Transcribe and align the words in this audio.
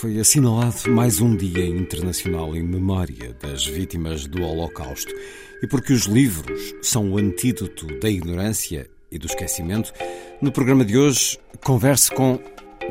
Foi 0.00 0.20
assinalado 0.20 0.90
mais 0.90 1.22
um 1.22 1.34
Dia 1.34 1.64
Internacional 1.64 2.54
em 2.54 2.62
memória 2.62 3.34
das 3.40 3.64
vítimas 3.64 4.26
do 4.26 4.42
Holocausto. 4.42 5.10
E 5.62 5.66
porque 5.66 5.90
os 5.90 6.02
livros 6.02 6.74
são 6.82 7.12
o 7.12 7.18
antídoto 7.18 7.86
da 7.98 8.10
ignorância 8.10 8.90
e 9.10 9.18
do 9.18 9.26
esquecimento, 9.26 9.94
no 10.42 10.52
programa 10.52 10.84
de 10.84 10.98
hoje 10.98 11.38
converso 11.64 12.12
com 12.12 12.38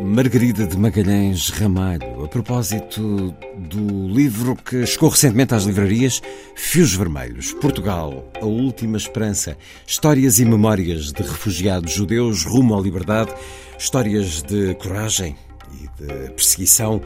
Margarida 0.02 0.66
de 0.66 0.76
Magalhães 0.76 1.50
Ramalho, 1.50 2.26
a 2.26 2.28
propósito 2.28 3.36
do 3.56 4.08
livro 4.10 4.56
que 4.56 4.84
chegou 4.88 5.10
recentemente 5.10 5.54
às 5.54 5.64
livrarias, 5.64 6.24
Fios 6.56 6.96
Vermelhos, 6.96 7.54
Portugal, 7.54 8.32
a 8.42 8.46
Última 8.46 8.98
Esperança, 8.98 9.56
Histórias 9.86 10.40
e 10.40 10.46
Memórias 10.46 11.12
de 11.12 11.22
Refugiados 11.22 11.94
Judeus 11.94 12.44
rumo 12.44 12.76
à 12.76 12.82
Liberdade, 12.82 13.32
histórias 13.78 14.42
de 14.42 14.74
coragem 14.76 15.36
e 15.74 16.04
de 16.04 16.32
perseguição, 16.32 17.02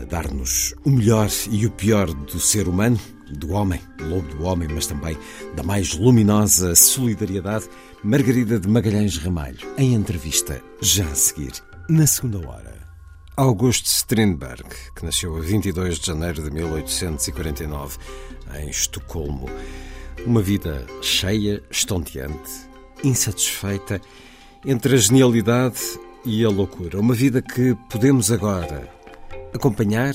a 0.00 0.04
dar-nos 0.04 0.74
o 0.84 0.90
melhor 0.90 1.28
e 1.50 1.66
o 1.66 1.70
pior 1.70 2.12
do 2.12 2.40
ser 2.40 2.68
humano, 2.68 2.98
do 3.30 3.52
homem, 3.52 3.80
lobo 4.00 4.28
do 4.28 4.44
homem, 4.44 4.68
mas 4.68 4.86
também 4.86 5.16
da 5.54 5.62
mais 5.62 5.94
luminosa 5.94 6.74
solidariedade, 6.74 7.68
Margarida 8.04 8.58
de 8.58 8.68
Magalhães 8.68 9.16
Ramalho, 9.16 9.58
em 9.78 9.94
entrevista 9.94 10.62
já 10.80 11.06
a 11.06 11.14
seguir 11.14 11.52
na 11.88 12.06
segunda 12.06 12.46
hora. 12.48 12.82
Augusto 13.36 13.86
Strindberg, 13.86 14.68
que 14.94 15.04
nasceu 15.04 15.36
a 15.36 15.40
22 15.40 15.98
de 15.98 16.06
janeiro 16.06 16.42
de 16.42 16.50
1849 16.50 17.96
em 18.58 18.68
Estocolmo. 18.68 19.48
Uma 20.26 20.42
vida 20.42 20.86
cheia, 21.00 21.62
estonteante, 21.70 22.50
insatisfeita, 23.02 24.00
entre 24.64 24.94
a 24.94 24.98
genialidade 24.98 25.80
e 26.24 26.44
a 26.44 26.48
loucura. 26.48 26.98
Uma 26.98 27.14
vida 27.14 27.42
que 27.42 27.76
podemos 27.90 28.30
agora 28.30 28.88
acompanhar 29.54 30.14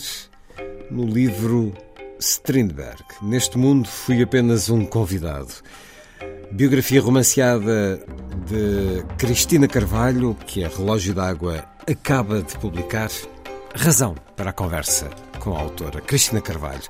no 0.89 1.05
livro 1.05 1.73
Strindberg. 2.19 3.03
Neste 3.21 3.57
mundo 3.57 3.87
fui 3.87 4.21
apenas 4.21 4.69
um 4.69 4.85
convidado. 4.85 5.53
Biografia 6.51 7.01
romanceada 7.01 7.99
de 8.47 9.03
Cristina 9.17 9.67
Carvalho, 9.67 10.35
que 10.47 10.63
a 10.63 10.69
Relógio 10.69 11.13
d'Água 11.13 11.65
acaba 11.89 12.41
de 12.41 12.57
publicar. 12.57 13.09
Razão 13.75 14.15
para 14.35 14.49
a 14.49 14.53
conversa 14.53 15.09
com 15.39 15.55
a 15.55 15.59
autora 15.59 16.01
Cristina 16.01 16.41
Carvalho. 16.41 16.81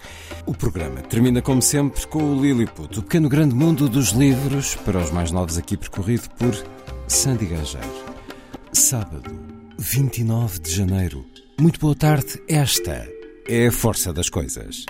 O 0.45 0.53
programa 0.53 1.01
termina, 1.01 1.41
como 1.41 1.61
sempre, 1.61 2.05
com 2.07 2.23
o 2.23 2.41
Lilliput, 2.41 2.99
o 2.99 3.03
pequeno 3.03 3.27
grande 3.27 3.53
mundo 3.53 3.89
dos 3.89 4.09
livros, 4.09 4.75
para 4.75 4.99
os 4.99 5.11
mais 5.11 5.31
novos 5.31 5.57
aqui 5.57 5.75
percorrido 5.75 6.29
por 6.37 6.55
Sandy 7.07 7.45
Gageiro. 7.45 8.16
Sábado, 8.77 9.31
29 9.79 10.59
de 10.59 10.71
janeiro. 10.71 11.25
Muito 11.59 11.79
boa 11.79 11.95
tarde. 11.95 12.39
Esta 12.47 13.09
é 13.49 13.65
a 13.65 13.71
força 13.71 14.13
das 14.13 14.29
coisas. 14.29 14.85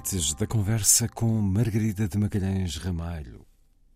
Antes 0.00 0.32
da 0.32 0.46
conversa 0.46 1.06
com 1.10 1.26
Margarida 1.42 2.08
de 2.08 2.16
Magalhães 2.16 2.78
Ramalho, 2.78 3.44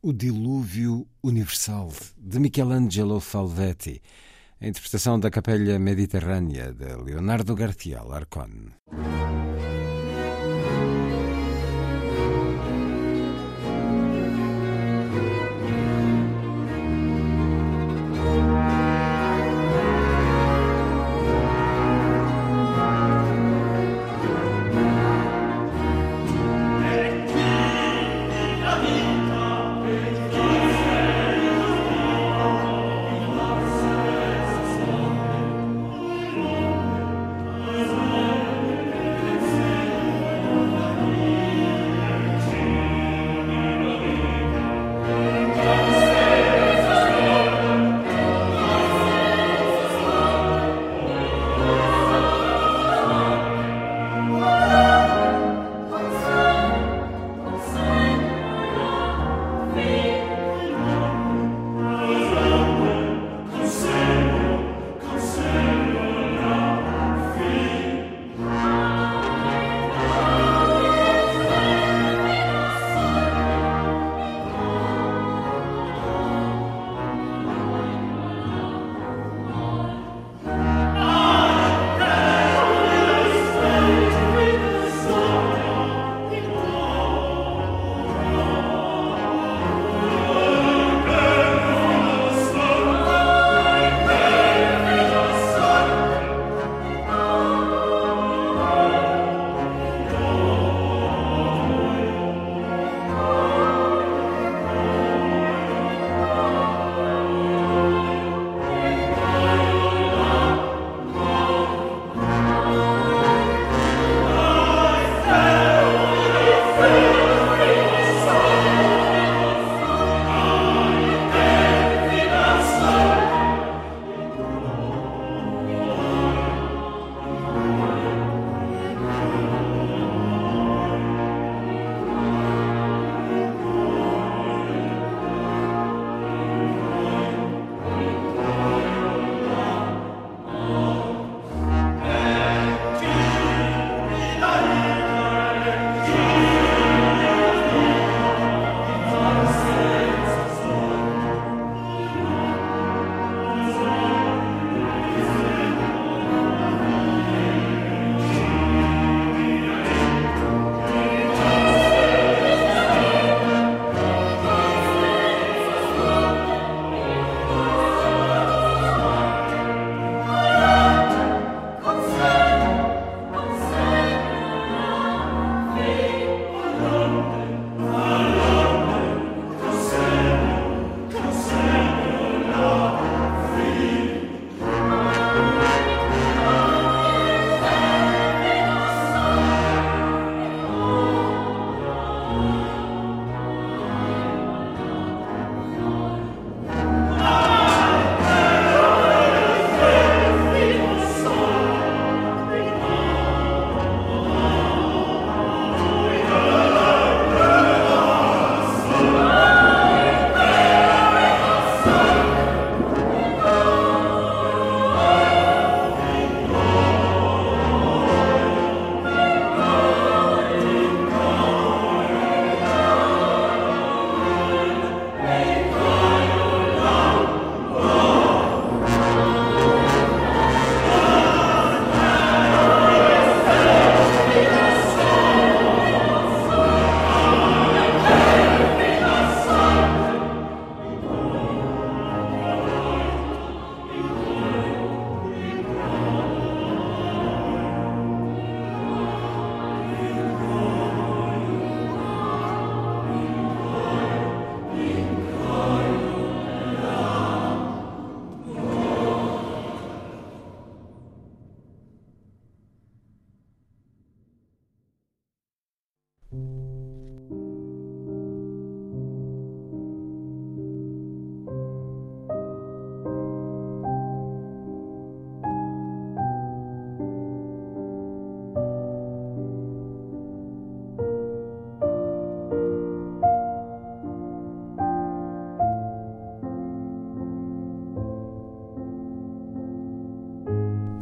O 0.02 0.12
Dilúvio 0.12 1.08
Universal, 1.22 1.90
de 2.18 2.38
Michelangelo 2.38 3.18
Falvetti, 3.20 4.02
a 4.60 4.66
interpretação 4.66 5.18
da 5.18 5.30
Capelha 5.30 5.78
Mediterrânea 5.78 6.74
de 6.74 6.94
Leonardo 7.02 7.54
García 7.54 8.02
Larcón. 8.02 8.74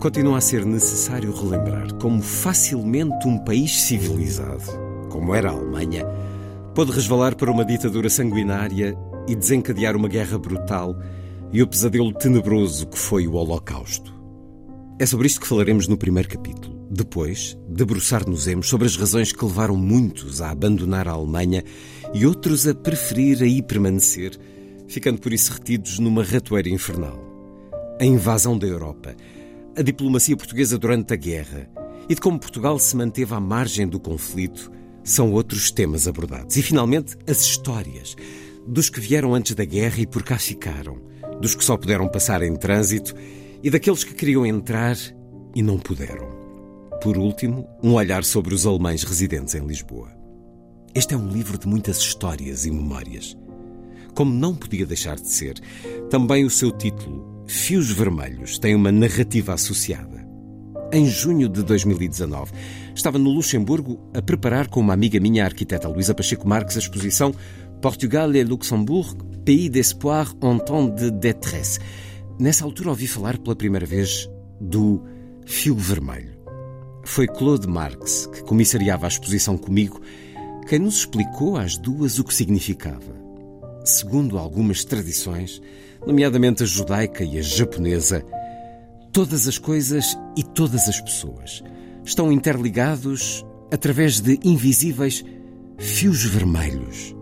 Continua 0.03 0.39
a 0.39 0.41
ser 0.41 0.67
necessário 0.67 1.33
relembrar 1.33 1.95
como 1.95 2.21
facilmente 2.21 3.29
um 3.29 3.39
país 3.39 3.83
civilizado, 3.83 4.65
como 5.09 5.33
era 5.33 5.49
a 5.49 5.53
Alemanha, 5.53 6.05
pôde 6.75 6.91
resvalar 6.91 7.37
para 7.37 7.53
uma 7.53 7.65
ditadura 7.65 8.11
sanguinária 8.11 8.99
e 9.29 9.37
desencadear 9.37 9.95
uma 9.95 10.09
guerra 10.09 10.37
brutal 10.37 10.97
e 11.53 11.63
o 11.63 11.69
pesadelo 11.69 12.13
tenebroso 12.13 12.89
que 12.89 12.99
foi 12.99 13.29
o 13.29 13.35
Holocausto. 13.35 14.13
É 14.99 15.07
sobre 15.07 15.29
isto 15.29 15.41
que 15.41 15.47
falaremos 15.47 15.87
no 15.87 15.97
primeiro 15.97 16.29
capítulo. 16.29 16.85
Depois, 16.91 17.57
debruçar-nos-emos 17.69 18.69
sobre 18.69 18.89
as 18.89 18.97
razões 18.97 19.33
que 19.33 19.45
levaram 19.45 19.77
muitos 19.77 20.41
a 20.41 20.51
abandonar 20.51 21.07
a 21.07 21.13
Alemanha 21.13 21.63
e 22.13 22.27
outros 22.27 22.67
a 22.67 22.75
preferir 22.75 23.41
aí 23.41 23.63
permanecer, 23.63 24.37
ficando 24.89 25.21
por 25.21 25.33
isso 25.33 25.53
retidos 25.53 26.01
numa 26.01 26.25
ratoeira 26.25 26.69
infernal. 26.69 27.23
A 28.01 28.05
invasão 28.05 28.59
da 28.59 28.67
Europa, 28.67 29.15
a 29.77 29.83
diplomacia 29.83 30.37
portuguesa 30.37 30.79
durante 30.79 31.15
a 31.15 31.17
guerra 31.17 31.69
e 32.09 32.15
de 32.15 32.21
como 32.21 32.39
Portugal 32.39 32.79
se 32.79 32.97
manteve 32.97 33.35
à 33.35 33.41
margem 33.41 33.89
do 33.89 33.99
conflito 33.99 34.71
são 35.03 35.33
outros 35.33 35.71
temas 35.71 36.07
abordados. 36.07 36.57
E, 36.57 36.63
finalmente, 36.63 37.17
as 37.27 37.41
histórias 37.41 38.15
dos 38.67 38.89
que 38.89 39.01
vieram 39.01 39.35
antes 39.35 39.55
da 39.55 39.65
guerra 39.65 40.01
e 40.01 40.07
por 40.07 40.23
cá 40.23 40.39
ficaram, 40.39 41.01
dos 41.41 41.55
que 41.55 41.65
só 41.65 41.77
puderam 41.77 42.09
passar 42.09 42.43
em 42.43 42.55
trânsito 42.55 43.15
e 43.63 43.71
daqueles 43.71 44.05
que 44.05 44.15
queriam 44.15 44.47
entrar 44.47 44.97
e 45.55 45.63
não 45.63 45.79
puderam. 45.79 46.31
Por 47.03 47.17
último, 47.17 47.67
um 47.83 47.95
olhar 47.95 48.25
sobre 48.25 48.55
os 48.55 48.67
alemães 48.67 49.03
residentes 49.03 49.55
em 49.55 49.67
Lisboa. 49.67 50.11
Este 50.95 51.15
é 51.15 51.17
um 51.17 51.29
livro 51.29 51.59
de 51.59 51.67
muitas 51.67 51.99
histórias 51.99 52.67
e 52.67 52.71
memórias. 52.71 53.37
Como 54.15 54.33
não 54.33 54.55
podia 54.55 54.85
deixar 54.85 55.17
de 55.17 55.29
ser, 55.29 55.59
também 56.11 56.45
o 56.45 56.51
seu 56.51 56.71
título, 56.71 57.32
Fios 57.47 57.91
Vermelhos, 57.91 58.59
tem 58.59 58.75
uma 58.75 58.93
narrativa 58.93 59.55
associada. 59.55 60.27
Em 60.93 61.07
junho 61.07 61.49
de 61.49 61.63
2019, 61.63 62.53
estava 62.95 63.19
no 63.19 63.31
Luxemburgo 63.31 63.99
a 64.15 64.23
preparar 64.23 64.69
com 64.69 64.81
uma 64.81 64.93
amiga 64.93 65.19
minha, 65.19 65.43
a 65.43 65.47
arquiteta 65.47 65.89
Luísa 65.89 66.15
Pacheco 66.15 66.47
Marques, 66.47 66.77
a 66.77 66.81
exposição 66.81 67.35
Portugal 67.81 68.33
et 68.35 68.45
Luxembourg, 68.45 69.17
pays 69.45 69.69
d'espoir 69.69 70.33
en 70.41 70.59
temps 70.59 70.95
de 70.95 71.11
détresse. 71.11 71.81
Nessa 72.39 72.65
altura 72.65 72.91
ouvi 72.91 73.07
falar 73.07 73.39
pela 73.39 73.57
primeira 73.57 73.87
vez 73.87 74.29
do 74.61 75.03
fio 75.45 75.75
vermelho. 75.75 76.39
Foi 77.05 77.27
Claude 77.27 77.67
Marx, 77.67 78.27
que 78.27 78.43
comissariava 78.43 79.07
a 79.07 79.09
exposição 79.09 79.59
comigo, 79.59 80.01
quem 80.69 80.79
nos 80.79 80.99
explicou 80.99 81.57
às 81.57 81.77
duas 81.77 82.19
o 82.19 82.25
que 82.25 82.33
significava. 82.33 83.13
Segundo 83.85 84.39
algumas 84.39 84.85
tradições, 84.85 85.61
nomeadamente 86.07 86.63
a 86.63 86.67
judaica 86.67 87.25
e 87.25 87.39
a 87.39 87.43
japonesa, 87.43 88.25
todas 89.13 89.47
as 89.47 89.59
coisas 89.59 90.17
e 90.37 90.43
todas 90.43 90.89
as 90.89 91.01
pessoas 91.01 91.63
estão 92.05 92.33
interligados 92.33 93.45
através 93.73 94.21
de 94.21 94.39
invisíveis 94.45 95.25
fios 95.79 96.25
vermelhos 96.25 97.15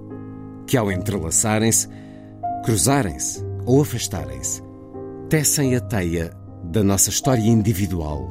que, 0.67 0.77
ao 0.77 0.91
entrelaçarem-se, 0.91 1.89
cruzarem-se 2.65 3.45
ou 3.67 3.83
afastarem-se, 3.83 4.63
tecem 5.29 5.75
a 5.75 5.81
teia 5.81 6.33
da 6.65 6.83
nossa 6.83 7.11
história 7.11 7.43
individual 7.43 8.29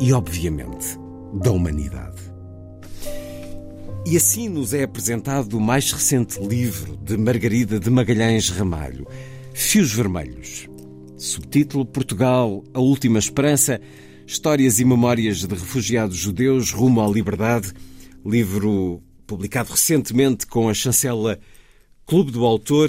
e, 0.00 0.12
obviamente, 0.12 0.98
da 1.42 1.50
humanidade. 1.50 2.18
E 4.06 4.16
assim 4.16 4.48
nos 4.48 4.72
é 4.72 4.84
apresentado 4.84 5.58
o 5.58 5.60
mais 5.60 5.92
recente 5.92 6.40
livro 6.40 6.96
de 6.96 7.16
Margarida 7.18 7.78
de 7.78 7.90
Magalhães 7.90 8.48
Ramalho, 8.48 9.06
Fios 9.60 9.92
Vermelhos. 9.92 10.68
Subtítulo 11.18 11.84
Portugal, 11.84 12.62
a 12.72 12.78
Última 12.78 13.18
Esperança, 13.18 13.80
Histórias 14.24 14.78
e 14.78 14.84
Memórias 14.84 15.38
de 15.38 15.48
Refugiados 15.52 16.16
Judeus 16.16 16.70
rumo 16.70 17.04
à 17.04 17.08
Liberdade, 17.08 17.72
livro 18.24 19.02
publicado 19.26 19.72
recentemente 19.72 20.46
com 20.46 20.68
a 20.68 20.74
chancela 20.74 21.40
Clube 22.06 22.30
do 22.30 22.46
Autor, 22.46 22.88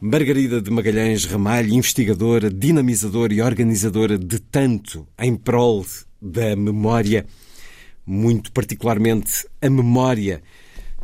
Margarida 0.00 0.60
de 0.60 0.68
Magalhães 0.68 1.24
Ramalho, 1.24 1.72
investigadora, 1.72 2.50
dinamizadora 2.50 3.32
e 3.32 3.40
organizadora 3.40 4.18
de 4.18 4.40
tanto 4.40 5.06
em 5.16 5.36
prol 5.36 5.86
da 6.20 6.56
memória, 6.56 7.24
muito 8.04 8.50
particularmente 8.50 9.46
a 9.62 9.70
memória 9.70 10.42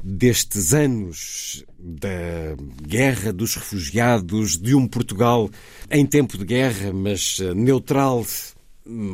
destes 0.03 0.73
anos 0.73 1.65
da 1.79 2.57
guerra 2.87 3.33
dos 3.33 3.55
refugiados, 3.55 4.59
de 4.59 4.75
um 4.75 4.87
Portugal 4.87 5.51
em 5.91 6.07
tempo 6.07 6.39
de 6.39 6.45
guerra, 6.45 6.93
mas 6.93 7.39
neutral, 7.55 8.25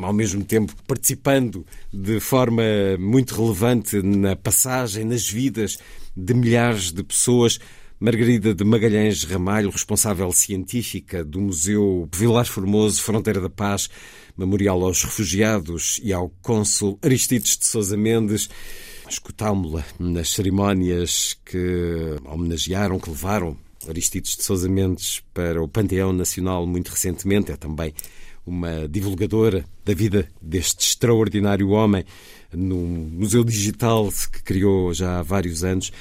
ao 0.01 0.13
mesmo 0.13 0.43
tempo 0.43 0.75
participando 0.87 1.65
de 1.91 2.19
forma 2.19 2.63
muito 2.99 3.35
relevante 3.35 4.01
na 4.01 4.35
passagem, 4.35 5.03
nas 5.05 5.27
vidas 5.27 5.77
de 6.15 6.33
milhares 6.33 6.91
de 6.91 7.03
pessoas 7.03 7.59
Margarida 8.03 8.53
de 8.53 8.65
Magalhães 8.65 9.23
Ramalho, 9.23 9.69
responsável 9.69 10.29
científica 10.33 11.23
do 11.23 11.39
Museu 11.39 12.05
Vilar 12.13 12.45
Formoso, 12.45 13.01
Fronteira 13.01 13.39
da 13.39 13.49
Paz, 13.49 13.89
Memorial 14.37 14.83
aos 14.83 15.01
Refugiados 15.05 16.01
e 16.03 16.11
ao 16.11 16.29
cônsul 16.41 16.99
Aristides 17.01 17.57
de 17.57 17.65
Sousa 17.65 17.95
Mendes. 17.95 18.49
Escutámo-la 19.13 19.85
nas 19.99 20.29
cerimónias 20.29 21.37
que 21.45 22.17
homenagearam, 22.25 22.99
que 22.99 23.11
levaram 23.11 23.55
Aristides 23.87 24.35
de 24.35 24.43
Sousa 24.43 24.67
Mendes 24.67 25.21
para 25.33 25.61
o 25.61 25.67
Panteão 25.67 26.11
Nacional 26.11 26.65
muito 26.65 26.89
recentemente. 26.89 27.51
É 27.51 27.55
também 27.55 27.93
uma 28.43 28.87
divulgadora 28.87 29.63
da 29.85 29.93
vida 29.93 30.27
deste 30.41 30.87
extraordinário 30.87 31.69
homem 31.69 32.03
no 32.51 32.77
Museu 32.77 33.43
Digital 33.43 34.09
que 34.31 34.41
criou 34.41 34.91
já 34.95 35.19
há 35.19 35.21
vários 35.21 35.63
anos. 35.63 35.91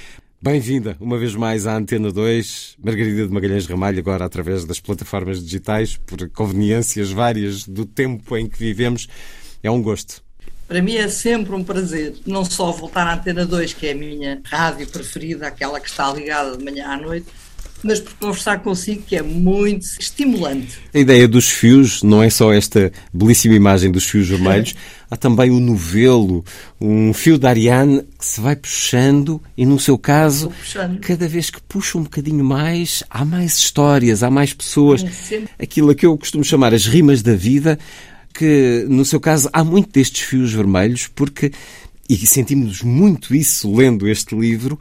Bem-vinda 0.41 0.97
uma 0.99 1.19
vez 1.19 1.35
mais 1.35 1.67
à 1.67 1.77
Antena 1.77 2.11
2, 2.11 2.77
Margarida 2.83 3.27
de 3.27 3.33
Magalhães 3.33 3.67
Ramalho, 3.67 3.99
agora 3.99 4.25
através 4.25 4.65
das 4.65 4.81
plataformas 4.81 5.45
digitais, 5.45 5.99
por 5.99 6.29
conveniências 6.31 7.13
várias 7.13 7.69
do 7.69 7.85
tempo 7.85 8.39
em 8.39 8.49
que 8.49 8.59
vivemos. 8.59 9.07
É 9.63 9.71
um 9.71 9.83
gosto. 9.83 10.23
Para 10.73 10.81
mim 10.81 10.95
é 10.95 11.07
sempre 11.07 11.55
um 11.55 11.63
prazer, 11.63 12.15
não 12.27 12.47
só 12.47 12.73
voltar 12.73 13.07
à 13.07 13.13
Antena 13.13 13.45
2, 13.45 13.75
que 13.75 13.89
é 13.89 13.93
a 13.93 13.95
minha 13.95 14.41
rádio 14.43 14.87
preferida, 14.87 15.47
aquela 15.47 15.79
que 15.79 15.87
está 15.87 16.11
ligada 16.11 16.57
de 16.57 16.65
manhã 16.65 16.87
à 16.87 16.97
noite, 16.97 17.27
mas 17.83 18.01
por 18.01 18.15
conversar 18.15 18.61
consigo, 18.61 19.03
que 19.03 19.15
é 19.15 19.21
muito 19.21 19.83
estimulante. 20.01 20.79
A 20.95 20.99
ideia 20.99 21.29
dos 21.29 21.51
fios 21.51 22.03
não 22.03 22.23
é 22.23 22.31
só 22.31 22.55
esta 22.55 22.91
belíssima 23.13 23.55
imagem 23.55 23.93
dos 23.93 24.07
fios 24.07 24.27
vermelhos, 24.27 24.75
há 25.11 25.17
também 25.19 25.51
o 25.51 25.61
novelo, 25.61 26.43
um 26.81 27.13
fio 27.13 27.37
da 27.37 27.51
Ariane 27.51 28.07
que 28.19 28.25
se 28.25 28.41
vai 28.41 28.57
puxando 28.57 29.43
e, 29.55 29.67
no 29.67 29.79
seu 29.79 29.99
caso, 29.99 30.51
cada 31.03 31.29
vez 31.29 31.51
que 31.51 31.61
puxa 31.61 31.99
um 31.99 32.05
bocadinho 32.05 32.43
mais, 32.43 33.05
há 33.11 33.27
mais 33.27 33.59
histórias, 33.59 34.23
há 34.23 34.31
mais 34.31 34.55
pessoas. 34.55 35.05
Aquilo 35.59 35.91
a 35.91 35.95
que 35.95 36.07
eu 36.07 36.17
costumo 36.17 36.43
chamar 36.43 36.73
as 36.73 36.87
rimas 36.87 37.21
da 37.21 37.35
vida, 37.35 37.79
que, 38.33 38.87
no 38.89 39.05
seu 39.05 39.21
caso, 39.21 39.49
há 39.53 39.63
muito 39.63 39.91
destes 39.93 40.23
fios 40.23 40.53
vermelhos, 40.53 41.07
porque, 41.07 41.53
e 42.09 42.17
sentimos 42.27 42.83
muito 42.83 43.35
isso 43.35 43.75
lendo 43.75 44.09
este 44.09 44.35
livro, 44.35 44.79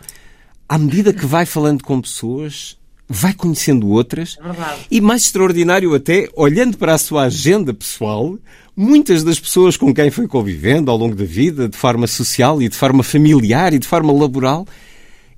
à 0.67 0.77
medida 0.77 1.13
que 1.13 1.25
vai 1.25 1.45
falando 1.45 1.83
com 1.83 2.01
pessoas, 2.01 2.77
vai 3.07 3.33
conhecendo 3.33 3.89
outras 3.89 4.37
é 4.39 4.85
e, 4.89 5.01
mais 5.01 5.23
extraordinário 5.23 5.93
até, 5.93 6.29
olhando 6.33 6.77
para 6.77 6.93
a 6.93 6.97
sua 6.97 7.23
agenda 7.23 7.73
pessoal, 7.73 8.37
muitas 8.75 9.21
das 9.21 9.37
pessoas 9.37 9.75
com 9.75 9.93
quem 9.93 10.09
foi 10.09 10.27
convivendo 10.27 10.89
ao 10.89 10.97
longo 10.97 11.13
da 11.13 11.25
vida, 11.25 11.67
de 11.67 11.75
forma 11.75 12.07
social 12.07 12.61
e 12.61 12.69
de 12.69 12.75
forma 12.75 13.03
familiar 13.03 13.73
e 13.73 13.79
de 13.79 13.87
forma 13.87 14.13
laboral, 14.13 14.65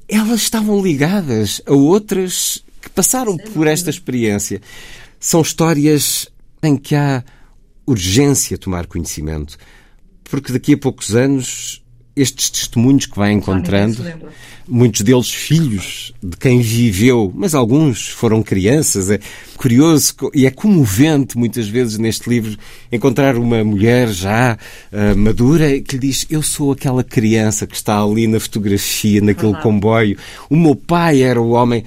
elas 0.08 0.42
estavam 0.42 0.82
ligadas 0.84 1.62
a 1.66 1.74
outras 1.74 2.64
que 2.80 2.90
passaram 2.90 3.36
por 3.38 3.66
esta 3.66 3.90
experiência. 3.90 4.62
São 5.20 5.42
histórias 5.42 6.28
em 6.62 6.78
que 6.78 6.94
há 6.94 7.24
urgência 7.86 8.58
tomar 8.58 8.88
conhecimento, 8.88 9.58
porque 10.24 10.54
daqui 10.54 10.74
a 10.74 10.78
poucos 10.78 11.16
anos 11.16 11.84
estes 12.16 12.50
testemunhos 12.50 13.08
que 13.08 13.18
vai 13.18 13.32
encontrando, 13.32 14.04
muitos 14.68 15.02
deles 15.02 15.32
filhos 15.32 16.14
de 16.22 16.38
quem 16.38 16.62
viveu, 16.62 17.32
mas 17.36 17.56
alguns 17.56 18.08
foram 18.08 18.44
crianças. 18.44 19.10
É 19.10 19.20
curioso 19.58 20.14
e 20.34 20.46
é 20.46 20.52
comovente 20.52 21.38
muitas 21.38 21.68
vezes 21.68 21.98
neste 21.98 22.30
livro 22.30 22.58
encontrar 22.92 23.36
uma 23.36 23.64
mulher 23.64 24.10
já 24.10 24.58
uh, 24.92 25.18
madura 25.18 25.82
que 25.82 25.96
lhe 25.96 26.08
diz: 26.08 26.28
Eu 26.30 26.44
sou 26.44 26.72
aquela 26.72 27.04
criança 27.04 27.66
que 27.66 27.76
está 27.76 28.02
ali 28.02 28.28
na 28.28 28.40
fotografia, 28.40 29.20
naquele 29.20 29.56
comboio. 29.56 30.18
O 30.50 30.56
meu 30.56 30.76
pai 30.76 31.24
era 31.24 31.42
o 31.42 31.50
homem. 31.50 31.84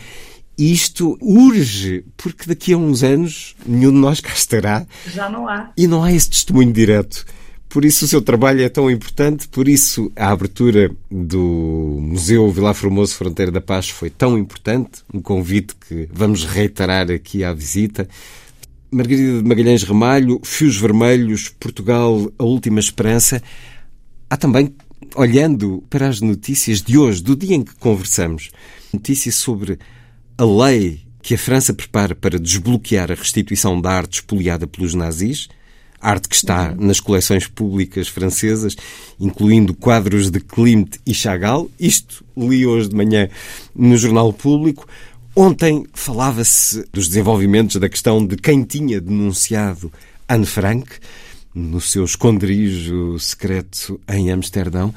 Isto 0.58 1.18
urge, 1.20 2.04
porque 2.16 2.46
daqui 2.46 2.72
a 2.72 2.78
uns 2.78 3.02
anos 3.02 3.54
nenhum 3.66 3.92
de 3.92 3.98
nós 3.98 4.20
cá 4.22 4.32
estará. 4.32 4.86
Já 5.12 5.28
não 5.28 5.48
há. 5.48 5.70
E 5.76 5.86
não 5.86 6.02
há 6.02 6.12
esse 6.12 6.30
testemunho 6.30 6.72
direto. 6.72 7.26
Por 7.68 7.84
isso 7.84 8.04
o 8.04 8.08
seu 8.08 8.22
trabalho 8.22 8.62
é 8.62 8.68
tão 8.68 8.90
importante, 8.90 9.48
por 9.48 9.68
isso 9.68 10.10
a 10.16 10.30
abertura 10.30 10.90
do 11.10 11.98
Museu 12.00 12.50
Vilar 12.50 12.72
Formoso 12.72 13.14
Fronteira 13.16 13.52
da 13.52 13.60
Paz 13.60 13.90
foi 13.90 14.08
tão 14.08 14.38
importante, 14.38 15.02
um 15.12 15.20
convite 15.20 15.74
que 15.74 16.08
vamos 16.10 16.44
reiterar 16.44 17.10
aqui 17.10 17.44
à 17.44 17.52
visita. 17.52 18.08
Margarida 18.90 19.42
de 19.42 19.48
Magalhães 19.48 19.82
Ramalho, 19.82 20.40
Fios 20.42 20.78
Vermelhos, 20.78 21.48
Portugal, 21.48 22.32
a 22.38 22.44
Última 22.44 22.80
Esperança. 22.80 23.42
Há 24.30 24.36
também, 24.36 24.74
olhando 25.14 25.84
para 25.90 26.08
as 26.08 26.20
notícias 26.20 26.80
de 26.80 26.96
hoje, 26.96 27.22
do 27.22 27.36
dia 27.36 27.56
em 27.56 27.62
que 27.62 27.74
conversamos, 27.74 28.50
notícias 28.90 29.34
sobre 29.34 29.78
a 30.38 30.44
lei 30.44 31.00
que 31.22 31.34
a 31.34 31.38
França 31.38 31.72
prepara 31.72 32.14
para 32.14 32.38
desbloquear 32.38 33.10
a 33.10 33.14
restituição 33.14 33.80
da 33.80 33.90
arte 33.90 34.14
espoliada 34.20 34.66
pelos 34.66 34.94
nazis, 34.94 35.48
arte 36.00 36.28
que 36.28 36.36
está 36.36 36.74
nas 36.74 37.00
coleções 37.00 37.46
públicas 37.48 38.06
francesas, 38.06 38.76
incluindo 39.18 39.74
quadros 39.74 40.30
de 40.30 40.38
Klimt 40.38 40.98
e 41.04 41.12
Chagall. 41.12 41.70
Isto 41.80 42.24
li 42.36 42.66
hoje 42.66 42.90
de 42.90 42.94
manhã 42.94 43.28
no 43.74 43.96
Jornal 43.96 44.32
Público. 44.32 44.86
Ontem 45.34 45.84
falava-se 45.92 46.84
dos 46.92 47.08
desenvolvimentos 47.08 47.76
da 47.76 47.88
questão 47.88 48.24
de 48.24 48.36
quem 48.36 48.62
tinha 48.62 49.00
denunciado 49.00 49.92
Anne 50.28 50.46
Frank 50.46 50.86
no 51.54 51.80
seu 51.80 52.04
esconderijo 52.04 53.18
secreto 53.18 53.98
em 54.08 54.30
Amsterdão. 54.30 54.94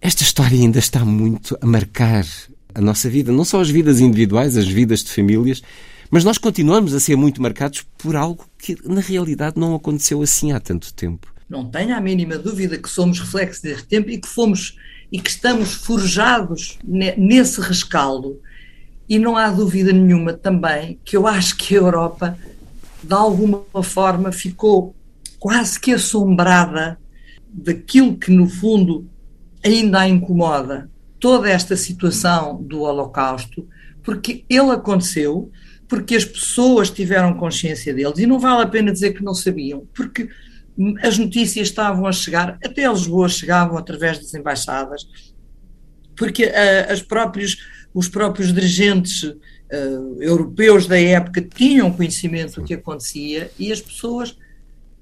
Esta 0.00 0.22
história 0.22 0.58
ainda 0.58 0.78
está 0.78 1.04
muito 1.04 1.56
a 1.60 1.66
marcar 1.66 2.24
a 2.74 2.80
nossa 2.80 3.08
vida, 3.08 3.32
não 3.32 3.44
só 3.44 3.60
as 3.60 3.70
vidas 3.70 4.00
individuais, 4.00 4.56
as 4.56 4.68
vidas 4.68 5.02
de 5.02 5.10
famílias, 5.10 5.62
mas 6.10 6.24
nós 6.24 6.38
continuamos 6.38 6.92
a 6.94 7.00
ser 7.00 7.16
muito 7.16 7.40
marcados 7.40 7.84
por 7.96 8.16
algo 8.16 8.44
que 8.58 8.76
na 8.84 9.00
realidade 9.00 9.58
não 9.58 9.74
aconteceu 9.74 10.20
assim 10.22 10.52
há 10.52 10.58
tanto 10.58 10.92
tempo. 10.92 11.32
Não 11.48 11.64
tenho 11.64 11.96
a 11.96 12.00
mínima 12.00 12.36
dúvida 12.36 12.78
que 12.78 12.88
somos 12.88 13.20
reflexo 13.20 13.62
deste 13.62 13.86
tempo 13.86 14.10
e 14.10 14.18
que 14.18 14.28
fomos 14.28 14.76
e 15.10 15.20
que 15.20 15.30
estamos 15.30 15.74
forjados 15.74 16.78
nesse 16.84 17.60
rescaldo. 17.60 18.40
E 19.08 19.18
não 19.18 19.36
há 19.36 19.50
dúvida 19.50 19.92
nenhuma 19.92 20.32
também 20.32 20.98
que 21.04 21.16
eu 21.16 21.26
acho 21.26 21.56
que 21.56 21.74
a 21.74 21.78
Europa, 21.78 22.38
de 23.02 23.12
alguma 23.12 23.64
forma, 23.82 24.30
ficou 24.30 24.94
quase 25.38 25.80
que 25.80 25.92
assombrada 25.92 26.98
daquilo 27.52 28.16
que, 28.16 28.30
no 28.30 28.48
fundo, 28.48 29.08
ainda 29.64 30.00
a 30.00 30.08
incomoda, 30.08 30.88
toda 31.20 31.48
esta 31.48 31.76
situação 31.76 32.60
do 32.62 32.80
Holocausto, 32.80 33.68
porque 34.02 34.44
ele 34.48 34.70
aconteceu, 34.70 35.50
porque 35.86 36.16
as 36.16 36.24
pessoas 36.24 36.90
tiveram 36.90 37.34
consciência 37.34 37.92
deles, 37.92 38.18
e 38.18 38.26
não 38.26 38.38
vale 38.38 38.62
a 38.62 38.66
pena 38.66 38.90
dizer 38.90 39.12
que 39.12 39.22
não 39.22 39.34
sabiam, 39.34 39.86
porque 39.94 40.28
as 41.02 41.18
notícias 41.18 41.68
estavam 41.68 42.06
a 42.06 42.12
chegar, 42.12 42.58
até 42.64 42.88
Lisboa 42.88 43.28
chegavam 43.28 43.76
através 43.76 44.18
das 44.18 44.32
embaixadas, 44.32 45.06
porque 46.16 46.46
uh, 46.46 47.06
próprios, 47.06 47.58
os 47.92 48.08
próprios 48.08 48.52
dirigentes 48.52 49.22
uh, 49.22 49.36
europeus 50.20 50.86
da 50.86 50.98
época 50.98 51.42
tinham 51.42 51.92
conhecimento 51.92 52.60
do 52.60 52.66
que 52.66 52.74
acontecia 52.74 53.50
e 53.58 53.70
as 53.70 53.80
pessoas, 53.80 54.30
de 54.32 54.38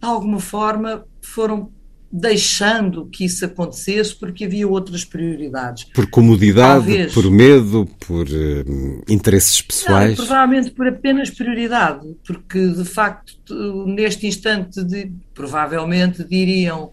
alguma 0.00 0.40
forma, 0.40 1.04
foram 1.20 1.72
deixando 2.10 3.06
que 3.06 3.24
isso 3.24 3.44
acontecesse 3.44 4.14
porque 4.14 4.46
havia 4.46 4.66
outras 4.66 5.04
prioridades. 5.04 5.84
Por 5.84 6.08
comodidade, 6.08 6.86
Talvez, 6.86 7.12
por 7.12 7.30
medo, 7.30 7.88
por 8.06 8.26
uh, 8.26 9.02
interesses 9.08 9.60
pessoais? 9.60 10.16
Não, 10.16 10.26
provavelmente 10.26 10.70
por 10.70 10.86
apenas 10.86 11.28
prioridade, 11.28 12.06
porque 12.26 12.66
de 12.68 12.84
facto 12.84 13.84
neste 13.86 14.26
instante 14.26 14.82
de, 14.82 15.12
provavelmente 15.34 16.24
diriam 16.24 16.84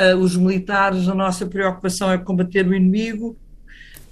uh, 0.00 0.16
os 0.16 0.36
militares 0.36 1.08
a 1.08 1.14
nossa 1.14 1.44
preocupação 1.46 2.10
é 2.12 2.18
combater 2.18 2.64
o 2.66 2.74
inimigo, 2.74 3.36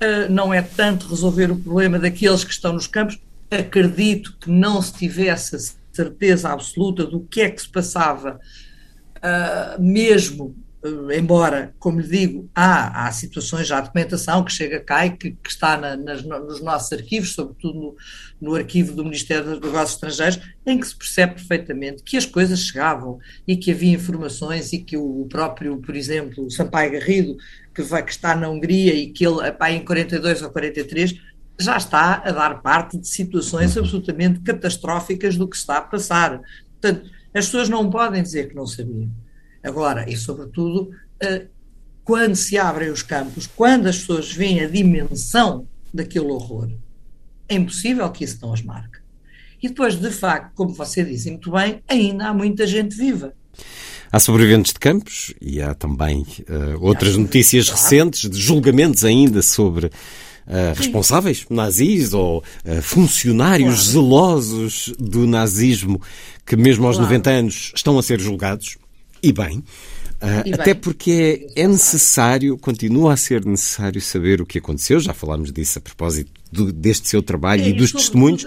uh, 0.02 0.32
não 0.32 0.52
é 0.52 0.60
tanto 0.60 1.06
resolver 1.06 1.52
o 1.52 1.56
problema 1.56 2.00
daqueles 2.00 2.42
que 2.42 2.52
estão 2.52 2.72
nos 2.72 2.88
campos. 2.88 3.18
Acredito 3.48 4.36
que 4.40 4.50
não 4.50 4.82
se 4.82 4.92
tivesse 4.92 5.76
certeza 5.92 6.50
absoluta 6.50 7.06
do 7.06 7.20
que 7.20 7.40
é 7.40 7.48
que 7.48 7.62
se 7.62 7.68
passava 7.68 8.38
uh, 9.18 9.82
mesmo, 9.82 10.56
uh, 10.84 11.12
embora, 11.12 11.75
como 11.78 12.00
lhe 12.00 12.08
digo, 12.08 12.50
há, 12.54 13.06
há 13.06 13.12
situações, 13.12 13.66
já 13.66 13.78
há 13.78 13.80
documentação 13.82 14.44
que 14.44 14.52
chega 14.52 14.80
cá 14.80 15.06
e 15.06 15.10
que, 15.10 15.30
que 15.32 15.50
está 15.50 15.76
na, 15.76 15.96
nas, 15.96 16.22
nos 16.22 16.60
nossos 16.60 16.92
arquivos, 16.92 17.34
sobretudo 17.34 17.78
no, 17.78 17.96
no 18.40 18.54
arquivo 18.54 18.94
do 18.94 19.04
Ministério 19.04 19.44
dos 19.44 19.60
Negócios 19.60 19.94
Estrangeiros, 19.94 20.40
em 20.66 20.78
que 20.78 20.87
se 20.87 20.96
percebe 20.96 21.34
perfeitamente 21.34 22.02
que 22.02 22.16
as 22.16 22.26
coisas 22.26 22.60
chegavam 22.60 23.18
e 23.46 23.56
que 23.56 23.70
havia 23.70 23.92
informações 23.92 24.72
e 24.72 24.78
que 24.78 24.96
o 24.96 25.26
próprio, 25.28 25.78
por 25.78 25.94
exemplo, 25.96 26.46
o 26.46 26.50
Sampaio 26.50 26.92
Garrido, 26.92 27.37
que, 27.75 27.82
vai, 27.82 28.02
que 28.04 28.12
está 28.12 28.34
na 28.34 28.48
Hungria 28.48 28.94
e 28.94 29.08
que 29.10 29.26
ele, 29.26 29.46
epá, 29.46 29.70
em 29.70 29.84
42 29.84 30.42
ou 30.42 30.50
43, 30.50 31.14
já 31.58 31.76
está 31.76 32.22
a 32.25 32.30
dar 32.30 32.62
parte 32.62 32.96
de 32.96 33.08
situações 33.08 33.76
absolutamente 33.76 34.40
catastróficas 34.40 35.37
do 35.37 35.48
que 35.48 35.56
está 35.56 35.78
a 35.78 35.82
passar. 35.82 36.40
Portanto, 36.80 37.10
as 37.35 37.47
pessoas 37.47 37.68
não 37.68 37.90
podem 37.90 38.23
dizer 38.23 38.49
que 38.49 38.54
não 38.54 38.66
sabiam. 38.66 39.11
Agora, 39.62 40.08
e 40.08 40.16
sobretudo, 40.16 40.90
eh, 41.20 41.47
quando 42.04 42.35
se 42.37 42.56
abrem 42.56 42.90
os 42.90 43.02
campos, 43.02 43.47
quando 43.47 43.87
as 43.87 43.99
pessoas 43.99 44.32
veem 44.32 44.61
a 44.61 44.68
dimensão 44.68 45.66
daquele 45.92 46.26
horror, 46.26 46.70
é 47.49 47.54
impossível 47.54 48.08
que 48.11 48.25
isso 48.25 48.38
não 48.40 48.52
as 48.52 48.62
marque. 48.62 48.99
E 49.62 49.68
depois, 49.68 49.97
de 49.97 50.11
facto, 50.11 50.52
como 50.54 50.73
você 50.73 51.04
disse 51.04 51.30
muito 51.30 51.50
bem, 51.50 51.82
ainda 51.88 52.28
há 52.28 52.35
muita 52.35 52.66
gente 52.66 52.97
viva. 52.97 53.35
Há 54.11 54.18
sobreviventes 54.18 54.73
de 54.73 54.78
campos 54.78 55.35
e 55.40 55.61
há 55.61 55.75
também 55.75 56.23
uh, 56.23 56.78
outras 56.80 57.16
notícias 57.16 57.66
claro. 57.66 57.82
recentes 57.82 58.30
de 58.30 58.40
julgamentos 58.40 59.04
ainda 59.04 59.42
sobre 59.42 59.87
uh, 59.88 60.75
responsáveis 60.75 61.44
nazis 61.50 62.14
ou 62.14 62.38
uh, 62.38 62.82
funcionários 62.82 63.75
claro. 63.75 63.90
zelosos 63.90 64.94
do 64.99 65.26
nazismo 65.26 66.00
que, 66.48 66.56
mesmo 66.56 66.86
aos 66.86 66.96
claro. 66.96 67.12
90 67.12 67.30
anos, 67.30 67.72
estão 67.74 67.98
a 67.98 68.02
ser 68.02 68.18
julgados. 68.18 68.78
E 69.22 69.32
bem. 69.32 69.58
Uh, 69.58 70.54
até 70.54 70.74
porque 70.74 71.48
é, 71.54 71.62
é, 71.62 71.68
necessário, 71.68 72.56
continua 72.58 73.12
a 73.12 73.16
ser 73.16 73.44
necessário 73.44 74.00
saber 74.00 74.40
o 74.40 74.46
que 74.46 74.58
aconteceu, 74.58 74.98
já 74.98 75.14
falámos 75.14 75.52
disso 75.52 75.78
a 75.78 75.82
propósito 75.82 76.32
do, 76.50 76.72
deste 76.72 77.08
seu 77.08 77.22
trabalho 77.22 77.62
é, 77.62 77.68
e 77.68 77.72
dos 77.72 77.92
testemunhos, 77.92 78.46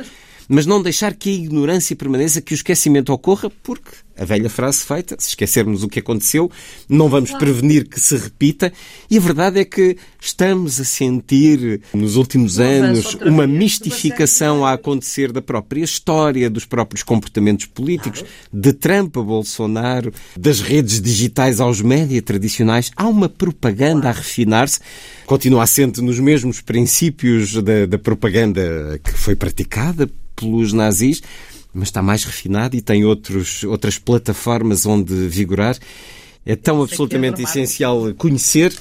mas 0.49 0.65
não 0.65 0.81
deixar 0.81 1.13
que 1.13 1.29
a 1.29 1.33
ignorância 1.33 1.95
permaneça, 1.95 2.41
que 2.41 2.53
o 2.53 2.55
esquecimento 2.55 3.13
ocorra, 3.13 3.49
porque 3.63 3.91
a 4.21 4.25
velha 4.25 4.51
frase 4.51 4.83
feita, 4.83 5.15
se 5.17 5.29
esquecermos 5.29 5.81
o 5.81 5.87
que 5.87 5.97
aconteceu, 5.97 6.51
não 6.87 7.09
vamos 7.09 7.31
prevenir 7.31 7.89
que 7.89 7.99
se 7.99 8.15
repita, 8.15 8.71
e 9.09 9.17
a 9.17 9.19
verdade 9.19 9.59
é 9.59 9.65
que 9.65 9.97
estamos 10.21 10.79
a 10.79 10.85
sentir, 10.85 11.81
nos 11.91 12.15
últimos 12.15 12.59
anos, 12.59 13.15
uma 13.25 13.47
mistificação 13.47 14.63
a 14.63 14.73
acontecer 14.73 15.31
da 15.31 15.41
própria 15.41 15.83
história, 15.83 16.51
dos 16.51 16.65
próprios 16.65 17.01
comportamentos 17.01 17.65
políticos, 17.65 18.23
de 18.53 18.73
Trump 18.73 19.17
a 19.17 19.23
Bolsonaro, 19.23 20.13
das 20.37 20.61
redes 20.61 21.01
digitais 21.01 21.59
aos 21.59 21.81
média 21.81 22.21
tradicionais. 22.21 22.91
Há 22.95 23.07
uma 23.07 23.27
propaganda 23.27 24.09
a 24.09 24.11
refinar-se, 24.11 24.79
continua 25.25 25.63
assente 25.63 25.99
nos 25.99 26.19
mesmos 26.19 26.61
princípios 26.61 27.55
da, 27.55 27.87
da 27.87 27.97
propaganda 27.97 28.99
que 29.03 29.13
foi 29.13 29.35
praticada 29.35 30.07
pelos 30.35 30.73
nazis, 30.73 31.21
mas 31.73 31.87
está 31.87 32.01
mais 32.01 32.23
refinado 32.23 32.75
e 32.75 32.81
tem 32.81 33.05
outros, 33.05 33.63
outras 33.63 33.97
plataformas 33.97 34.85
onde 34.85 35.13
vigorar. 35.27 35.77
É 36.45 36.55
tão 36.55 36.81
absolutamente 36.81 37.41
essencial 37.41 38.13
conhecer. 38.15 38.73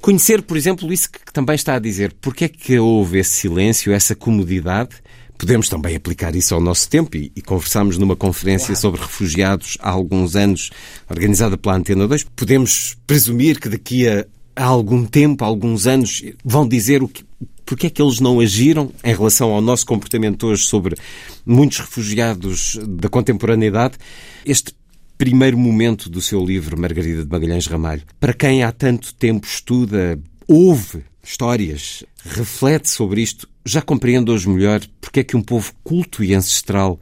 Conhecer, 0.00 0.42
por 0.42 0.56
exemplo, 0.56 0.92
isso 0.92 1.10
que 1.10 1.32
também 1.32 1.54
está 1.54 1.74
a 1.74 1.78
dizer. 1.78 2.14
Porque 2.20 2.44
é 2.44 2.48
que 2.48 2.78
houve 2.78 3.18
esse 3.18 3.30
silêncio, 3.30 3.92
essa 3.92 4.14
comodidade? 4.14 4.96
Podemos 5.36 5.68
também 5.68 5.94
aplicar 5.94 6.34
isso 6.34 6.54
ao 6.54 6.60
nosso 6.60 6.88
tempo 6.88 7.16
e, 7.16 7.30
e 7.34 7.40
conversámos 7.40 7.96
numa 7.96 8.16
conferência 8.16 8.66
claro. 8.66 8.80
sobre 8.80 9.00
refugiados 9.00 9.78
há 9.80 9.90
alguns 9.90 10.34
anos, 10.34 10.70
organizada 11.08 11.56
pela 11.56 11.76
Antena 11.76 12.08
2. 12.08 12.24
Podemos 12.34 12.96
presumir 13.06 13.60
que 13.60 13.68
daqui 13.68 14.08
a, 14.08 14.26
há 14.56 14.64
algum 14.64 15.04
tempo, 15.04 15.44
alguns 15.44 15.86
anos, 15.86 16.24
vão 16.44 16.66
dizer 16.66 17.02
o 17.02 17.08
que, 17.08 17.24
porque 17.68 17.88
é 17.88 17.90
que 17.90 18.00
eles 18.00 18.18
não 18.18 18.40
agiram 18.40 18.90
em 19.04 19.14
relação 19.14 19.52
ao 19.52 19.60
nosso 19.60 19.84
comportamento 19.84 20.46
hoje 20.46 20.64
sobre 20.64 20.96
muitos 21.44 21.78
refugiados 21.80 22.78
da 22.82 23.10
contemporaneidade? 23.10 23.98
Este 24.42 24.72
primeiro 25.18 25.58
momento 25.58 26.08
do 26.08 26.22
seu 26.22 26.42
livro, 26.42 26.80
Margarida 26.80 27.26
de 27.26 27.30
Magalhães 27.30 27.66
Ramalho, 27.66 28.04
para 28.18 28.32
quem 28.32 28.62
há 28.62 28.72
tanto 28.72 29.14
tempo 29.14 29.46
estuda, 29.46 30.18
ouve 30.46 31.04
histórias, 31.22 32.02
reflete 32.24 32.88
sobre 32.88 33.20
isto, 33.20 33.46
já 33.66 33.82
compreende 33.82 34.30
hoje 34.30 34.48
melhor 34.48 34.80
porque 34.98 35.20
é 35.20 35.24
que 35.24 35.36
um 35.36 35.42
povo 35.42 35.70
culto 35.84 36.24
e 36.24 36.34
ancestral 36.34 36.98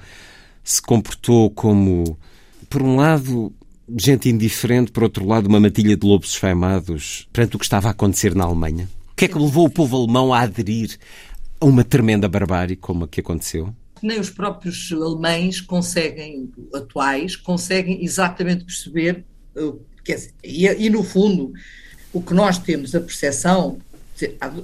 se 0.65 0.83
comportou 0.83 1.49
como, 1.49 2.19
por 2.69 2.83
um 2.83 2.97
lado, 2.97 3.53
gente 3.97 4.29
indiferente, 4.29 4.91
por 4.91 5.05
outro 5.05 5.25
lado, 5.29 5.47
uma 5.47 5.61
matilha 5.61 5.97
de 5.97 6.05
lobos 6.05 6.31
esfaimados 6.31 7.29
perante 7.33 7.55
o 7.55 7.59
que 7.61 7.65
estava 7.65 7.87
a 7.87 7.93
acontecer 7.93 8.35
na 8.35 8.43
Alemanha? 8.43 8.89
Que 9.17 9.25
é 9.25 9.29
que 9.29 9.39
levou 9.39 9.67
o 9.67 9.71
povo 9.71 9.97
alemão 9.97 10.33
a 10.33 10.41
aderir 10.41 10.99
a 11.59 11.65
uma 11.65 11.83
tremenda 11.83 12.29
barbárie 12.29 12.77
como 12.77 13.05
a 13.05 13.09
que 13.09 13.21
aconteceu? 13.21 13.75
Nem 14.03 14.21
os 14.21 14.29
próprios 14.29 14.93
alemães 14.93 15.61
conseguem, 15.61 16.53
atuais, 16.75 17.35
conseguem 17.35 18.05
exatamente 18.05 18.65
perceber, 18.65 19.25
eh, 19.57 19.73
quer 20.05 20.17
dizer, 20.17 20.35
e, 20.45 20.67
e 20.67 20.91
no 20.91 21.03
fundo, 21.03 21.55
o 22.13 22.21
que 22.21 22.35
nós 22.35 22.59
temos, 22.59 22.95
a 22.95 23.01
percepção, 23.01 23.79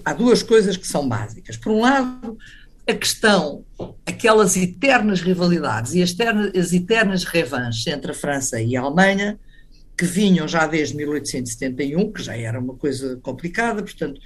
há 0.04 0.12
duas 0.12 0.42
coisas 0.42 0.76
que 0.76 0.86
são 0.86 1.08
básicas. 1.08 1.56
Por 1.56 1.72
um 1.72 1.80
lado, 1.80 2.38
a 2.86 2.92
questão, 2.92 3.64
aquelas 4.04 4.56
eternas 4.56 5.22
rivalidades 5.22 5.94
e 5.94 6.02
as, 6.02 6.12
ternas, 6.12 6.54
as 6.54 6.72
eternas 6.72 7.24
revanches 7.24 7.86
entre 7.86 8.10
a 8.10 8.14
França 8.14 8.60
e 8.60 8.76
a 8.76 8.82
Alemanha, 8.82 9.38
que 9.96 10.04
vinham 10.04 10.48
já 10.48 10.66
desde 10.66 10.96
1871, 10.96 12.12
que 12.12 12.22
já 12.22 12.36
era 12.36 12.58
uma 12.58 12.74
coisa 12.74 13.18
complicada, 13.22 13.82
portanto, 13.82 14.20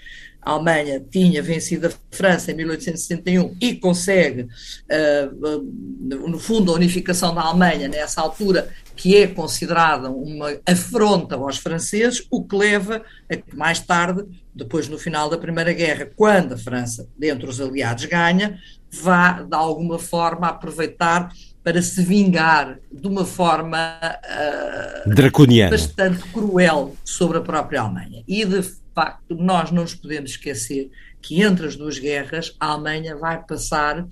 a 0.46 0.52
Alemanha 0.52 1.05
tinha 1.11 1.42
vencido 1.42 1.88
a 1.88 1.92
França 2.09 2.52
em 2.52 2.55
1871 2.55 3.57
e 3.61 3.74
consegue, 3.74 4.42
uh, 4.42 5.59
uh, 5.59 6.29
no 6.29 6.38
fundo, 6.38 6.70
a 6.70 6.76
unificação 6.76 7.35
da 7.35 7.42
Alemanha 7.42 7.88
nessa 7.88 8.20
altura, 8.20 8.68
que 8.94 9.16
é 9.16 9.26
considerada 9.26 10.09
uma 10.09 10.57
afronta 10.64 11.35
aos 11.35 11.59
franceses, 11.59 12.24
o 12.31 12.44
que 12.44 12.55
leva 12.55 13.02
a 13.29 13.35
que 13.35 13.57
mais 13.57 13.81
tarde, 13.81 14.24
depois 14.55 14.88
no 14.88 14.98
final 14.98 15.29
da 15.29 15.37
Primeira 15.37 15.72
Guerra, 15.72 16.09
quando 16.14 16.55
a 16.55 16.57
França, 16.59 17.09
dentre 17.18 17.48
os 17.48 17.61
aliados, 17.61 18.05
ganha, 18.05 18.61
vá 18.88 19.42
de 19.42 19.55
alguma 19.55 19.98
forma 19.98 20.46
aproveitar 20.46 21.33
para 21.66 21.83
se 21.83 22.00
vingar 22.00 22.79
de 22.92 23.09
uma 23.09 23.24
forma 23.24 23.98
uh, 24.00 25.11
draconiana 25.12 25.72
bastante 25.72 26.22
cruel 26.29 26.94
sobre 27.05 27.38
a 27.38 27.40
própria 27.40 27.81
Alemanha. 27.81 28.22
E 28.29 28.44
de 28.44 28.62
facto, 28.94 29.35
nós 29.35 29.72
não 29.72 29.83
nos 29.83 29.92
podemos 29.92 30.31
esquecer 30.31 30.92
que 31.20 31.42
entre 31.42 31.66
as 31.66 31.74
duas 31.74 31.98
guerras, 31.98 32.55
a 32.61 32.68
Alemanha 32.68 33.16
vai 33.16 33.42
passar 33.44 34.07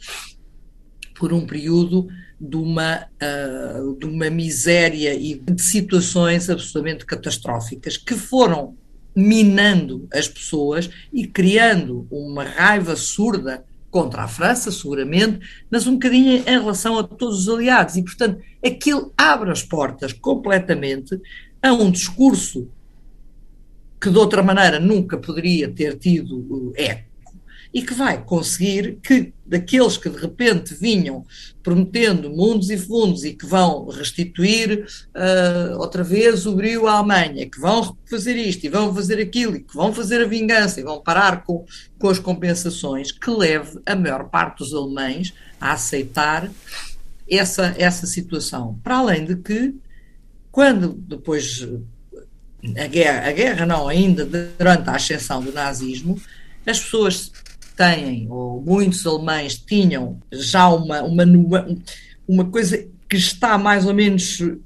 por 1.16 1.32
um 1.32 1.46
período 1.46 2.08
de 2.40 2.56
uma, 2.56 3.06
uh, 3.22 3.98
de 4.00 4.06
uma 4.06 4.28
miséria 4.28 5.14
e 5.14 5.38
de 5.38 5.62
situações 5.62 6.50
absolutamente 6.50 7.06
catastróficas 7.06 7.96
que 7.96 8.14
foram 8.14 8.76
minando 9.14 10.08
as 10.12 10.26
pessoas 10.26 10.90
e 11.12 11.24
criando 11.24 12.04
uma 12.10 12.42
raiva 12.42 12.96
surda 12.96 13.64
contra 13.94 14.24
a 14.24 14.28
França, 14.28 14.72
seguramente, 14.72 15.38
mas 15.70 15.86
um 15.86 15.92
bocadinho 15.92 16.42
em 16.44 16.58
relação 16.58 16.98
a 16.98 17.04
todos 17.04 17.46
os 17.46 17.48
aliados. 17.48 17.94
E, 17.94 18.02
portanto, 18.02 18.42
aquilo 18.60 19.12
abre 19.16 19.52
as 19.52 19.62
portas 19.62 20.12
completamente 20.12 21.16
a 21.62 21.72
um 21.72 21.92
discurso 21.92 22.68
que 24.00 24.10
de 24.10 24.18
outra 24.18 24.42
maneira 24.42 24.80
nunca 24.80 25.16
poderia 25.16 25.70
ter 25.70 25.96
tido 25.96 26.72
eco 26.74 27.13
e 27.74 27.82
que 27.82 27.92
vai 27.92 28.22
conseguir 28.22 29.00
que 29.02 29.32
daqueles 29.44 29.96
que 29.96 30.08
de 30.08 30.16
repente 30.16 30.72
vinham 30.74 31.26
prometendo 31.60 32.30
mundos 32.30 32.70
e 32.70 32.78
fundos 32.78 33.24
e 33.24 33.32
que 33.32 33.44
vão 33.44 33.88
restituir 33.88 34.86
uh, 35.12 35.76
outra 35.80 36.04
vez 36.04 36.46
o 36.46 36.54
brio 36.54 36.86
à 36.86 36.98
Alemanha, 36.98 37.50
que 37.50 37.58
vão 37.58 37.96
fazer 38.08 38.36
isto 38.36 38.64
e 38.64 38.68
vão 38.68 38.94
fazer 38.94 39.20
aquilo 39.20 39.56
e 39.56 39.60
que 39.60 39.74
vão 39.74 39.92
fazer 39.92 40.22
a 40.22 40.28
vingança 40.28 40.78
e 40.78 40.84
vão 40.84 41.02
parar 41.02 41.42
com, 41.42 41.66
com 41.98 42.08
as 42.08 42.20
compensações, 42.20 43.10
que 43.10 43.28
leve 43.28 43.80
a 43.84 43.96
maior 43.96 44.28
parte 44.28 44.58
dos 44.58 44.72
alemães 44.72 45.34
a 45.60 45.72
aceitar 45.72 46.48
essa, 47.28 47.74
essa 47.76 48.06
situação. 48.06 48.78
Para 48.84 48.98
além 48.98 49.24
de 49.24 49.34
que, 49.34 49.74
quando 50.52 50.92
depois 50.92 51.66
a 52.78 52.86
guerra, 52.86 53.28
a 53.28 53.32
guerra 53.32 53.66
não, 53.66 53.88
ainda 53.88 54.24
durante 54.24 54.88
a 54.88 54.94
ascensão 54.94 55.42
do 55.42 55.52
nazismo, 55.52 56.20
as 56.66 56.80
pessoas 56.80 57.30
têm, 57.76 58.26
ou 58.30 58.62
muitos 58.62 59.06
alemães 59.06 59.56
tinham 59.56 60.18
já 60.32 60.68
uma, 60.68 61.02
uma, 61.02 61.24
uma 62.26 62.44
coisa 62.44 62.86
que 63.08 63.16
está 63.16 63.58
mais 63.58 63.86
ou 63.86 63.94
menos 63.94 64.40
uh, 64.40 64.56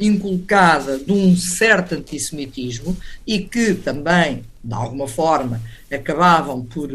inculcada 0.00 0.98
de 0.98 1.12
um 1.12 1.36
certo 1.36 1.94
antissemitismo 1.94 2.96
e 3.26 3.40
que 3.40 3.74
também, 3.74 4.42
de 4.62 4.74
alguma 4.74 5.06
forma, 5.06 5.60
acabavam 5.90 6.64
por, 6.64 6.90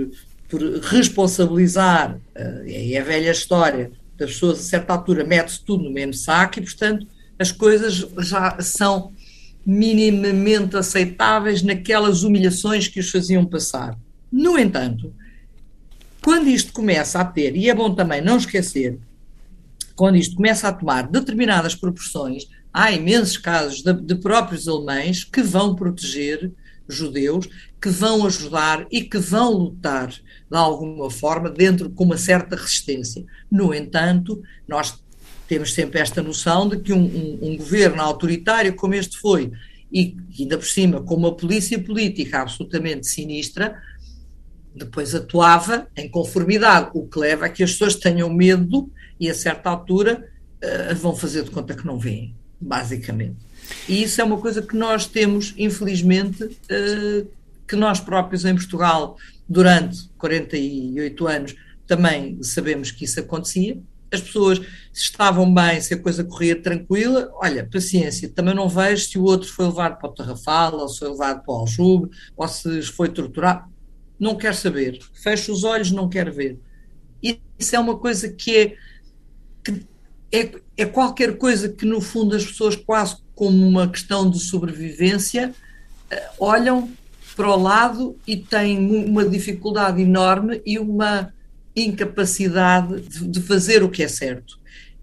por 0.49 0.61
responsabilizar, 0.81 2.15
uh, 2.15 2.63
é 2.67 2.97
a 2.97 3.03
velha 3.03 3.31
história, 3.31 3.91
das 4.17 4.33
pessoas 4.33 4.59
a 4.59 4.63
certa 4.63 4.93
altura 4.93 5.23
mete-se 5.23 5.61
tudo 5.61 5.83
no 5.83 5.91
mesmo 5.91 6.13
saco 6.13 6.59
e, 6.59 6.63
portanto, 6.63 7.07
as 7.37 7.51
coisas 7.51 8.05
já 8.19 8.57
são 8.61 9.11
minimamente 9.65 10.77
aceitáveis 10.77 11.61
naquelas 11.63 12.23
humilhações 12.23 12.87
que 12.87 12.99
os 12.99 13.09
faziam 13.09 13.45
passar. 13.45 13.97
No 14.31 14.57
entanto, 14.57 15.11
quando 16.25 16.47
isto 16.47 16.73
começa 16.73 17.19
a 17.19 17.23
ter, 17.23 17.55
e 17.55 17.69
é 17.69 17.75
bom 17.75 17.93
também 17.93 18.19
não 18.19 18.37
esquecer, 18.37 18.97
quando 19.95 20.15
isto 20.15 20.35
começa 20.35 20.67
a 20.67 20.73
tomar 20.73 21.07
determinadas 21.07 21.75
proporções, 21.75 22.47
há 22.73 22.91
imensos 22.91 23.37
casos 23.37 23.83
de, 23.83 23.93
de 23.93 24.15
próprios 24.15 24.67
alemães 24.67 25.23
que 25.23 25.43
vão 25.43 25.75
proteger 25.75 26.51
judeus, 26.89 27.47
que 27.79 27.89
vão 27.89 28.25
ajudar 28.25 28.87
e 28.91 29.03
que 29.03 29.19
vão 29.19 29.51
lutar 29.51 30.09
de 30.09 30.57
alguma 30.57 31.11
forma 31.11 31.47
dentro 31.47 31.91
com 31.91 32.05
uma 32.05 32.17
certa 32.17 32.55
resistência. 32.55 33.23
No 33.51 33.71
entanto, 33.71 34.41
nós 34.67 34.99
temos 35.47 35.75
sempre 35.75 35.99
esta 35.99 36.23
noção 36.23 36.67
de 36.67 36.79
que 36.79 36.91
um, 36.91 37.05
um, 37.05 37.49
um 37.51 37.57
governo 37.57 38.01
autoritário 38.01 38.75
como 38.75 38.95
este 38.95 39.15
foi, 39.19 39.51
e 39.93 40.17
ainda 40.39 40.57
por 40.57 40.65
cima 40.65 41.03
com 41.03 41.13
uma 41.13 41.35
polícia 41.35 41.79
política 41.79 42.41
absolutamente 42.41 43.05
sinistra, 43.05 43.79
depois 44.75 45.15
atuava 45.15 45.87
em 45.95 46.09
conformidade, 46.09 46.91
o 46.93 47.07
que 47.07 47.17
leva 47.17 47.45
a 47.45 47.49
que 47.49 47.63
as 47.63 47.71
pessoas 47.71 47.95
tenham 47.95 48.29
medo 48.29 48.91
e 49.19 49.29
a 49.29 49.33
certa 49.33 49.69
altura 49.69 50.29
uh, 50.63 50.95
vão 50.95 51.15
fazer 51.15 51.43
de 51.43 51.51
conta 51.51 51.73
que 51.73 51.85
não 51.85 51.97
veem, 51.97 52.35
basicamente. 52.59 53.37
E 53.87 54.03
isso 54.03 54.19
é 54.21 54.23
uma 54.23 54.37
coisa 54.37 54.61
que 54.61 54.75
nós 54.75 55.07
temos, 55.07 55.53
infelizmente, 55.57 56.43
uh, 56.43 57.27
que 57.67 57.75
nós 57.75 57.99
próprios 57.99 58.45
em 58.45 58.53
Portugal, 58.53 59.17
durante 59.47 60.09
48 60.17 61.27
anos, 61.27 61.55
também 61.87 62.41
sabemos 62.43 62.91
que 62.91 63.05
isso 63.05 63.19
acontecia, 63.19 63.79
as 64.11 64.21
pessoas 64.21 64.61
estavam 64.93 65.51
bem, 65.53 65.81
se 65.81 65.93
a 65.93 65.99
coisa 65.99 66.23
corria 66.23 66.59
tranquila, 66.59 67.29
olha, 67.33 67.67
paciência, 67.69 68.29
também 68.29 68.53
não 68.53 68.69
vejo 68.69 69.05
se 69.07 69.17
o 69.17 69.23
outro 69.23 69.47
foi 69.51 69.65
levado 69.65 69.99
para 69.99 70.09
o 70.09 70.13
Tarrafal, 70.13 70.79
ou 70.79 70.87
se 70.87 70.99
foi 70.99 71.09
levado 71.09 71.43
para 71.43 71.53
o 71.53 71.57
Aljube, 71.59 72.09
ou 72.35 72.47
se 72.47 72.81
foi 72.83 73.09
torturado, 73.09 73.65
não 74.19 74.35
quer 74.35 74.55
saber, 74.55 74.99
fecha 75.13 75.51
os 75.51 75.63
olhos, 75.63 75.91
não 75.91 76.09
quer 76.09 76.31
ver. 76.31 76.59
Isso 77.57 77.75
é 77.75 77.79
uma 77.79 77.97
coisa 77.97 78.29
que 78.29 78.55
é, 78.55 78.75
que 79.63 79.85
é, 80.31 80.51
é 80.77 80.85
qualquer 80.85 81.37
coisa 81.37 81.69
que 81.69 81.85
no 81.85 82.01
fundo 82.01 82.35
as 82.35 82.45
pessoas 82.45 82.75
quase 82.75 83.17
como 83.33 83.67
uma 83.67 83.87
questão 83.87 84.29
de 84.29 84.39
sobrevivência 84.39 85.53
eh, 86.09 86.29
olham 86.39 86.89
para 87.35 87.49
o 87.49 87.61
lado 87.61 88.17
e 88.25 88.37
têm 88.37 88.77
uma 89.05 89.27
dificuldade 89.27 90.01
enorme 90.01 90.61
e 90.65 90.79
uma 90.79 91.33
incapacidade 91.75 93.01
de, 93.01 93.27
de, 93.27 93.41
fazer 93.41 93.83
o 93.83 93.89
que 93.89 94.01
é 94.01 94.07
certo. 94.07 94.57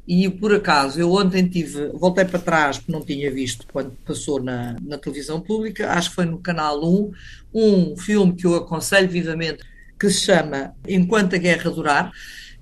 E 0.07 0.29
por 0.29 0.53
acaso, 0.53 0.99
eu 0.99 1.13
ontem 1.13 1.47
tive, 1.47 1.89
voltei 1.95 2.25
para 2.25 2.39
trás 2.39 2.77
porque 2.77 2.91
não 2.91 3.03
tinha 3.03 3.31
visto 3.31 3.67
quando 3.73 3.93
passou 4.05 4.43
na, 4.43 4.77
na 4.83 4.99
televisão 4.99 5.41
pública, 5.41 5.93
acho 5.93 6.11
que 6.11 6.17
foi 6.17 6.25
no 6.25 6.39
Canal 6.39 6.83
1, 6.85 7.13
um 7.55 7.97
filme 7.97 8.35
que 8.35 8.45
eu 8.45 8.57
aconselho 8.57 9.09
vivamente, 9.09 9.63
que 9.99 10.11
se 10.11 10.23
chama 10.23 10.75
Enquanto 10.89 11.37
a 11.37 11.39
Guerra 11.39 11.71
Durar. 11.71 12.13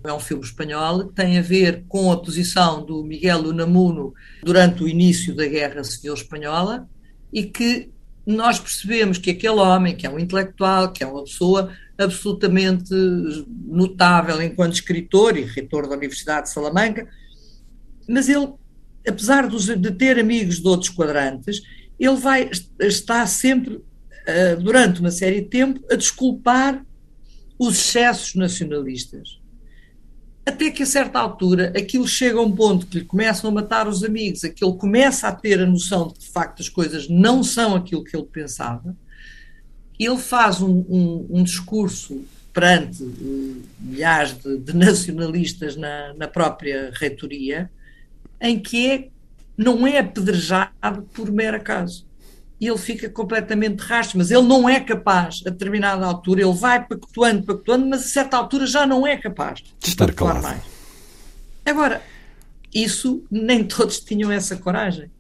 É 0.03 0.12
um 0.12 0.20
filme 0.20 0.42
espanhol, 0.42 1.05
tem 1.05 1.38
a 1.38 1.42
ver 1.42 1.85
com 1.87 2.11
a 2.11 2.16
posição 2.16 2.85
do 2.85 3.05
Miguel 3.05 3.40
Unamuno 3.40 4.14
durante 4.42 4.83
o 4.83 4.88
início 4.88 5.35
da 5.35 5.46
Guerra 5.46 5.85
Civil 5.85 6.14
Espanhola 6.14 6.88
e 7.31 7.44
que 7.44 7.90
nós 8.26 8.59
percebemos 8.59 9.18
que 9.18 9.31
aquele 9.31 9.57
homem, 9.61 9.94
que 9.94 10.07
é 10.07 10.11
um 10.11 10.18
intelectual, 10.18 10.90
que 10.90 11.05
é 11.05 11.07
uma 11.07 11.24
pessoa 11.24 11.70
absolutamente 11.98 12.94
notável 13.66 14.40
enquanto 14.40 14.72
escritor 14.74 15.37
e 15.37 15.42
reitor 15.42 15.87
da 15.87 15.96
Universidade 15.96 16.44
de 16.46 16.53
Salamanca, 16.55 17.07
mas 18.11 18.29
ele, 18.29 18.49
apesar 19.07 19.49
de 19.49 19.90
ter 19.92 20.18
amigos 20.18 20.61
de 20.61 20.66
outros 20.66 20.90
quadrantes, 20.90 21.62
ele 21.99 22.16
vai 22.16 22.51
estar 22.81 23.27
sempre, 23.27 23.81
eh, 24.27 24.57
durante 24.57 25.01
uma 25.01 25.11
série 25.11 25.42
de 25.42 25.49
tempo, 25.49 25.81
a 25.90 25.96
desculpar 25.96 26.85
os 27.59 27.75
excessos 27.79 28.35
nacionalistas. 28.35 29.38
Até 30.46 30.70
que 30.70 30.83
a 30.83 30.87
certa 30.87 31.18
altura 31.18 31.73
aquilo 31.77 32.09
chega 32.09 32.38
a 32.38 32.42
um 32.42 32.51
ponto 32.51 32.87
que 32.87 32.99
lhe 32.99 33.05
começam 33.05 33.51
a 33.51 33.53
matar 33.53 33.87
os 33.87 34.03
amigos, 34.03 34.42
aquilo 34.42 34.75
começa 34.75 35.29
a 35.29 35.33
ter 35.33 35.61
a 35.61 35.66
noção 35.66 36.09
de 36.09 36.14
que 36.14 36.20
de 36.20 36.31
facto 36.31 36.61
as 36.61 36.68
coisas 36.68 37.09
não 37.09 37.44
são 37.44 37.77
aquilo 37.77 38.03
que 38.03 38.16
ele 38.16 38.27
pensava, 38.27 38.96
ele 39.99 40.16
faz 40.16 40.62
um, 40.62 40.85
um, 40.88 41.27
um 41.31 41.42
discurso 41.42 42.25
perante 42.53 43.03
uh, 43.03 43.62
milhares 43.79 44.37
de, 44.38 44.59
de 44.59 44.75
nacionalistas 44.75 45.77
na, 45.77 46.14
na, 46.14 46.27
própria 46.27 46.90
reitoria, 46.94 47.70
em 48.40 48.59
que 48.59 48.90
é, 48.90 49.09
não 49.57 49.87
é 49.87 49.98
apedrejado 49.98 51.03
por 51.12 51.31
mero 51.31 51.57
acaso. 51.57 52.07
E 52.61 52.66
ele 52.66 52.79
fica 52.79 53.09
completamente 53.09 53.81
rastro, 53.81 54.18
mas 54.18 54.31
ele 54.31 54.42
não 54.42 54.68
é 54.68 54.81
capaz, 54.81 55.42
a 55.46 55.50
determinada 55.50 56.05
altura, 56.05 56.42
ele 56.42 56.53
vai 56.53 56.85
pactuando, 56.85 57.42
pactuando, 57.44 57.87
mas 57.87 58.05
a 58.05 58.09
certa 58.09 58.37
altura 58.37 58.66
já 58.66 58.87
não 58.87 59.07
é 59.07 59.16
capaz 59.16 59.62
de 59.62 59.88
estar 59.88 60.12
claro. 60.12 60.42
mais. 60.42 60.62
Agora, 61.64 62.03
isso 62.74 63.24
nem 63.31 63.64
todos 63.64 64.00
tinham 64.00 64.31
essa 64.31 64.57
coragem 64.57 65.11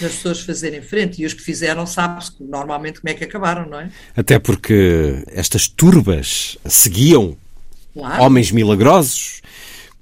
das 0.00 0.12
pessoas 0.14 0.40
fazerem 0.40 0.82
frente 0.82 1.22
e 1.22 1.26
os 1.26 1.32
que 1.32 1.40
fizeram 1.40 1.86
sabe-se 1.86 2.32
normalmente 2.40 3.00
como 3.00 3.12
é 3.12 3.14
que 3.14 3.24
acabaram, 3.24 3.68
não 3.68 3.80
é? 3.80 3.90
Até 4.16 4.38
porque 4.38 5.22
estas 5.28 5.68
turbas 5.68 6.58
seguiam 6.64 7.36
claro. 7.94 8.22
homens 8.22 8.50
milagrosos, 8.50 9.40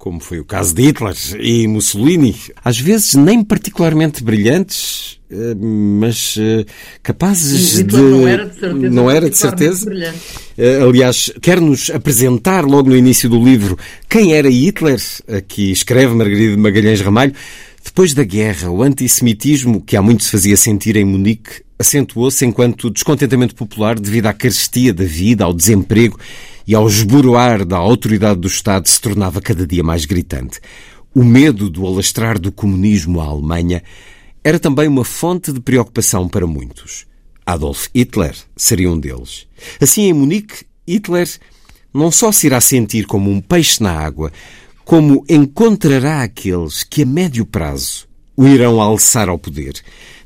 como 0.07 0.21
foi 0.21 0.39
o 0.39 0.45
caso 0.45 0.73
de 0.73 0.83
Hitler 0.83 1.17
e 1.41 1.67
Mussolini, 1.67 2.33
às 2.65 2.79
vezes 2.79 3.15
nem 3.17 3.43
particularmente 3.43 4.23
brilhantes, 4.23 5.19
eh, 5.29 5.53
mas 5.59 6.37
eh, 6.39 6.65
capazes 7.03 7.83
de. 7.83 7.97
Não 7.97 8.29
era 8.29 8.47
de 8.47 8.55
certeza. 8.55 8.91
Não 8.95 9.11
era 9.11 9.29
de 9.29 9.37
certeza. 9.37 10.15
Eh, 10.57 10.81
aliás, 10.81 11.33
quer-nos 11.43 11.91
apresentar 11.91 12.65
logo 12.65 12.89
no 12.89 12.97
início 12.97 13.29
do 13.29 13.45
livro 13.45 13.77
quem 14.09 14.33
era 14.33 14.49
Hitler, 14.49 15.03
aqui 15.27 15.73
escreve 15.73 16.15
Margarida 16.15 16.57
Magalhães 16.57 17.01
Ramalho. 17.01 17.35
Depois 17.85 18.15
da 18.15 18.23
guerra, 18.23 18.71
o 18.71 18.85
antissemitismo, 18.85 19.81
que 19.81 19.97
há 19.97 20.03
muito 20.03 20.23
se 20.23 20.31
fazia 20.31 20.57
sentir 20.57 20.95
em 20.95 21.05
Munique, 21.05 21.63
acentuou-se 21.81 22.47
enquanto 22.47 22.91
descontentamento 22.91 23.57
popular 23.57 23.99
devido 23.99 24.27
à 24.27 24.33
carestia 24.33 24.95
da 24.95 25.05
vida, 25.05 25.45
ao 25.45 25.53
desemprego 25.53 26.17
e 26.67 26.75
ao 26.75 26.87
esboroar 26.89 27.65
da 27.65 27.77
autoridade 27.77 28.41
do 28.41 28.49
Estado 28.49 28.89
se 28.89 29.01
tornava 29.01 29.41
cada 29.41 29.67
dia 29.67 29.83
mais 29.83 30.05
gritante. 30.05 30.61
O 31.15 31.23
medo 31.23 31.71
do 31.71 31.87
alastrar 31.87 32.39
do 32.39 32.51
comunismo 32.51 33.21
à 33.21 33.25
Alemanha 33.25 33.83
era 34.43 34.59
também 34.59 34.89
uma 34.89 35.05
fonte 35.05 35.53
de 35.53 35.61
preocupação 35.61 36.29
para 36.29 36.47
muitos. 36.47 37.07
Adolf 37.45 37.87
Hitler 37.95 38.35
seria 38.57 38.91
um 38.91 38.99
deles. 38.99 39.47
Assim, 39.81 40.03
em 40.03 40.13
Munique, 40.13 40.67
Hitler 40.87 41.29
não 41.95 42.11
só 42.11 42.31
se 42.33 42.47
irá 42.47 42.61
sentir 42.61 43.07
como 43.07 43.31
um 43.31 43.41
peixe 43.41 43.83
na 43.83 43.93
água, 43.93 44.33
como 44.85 45.25
encontrará 45.29 46.23
aqueles 46.23 46.83
que 46.83 47.03
a 47.03 47.07
médio 47.07 47.47
prazo 47.47 48.07
o 48.37 48.47
irão 48.47 48.81
alçar 48.81 49.29
ao 49.29 49.39
poder. 49.39 49.75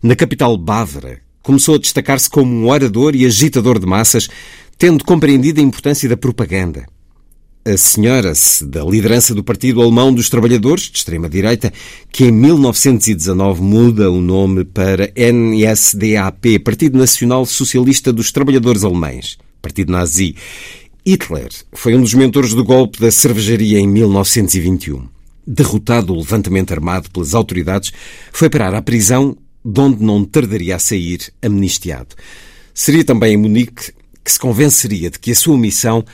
Na 0.03 0.17
capital 0.17 0.57
bávara, 0.57 1.21
começou 1.43 1.77
a 1.77 1.79
destacar-se 1.79 2.29
como 2.29 2.53
um 2.53 2.69
orador 2.69 3.15
e 3.15 3.25
agitador 3.25 3.79
de 3.79 3.87
massas, 3.87 4.29
tendo 4.81 5.05
compreendido 5.05 5.61
a 5.61 5.63
importância 5.63 6.09
da 6.09 6.17
propaganda. 6.17 6.87
A 7.67 7.77
senhora-se 7.77 8.65
da 8.65 8.83
liderança 8.83 9.35
do 9.35 9.45
Partido 9.45 9.83
Alemão 9.83 10.11
dos 10.11 10.31
Trabalhadores, 10.31 10.85
de 10.85 10.97
extrema-direita, 10.97 11.71
que 12.11 12.25
em 12.25 12.33
1919 12.33 13.61
muda 13.61 14.11
o 14.11 14.23
nome 14.23 14.65
para 14.65 15.13
NSDAP, 15.15 16.61
Partido 16.61 16.97
Nacional 16.97 17.45
Socialista 17.45 18.11
dos 18.11 18.33
Trabalhadores 18.33 18.83
Alemães, 18.83 19.37
Partido 19.61 19.93
Nazi, 19.93 20.35
Hitler 21.07 21.51
foi 21.75 21.95
um 21.95 22.01
dos 22.01 22.15
mentores 22.15 22.55
do 22.55 22.65
golpe 22.65 22.99
da 23.01 23.11
cervejaria 23.11 23.79
em 23.79 23.87
1921. 23.87 25.07
Derrotado 25.47 26.15
o 26.15 26.17
levantamento 26.17 26.73
armado 26.73 27.11
pelas 27.11 27.35
autoridades, 27.35 27.93
foi 28.33 28.49
parar 28.49 28.75
à 28.75 28.81
prisão, 28.81 29.37
de 29.63 29.79
onde 29.79 30.03
não 30.03 30.25
tardaria 30.25 30.77
a 30.77 30.79
sair 30.79 31.31
amnistiado. 31.43 32.17
Seria 32.73 33.05
também 33.05 33.35
em 33.35 33.37
Munique 33.37 33.93
que 34.25 34.33
se 34.33 34.39
convenceria 34.39 35.11
de 35.11 35.19
que 35.19 35.31
a 35.33 35.35
sua 35.35 35.57
missão 35.57 36.05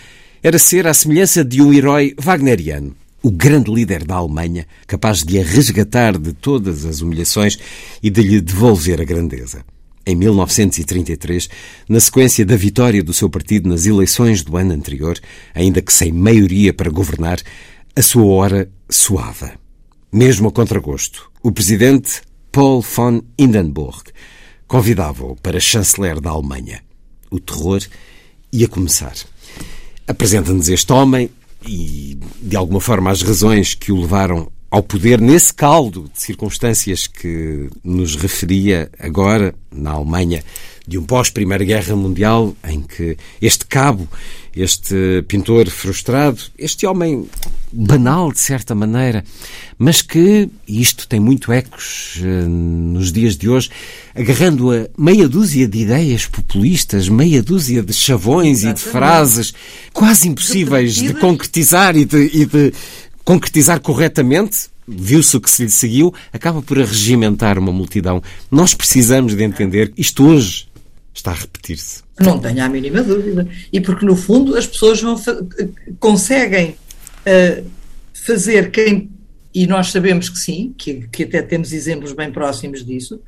era 0.42 0.58
ser 0.58 0.86
à 0.86 0.94
semelhança 0.94 1.44
de 1.44 1.60
um 1.60 1.72
herói 1.72 2.14
wagneriano, 2.18 2.94
o 3.22 3.30
grande 3.30 3.70
líder 3.70 4.04
da 4.04 4.16
Alemanha, 4.16 4.66
capaz 4.86 5.22
de 5.22 5.38
a 5.38 5.42
resgatar 5.42 6.16
de 6.18 6.32
todas 6.32 6.84
as 6.84 7.00
humilhações 7.00 7.58
e 8.02 8.10
de 8.10 8.22
lhe 8.22 8.40
devolver 8.40 9.00
a 9.00 9.04
grandeza 9.04 9.64
em 10.06 10.14
1933, 10.14 11.48
na 11.88 11.98
sequência 11.98 12.46
da 12.46 12.56
vitória 12.56 13.02
do 13.02 13.12
seu 13.12 13.28
partido 13.28 13.68
nas 13.68 13.86
eleições 13.86 14.42
do 14.42 14.56
ano 14.56 14.72
anterior, 14.72 15.18
ainda 15.52 15.82
que 15.82 15.92
sem 15.92 16.12
maioria 16.12 16.72
para 16.72 16.90
governar, 16.90 17.40
a 17.94 18.02
sua 18.02 18.26
hora 18.26 18.70
soava. 18.88 19.52
Mesmo 20.12 20.48
a 20.48 20.52
contragosto, 20.52 21.30
o 21.42 21.50
presidente 21.50 22.22
Paul 22.52 22.82
von 22.82 23.22
Hindenburg 23.36 24.04
convidava-o 24.68 25.34
para 25.36 25.58
chanceler 25.58 26.20
da 26.20 26.30
Alemanha. 26.30 26.85
O 27.30 27.38
terror 27.40 27.82
ia 28.52 28.68
começar. 28.68 29.14
Apresenta-nos 30.06 30.68
este 30.68 30.92
homem 30.92 31.30
e, 31.66 32.18
de 32.40 32.56
alguma 32.56 32.80
forma, 32.80 33.10
as 33.10 33.22
razões 33.22 33.74
que 33.74 33.90
o 33.90 34.00
levaram 34.00 34.50
ao 34.70 34.82
poder 34.82 35.20
nesse 35.20 35.54
caldo 35.54 36.10
de 36.12 36.20
circunstâncias 36.20 37.06
que 37.06 37.68
nos 37.82 38.16
referia 38.16 38.90
agora 38.98 39.54
na 39.70 39.92
Alemanha 39.92 40.44
de 40.86 40.98
um 40.98 41.04
pós-Primeira 41.04 41.64
Guerra 41.64 41.96
Mundial, 41.96 42.54
em 42.64 42.80
que 42.80 43.16
este 43.40 43.66
cabo, 43.66 44.08
este 44.56 45.22
pintor 45.28 45.68
frustrado, 45.68 46.40
este 46.58 46.86
homem 46.86 47.28
banal 47.70 48.32
de 48.32 48.40
certa 48.40 48.74
maneira, 48.74 49.22
mas 49.78 50.00
que, 50.00 50.48
e 50.66 50.80
isto 50.80 51.06
tem 51.06 51.20
muito 51.20 51.52
ecos 51.52 52.16
uh, 52.22 52.48
nos 52.48 53.12
dias 53.12 53.36
de 53.36 53.50
hoje, 53.50 53.68
agarrando 54.14 54.70
a 54.70 54.88
meia 54.96 55.28
dúzia 55.28 55.68
de 55.68 55.80
ideias 55.80 56.24
populistas, 56.24 57.08
meia 57.08 57.42
dúzia 57.42 57.82
de 57.82 57.92
chavões 57.92 58.60
Exatamente. 58.60 58.80
e 58.80 58.84
de 58.84 58.90
frases 58.90 59.54
quase 59.92 60.28
impossíveis 60.28 60.94
de 60.94 61.12
concretizar 61.12 61.94
e 61.94 62.06
de, 62.06 62.30
e 62.32 62.46
de 62.46 62.72
concretizar 63.24 63.78
corretamente, 63.80 64.68
viu-se 64.88 65.36
o 65.36 65.40
que 65.40 65.50
se 65.50 65.64
lhe 65.64 65.70
seguiu, 65.70 66.14
acaba 66.32 66.62
por 66.62 66.78
arregimentar 66.78 67.58
uma 67.58 67.72
multidão. 67.72 68.22
Nós 68.50 68.72
precisamos 68.72 69.34
de 69.34 69.42
entender 69.42 69.92
isto 69.98 70.24
hoje 70.24 70.66
está 71.18 71.32
a 71.32 71.34
repetir-se. 71.34 72.02
Não 72.20 72.38
tenho 72.38 72.62
a 72.62 72.68
mínima 72.68 73.02
dúvida. 73.02 73.48
E 73.72 73.80
porque, 73.80 74.04
no 74.04 74.16
fundo, 74.16 74.56
as 74.56 74.66
pessoas 74.66 75.00
vão 75.00 75.16
conseguem 75.98 76.70
uh, 76.70 77.70
fazer 78.12 78.70
quem. 78.70 79.10
E 79.54 79.66
nós 79.66 79.90
sabemos 79.90 80.28
que 80.28 80.38
sim, 80.38 80.74
que, 80.76 81.08
que 81.08 81.24
até 81.24 81.40
temos 81.42 81.72
exemplos 81.72 82.12
bem 82.12 82.30
próximos 82.30 82.84
disso, 82.84 83.20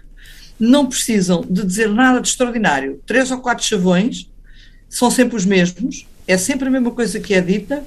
não 0.59 0.87
precisam 0.87 1.41
de 1.49 1.65
dizer 1.65 1.89
nada 1.89 2.21
de 2.21 2.29
extraordinário. 2.29 3.01
Três 3.07 3.31
ou 3.31 3.39
quatro 3.39 3.65
chavões 3.65 4.29
são 4.89 5.11
sempre 5.11 5.37
os 5.37 5.47
mesmos, 5.47 6.07
é 6.27 6.37
sempre 6.37 6.69
a 6.69 6.71
mesma 6.71 6.91
coisa 6.91 7.19
que 7.19 7.33
é 7.33 7.41
dita, 7.41 7.83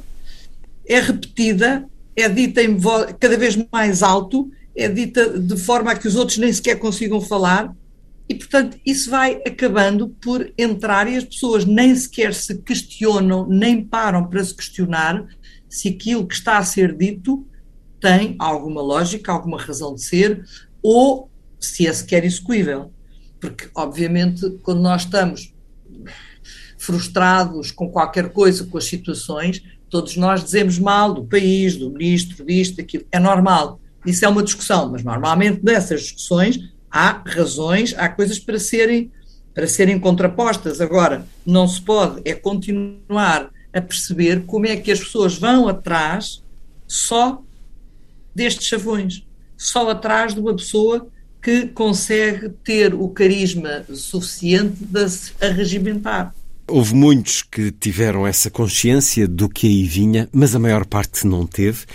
é 0.88 1.00
repetida 1.00 1.86
é 2.16 2.28
dita 2.28 2.62
em 2.62 2.78
cada 3.20 3.38
vez 3.38 3.58
mais 3.72 4.04
alto, 4.04 4.52
é 4.76 4.88
dita 4.88 5.40
de 5.40 5.58
forma 5.58 5.92
a 5.92 5.96
que 5.96 6.08
os 6.08 6.16
outros 6.16 6.38
nem 6.38 6.52
sequer 6.52 6.78
consigam 6.78 7.22
falar, 7.22 7.74
e 8.32 8.36
portanto 8.36 8.80
isso 8.86 9.10
vai 9.10 9.42
acabando 9.46 10.10
por 10.10 10.52
entrar 10.58 11.08
e 11.08 11.18
as 11.18 11.24
pessoas 11.24 11.66
nem 11.66 11.96
sequer 11.96 12.34
se 12.34 12.58
questionam, 12.60 13.48
nem 13.48 13.84
param 13.84 14.28
para 14.28 14.44
se 14.44 14.56
questionar 14.56 15.26
se 15.70 15.90
aquilo 15.90 16.28
que 16.28 16.34
está 16.34 16.58
a 16.58 16.64
ser 16.64 16.96
dito 16.96 17.46
tem 18.00 18.36
alguma 18.40 18.82
lógica, 18.82 19.32
alguma 19.32 19.62
razão 19.62 19.94
de 19.94 20.04
ser, 20.04 20.44
ou 20.82 21.30
se 21.60 21.86
é 21.86 21.94
sequer 21.94 22.26
execuível. 22.26 22.92
Porque, 23.40 23.70
obviamente, 23.76 24.50
quando 24.64 24.82
nós 24.82 25.04
estamos 25.04 25.54
frustrados 26.78 27.70
com 27.70 27.90
qualquer 27.90 28.34
coisa, 28.34 28.66
com 28.66 28.78
as 28.78 28.86
situações, 28.86 29.62
Todos 29.92 30.16
nós 30.16 30.42
dizemos 30.42 30.80
mal 30.80 31.14
do 31.14 31.26
país, 31.26 31.76
do 31.76 31.92
ministro, 31.92 32.46
disto, 32.46 32.78
daquilo. 32.78 33.04
É 33.12 33.20
normal. 33.20 33.78
Isso 34.06 34.24
é 34.24 34.30
uma 34.30 34.42
discussão, 34.42 34.90
mas 34.90 35.04
normalmente 35.04 35.62
nessas 35.62 36.04
discussões 36.04 36.58
há 36.92 37.22
razões, 37.26 37.94
há 37.98 38.10
coisas 38.10 38.38
para 38.38 38.60
serem, 38.60 39.12
para 39.54 39.68
serem 39.68 40.00
contrapostas. 40.00 40.82
Agora, 40.82 41.26
não 41.46 41.68
se 41.68 41.82
pode 41.82 42.22
é 42.26 42.34
continuar 42.34 43.50
a 43.74 43.82
perceber 43.82 44.44
como 44.46 44.68
é 44.68 44.76
que 44.76 44.92
as 44.92 45.00
pessoas 45.00 45.38
vão 45.38 45.68
atrás 45.68 46.44
só 46.88 47.42
destes 48.36 48.68
chavões, 48.68 49.26
só 49.58 49.90
atrás 49.90 50.34
de 50.34 50.40
uma 50.40 50.56
pessoa 50.56 51.08
que 51.42 51.68
consegue 51.68 52.50
ter 52.64 52.94
o 52.94 53.08
carisma 53.10 53.84
suficiente 53.94 54.84
de 54.84 55.10
se 55.10 55.32
arregimentar. 55.42 56.34
Houve 56.68 56.94
muitos 56.94 57.42
que 57.42 57.72
tiveram 57.72 58.26
essa 58.26 58.50
consciência 58.50 59.28
do 59.28 59.50
que 59.50 59.68
aí 59.68 59.84
vinha, 59.84 60.30
mas 60.32 60.56
a 60.56 60.60
maior 60.60 60.86
parte 60.86 61.26
não 61.26 61.46
teve. 61.46 61.86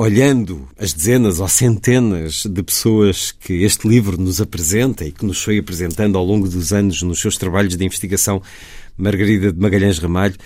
Olhando 0.00 0.68
as 0.78 0.92
dezenas 0.92 1.40
ou 1.40 1.48
centenas 1.48 2.46
de 2.46 2.62
pessoas 2.62 3.32
que 3.32 3.64
este 3.64 3.88
livro 3.88 4.16
nos 4.16 4.40
apresenta 4.40 5.04
e 5.04 5.10
que 5.10 5.26
nos 5.26 5.42
foi 5.42 5.58
apresentando 5.58 6.16
ao 6.16 6.24
longo 6.24 6.48
dos 6.48 6.72
anos 6.72 7.02
nos 7.02 7.18
seus 7.20 7.36
trabalhos 7.36 7.76
de 7.76 7.84
investigação, 7.84 8.40
Margarida 8.96 9.52
de 9.52 9.58
Magalhães 9.58 9.98
Ramalho, 9.98 10.36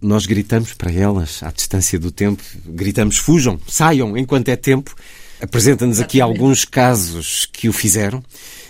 nós 0.00 0.24
gritamos 0.24 0.72
para 0.72 0.90
elas, 0.90 1.42
à 1.42 1.50
distância 1.50 1.98
do 1.98 2.10
tempo, 2.10 2.42
gritamos: 2.64 3.18
fujam, 3.18 3.60
saiam 3.68 4.16
enquanto 4.16 4.48
é 4.48 4.56
tempo. 4.56 4.94
Apresenta-nos 5.42 6.00
aqui 6.00 6.18
alguns 6.18 6.64
casos 6.64 7.46
que 7.52 7.68
o 7.68 7.72
fizeram. 7.74 8.24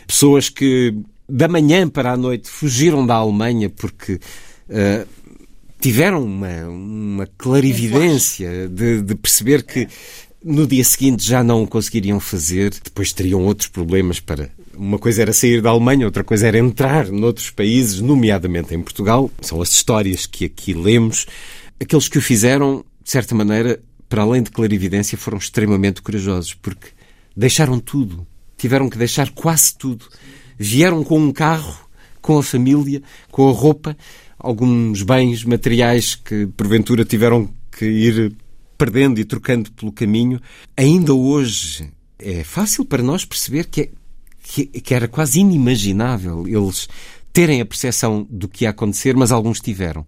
Pessoas 0.09 0.49
que 0.49 0.93
da 1.29 1.47
manhã 1.47 1.89
para 1.89 2.11
a 2.11 2.17
noite 2.17 2.51
fugiram 2.51 3.07
da 3.07 3.15
Alemanha 3.15 3.71
porque 3.71 4.15
uh, 4.15 5.07
tiveram 5.83 6.23
uma, 6.23 6.69
uma 6.69 7.27
clarividência 7.37 8.69
de, 8.69 9.03
de 9.03 9.15
perceber 9.17 9.65
que 9.65 9.89
no 10.45 10.67
dia 10.67 10.85
seguinte 10.85 11.25
já 11.25 11.43
não 11.43 11.63
o 11.63 11.67
conseguiriam 11.67 12.19
fazer, 12.21 12.71
depois 12.83 13.13
teriam 13.13 13.45
outros 13.45 13.69
problemas 13.69 14.21
para. 14.21 14.51
Uma 14.75 14.99
coisa 14.99 15.23
era 15.23 15.33
sair 15.33 15.61
da 15.61 15.71
Alemanha, 15.71 16.07
outra 16.07 16.25
coisa 16.25 16.47
era 16.47 16.59
entrar 16.59 17.09
noutros 17.09 17.51
países, 17.51 18.01
nomeadamente 18.01 18.75
em 18.75 18.83
Portugal. 18.83 19.31
São 19.41 19.61
as 19.61 19.71
histórias 19.71 20.27
que 20.27 20.47
aqui 20.47 20.73
lemos. 20.73 21.27
Aqueles 21.81 22.09
que 22.09 22.19
o 22.19 22.23
fizeram, 22.23 22.85
de 23.03 23.11
certa 23.11 23.35
maneira, 23.35 23.81
para 24.09 24.23
além 24.23 24.43
de 24.43 24.51
clarividência, 24.51 25.19
foram 25.19 25.39
extremamente 25.39 26.01
corajosos, 26.03 26.55
porque 26.55 26.89
deixaram 27.37 27.79
tudo. 27.79 28.27
Tiveram 28.57 28.89
que 28.89 28.99
deixar 28.99 29.31
quase 29.31 29.77
tudo 29.77 30.07
vieram 30.63 31.03
com 31.03 31.19
um 31.19 31.33
carro, 31.33 31.77
com 32.21 32.39
a 32.39 32.43
família, 32.43 33.03
com 33.31 33.49
a 33.49 33.53
roupa, 33.53 33.97
alguns 34.39 35.03
bens 35.03 35.45
materiais 35.45 36.15
que 36.15 36.47
porventura 36.47 37.05
tiveram 37.05 37.49
que 37.77 37.85
ir 37.85 38.33
perdendo 38.83 39.21
e 39.21 39.25
trocando 39.25 39.71
pelo 39.71 39.93
caminho. 39.93 40.41
Ainda 40.77 41.15
hoje 41.15 41.89
é 42.19 42.43
fácil 42.43 42.85
para 42.85 43.01
nós 43.01 43.25
perceber 43.25 43.67
que, 43.67 43.83
é, 43.83 43.89
que, 44.43 44.67
que 44.67 44.93
era 44.93 45.07
quase 45.07 45.39
inimaginável 45.39 46.49
eles 46.49 46.89
terem 47.33 47.61
a 47.61 47.65
percepção 47.65 48.27
do 48.29 48.49
que 48.49 48.65
ia 48.65 48.71
acontecer, 48.71 49.15
mas 49.15 49.31
alguns 49.31 49.61
tiveram. 49.61 50.05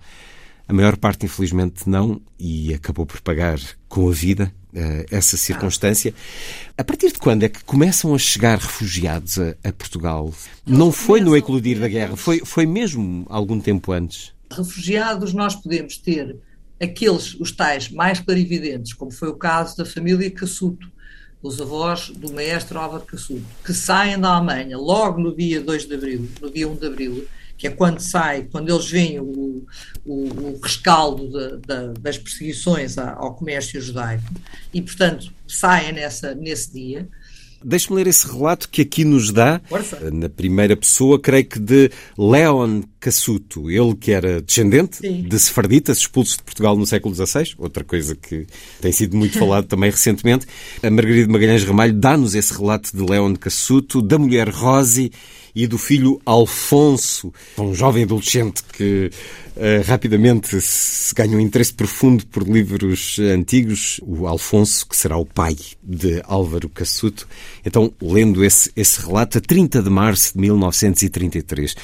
A 0.67 0.73
maior 0.73 0.97
parte, 0.97 1.25
infelizmente, 1.25 1.89
não, 1.89 2.21
e 2.37 2.75
acabou 2.75 3.07
por 3.07 3.21
pagar 3.21 3.61
com 3.89 4.09
a 4.09 4.13
vida 4.13 4.53
uh, 4.73 5.07
essa 5.09 5.37
circunstância. 5.37 6.13
A 6.77 6.83
partir 6.83 7.13
de 7.13 7.19
quando 7.21 7.45
é 7.45 7.49
que 7.49 7.63
começam 7.63 8.13
a 8.13 8.19
chegar 8.19 8.59
refugiados 8.59 9.39
a, 9.39 9.55
a 9.63 9.73
Portugal? 9.73 10.35
Não 10.67 10.91
foi 10.91 11.21
no 11.21 11.37
eclodir 11.37 11.79
da 11.79 11.87
guerra, 11.87 12.17
foi, 12.17 12.41
foi 12.45 12.67
mesmo 12.67 13.25
algum 13.29 13.61
tempo 13.61 13.93
antes. 13.93 14.33
Refugiados, 14.51 15.33
nós 15.33 15.55
podemos 15.55 15.97
ter 15.97 16.37
aqueles, 16.85 17.35
os 17.35 17.51
tais 17.53 17.89
mais 17.89 18.21
clarividentes, 18.21 18.93
como 18.93 19.11
foi 19.11 19.29
o 19.29 19.37
caso 19.37 19.77
da 19.77 19.85
família 19.85 20.31
Cassuto, 20.31 20.93
os 21.43 21.61
avós 21.61 22.09
do 22.09 22.33
maestro 22.33 22.79
Álvaro 22.79 23.05
Cassuto, 23.05 23.45
que 23.65 23.75
saem 23.75 24.19
da 24.19 24.35
Alemanha 24.35 24.79
logo 24.79 25.21
no 25.21 25.37
dia 25.37 25.61
2 25.61 25.87
de 25.87 25.95
abril, 25.95 26.29
no 26.41 26.51
dia 26.51 26.67
1 26.67 26.77
de 26.77 26.87
abril, 26.87 27.29
que 27.57 27.67
é 27.67 27.71
quando 27.71 28.01
sai, 28.01 28.49
quando 28.51 28.71
eles 28.73 28.91
veem 28.91 29.21
o, 29.21 29.65
o, 30.05 30.15
o 30.15 30.61
rescaldo 30.63 31.29
de, 31.29 31.59
de, 31.59 32.01
das 32.01 32.19
perseguições 32.19 32.97
ao 32.99 33.35
comércio 33.35 33.81
judaico, 33.81 34.25
e 34.73 34.81
portanto 34.81 35.33
saem 35.47 35.93
nessa, 35.93 36.35
nesse 36.35 36.73
dia. 36.73 37.09
Deixe-me 37.63 37.97
ler 37.97 38.07
esse 38.07 38.27
relato 38.27 38.69
que 38.69 38.83
aqui 38.83 39.05
nos 39.05 39.33
dá, 39.33 39.61
Força. 39.67 40.11
na 40.11 40.29
primeira 40.29 40.77
pessoa, 40.77 41.19
creio 41.19 41.47
que 41.47 41.59
de 41.59 41.91
Leon 42.19 42.83
Cassuto, 43.05 43.71
ele 43.71 43.95
que 43.95 44.13
era 44.13 44.41
descendente 44.41 44.97
Sim. 44.97 45.27
de 45.29 45.39
sefarditas 45.39 45.99
expulsos 45.99 46.39
de 46.39 46.43
Portugal 46.43 46.75
no 46.75 46.87
século 46.87 47.15
XVI, 47.15 47.55
outra 47.59 47.85
coisa 47.85 48.17
que 48.17 48.47
tem 48.81 48.93
sido 48.93 49.15
muito 49.15 49.39
falado 49.39 49.67
também 49.67 49.91
recentemente. 49.91 50.47
A 50.83 50.91
Margarida 50.91 51.31
Magalhães 51.31 51.65
Ramalho 51.65 51.93
dá-nos 51.93 52.35
esse 52.35 52.55
relato 52.55 52.97
de 52.97 53.03
Leon 53.03 53.35
Cassuto, 53.35 54.01
da 54.01 54.17
mulher 54.17 54.49
Rosi 54.49 55.13
e 55.55 55.67
do 55.67 55.77
filho 55.77 56.19
Alfonso, 56.25 57.33
um 57.59 57.75
jovem 57.75 58.05
adolescente 58.05 58.63
que 58.73 59.11
uh, 59.55 59.87
rapidamente 59.87 60.59
se 60.61 61.15
ganha 61.15 61.37
um 61.37 61.41
interesse 61.41 61.75
profundo 61.75 62.27
por 62.27 62.43
livros 62.43 63.19
antigos, 63.21 64.01
o 64.03 64.27
Alfonso, 64.27 64.89
que 64.89 64.97
será 64.97 65.17
o 65.17 65.27
pai 65.27 65.57
de 65.83 66.21
Álvaro 66.25 66.71
Cassuto. 66.71 67.29
Então, 67.65 67.93
lendo 68.03 68.43
esse, 68.43 68.73
esse 68.75 69.01
relato, 69.07 69.39
a 69.39 69.41
30 69.41 69.83
de 69.83 69.91
março 69.91 70.33
de 70.33 70.41
1933, 70.41 71.77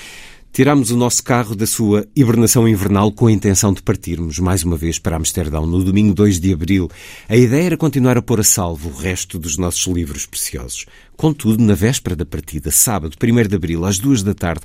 Tirámos 0.53 0.91
o 0.91 0.97
nosso 0.97 1.23
carro 1.23 1.55
da 1.55 1.65
sua 1.65 2.09
hibernação 2.15 2.67
invernal 2.67 3.13
com 3.13 3.29
a 3.29 3.33
intenção 3.33 3.73
de 3.73 3.81
partirmos 3.81 4.41
mais 4.41 4.65
uma 4.65 4.77
vez 4.77 4.99
para 4.99 5.17
Amsterdão 5.17 5.65
no 5.65 5.85
domingo 5.85 6.13
2 6.13 6.41
de 6.41 6.53
abril. 6.53 6.91
A 7.29 7.37
ideia 7.37 7.67
era 7.67 7.77
continuar 7.77 8.19
a 8.19 8.23
pôr 8.23 8.41
a 8.41 8.43
salvo 8.43 8.89
o 8.89 8.93
resto 8.93 9.39
dos 9.39 9.57
nossos 9.57 9.87
livros 9.87 10.27
preciosos. 10.27 10.87
Contudo, 11.17 11.63
na 11.63 11.75
véspera 11.75 12.17
da 12.17 12.27
partida, 12.27 12.73
sábado 12.73 13.17
1 13.23 13.49
de 13.49 13.55
abril, 13.55 13.85
às 13.85 14.01
duas 14.01 14.25
da 14.25 14.35
tarde, 14.35 14.65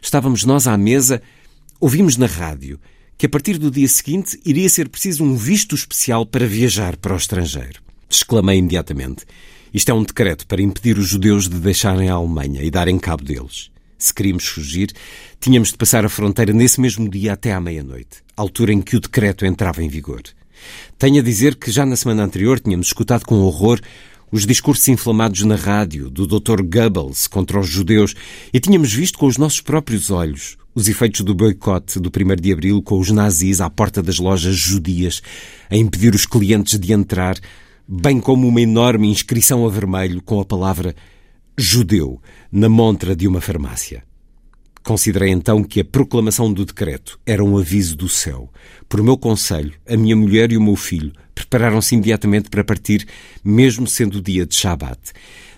estávamos 0.00 0.42
nós 0.44 0.66
à 0.66 0.76
mesa, 0.78 1.20
ouvimos 1.78 2.16
na 2.16 2.26
rádio 2.26 2.80
que 3.18 3.26
a 3.26 3.28
partir 3.28 3.58
do 3.58 3.70
dia 3.70 3.88
seguinte 3.88 4.40
iria 4.42 4.70
ser 4.70 4.88
preciso 4.88 5.22
um 5.22 5.36
visto 5.36 5.74
especial 5.74 6.24
para 6.24 6.46
viajar 6.46 6.96
para 6.96 7.12
o 7.12 7.16
estrangeiro. 7.16 7.82
Exclamei 8.08 8.56
imediatamente. 8.58 9.26
Isto 9.72 9.90
é 9.90 9.94
um 9.94 10.02
decreto 10.02 10.46
para 10.46 10.62
impedir 10.62 10.96
os 10.96 11.08
judeus 11.08 11.46
de 11.46 11.58
deixarem 11.58 12.08
a 12.08 12.14
Alemanha 12.14 12.62
e 12.62 12.70
darem 12.70 12.98
cabo 12.98 13.22
deles. 13.22 13.70
Se 13.98 14.12
queríamos 14.12 14.46
fugir, 14.46 14.92
tínhamos 15.40 15.70
de 15.70 15.76
passar 15.76 16.04
a 16.04 16.08
fronteira 16.08 16.52
nesse 16.52 16.80
mesmo 16.80 17.08
dia 17.08 17.32
até 17.32 17.52
à 17.52 17.60
meia-noite, 17.60 18.22
altura 18.36 18.72
em 18.72 18.82
que 18.82 18.96
o 18.96 19.00
decreto 19.00 19.46
entrava 19.46 19.82
em 19.82 19.88
vigor. 19.88 20.22
Tenho 20.98 21.20
a 21.20 21.24
dizer 21.24 21.56
que 21.56 21.70
já 21.70 21.86
na 21.86 21.96
semana 21.96 22.24
anterior 22.24 22.60
tínhamos 22.60 22.88
escutado 22.88 23.24
com 23.24 23.36
horror 23.36 23.80
os 24.30 24.44
discursos 24.44 24.86
inflamados 24.88 25.42
na 25.42 25.56
rádio 25.56 26.10
do 26.10 26.26
Dr. 26.26 26.62
Goebbels 26.62 27.26
contra 27.26 27.60
os 27.60 27.68
judeus 27.68 28.14
e 28.52 28.58
tínhamos 28.58 28.92
visto 28.92 29.18
com 29.18 29.26
os 29.26 29.38
nossos 29.38 29.60
próprios 29.60 30.10
olhos 30.10 30.56
os 30.74 30.88
efeitos 30.88 31.22
do 31.22 31.34
boicote 31.34 31.98
do 31.98 32.10
1 32.10 32.36
de 32.36 32.52
abril 32.52 32.82
com 32.82 32.98
os 32.98 33.10
nazis 33.10 33.62
à 33.62 33.70
porta 33.70 34.02
das 34.02 34.18
lojas 34.18 34.54
judias 34.54 35.22
a 35.70 35.76
impedir 35.76 36.14
os 36.14 36.26
clientes 36.26 36.78
de 36.78 36.92
entrar, 36.92 37.38
bem 37.88 38.20
como 38.20 38.46
uma 38.46 38.60
enorme 38.60 39.08
inscrição 39.08 39.64
a 39.64 39.70
vermelho 39.70 40.20
com 40.20 40.38
a 40.38 40.44
palavra 40.44 40.94
judeu 41.58 42.20
na 42.52 42.68
montra 42.68 43.16
de 43.16 43.26
uma 43.26 43.40
farmácia. 43.40 44.04
Considerei 44.84 45.30
então 45.30 45.64
que 45.64 45.80
a 45.80 45.84
proclamação 45.84 46.52
do 46.52 46.64
decreto 46.64 47.18
era 47.26 47.42
um 47.42 47.56
aviso 47.56 47.96
do 47.96 48.08
céu. 48.08 48.52
Por 48.88 49.02
meu 49.02 49.16
conselho, 49.16 49.72
a 49.88 49.96
minha 49.96 50.14
mulher 50.14 50.52
e 50.52 50.56
o 50.56 50.62
meu 50.62 50.76
filho 50.76 51.12
prepararam-se 51.34 51.94
imediatamente 51.94 52.50
para 52.50 52.62
partir, 52.62 53.06
mesmo 53.42 53.86
sendo 53.86 54.20
dia 54.20 54.46
de 54.46 54.54
Shabat. 54.54 55.00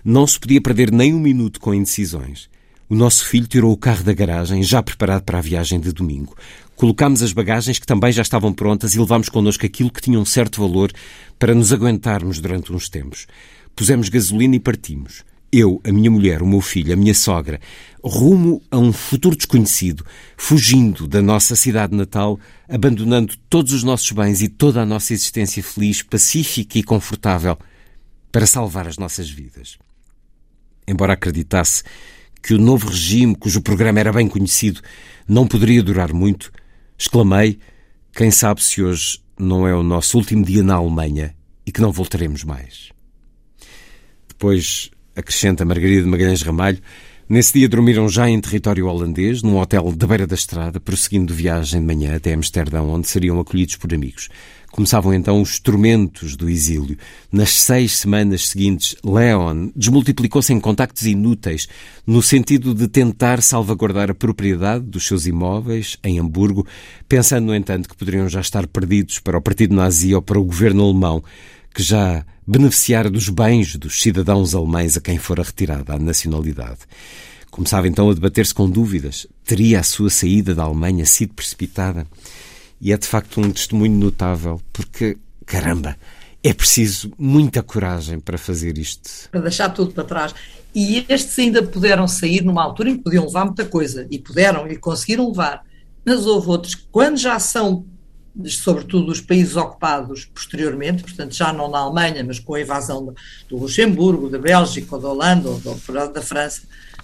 Não 0.03 0.25
se 0.25 0.39
podia 0.39 0.61
perder 0.61 0.91
nem 0.91 1.13
um 1.13 1.19
minuto 1.19 1.59
com 1.59 1.73
indecisões. 1.73 2.49
O 2.89 2.95
nosso 2.95 3.25
filho 3.25 3.45
tirou 3.45 3.71
o 3.71 3.77
carro 3.77 4.03
da 4.03 4.13
garagem, 4.13 4.63
já 4.63 4.81
preparado 4.81 5.23
para 5.23 5.37
a 5.37 5.41
viagem 5.41 5.79
de 5.79 5.91
domingo. 5.91 6.35
Colocámos 6.75 7.21
as 7.21 7.33
bagagens 7.33 7.77
que 7.77 7.85
também 7.85 8.11
já 8.11 8.21
estavam 8.21 8.53
prontas 8.53 8.95
e 8.95 8.99
levámos 8.99 9.29
connosco 9.29 9.65
aquilo 9.65 9.91
que 9.91 10.01
tinha 10.01 10.19
um 10.19 10.25
certo 10.25 10.61
valor 10.61 10.91
para 11.37 11.53
nos 11.53 11.71
aguentarmos 11.73 12.39
durante 12.39 12.73
uns 12.73 12.89
tempos. 12.89 13.27
Pusemos 13.75 14.09
gasolina 14.09 14.55
e 14.55 14.59
partimos 14.59 15.23
eu, 15.51 15.81
a 15.83 15.91
minha 15.91 16.11
mulher, 16.11 16.41
o 16.41 16.47
meu 16.47 16.61
filho, 16.61 16.93
a 16.93 16.95
minha 16.95 17.13
sogra, 17.13 17.59
rumo 18.03 18.61
a 18.69 18.77
um 18.77 18.93
futuro 18.93 19.35
desconhecido, 19.35 20.05
fugindo 20.37 21.07
da 21.07 21.21
nossa 21.21 21.55
cidade 21.55 21.95
natal, 21.95 22.39
abandonando 22.67 23.35
todos 23.49 23.73
os 23.73 23.83
nossos 23.83 24.11
bens 24.11 24.41
e 24.41 24.47
toda 24.47 24.81
a 24.81 24.85
nossa 24.85 25.13
existência 25.13 25.61
feliz, 25.63 26.01
pacífica 26.01 26.77
e 26.77 26.83
confortável, 26.83 27.57
para 28.31 28.45
salvar 28.45 28.87
as 28.87 28.97
nossas 28.97 29.29
vidas. 29.29 29.77
Embora 30.87 31.13
acreditasse 31.13 31.83
que 32.41 32.53
o 32.53 32.59
novo 32.59 32.87
regime, 32.87 33.35
cujo 33.35 33.61
programa 33.61 33.99
era 33.99 34.13
bem 34.13 34.27
conhecido, 34.27 34.81
não 35.27 35.47
poderia 35.47 35.83
durar 35.83 36.13
muito, 36.13 36.51
exclamei: 36.97 37.59
quem 38.13 38.31
sabe 38.31 38.63
se 38.63 38.81
hoje 38.81 39.19
não 39.37 39.67
é 39.67 39.73
o 39.73 39.83
nosso 39.83 40.17
último 40.17 40.43
dia 40.43 40.63
na 40.63 40.75
Alemanha 40.75 41.35
e 41.65 41.71
que 41.71 41.81
não 41.81 41.91
voltaremos 41.91 42.43
mais. 42.43 42.89
Depois 44.27 44.89
acrescenta 45.19 45.65
Margarida 45.65 46.03
de 46.03 46.09
Magalhães 46.09 46.41
Ramalho, 46.41 46.79
Nesse 47.29 47.53
dia 47.53 47.69
dormiram 47.69 48.09
já 48.09 48.27
em 48.27 48.41
território 48.41 48.87
holandês, 48.87 49.43
num 49.43 49.59
hotel 49.59 49.91
da 49.95 50.07
beira 50.07 50.25
da 50.25 50.33
estrada, 50.33 50.79
prosseguindo 50.79 51.31
viagem 51.31 51.79
de 51.79 51.85
manhã 51.85 52.15
até 52.15 52.33
Amsterdão, 52.33 52.89
onde 52.89 53.07
seriam 53.07 53.39
acolhidos 53.39 53.75
por 53.75 53.93
amigos. 53.93 54.29
Começavam 54.71 55.13
então 55.13 55.39
os 55.39 55.59
tormentos 55.59 56.35
do 56.35 56.49
exílio. 56.49 56.97
Nas 57.31 57.51
seis 57.51 57.97
semanas 57.97 58.47
seguintes, 58.47 58.95
Leon 59.03 59.69
desmultiplicou-se 59.75 60.51
em 60.51 60.59
contactos 60.59 61.05
inúteis, 61.05 61.67
no 62.05 62.23
sentido 62.23 62.73
de 62.73 62.87
tentar 62.87 63.43
salvaguardar 63.43 64.09
a 64.09 64.15
propriedade 64.15 64.85
dos 64.85 65.05
seus 65.05 65.27
imóveis 65.27 65.97
em 66.03 66.19
Hamburgo, 66.19 66.65
pensando, 67.07 67.45
no 67.45 67.55
entanto, 67.55 67.89
que 67.89 67.95
poderiam 67.95 68.27
já 68.27 68.41
estar 68.41 68.65
perdidos 68.65 69.19
para 69.19 69.37
o 69.37 69.41
partido 69.41 69.75
nazi 69.75 70.15
ou 70.15 70.21
para 70.23 70.39
o 70.39 70.43
governo 70.43 70.83
alemão, 70.83 71.23
que 71.75 71.83
já 71.83 72.25
beneficiara 72.49 73.11
dos 73.11 73.29
bens 73.29 73.75
dos 73.75 74.01
cidadãos 74.01 74.55
alemães 74.55 74.97
a 74.97 75.01
quem 75.01 75.19
fora 75.19 75.43
retirada 75.43 75.93
a 75.93 75.99
nacionalidade. 75.99 76.79
Começava 77.51 77.87
então 77.87 78.09
a 78.09 78.13
debater-se 78.13 78.55
com 78.55 78.67
dúvidas. 78.67 79.27
Teria 79.45 79.79
a 79.79 79.83
sua 79.83 80.09
saída 80.09 80.55
da 80.55 80.63
Alemanha 80.63 81.05
sido 81.05 81.35
precipitada? 81.35 82.07
E 82.81 82.91
é 82.91 82.97
de 82.97 83.05
facto 83.05 83.39
um 83.39 83.51
testemunho 83.51 83.95
notável, 83.99 84.59
porque, 84.73 85.15
caramba, 85.45 85.95
é 86.43 86.51
preciso 86.51 87.11
muita 87.19 87.61
coragem 87.61 88.19
para 88.19 88.37
fazer 88.37 88.79
isto. 88.79 89.29
Para 89.29 89.41
deixar 89.41 89.69
tudo 89.69 89.91
para 89.91 90.03
trás. 90.03 90.33
E 90.73 91.05
estes 91.07 91.37
ainda 91.37 91.61
puderam 91.61 92.07
sair 92.07 92.43
numa 92.43 92.63
altura 92.63 92.89
em 92.89 92.97
que 92.97 93.03
podiam 93.03 93.25
levar 93.25 93.45
muita 93.45 93.65
coisa, 93.65 94.07
e 94.09 94.17
puderam, 94.17 94.67
e 94.67 94.75
conseguiram 94.75 95.29
levar. 95.29 95.63
Mas 96.03 96.25
houve 96.25 96.47
outros 96.47 96.73
que, 96.73 96.87
quando 96.91 97.17
já 97.17 97.37
são 97.37 97.85
sobretudo 98.45 99.11
os 99.11 99.21
países 99.21 99.55
ocupados 99.55 100.25
posteriormente, 100.25 101.03
portanto 101.03 101.35
já 101.35 101.51
não 101.51 101.69
na 101.69 101.79
Alemanha, 101.79 102.23
mas 102.23 102.39
com 102.39 102.55
a 102.55 102.61
invasão 102.61 103.13
do 103.49 103.57
Luxemburgo, 103.57 104.29
da 104.29 104.37
Bélgica, 104.37 104.95
ou 104.95 105.01
da 105.01 105.09
Holanda, 105.09 105.49
ou 105.49 105.59
da 106.09 106.21
França, 106.21 106.61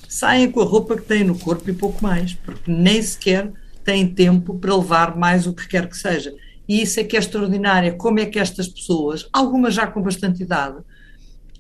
saem 0.08 0.50
com 0.50 0.62
a 0.62 0.66
roupa 0.66 0.96
que 0.96 1.04
têm 1.04 1.24
no 1.24 1.38
corpo 1.38 1.70
e 1.70 1.74
pouco 1.74 2.02
mais, 2.02 2.34
porque 2.34 2.72
nem 2.72 3.02
sequer 3.02 3.52
têm 3.84 4.08
tempo 4.08 4.58
para 4.58 4.76
levar 4.76 5.16
mais 5.18 5.46
o 5.46 5.54
que 5.54 5.68
quer 5.68 5.90
que 5.90 5.98
seja. 5.98 6.34
E 6.68 6.82
isso 6.82 7.00
é 7.00 7.04
que 7.04 7.16
é 7.16 7.20
extraordinário, 7.20 7.96
como 7.98 8.20
é 8.20 8.26
que 8.26 8.40
estas 8.40 8.68
pessoas, 8.68 9.28
algumas 9.32 9.74
já 9.74 9.86
com 9.86 10.02
bastante 10.02 10.42
idade, 10.42 10.78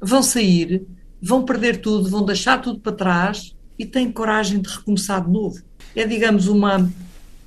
vão 0.02 0.24
sair, 0.24 0.84
vão 1.22 1.44
perder 1.44 1.78
tudo, 1.78 2.10
vão 2.10 2.26
deixar 2.26 2.62
tudo 2.62 2.80
para 2.80 2.92
trás 2.92 3.56
e 3.78 3.86
têm 3.86 4.12
coragem 4.12 4.60
de 4.60 4.70
recomeçar 4.70 5.24
de 5.24 5.32
novo. 5.32 5.62
É, 5.96 6.06
digamos, 6.06 6.48
uma, 6.48 6.90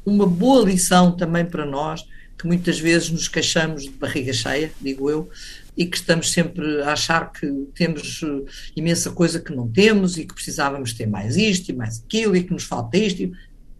uma 0.04 0.26
boa 0.26 0.64
lição 0.64 1.12
também 1.12 1.44
para 1.44 1.66
nós, 1.66 2.04
que 2.38 2.46
muitas 2.46 2.79
vezes 2.79 3.11
nos 3.11 3.27
queixamos 3.27 3.83
de 3.83 3.90
barriga 3.90 4.33
cheia, 4.33 4.70
digo 4.81 5.11
eu, 5.11 5.29
e 5.77 5.85
que 5.85 5.96
estamos 5.96 6.31
sempre 6.33 6.83
a 6.83 6.92
achar 6.92 7.33
que 7.33 7.46
temos 7.74 8.20
eh, 8.22 8.51
imensa 8.77 9.11
coisa 9.11 9.40
que 9.40 9.55
não 9.55 9.68
temos 9.68 10.16
e 10.16 10.24
que 10.24 10.35
precisávamos 10.35 10.92
ter 10.92 11.07
mais 11.07 11.37
isto 11.37 11.70
e 11.70 11.74
mais 11.74 12.03
aquilo 12.05 12.37
e 12.37 12.44
que 12.44 12.53
nos 12.53 12.64
falta 12.64 12.96
isto. 12.96 13.31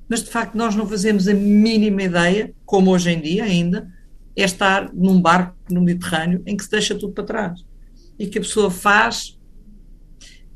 Mas 0.09 0.23
de 0.23 0.31
facto 0.31 0.57
nós 0.57 0.75
não 0.75 0.88
fazemos 0.88 1.29
a 1.29 1.35
mínima 1.35 2.03
ideia, 2.03 2.53
como 2.64 2.90
hoje 2.90 3.11
em 3.11 3.21
dia 3.21 3.44
ainda, 3.44 3.88
é 4.37 4.44
estar 4.44 4.92
num 4.92 5.21
barco 5.21 5.57
no 5.71 5.81
Mediterrâneo 5.81 6.42
em 6.47 6.57
que 6.57 6.64
se 6.64 6.71
deixa 6.71 6.94
tudo 6.94 7.12
para 7.12 7.25
trás 7.25 7.64
e 8.18 8.27
que 8.27 8.38
a 8.38 8.40
pessoa 8.40 8.71
faz 8.71 9.38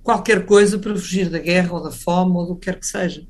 qualquer 0.03 0.45
coisa 0.45 0.79
para 0.79 0.95
fugir 0.95 1.29
da 1.29 1.38
guerra 1.38 1.73
ou 1.75 1.83
da 1.83 1.93
fome 1.93 2.37
ou 2.37 2.47
do 2.47 2.57
que 2.57 2.71
quer 2.71 2.79
que 2.79 2.87
seja. 2.87 3.25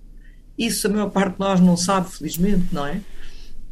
Isso 0.57 0.87
a 0.87 0.91
maior 0.91 1.11
parte 1.11 1.35
de 1.35 1.41
nós 1.41 1.61
não 1.61 1.77
sabe, 1.77 2.11
felizmente, 2.11 2.67
não 2.73 2.87
é? 2.87 3.01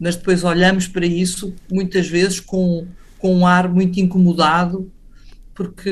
Mas 0.00 0.16
depois 0.16 0.42
olhamos 0.42 0.88
para 0.88 1.04
isso 1.04 1.54
muitas 1.70 2.08
vezes 2.08 2.40
com, 2.40 2.86
com 3.18 3.36
um 3.36 3.46
ar 3.46 3.68
muito 3.68 4.00
incomodado, 4.00 4.90
porque 5.54 5.90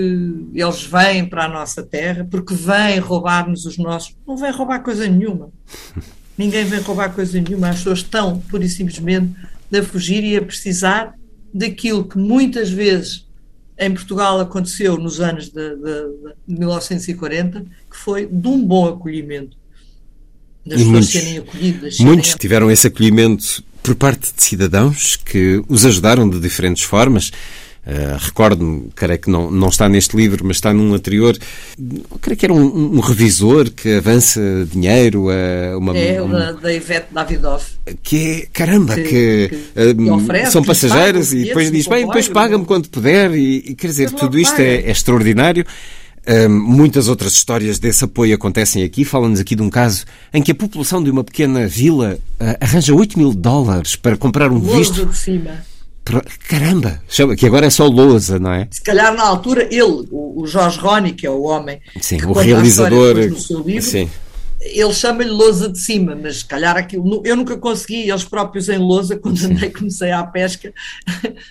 eles 0.55 0.83
vêm 0.83 1.27
para 1.27 1.45
a 1.45 1.49
nossa 1.49 1.83
terra, 1.83 2.27
porque 2.31 2.55
vêm 2.55 2.99
roubar-nos 2.99 3.67
os 3.67 3.77
nossos. 3.77 4.17
Não 4.27 4.35
vêm 4.35 4.51
roubar 4.51 4.83
coisa 4.83 5.07
nenhuma. 5.07 5.51
Ninguém 6.39 6.65
vem 6.65 6.81
roubar 6.81 7.13
coisa 7.13 7.39
nenhuma. 7.39 7.69
As 7.69 7.77
pessoas 7.77 7.99
estão, 7.99 8.39
pura 8.49 8.65
e 8.65 8.69
simplesmente, 8.69 9.35
a 9.77 9.83
fugir 9.83 10.25
e 10.25 10.37
a 10.39 10.43
precisar 10.43 11.15
daquilo 11.53 12.05
que 12.09 12.17
muitas 12.17 12.71
vezes 12.71 13.27
em 13.79 13.93
Portugal 13.93 14.41
aconteceu 14.41 14.97
nos 14.97 15.21
anos 15.21 15.51
de, 15.51 15.77
de, 15.77 16.35
de 16.47 16.59
1940, 16.59 17.67
que 17.91 17.97
foi 17.97 18.27
de 18.27 18.49
um 18.49 18.65
bom 18.65 18.89
acolhimento. 18.89 19.57
Das 20.65 20.79
pessoas 20.79 20.91
muitos, 20.91 21.11
serem 21.11 21.39
acolhidas. 21.39 21.99
Muitos 21.99 22.35
tiveram 22.35 22.71
esse 22.71 22.87
acolhimento 22.87 23.63
por 23.89 23.95
parte 23.95 24.35
de 24.37 24.43
cidadãos 24.43 25.17
que 25.17 25.63
os 25.67 25.87
ajudaram 25.87 26.29
de 26.29 26.39
diferentes 26.39 26.83
formas. 26.83 27.31
Uh, 27.87 28.19
Recordo-me, 28.19 28.91
creio 28.95 29.19
que 29.19 29.31
não, 29.31 29.51
não 29.51 29.69
está 29.69 29.89
neste 29.89 30.15
livro, 30.15 30.45
mas 30.45 30.59
está 30.59 30.75
num 30.75 30.93
anterior, 30.93 31.35
creio 32.21 32.37
que 32.37 32.45
era 32.45 32.53
um, 32.53 32.97
um 32.97 33.01
revisor 33.01 33.71
que 33.71 33.95
avança 33.95 34.43
dinheiro 34.71 35.31
a 35.31 35.79
uma. 35.79 35.97
É, 35.97 36.21
o 36.21 36.29
da, 36.29 36.53
da 36.53 36.71
Ivete 36.71 37.07
Davidoff. 37.11 37.79
Que 38.03 38.43
é, 38.43 38.47
caramba, 38.53 38.95
que, 38.95 39.05
que, 39.05 39.49
que, 39.75 39.95
que 39.95 40.11
oferece, 40.11 40.53
são 40.53 40.63
passageiras 40.63 41.33
e 41.33 41.45
depois 41.45 41.71
diz, 41.71 41.87
bem, 41.87 42.05
depois 42.05 42.29
paga-me 42.29 42.67
quando 42.67 42.91
puder, 42.91 43.31
e, 43.31 43.71
e 43.71 43.75
quer 43.75 43.87
dizer, 43.87 44.11
tudo 44.11 44.39
isto 44.39 44.61
é, 44.61 44.83
é 44.83 44.91
extraordinário. 44.91 45.65
Muitas 46.49 47.09
outras 47.09 47.33
histórias 47.33 47.79
desse 47.79 48.05
apoio 48.05 48.35
acontecem 48.35 48.83
aqui. 48.83 49.05
Fala-nos 49.05 49.41
aqui 49.41 49.55
de 49.55 49.63
um 49.63 49.71
caso 49.71 50.05
em 50.33 50.43
que 50.43 50.53
a 50.53 50.55
população 50.55 51.03
de 51.03 51.11
uma 51.11 51.25
pequena 51.25 51.67
vila 51.67 52.19
uh, 52.41 52.45
arranja 52.61 52.95
8 52.95 53.19
mil 53.19 53.33
dólares 53.33 53.97
para 53.97 54.17
comprar 54.17 54.53
um 54.53 54.61
visto. 54.61 55.07
De 55.07 55.17
cima. 55.17 55.69
Caramba, 56.49 57.03
que 57.37 57.47
agora 57.47 57.67
é 57.67 57.71
só 57.71 57.87
lousa, 57.87 58.39
não 58.39 58.53
é? 58.53 58.67
Se 58.71 58.81
calhar 58.81 59.15
na 59.15 59.25
altura 59.25 59.69
ele, 59.71 60.09
o, 60.11 60.47
Jorge 60.47 60.79
Roni, 60.79 61.13
que 61.13 61.27
é 61.27 61.31
o 61.31 61.43
homem 61.43 61.81
sim, 62.01 62.19
o 62.25 62.33
realizador, 62.33 63.15
no 63.29 63.39
seu 63.39 63.61
livro, 63.61 63.83
sim. 63.83 64.09
Ele 64.73 64.93
chama-lhe 64.93 65.31
lousa 65.31 65.69
de 65.69 65.79
cima, 65.79 66.17
mas 66.21 66.39
se 66.39 66.45
calhar 66.45 66.77
aquilo, 66.77 67.23
eu 67.25 67.37
nunca 67.37 67.57
consegui, 67.57 68.09
eles 68.09 68.25
próprios 68.25 68.69
em 68.69 68.79
lousa, 68.79 69.17
quando 69.19 69.43
andei 69.45 69.71
comecei 69.71 70.11
à 70.11 70.23
pesca. 70.25 70.73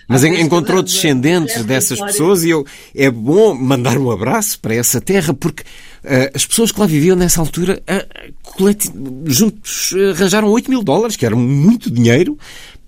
Mas 0.06 0.22
pesca 0.22 0.40
encontrou 0.40 0.82
descendentes 0.82 1.64
dessas 1.64 1.92
história. 1.92 2.12
pessoas 2.12 2.44
e 2.44 2.50
eu, 2.50 2.64
é 2.94 3.10
bom 3.10 3.54
mandar 3.54 3.98
um 3.98 4.10
abraço 4.10 4.58
para 4.60 4.74
essa 4.74 5.00
terra, 5.00 5.34
porque 5.34 5.62
uh, 5.62 6.30
as 6.34 6.46
pessoas 6.46 6.72
que 6.72 6.80
lá 6.80 6.86
viviam 6.86 7.16
nessa 7.16 7.40
altura, 7.40 7.82
uh, 7.88 9.30
juntos, 9.30 9.94
arranjaram 10.14 10.48
8 10.48 10.70
mil 10.70 10.82
dólares, 10.82 11.16
que 11.16 11.26
era 11.26 11.36
muito 11.36 11.90
dinheiro, 11.90 12.38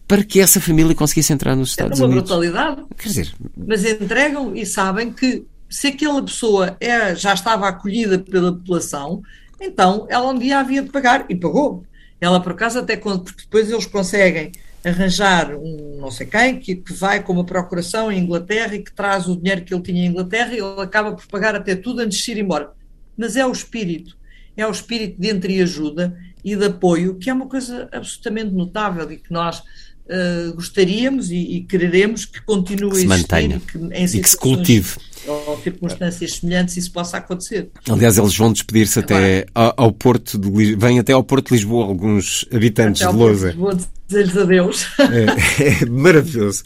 para 0.07 0.25
que 0.25 0.41
essa 0.41 0.61
família 0.61 0.95
conseguisse 0.95 1.33
entrar 1.33 1.55
nos 1.55 1.71
Estados 1.71 2.01
é 2.01 2.03
uma 2.03 2.11
Unidos. 2.11 2.29
brutalidade. 2.29 2.83
Quer 2.99 3.09
dizer, 3.09 3.33
mas 3.57 3.85
entregam 3.85 4.57
e 4.57 4.67
sabem 4.67 5.13
que 5.13 5.45
se 5.69 5.87
aquela 5.87 6.21
pessoa 6.21 6.77
é, 6.81 7.15
já 7.15 7.33
estava 7.33 7.69
acolhida 7.69 8.19
pela 8.19 8.53
população, 8.53 9.23
então 9.61 10.07
ela 10.09 10.31
um 10.31 10.39
dia 10.39 10.59
havia 10.59 10.83
de 10.83 10.91
pagar 10.91 11.27
e 11.29 11.37
pagou. 11.37 11.85
Ela, 12.21 12.41
por 12.41 12.53
acaso, 12.53 12.79
até 12.79 12.97
porque 12.97 13.43
depois 13.43 13.71
eles 13.71 13.87
conseguem 13.87 14.53
arranjar 14.85 15.55
um 15.55 15.99
não 16.01 16.11
sei 16.11 16.27
quem 16.27 16.59
que, 16.59 16.77
que 16.77 16.93
vai 16.95 17.23
com 17.23 17.35
uma 17.35 17.45
procuração 17.45 18.11
em 18.11 18.19
Inglaterra 18.19 18.75
e 18.75 18.83
que 18.83 18.93
traz 18.93 19.29
o 19.29 19.37
dinheiro 19.37 19.63
que 19.63 19.75
ele 19.75 19.83
tinha 19.83 20.05
em 20.05 20.09
Inglaterra 20.09 20.53
e 20.55 20.59
ele 20.59 20.81
acaba 20.81 21.13
por 21.13 21.27
pagar 21.27 21.55
até 21.55 21.77
tudo 21.77 22.01
antes 22.01 22.19
de 22.19 22.33
ir 22.33 22.39
embora. 22.39 22.73
Mas 23.17 23.37
é 23.37 23.47
o 23.47 23.53
espírito, 23.53 24.17
é 24.57 24.67
o 24.67 24.71
espírito 24.71 25.21
de 25.21 25.29
entreajuda 25.31 26.19
e 26.43 26.57
de 26.57 26.65
apoio, 26.65 27.17
que 27.17 27.29
é 27.29 27.35
uma 27.35 27.47
coisa 27.47 27.89
absolutamente 27.93 28.55
notável 28.55 29.11
e 29.13 29.19
que 29.19 29.31
nós 29.31 29.63
uh, 30.11 30.55
gostaríamos 30.55 31.31
e, 31.31 31.37
e, 31.37 31.61
quereremos 31.63 32.25
que 32.25 32.41
continue 32.43 32.91
que 32.91 32.99
se 32.99 33.07
mantenha 33.07 33.57
e 33.57 33.61
que, 33.61 33.79
em 33.79 34.05
e 34.05 34.21
que 34.21 34.31
se 34.31 34.37
cultive. 34.37 34.97
Ou 35.27 35.61
circunstâncias 35.63 36.37
semelhantes 36.37 36.77
isso 36.77 36.91
possa 36.93 37.19
acontecer. 37.19 37.69
Aliás, 37.89 38.17
eles 38.19 38.37
vão 38.37 38.53
despedir-se 38.53 38.99
até 38.99 39.47
ao, 39.55 39.75
ao, 39.77 39.93
Porto 39.93 40.39
de 40.39 40.51
Lisboa, 40.51 40.89
vêm 40.89 40.99
até 40.99 41.13
ao 41.13 41.23
Porto 41.23 41.49
de 41.49 41.55
Lisboa 41.55 41.87
alguns 41.87 42.47
habitantes 42.53 43.03
até 43.03 43.13
de 43.13 43.19
Lousa. 43.19 43.55
Vou 43.57 43.79
dizer-lhes 44.09 44.37
adeus. 44.37 44.87
É, 44.99 45.83
é 45.83 45.87
maravilhoso. 45.87 46.63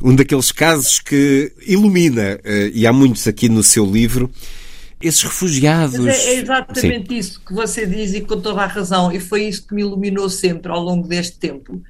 Um 0.00 0.14
daqueles 0.14 0.52
casos 0.52 1.00
que 1.00 1.52
ilumina, 1.66 2.38
uh, 2.44 2.70
e 2.72 2.86
há 2.86 2.92
muitos 2.92 3.26
aqui 3.26 3.48
no 3.48 3.62
seu 3.62 3.84
livro, 3.84 4.30
esses 5.02 5.22
refugiados. 5.22 6.06
É, 6.06 6.34
é, 6.34 6.34
exatamente 6.36 7.08
Sim. 7.08 7.18
isso 7.18 7.40
que 7.44 7.52
você 7.52 7.84
diz 7.84 8.14
e 8.14 8.20
com 8.20 8.40
toda 8.40 8.62
a 8.62 8.66
razão, 8.66 9.10
e 9.10 9.18
foi 9.18 9.48
isso 9.48 9.66
que 9.66 9.74
me 9.74 9.82
iluminou 9.82 10.30
sempre 10.30 10.70
ao 10.70 10.80
longo 10.80 11.08
deste 11.08 11.38
tempo 11.38 11.82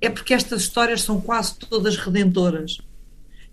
é 0.00 0.10
porque 0.10 0.34
estas 0.34 0.62
histórias 0.62 1.02
são 1.02 1.20
quase 1.20 1.54
todas 1.56 1.96
redentoras. 1.96 2.78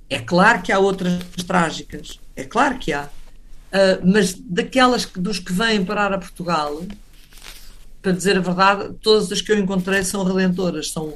É 0.09 0.19
claro 0.19 0.61
que 0.61 0.71
há 0.71 0.79
outras 0.79 1.23
trágicas, 1.47 2.19
é 2.35 2.43
claro 2.43 2.77
que 2.77 2.91
há, 2.91 3.05
uh, 3.05 4.05
mas 4.05 4.33
daquelas 4.33 5.05
que, 5.05 5.19
dos 5.19 5.39
que 5.39 5.53
vêm 5.53 5.85
parar 5.85 6.11
a 6.11 6.17
Portugal, 6.17 6.83
para 8.01 8.11
dizer 8.11 8.37
a 8.37 8.41
verdade, 8.41 8.93
todas 9.01 9.31
as 9.31 9.41
que 9.41 9.51
eu 9.51 9.57
encontrei 9.57 10.03
são 10.03 10.23
redentoras, 10.23 10.91
são 10.91 11.13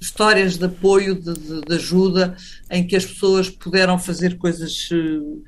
histórias 0.00 0.56
de 0.56 0.64
apoio, 0.64 1.14
de, 1.14 1.32
de, 1.32 1.60
de 1.60 1.74
ajuda, 1.74 2.36
em 2.70 2.84
que 2.86 2.96
as 2.96 3.06
pessoas 3.06 3.48
puderam 3.48 3.98
fazer 3.98 4.36
coisas 4.36 4.88
uh, 4.90 5.44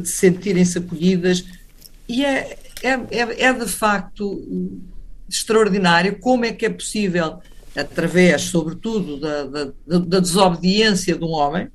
de 0.00 0.08
sentirem-se 0.08 0.78
acolhidas, 0.78 1.44
e 2.08 2.24
é, 2.24 2.58
é, 2.82 2.90
é, 2.90 3.42
é 3.44 3.52
de 3.52 3.68
facto 3.68 4.44
extraordinário 5.28 6.18
como 6.18 6.44
é 6.44 6.52
que 6.52 6.66
é 6.66 6.70
possível 6.70 7.40
através, 7.78 8.42
sobretudo, 8.42 9.18
da, 9.18 9.44
da, 9.44 9.72
da 9.86 10.20
desobediência 10.20 11.16
de 11.16 11.24
um 11.24 11.30
homem, 11.30 11.68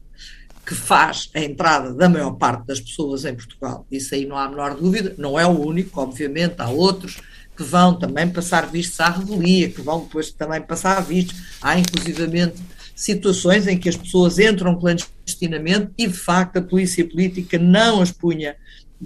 que 0.66 0.74
faz 0.74 1.30
a 1.34 1.40
entrada 1.40 1.94
da 1.94 2.08
maior 2.08 2.32
parte 2.32 2.68
das 2.68 2.80
pessoas 2.80 3.26
em 3.26 3.36
Portugal. 3.36 3.86
Isso 3.92 4.16
aí 4.16 4.26
não 4.26 4.38
há 4.38 4.46
a 4.46 4.50
menor 4.50 4.76
dúvida, 4.76 5.14
não 5.18 5.38
é 5.38 5.46
o 5.46 5.60
único, 5.60 6.00
obviamente, 6.00 6.56
há 6.58 6.70
outros 6.70 7.22
que 7.56 7.64
vão 7.64 7.94
também 7.94 8.30
passar 8.30 8.70
vistos 8.72 9.00
à 9.00 9.10
revelia, 9.10 9.70
que 9.70 9.82
vão 9.82 10.02
depois 10.02 10.32
também 10.32 10.62
passar 10.62 11.02
vistos. 11.02 11.38
Há, 11.62 11.78
inclusivamente, 11.78 12.56
situações 12.96 13.68
em 13.68 13.78
que 13.78 13.90
as 13.90 13.98
pessoas 13.98 14.40
entram 14.40 14.80
clandestinamente 14.80 15.92
e, 15.98 16.08
de 16.08 16.18
facto, 16.18 16.58
a 16.58 16.62
polícia 16.62 17.08
política 17.08 17.58
não 17.60 18.02
as 18.02 18.12
punha 18.12 18.56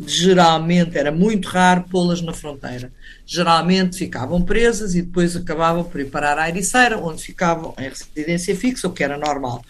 geralmente 0.05 0.97
era 0.97 1.11
muito 1.11 1.47
raro 1.47 1.85
pô-las 1.89 2.21
na 2.21 2.33
fronteira. 2.33 2.91
Geralmente 3.25 3.97
ficavam 3.97 4.41
presas 4.41 4.95
e 4.95 5.01
depois 5.01 5.35
acabavam 5.35 5.83
por 5.83 5.99
ir 5.99 6.09
parar 6.09 6.37
à 6.37 6.49
Ericeira, 6.49 6.97
onde 6.97 7.23
ficavam 7.23 7.73
em 7.77 7.89
residência 7.89 8.55
fixa, 8.55 8.87
o 8.87 8.93
que 8.93 9.03
era 9.03 9.17
normal. 9.17 9.63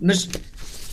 Mas 0.00 0.28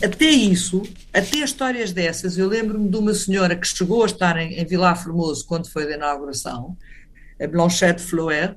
até 0.02 0.26
isso, 0.26 0.82
até 1.12 1.38
histórias 1.38 1.92
dessas, 1.92 2.38
eu 2.38 2.48
lembro-me 2.48 2.88
de 2.88 2.96
uma 2.96 3.12
senhora 3.12 3.54
que 3.54 3.66
chegou 3.66 4.02
a 4.02 4.06
estar 4.06 4.36
em, 4.38 4.54
em 4.54 4.64
Vilar 4.64 5.00
Formoso 5.02 5.44
quando 5.46 5.68
foi 5.68 5.86
da 5.86 5.94
inauguração, 5.94 6.76
a 7.40 7.46
Blanchette 7.46 8.02
Floer, 8.02 8.54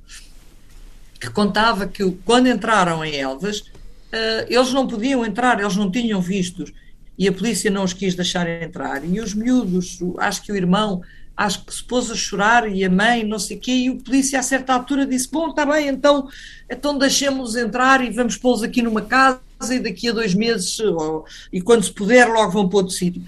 que 1.19 1.29
contava 1.29 1.87
que 1.87 2.09
quando 2.25 2.47
entraram 2.47 3.03
em 3.03 3.15
Elvas, 3.15 3.59
uh, 3.59 4.45
eles 4.47 4.71
não 4.71 4.87
podiam 4.87 5.25
entrar, 5.25 5.59
eles 5.59 5.75
não 5.75 5.91
tinham 5.91 6.21
vistos 6.21 6.71
e 7.17 7.27
a 7.27 7.31
polícia 7.31 7.69
não 7.69 7.83
os 7.83 7.93
quis 7.93 8.15
deixar 8.15 8.47
entrar. 8.61 9.03
E 9.05 9.19
os 9.19 9.33
miúdos, 9.33 9.99
acho 10.17 10.43
que 10.43 10.51
o 10.51 10.55
irmão, 10.55 11.01
acho 11.35 11.65
que 11.65 11.73
se 11.73 11.83
pôs 11.83 12.09
a 12.11 12.15
chorar 12.15 12.69
e 12.69 12.83
a 12.83 12.89
mãe, 12.89 13.23
não 13.23 13.39
sei 13.39 13.57
o 13.57 13.59
quê, 13.59 13.71
e 13.71 13.89
o 13.89 13.97
polícia 13.97 14.39
a 14.39 14.43
certa 14.43 14.73
altura 14.73 15.05
disse: 15.05 15.29
Bom, 15.31 15.49
está 15.49 15.65
bem, 15.65 15.87
então, 15.87 16.27
então 16.69 16.97
deixemos-los 16.97 17.55
entrar 17.55 18.03
e 18.03 18.09
vamos 18.09 18.37
pô-los 18.37 18.63
aqui 18.63 18.81
numa 18.81 19.01
casa 19.01 19.41
e 19.71 19.79
daqui 19.79 20.09
a 20.09 20.13
dois 20.13 20.33
meses, 20.33 20.79
ou, 20.79 21.25
e 21.51 21.61
quando 21.61 21.83
se 21.83 21.91
puder, 21.91 22.27
logo 22.27 22.51
vão 22.51 22.67
para 22.67 22.77
outro 22.77 22.93
sítio. 22.93 23.23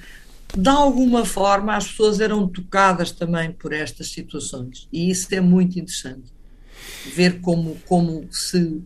De 0.55 0.69
alguma 0.69 1.25
forma, 1.25 1.75
as 1.75 1.87
pessoas 1.87 2.19
eram 2.19 2.47
tocadas 2.47 3.11
também 3.11 3.51
por 3.51 3.73
estas 3.73 4.11
situações, 4.11 4.87
e 4.91 5.09
isso 5.09 5.27
é 5.33 5.41
muito 5.41 5.79
interessante. 5.79 6.33
Ver 7.13 7.41
como, 7.41 7.77
como 7.85 8.27
se 8.31 8.81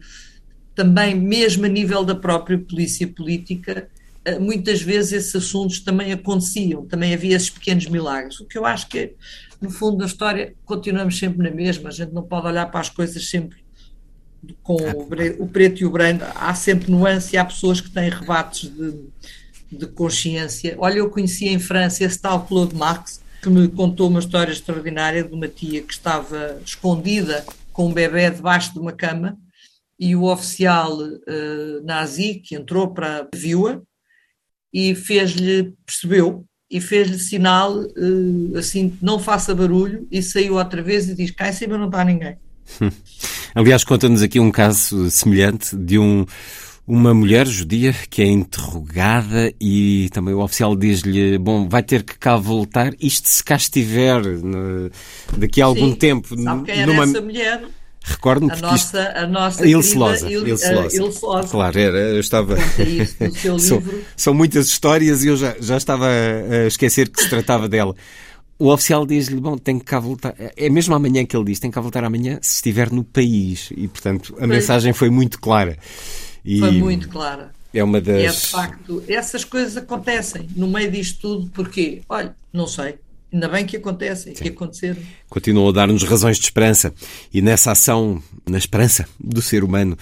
também, 0.73 1.13
mesmo 1.13 1.65
a 1.65 1.67
nível 1.67 2.05
da 2.05 2.15
própria 2.15 2.57
polícia 2.57 3.05
política, 3.05 3.89
muitas 4.37 4.81
vezes 4.81 5.13
esses 5.13 5.35
assuntos 5.35 5.79
também 5.79 6.11
aconteciam, 6.11 6.85
também 6.85 7.13
havia 7.13 7.35
esses 7.35 7.49
pequenos 7.49 7.87
milagres. 7.87 8.39
O 8.39 8.45
que 8.45 8.57
eu 8.57 8.65
acho 8.65 8.87
que, 8.89 9.13
no 9.61 9.69
fundo 9.69 9.97
da 9.97 10.05
história, 10.05 10.53
continuamos 10.65 11.17
sempre 11.17 11.49
na 11.49 11.55
mesma, 11.55 11.89
a 11.89 11.91
gente 11.91 12.13
não 12.13 12.23
pode 12.23 12.47
olhar 12.47 12.65
para 12.69 12.81
as 12.81 12.89
coisas 12.89 13.29
sempre 13.29 13.57
com 14.63 14.77
o 15.39 15.47
preto 15.47 15.81
e 15.81 15.85
o 15.85 15.89
branco, 15.89 16.23
há 16.35 16.53
sempre 16.53 16.89
nuance 16.91 17.35
e 17.35 17.37
há 17.37 17.43
pessoas 17.43 17.81
que 17.81 17.89
têm 17.89 18.09
rebates 18.09 18.69
de, 18.69 18.93
de 19.71 19.87
consciência. 19.87 20.75
Olha, 20.77 20.99
eu 20.99 21.09
conheci 21.09 21.47
em 21.47 21.59
França 21.59 22.03
esse 22.03 22.19
tal 22.19 22.45
Claude 22.45 22.75
Marx, 22.75 23.21
que 23.41 23.49
me 23.49 23.67
contou 23.67 24.07
uma 24.09 24.19
história 24.19 24.51
extraordinária 24.51 25.23
de 25.23 25.33
uma 25.33 25.47
tia 25.47 25.81
que 25.81 25.93
estava 25.93 26.59
escondida 26.65 27.45
com 27.71 27.87
um 27.87 27.93
bebê 27.93 28.29
debaixo 28.29 28.73
de 28.73 28.79
uma 28.79 28.91
cama 28.91 29.37
e 29.99 30.15
o 30.15 30.23
oficial 30.23 30.97
uh, 30.97 31.83
nazi 31.83 32.35
que 32.35 32.55
entrou 32.55 32.93
para 32.93 33.27
viu-a 33.35 33.81
e 34.73 34.95
fez-lhe, 34.95 35.73
percebeu, 35.85 36.45
e 36.69 36.79
fez-lhe 36.79 37.17
sinal 37.17 37.79
uh, 37.79 38.57
assim, 38.57 38.97
não 39.01 39.17
faça 39.17 39.55
barulho, 39.55 40.07
e 40.11 40.21
saiu 40.21 40.55
outra 40.55 40.81
vez 40.81 41.09
e 41.09 41.15
diz, 41.15 41.31
cá 41.31 41.49
em 41.49 41.53
cima 41.53 41.77
não 41.77 41.87
está 41.87 42.03
ninguém. 42.03 42.37
Aliás, 43.55 43.83
conta-nos 43.83 44.21
aqui 44.21 44.39
um 44.39 44.51
caso 44.51 45.09
semelhante 45.09 45.75
de 45.75 45.97
um, 45.97 46.25
uma 46.85 47.13
mulher 47.13 47.47
judia 47.47 47.93
que 48.09 48.21
é 48.21 48.25
interrogada 48.25 49.53
e 49.59 50.09
também 50.11 50.33
o 50.33 50.39
oficial 50.39 50.75
diz-lhe, 50.75 51.37
bom, 51.37 51.67
vai 51.67 51.83
ter 51.83 52.03
que 52.03 52.17
cá 52.17 52.35
voltar, 52.35 52.93
isto 52.99 53.27
se 53.27 53.43
cá 53.43 53.55
estiver 53.55 54.23
no, 54.23 54.89
daqui 55.37 55.61
a 55.61 55.65
algum 55.65 55.89
Sim, 55.89 55.95
tempo. 55.95 56.39
Sabe 56.41 56.63
quem 56.63 56.79
era 56.79 56.91
numa... 56.91 57.03
essa 57.03 57.21
mulher? 57.21 57.63
Recordo-me 58.09 58.61
nossa, 58.61 58.75
isto... 58.75 58.97
a 58.97 59.27
nossa 59.27 59.67
Ilse 59.67 59.97
Loza, 59.97 60.31
Il, 60.31 60.47
Ilse 60.47 60.73
Loza. 60.73 60.95
Ilse 60.97 61.25
Loza. 61.25 61.47
Claro, 61.47 61.79
era, 61.79 61.97
eu 61.97 62.19
estava. 62.19 62.57
Seu 63.41 63.59
são, 63.59 63.77
livro. 63.77 64.03
são 64.15 64.33
muitas 64.33 64.67
histórias 64.67 65.23
e 65.23 65.27
eu 65.27 65.37
já, 65.37 65.55
já 65.59 65.77
estava 65.77 66.07
a 66.07 66.67
esquecer 66.67 67.09
que 67.09 67.21
se 67.21 67.29
tratava 67.29 67.69
dela. 67.69 67.95
O 68.57 68.73
oficial 68.73 69.05
diz-lhe: 69.05 69.39
Bom, 69.39 69.57
tem 69.57 69.79
que 69.79 69.85
cá 69.85 69.99
voltar. 69.99 70.35
É 70.37 70.69
mesmo 70.69 70.93
amanhã 70.95 71.25
que 71.25 71.35
ele 71.35 71.45
diz: 71.45 71.59
tem 71.59 71.69
que 71.69 71.75
cá 71.75 71.81
voltar 71.81 72.03
amanhã 72.03 72.39
se 72.41 72.55
estiver 72.55 72.91
no 72.91 73.03
país. 73.03 73.69
E, 73.75 73.87
portanto, 73.87 74.35
a 74.39 74.47
mensagem 74.47 74.91
foi 74.91 75.09
muito 75.09 75.39
clara. 75.39 75.77
E 76.43 76.59
Foi 76.59 76.71
muito 76.71 77.09
clara. 77.09 77.51
É 77.73 77.83
uma 77.83 78.01
das. 78.01 78.17
É 78.17 78.27
de 78.27 78.47
facto, 78.47 79.03
essas 79.07 79.43
coisas 79.43 79.77
acontecem 79.77 80.47
no 80.55 80.67
meio 80.67 80.91
disto 80.91 81.21
tudo, 81.21 81.49
porque, 81.53 82.01
olha, 82.09 82.35
não 82.51 82.65
sei. 82.65 82.95
Ainda 83.31 83.47
bem 83.47 83.65
que 83.65 83.77
acontecem, 83.77 84.35
Sim. 84.35 84.43
que 84.43 84.49
aconteceram. 84.49 85.01
Continuam 85.29 85.69
a 85.69 85.71
dar-nos 85.71 86.03
razões 86.03 86.37
de 86.37 86.45
esperança. 86.45 86.93
E 87.33 87.41
nessa 87.41 87.71
ação, 87.71 88.21
na 88.47 88.57
esperança 88.57 89.07
do 89.19 89.41
ser 89.41 89.63
humano, 89.63 89.97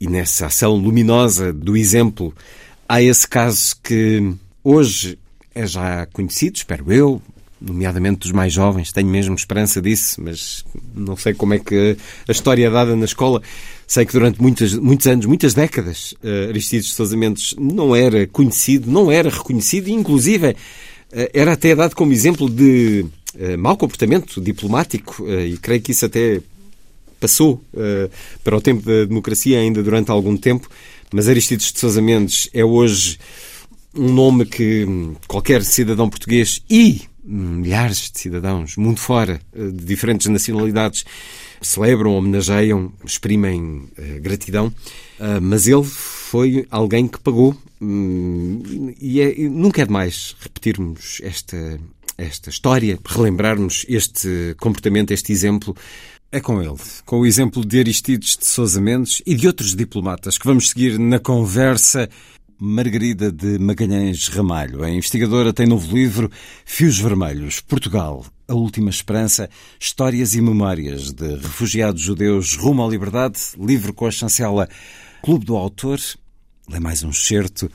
e 0.00 0.08
nessa 0.08 0.46
ação 0.46 0.74
luminosa 0.74 1.52
do 1.52 1.76
exemplo, 1.76 2.34
há 2.88 3.02
esse 3.02 3.28
caso 3.28 3.76
que 3.82 4.34
hoje 4.62 5.18
é 5.54 5.66
já 5.66 6.06
conhecido, 6.06 6.56
espero 6.56 6.92
eu, 6.92 7.22
nomeadamente 7.60 8.20
dos 8.20 8.32
mais 8.32 8.52
jovens, 8.52 8.92
tenho 8.92 9.08
mesmo 9.08 9.34
esperança 9.34 9.80
disso, 9.80 10.20
mas 10.22 10.64
não 10.94 11.16
sei 11.16 11.32
como 11.32 11.54
é 11.54 11.58
que 11.58 11.96
a 12.28 12.32
história 12.32 12.66
é 12.66 12.70
dada 12.70 12.94
na 12.96 13.04
escola. 13.04 13.40
Sei 13.86 14.04
que 14.04 14.12
durante 14.12 14.40
muitos, 14.40 14.74
muitos 14.74 15.06
anos, 15.06 15.26
muitas 15.26 15.54
décadas, 15.54 16.14
Aristides 16.48 16.86
de 16.86 16.92
Sousa 16.94 17.16
Mendes 17.16 17.54
não 17.58 17.94
era 17.94 18.26
conhecido, 18.26 18.90
não 18.90 19.12
era 19.12 19.28
reconhecido, 19.28 19.88
e 19.88 19.92
inclusive 19.92 20.56
era 21.32 21.52
até 21.52 21.74
dado 21.74 21.94
como 21.94 22.12
exemplo 22.12 22.50
de 22.50 23.06
uh, 23.34 23.58
mau 23.58 23.76
comportamento 23.76 24.40
diplomático, 24.40 25.22
uh, 25.22 25.40
e 25.40 25.56
creio 25.56 25.80
que 25.80 25.92
isso 25.92 26.06
até 26.06 26.40
passou 27.20 27.64
para 28.42 28.54
o 28.54 28.60
tempo 28.60 28.82
da 28.82 29.06
democracia 29.06 29.58
ainda 29.58 29.82
durante 29.82 30.10
algum 30.10 30.36
tempo, 30.36 30.68
mas 31.10 31.26
Aristides 31.26 31.72
de 31.72 31.80
Sousa 31.80 32.02
Mendes 32.02 32.50
é 32.52 32.62
hoje 32.62 33.18
um 33.94 34.12
nome 34.12 34.44
que 34.44 34.86
qualquer 35.26 35.62
cidadão 35.64 36.10
português 36.10 36.60
e 36.68 37.00
milhares 37.24 38.10
de 38.12 38.20
cidadãos, 38.20 38.76
mundo 38.76 39.00
fora, 39.00 39.40
de 39.54 39.86
diferentes 39.86 40.26
nacionalidades, 40.26 41.06
celebram, 41.62 42.14
homenageiam, 42.14 42.92
exprimem 43.06 43.88
gratidão, 44.20 44.70
mas 45.40 45.66
ele 45.66 45.86
foi 46.34 46.66
alguém 46.68 47.06
que 47.06 47.20
pagou 47.20 47.56
e, 49.00 49.20
é, 49.20 49.48
nunca 49.48 49.82
é 49.82 49.86
demais 49.86 50.34
repetirmos 50.40 51.20
esta, 51.22 51.78
esta 52.18 52.50
história, 52.50 52.98
relembrarmos 53.06 53.86
este 53.88 54.56
comportamento, 54.58 55.12
este 55.12 55.30
exemplo. 55.30 55.76
É 56.32 56.40
com 56.40 56.60
ele, 56.60 56.74
com 57.06 57.20
o 57.20 57.26
exemplo 57.26 57.64
de 57.64 57.78
Aristides 57.78 58.36
de 58.36 58.46
Sousa 58.46 58.80
Mendes 58.80 59.22
e 59.24 59.36
de 59.36 59.46
outros 59.46 59.76
diplomatas 59.76 60.36
que 60.36 60.44
vamos 60.44 60.70
seguir 60.70 60.98
na 60.98 61.20
conversa. 61.20 62.10
Margarida 62.58 63.30
de 63.30 63.58
Magalhães 63.58 64.26
Ramalho, 64.26 64.82
a 64.82 64.90
investigadora, 64.90 65.52
tem 65.52 65.66
novo 65.66 65.94
livro 65.94 66.30
Fios 66.64 66.98
Vermelhos, 66.98 67.60
Portugal, 67.60 68.24
a 68.48 68.54
Última 68.54 68.90
Esperança, 68.90 69.48
Histórias 69.78 70.34
e 70.34 70.40
Memórias 70.40 71.12
de 71.12 71.36
Refugiados 71.36 72.02
Judeus 72.02 72.56
rumo 72.56 72.84
à 72.84 72.88
Liberdade, 72.88 73.38
livro 73.56 73.92
com 73.92 74.06
a 74.06 74.10
chancela 74.10 74.68
Clube 75.22 75.44
do 75.44 75.56
Autor. 75.56 76.00
Lê 76.68 76.80
mais 76.80 77.02
um 77.02 77.10
excerto. 77.10 77.70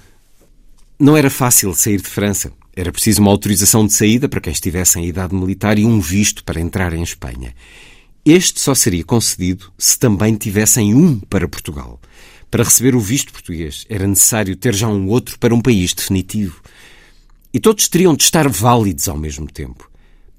Não 0.99 1.15
era 1.15 1.29
fácil 1.29 1.73
sair 1.75 2.01
de 2.01 2.07
França. 2.07 2.51
Era 2.75 2.91
preciso 2.91 3.21
uma 3.21 3.31
autorização 3.31 3.85
de 3.85 3.93
saída 3.93 4.27
para 4.27 4.41
quem 4.41 4.51
estivesse 4.51 4.99
em 4.99 5.05
idade 5.05 5.35
militar 5.35 5.77
e 5.77 5.85
um 5.85 5.99
visto 5.99 6.43
para 6.43 6.59
entrar 6.59 6.93
em 6.93 7.03
Espanha. 7.03 7.53
Este 8.25 8.59
só 8.59 8.73
seria 8.73 9.03
concedido 9.03 9.71
se 9.77 9.97
também 9.97 10.35
tivessem 10.35 10.93
um 10.93 11.19
para 11.19 11.47
Portugal. 11.47 11.99
Para 12.49 12.63
receber 12.63 12.95
o 12.95 12.99
visto 12.99 13.31
português 13.31 13.85
era 13.89 14.07
necessário 14.07 14.55
ter 14.55 14.73
já 14.73 14.87
um 14.87 15.07
outro 15.07 15.37
para 15.37 15.53
um 15.53 15.61
país 15.61 15.93
definitivo. 15.93 16.61
E 17.53 17.59
todos 17.59 17.87
teriam 17.87 18.15
de 18.15 18.23
estar 18.23 18.47
válidos 18.47 19.07
ao 19.07 19.17
mesmo 19.17 19.47
tempo. 19.47 19.88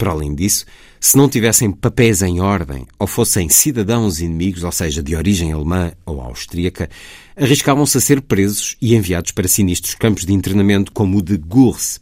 Para 0.00 0.12
além 0.12 0.34
disso, 0.34 0.64
se 0.98 1.14
não 1.14 1.28
tivessem 1.28 1.70
papéis 1.70 2.22
em 2.22 2.40
ordem 2.40 2.86
ou 2.98 3.06
fossem 3.06 3.50
cidadãos 3.50 4.18
inimigos, 4.18 4.64
ou 4.64 4.72
seja, 4.72 5.02
de 5.02 5.14
origem 5.14 5.52
alemã 5.52 5.92
ou 6.06 6.22
austríaca, 6.22 6.88
arriscavam-se 7.36 7.98
a 7.98 8.00
ser 8.00 8.22
presos 8.22 8.78
e 8.80 8.94
enviados 8.94 9.30
para 9.30 9.46
sinistros 9.46 9.94
campos 9.94 10.24
de 10.24 10.32
internamento 10.32 10.90
como 10.90 11.18
o 11.18 11.22
de 11.22 11.36
Gurs. 11.36 12.00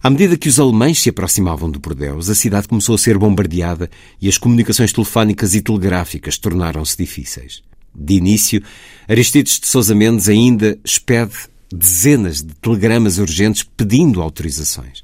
À 0.00 0.08
medida 0.08 0.36
que 0.36 0.48
os 0.48 0.60
alemães 0.60 1.02
se 1.02 1.08
aproximavam 1.08 1.68
de 1.68 1.80
Bordeaux, 1.80 2.30
a 2.30 2.34
cidade 2.36 2.68
começou 2.68 2.94
a 2.94 2.98
ser 2.98 3.18
bombardeada 3.18 3.90
e 4.20 4.28
as 4.28 4.38
comunicações 4.38 4.92
telefónicas 4.92 5.52
e 5.56 5.60
telegráficas 5.60 6.38
tornaram-se 6.38 6.96
difíceis. 6.96 7.60
De 7.92 8.14
início, 8.14 8.62
Aristides 9.08 9.58
de 9.58 9.66
Sousa 9.66 9.96
Mendes 9.96 10.28
ainda 10.28 10.78
expede 10.84 11.34
dezenas 11.74 12.40
de 12.40 12.54
telegramas 12.54 13.18
urgentes 13.18 13.64
pedindo 13.64 14.22
autorizações. 14.22 15.02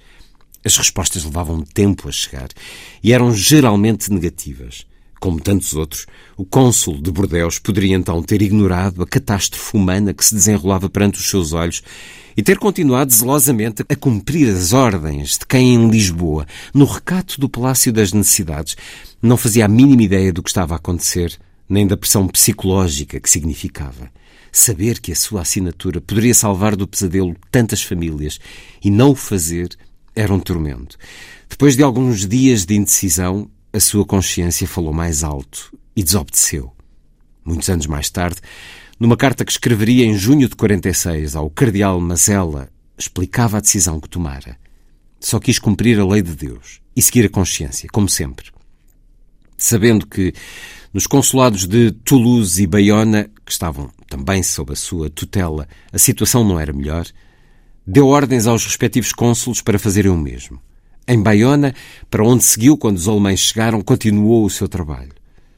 As 0.64 0.76
respostas 0.76 1.24
levavam 1.24 1.62
tempo 1.62 2.08
a 2.08 2.12
chegar 2.12 2.48
e 3.02 3.12
eram 3.12 3.32
geralmente 3.32 4.12
negativas. 4.12 4.86
Como 5.20 5.40
tantos 5.40 5.74
outros, 5.74 6.06
o 6.36 6.44
cônsul 6.44 7.00
de 7.02 7.10
Bordeaux 7.10 7.58
poderia 7.58 7.96
então 7.96 8.22
ter 8.22 8.40
ignorado 8.40 9.02
a 9.02 9.06
catástrofe 9.06 9.76
humana 9.76 10.14
que 10.14 10.24
se 10.24 10.34
desenrolava 10.34 10.88
perante 10.88 11.18
os 11.18 11.28
seus 11.28 11.52
olhos 11.52 11.82
e 12.36 12.42
ter 12.42 12.56
continuado 12.56 13.12
zelosamente 13.12 13.82
a 13.88 13.96
cumprir 13.96 14.48
as 14.48 14.72
ordens 14.72 15.38
de 15.38 15.44
quem 15.44 15.74
em 15.74 15.90
Lisboa, 15.90 16.46
no 16.72 16.84
recato 16.84 17.40
do 17.40 17.48
Palácio 17.48 17.92
das 17.92 18.12
Necessidades, 18.12 18.76
não 19.20 19.36
fazia 19.36 19.64
a 19.64 19.68
mínima 19.68 20.04
ideia 20.04 20.32
do 20.32 20.40
que 20.40 20.50
estava 20.50 20.74
a 20.74 20.76
acontecer, 20.76 21.36
nem 21.68 21.84
da 21.84 21.96
pressão 21.96 22.28
psicológica 22.28 23.18
que 23.18 23.28
significava. 23.28 24.08
Saber 24.52 25.00
que 25.00 25.10
a 25.10 25.16
sua 25.16 25.40
assinatura 25.40 26.00
poderia 26.00 26.32
salvar 26.32 26.76
do 26.76 26.86
pesadelo 26.86 27.34
tantas 27.50 27.82
famílias 27.82 28.38
e 28.84 28.88
não 28.88 29.10
o 29.10 29.16
fazer 29.16 29.76
era 30.18 30.34
um 30.34 30.40
tormento. 30.40 30.98
Depois 31.48 31.76
de 31.76 31.82
alguns 31.82 32.26
dias 32.26 32.66
de 32.66 32.74
indecisão, 32.74 33.48
a 33.72 33.78
sua 33.78 34.04
consciência 34.04 34.66
falou 34.66 34.92
mais 34.92 35.22
alto 35.22 35.72
e 35.94 36.02
desobedeceu. 36.02 36.72
Muitos 37.44 37.68
anos 37.68 37.86
mais 37.86 38.10
tarde, 38.10 38.40
numa 38.98 39.16
carta 39.16 39.44
que 39.44 39.52
escreveria 39.52 40.04
em 40.04 40.14
junho 40.14 40.48
de 40.48 40.56
46 40.56 41.36
ao 41.36 41.48
cardeal 41.48 42.00
Mazella, 42.00 42.68
explicava 42.98 43.58
a 43.58 43.60
decisão 43.60 44.00
que 44.00 44.08
tomara. 44.08 44.58
Só 45.20 45.38
quis 45.38 45.60
cumprir 45.60 46.00
a 46.00 46.06
lei 46.06 46.20
de 46.20 46.34
Deus 46.34 46.80
e 46.96 47.00
seguir 47.00 47.26
a 47.26 47.30
consciência, 47.30 47.88
como 47.92 48.08
sempre. 48.08 48.50
Sabendo 49.56 50.04
que 50.04 50.34
nos 50.92 51.06
consulados 51.06 51.64
de 51.64 51.92
Toulouse 51.92 52.60
e 52.60 52.66
Bayona, 52.66 53.30
que 53.46 53.52
estavam 53.52 53.88
também 54.08 54.42
sob 54.42 54.72
a 54.72 54.76
sua 54.76 55.08
tutela, 55.08 55.68
a 55.92 55.98
situação 55.98 56.42
não 56.42 56.58
era 56.58 56.72
melhor, 56.72 57.06
deu 57.90 58.06
ordens 58.06 58.46
aos 58.46 58.66
respectivos 58.66 59.14
cônsulos 59.14 59.62
para 59.62 59.78
fazerem 59.78 60.10
o 60.10 60.16
mesmo. 60.16 60.60
Em 61.06 61.22
Bayona, 61.22 61.74
para 62.10 62.22
onde 62.22 62.44
seguiu 62.44 62.76
quando 62.76 62.98
os 62.98 63.08
alemães 63.08 63.40
chegaram, 63.40 63.80
continuou 63.80 64.44
o 64.44 64.50
seu 64.50 64.68
trabalho. 64.68 65.12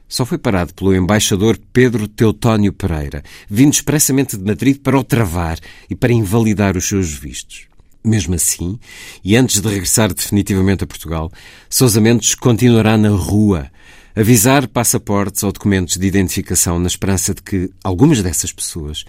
Só 0.07 0.25
foi 0.25 0.37
parado 0.37 0.73
pelo 0.73 0.95
embaixador 0.95 1.59
Pedro 1.73 2.07
Teutónio 2.07 2.71
Pereira, 2.71 3.21
vindo 3.49 3.73
expressamente 3.73 4.37
de 4.37 4.45
Madrid 4.45 4.77
para 4.77 4.97
o 4.97 5.03
travar 5.03 5.59
e 5.89 5.95
para 5.95 6.13
invalidar 6.13 6.77
os 6.77 6.87
seus 6.87 7.11
vistos. 7.11 7.67
Mesmo 8.01 8.33
assim, 8.33 8.79
e 9.21 9.35
antes 9.35 9.59
de 9.59 9.67
regressar 9.67 10.13
definitivamente 10.13 10.85
a 10.85 10.87
Portugal, 10.87 11.29
Sousa 11.69 11.99
Mendes 11.99 12.33
continuará 12.33 12.97
na 12.97 13.09
rua, 13.09 13.69
avisar 14.15 14.69
passaportes 14.69 15.43
ou 15.43 15.51
documentos 15.51 15.97
de 15.97 16.07
identificação 16.07 16.79
na 16.79 16.87
esperança 16.87 17.33
de 17.33 17.41
que 17.41 17.69
algumas 17.83 18.23
dessas 18.23 18.53
pessoas 18.53 19.03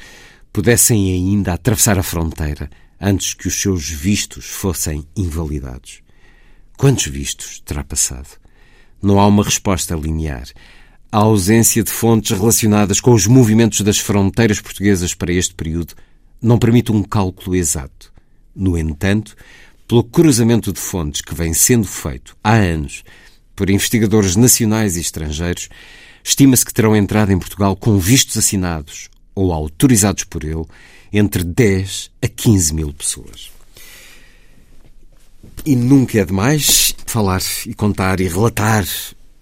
pudessem 0.52 1.12
ainda 1.12 1.52
atravessar 1.52 1.98
a 2.00 2.02
fronteira 2.02 2.68
antes 3.02 3.34
que 3.34 3.48
os 3.48 3.60
seus 3.60 3.88
vistos 3.90 4.46
fossem 4.46 5.04
invalidados. 5.16 6.00
Quantos 6.78 7.06
vistos 7.06 7.60
terá 7.60 7.82
passado? 7.82 8.28
Não 9.02 9.18
há 9.18 9.26
uma 9.26 9.42
resposta 9.42 9.96
linear. 9.96 10.46
A 11.10 11.18
ausência 11.18 11.82
de 11.82 11.90
fontes 11.90 12.38
relacionadas 12.38 13.00
com 13.00 13.12
os 13.12 13.26
movimentos 13.26 13.80
das 13.80 13.98
fronteiras 13.98 14.60
portuguesas 14.60 15.14
para 15.14 15.32
este 15.32 15.52
período 15.52 15.94
não 16.40 16.58
permite 16.58 16.92
um 16.92 17.02
cálculo 17.02 17.56
exato. 17.56 18.12
No 18.54 18.78
entanto, 18.78 19.34
pelo 19.88 20.04
cruzamento 20.04 20.72
de 20.72 20.80
fontes 20.80 21.20
que 21.20 21.34
vem 21.34 21.52
sendo 21.52 21.86
feito 21.86 22.36
há 22.42 22.54
anos 22.54 23.02
por 23.56 23.68
investigadores 23.68 24.36
nacionais 24.36 24.96
e 24.96 25.00
estrangeiros, 25.00 25.68
estima-se 26.22 26.64
que 26.64 26.72
terão 26.72 26.96
entrado 26.96 27.32
em 27.32 27.38
Portugal 27.38 27.74
com 27.74 27.98
vistos 27.98 28.36
assinados 28.36 29.10
ou 29.34 29.52
autorizados 29.52 30.24
por 30.24 30.44
ele 30.44 30.64
entre 31.12 31.44
10 31.44 32.10
a 32.22 32.28
15 32.28 32.74
mil 32.74 32.92
pessoas. 32.92 33.50
E 35.64 35.76
nunca 35.76 36.18
é 36.18 36.24
demais 36.24 36.94
falar 37.06 37.42
e 37.66 37.74
contar 37.74 38.20
e 38.20 38.26
relatar 38.26 38.86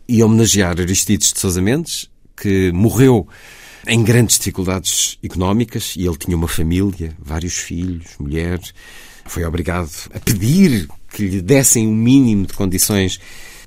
e 0.09 0.23
homenagear 0.23 0.79
Aristides 0.81 1.33
de 1.33 1.39
Sousa 1.39 1.63
Mendes, 1.63 2.11
que 2.37 2.73
morreu 2.73 3.29
em 3.87 4.03
grandes 4.03 4.39
dificuldades 4.39 5.19
económicas 5.23 5.95
e 5.97 6.05
ele 6.05 6.17
tinha 6.17 6.37
uma 6.37 6.49
família, 6.49 7.17
vários 7.19 7.57
filhos, 7.57 8.09
mulheres. 8.19 8.75
Foi 9.25 9.45
obrigado 9.45 9.91
a 10.13 10.19
pedir 10.19 10.89
que 11.13 11.27
lhe 11.27 11.41
dessem 11.41 11.87
o 11.87 11.91
um 11.91 11.95
mínimo 11.95 12.47
de 12.47 12.53
condições 12.53 13.21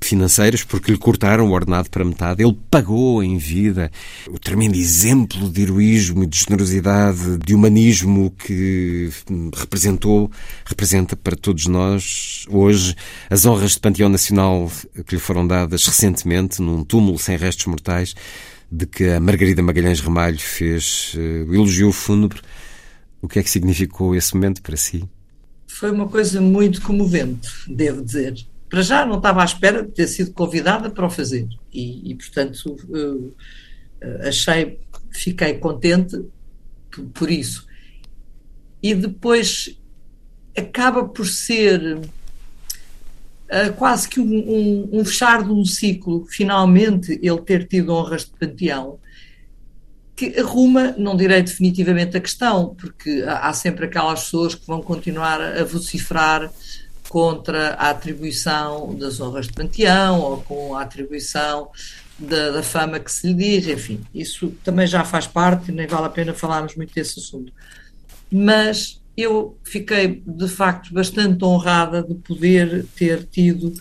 financeiras 0.04 0.62
porque 0.62 0.92
lhe 0.92 0.98
cortaram 0.98 1.48
o 1.48 1.52
ordenado 1.52 1.90
para 1.90 2.04
metade. 2.04 2.42
Ele 2.42 2.56
pagou 2.70 3.22
em 3.22 3.38
vida 3.38 3.90
o 4.28 4.38
tremendo 4.38 4.76
exemplo 4.76 5.50
de 5.50 5.62
heroísmo 5.62 6.26
de 6.26 6.38
generosidade, 6.38 7.38
de 7.38 7.54
humanismo 7.54 8.30
que 8.30 9.10
representou, 9.56 10.30
representa 10.64 11.16
para 11.16 11.36
todos 11.36 11.66
nós 11.66 12.44
hoje 12.48 12.94
as 13.30 13.46
honras 13.46 13.72
de 13.72 13.80
Panteão 13.80 14.08
Nacional 14.08 14.70
que 15.06 15.14
lhe 15.14 15.20
foram 15.20 15.46
dadas 15.46 15.86
recentemente 15.86 16.60
num 16.60 16.84
túmulo 16.84 17.18
sem 17.18 17.36
restos 17.36 17.66
mortais 17.66 18.14
de 18.70 18.86
que 18.86 19.08
a 19.08 19.20
Margarida 19.20 19.62
Magalhães 19.62 20.00
Ramalho 20.00 20.38
fez 20.38 21.14
uh, 21.14 21.50
o 21.50 21.54
elogio 21.54 21.92
fúnebre. 21.92 22.40
O 23.22 23.28
que 23.28 23.38
é 23.38 23.42
que 23.42 23.50
significou 23.50 24.14
esse 24.14 24.34
momento 24.34 24.60
para 24.60 24.76
si? 24.76 25.04
Foi 25.66 25.90
uma 25.90 26.06
coisa 26.08 26.40
muito 26.40 26.82
comovente, 26.82 27.48
devo 27.68 28.04
dizer 28.04 28.34
para 28.74 28.82
já 28.82 29.06
não 29.06 29.18
estava 29.18 29.40
à 29.40 29.44
espera 29.44 29.84
de 29.84 29.92
ter 29.92 30.08
sido 30.08 30.32
convidada 30.32 30.90
para 30.90 31.06
o 31.06 31.10
fazer 31.10 31.46
e, 31.72 32.10
e 32.10 32.14
portanto 32.16 32.76
uh, 32.88 33.32
achei, 34.26 34.80
fiquei 35.12 35.54
contente 35.54 36.20
por, 36.90 37.04
por, 37.04 37.30
isso. 37.30 37.68
E 38.82 38.92
depois 38.92 39.78
acaba 40.58 41.04
por 41.04 41.24
ser 41.24 41.98
uh, 41.98 43.72
quase 43.76 44.08
que 44.08 44.18
um, 44.18 44.24
um, 44.24 44.88
um, 44.92 45.04
fechar 45.04 45.44
de 45.44 45.52
um 45.52 45.64
ciclo, 45.64 46.26
finalmente 46.28 47.12
ele 47.22 47.42
ter 47.42 47.68
tido 47.68 47.92
honras 47.92 48.24
de 48.24 48.32
panteão, 48.32 48.98
que 50.16 50.36
arruma, 50.36 50.96
não 50.98 51.16
direi 51.16 51.44
definitivamente 51.44 52.16
a 52.16 52.20
questão, 52.20 52.74
porque 52.74 53.22
há, 53.24 53.50
há 53.50 53.52
sempre 53.52 53.84
aquelas 53.84 54.24
pessoas 54.24 54.56
que 54.56 54.66
vão 54.66 54.82
continuar 54.82 55.40
a 55.40 55.62
vociferar 55.62 56.52
contra 57.14 57.74
a 57.74 57.90
atribuição 57.90 58.92
das 58.96 59.20
honras 59.20 59.46
de 59.46 59.52
panteão 59.52 60.18
ou 60.18 60.38
com 60.38 60.74
a 60.74 60.82
atribuição 60.82 61.70
da, 62.18 62.50
da, 62.50 62.60
fama 62.60 62.98
que 62.98 63.12
se 63.12 63.28
lhe 63.28 63.34
diz, 63.34 63.68
enfim, 63.68 64.00
isso 64.12 64.52
também 64.64 64.84
já 64.84 65.04
faz 65.04 65.24
parte, 65.24 65.70
nem 65.70 65.86
vale 65.86 66.06
a 66.06 66.08
pena 66.08 66.34
falarmos 66.34 66.74
muito 66.74 66.92
desse 66.92 67.20
assunto. 67.20 67.52
Mas 68.32 69.00
eu 69.16 69.56
fiquei 69.62 70.24
de 70.26 70.48
facto 70.48 70.92
bastante 70.92 71.44
honrada 71.44 72.02
de 72.02 72.14
poder 72.16 72.84
ter 72.96 73.22
tido 73.22 73.72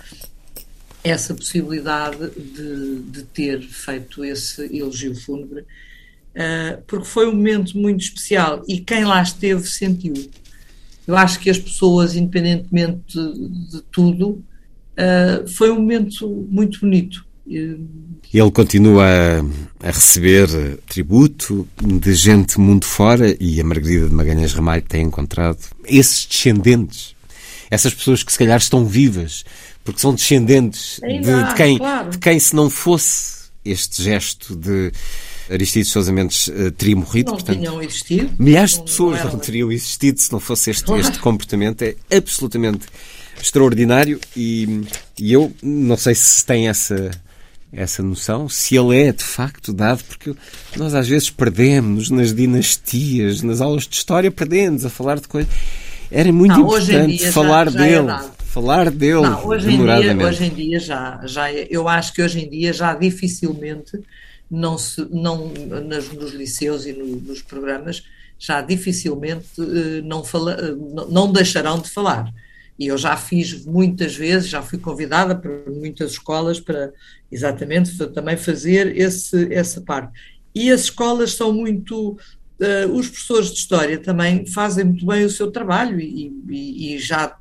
essa 1.04 1.34
possibilidade 1.34 2.30
de, 2.40 3.00
de 3.00 3.24
ter 3.24 3.64
feito 3.64 4.24
esse 4.24 4.64
elogio 4.78 5.16
fúnebre, 5.16 5.62
uh, 5.62 6.84
porque 6.86 7.08
foi 7.08 7.28
um 7.28 7.34
momento 7.34 7.76
muito 7.80 8.02
especial 8.02 8.64
e 8.68 8.80
quem 8.80 9.04
lá 9.06 9.24
esteve 9.24 9.68
sentiu. 9.68 10.14
Eu 11.08 11.18
acho 11.18 11.40
que 11.40 11.50
as 11.50 11.58
pessoas, 11.58 12.16
independentemente 12.16 13.02
de, 13.08 13.72
de 13.72 13.82
tudo, 13.92 14.44
uh, 14.98 15.48
foi 15.48 15.70
um 15.72 15.76
momento 15.76 16.28
muito 16.50 16.80
bonito. 16.80 17.26
Ele 17.46 18.52
continua 18.52 19.06
a, 19.82 19.92
receber 19.92 20.78
tributo 20.88 21.68
de 21.82 22.14
gente 22.14 22.60
mundo 22.60 22.86
fora 22.86 23.36
e 23.40 23.60
a 23.60 23.64
Margarida 23.64 24.08
de 24.08 24.14
Magalhães 24.14 24.54
Ramalho 24.54 24.84
tem 24.84 25.04
encontrado 25.04 25.60
esses 25.86 26.26
descendentes, 26.26 27.16
essas 27.70 27.94
pessoas 27.94 28.24
que 28.24 28.32
se 28.32 28.40
calhar 28.40 28.58
estão 28.58 28.86
vivas, 28.86 29.44
porque 29.84 30.00
são 30.00 30.16
descendentes 30.16 31.02
de, 31.04 31.20
de, 31.20 31.54
quem, 31.56 31.78
claro. 31.78 32.10
de 32.12 32.18
quem, 32.18 32.40
se 32.40 32.56
não 32.56 32.70
fosse 32.70 33.43
este 33.66 34.04
gesto 34.04 34.56
de 34.56 34.92
Aristides 35.50 35.92
Sousa 35.92 36.12
Mendes 36.12 36.48
uh, 36.48 36.72
teria 36.72 36.96
morrido. 36.96 37.32
Não 37.32 37.38
portanto, 37.38 37.58
tinham 37.58 37.82
existido. 37.82 38.32
Milhares 38.40 38.74
de 38.74 38.84
pessoas 38.84 39.24
não, 39.24 39.32
não, 39.32 39.40
teriam 39.40 39.72
existido 39.72 40.20
se 40.20 40.32
não 40.32 40.40
fosse 40.40 40.72
este, 40.72 40.92
este 40.94 41.20
comportamento. 41.20 41.82
É 41.82 41.96
absolutamente 42.12 42.86
extraordinário 43.42 44.20
e, 44.36 44.84
e 45.20 45.34
eu 45.34 45.52
não 45.62 45.98
sei 45.98 46.16
se 46.16 46.46
tem 46.46 46.68
essa 46.68 47.12
essa 47.76 48.04
noção, 48.04 48.48
se 48.48 48.76
ele 48.76 48.96
é 48.96 49.12
de 49.12 49.24
facto 49.24 49.74
dado, 49.74 50.04
porque 50.04 50.36
nós 50.78 50.94
às 50.94 51.08
vezes 51.08 51.32
perdemos 51.32 52.12
nas 52.12 52.32
dinastias, 52.32 53.42
nas 53.42 53.62
aulas 53.62 53.88
de 53.88 53.96
história, 53.96 54.30
perdemos 54.30 54.86
a 54.86 54.92
falar 54.92 55.20
de 55.20 55.28
coisas. 55.28 55.52
Era 56.12 56.32
muito 56.32 56.52
não, 56.52 56.68
importante 56.68 57.32
falar 57.32 57.72
já, 57.72 57.80
já 57.80 57.86
é 57.86 57.90
dele. 57.90 58.12
É 58.12 58.43
falar 58.54 58.92
dele. 58.92 59.22
Não, 59.22 59.48
hoje, 59.48 59.72
em 59.72 59.84
dia, 59.84 60.28
hoje 60.28 60.46
em 60.46 60.50
dia 60.50 60.80
já, 60.80 61.20
já 61.26 61.52
é, 61.52 61.68
eu 61.72 61.88
acho 61.88 62.14
que 62.14 62.22
hoje 62.22 62.40
em 62.40 62.48
dia 62.48 62.72
já 62.72 62.94
dificilmente 62.94 64.00
não 64.50 64.78
se, 64.78 65.06
não, 65.10 65.52
nas, 65.88 66.08
nos 66.14 66.34
liceus 66.34 66.86
e 66.86 66.94
no, 66.94 67.20
nos 67.20 67.42
programas 67.42 68.04
já 68.38 68.62
dificilmente 68.62 69.48
eh, 69.60 70.02
não, 70.04 70.24
fala, 70.24 70.54
eh, 70.54 70.76
não 71.10 71.32
deixarão 71.32 71.80
de 71.80 71.90
falar. 71.90 72.32
E 72.78 72.88
eu 72.88 72.98
já 72.98 73.16
fiz 73.16 73.66
muitas 73.66 74.16
vezes, 74.16 74.50
já 74.50 74.62
fui 74.62 74.78
convidada 74.78 75.34
para 75.34 75.52
muitas 75.72 76.12
escolas 76.12 76.60
para 76.60 76.92
exatamente 77.32 77.98
também 78.08 78.36
fazer 78.36 78.96
esse, 78.98 79.52
essa 79.52 79.82
parte. 79.82 80.12
E 80.54 80.70
as 80.72 80.82
escolas 80.82 81.34
são 81.34 81.54
muito. 81.54 82.18
Uh, 82.60 82.92
os 82.94 83.10
professores 83.10 83.48
de 83.48 83.60
História 83.60 83.98
também 83.98 84.46
fazem 84.46 84.86
muito 84.86 85.06
bem 85.06 85.26
o 85.26 85.30
seu 85.30 85.52
trabalho 85.52 86.00
e, 86.00 86.32
e, 86.48 86.96
e 86.96 87.00
já 87.00 87.36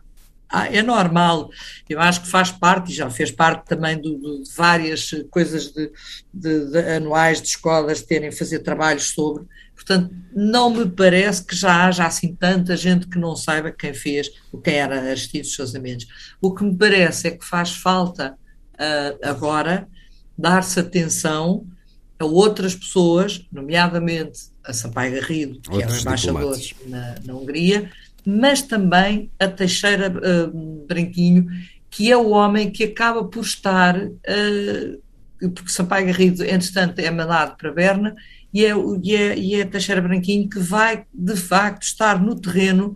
é 0.71 0.83
normal, 0.83 1.51
eu 1.89 2.01
acho 2.01 2.23
que 2.23 2.29
faz 2.29 2.51
parte, 2.51 2.93
e 2.93 2.95
já 2.95 3.09
fez 3.09 3.31
parte 3.31 3.67
também 3.67 3.99
do, 3.99 4.19
do, 4.19 4.43
de 4.43 4.51
várias 4.55 5.11
coisas 5.31 5.73
de, 5.73 5.91
de, 6.33 6.71
de, 6.71 6.79
anuais 6.97 7.41
de 7.41 7.49
escolas 7.49 8.03
terem 8.03 8.31
fazer 8.31 8.59
trabalhos 8.59 9.11
sobre, 9.11 9.45
portanto, 9.75 10.15
não 10.35 10.71
me 10.71 10.89
parece 10.89 11.45
que 11.45 11.57
já 11.57 11.87
haja 11.87 12.05
assim 12.05 12.35
tanta 12.35 12.77
gente 12.77 13.07
que 13.07 13.19
não 13.19 13.35
saiba 13.35 13.73
quem 13.73 13.95
fez, 13.95 14.31
o 14.53 14.59
que 14.59 14.71
era 14.71 15.01
Aristides 15.01 15.55
Sousa 15.55 15.79
Mendes. 15.79 16.07
O 16.41 16.55
que 16.55 16.63
me 16.63 16.77
parece 16.77 17.29
é 17.29 17.31
que 17.31 17.45
faz 17.45 17.73
falta 17.73 18.37
uh, 18.75 19.19
agora 19.29 19.89
dar-se 20.37 20.79
atenção 20.79 21.67
a 22.19 22.25
outras 22.25 22.75
pessoas, 22.75 23.45
nomeadamente 23.51 24.53
a 24.65 24.73
Sampaio 24.73 25.21
Garrido, 25.21 25.61
que 25.61 25.71
Outros 25.71 25.95
é 25.95 25.99
o 25.99 26.01
embaixador 26.01 26.59
na, 26.87 27.15
na 27.25 27.35
Hungria, 27.35 27.91
mas 28.25 28.63
também 28.63 29.31
a 29.39 29.49
Teixeira 29.49 30.09
uh, 30.11 30.87
Branquinho, 30.87 31.47
que 31.91 32.11
é 32.11 32.17
o 32.17 32.31
homem 32.31 32.71
que 32.71 32.85
acaba 32.85 33.25
por 33.25 33.43
estar, 33.43 33.97
uh, 33.99 35.51
porque 35.51 35.71
Sampaio 35.71 36.07
Garrido, 36.07 36.45
entretanto, 36.45 36.99
é 37.01 37.11
mandado 37.11 37.57
para 37.57 37.73
Berna, 37.73 38.15
e 38.55 38.65
é, 38.65 38.73
e, 39.03 39.17
é, 39.17 39.39
e 39.39 39.55
é 39.61 39.65
Teixeira 39.65 40.01
Branquinho 40.01 40.49
que 40.49 40.59
vai, 40.59 41.05
de 41.13 41.37
facto, 41.37 41.83
estar 41.83 42.23
no 42.23 42.39
terreno, 42.39 42.95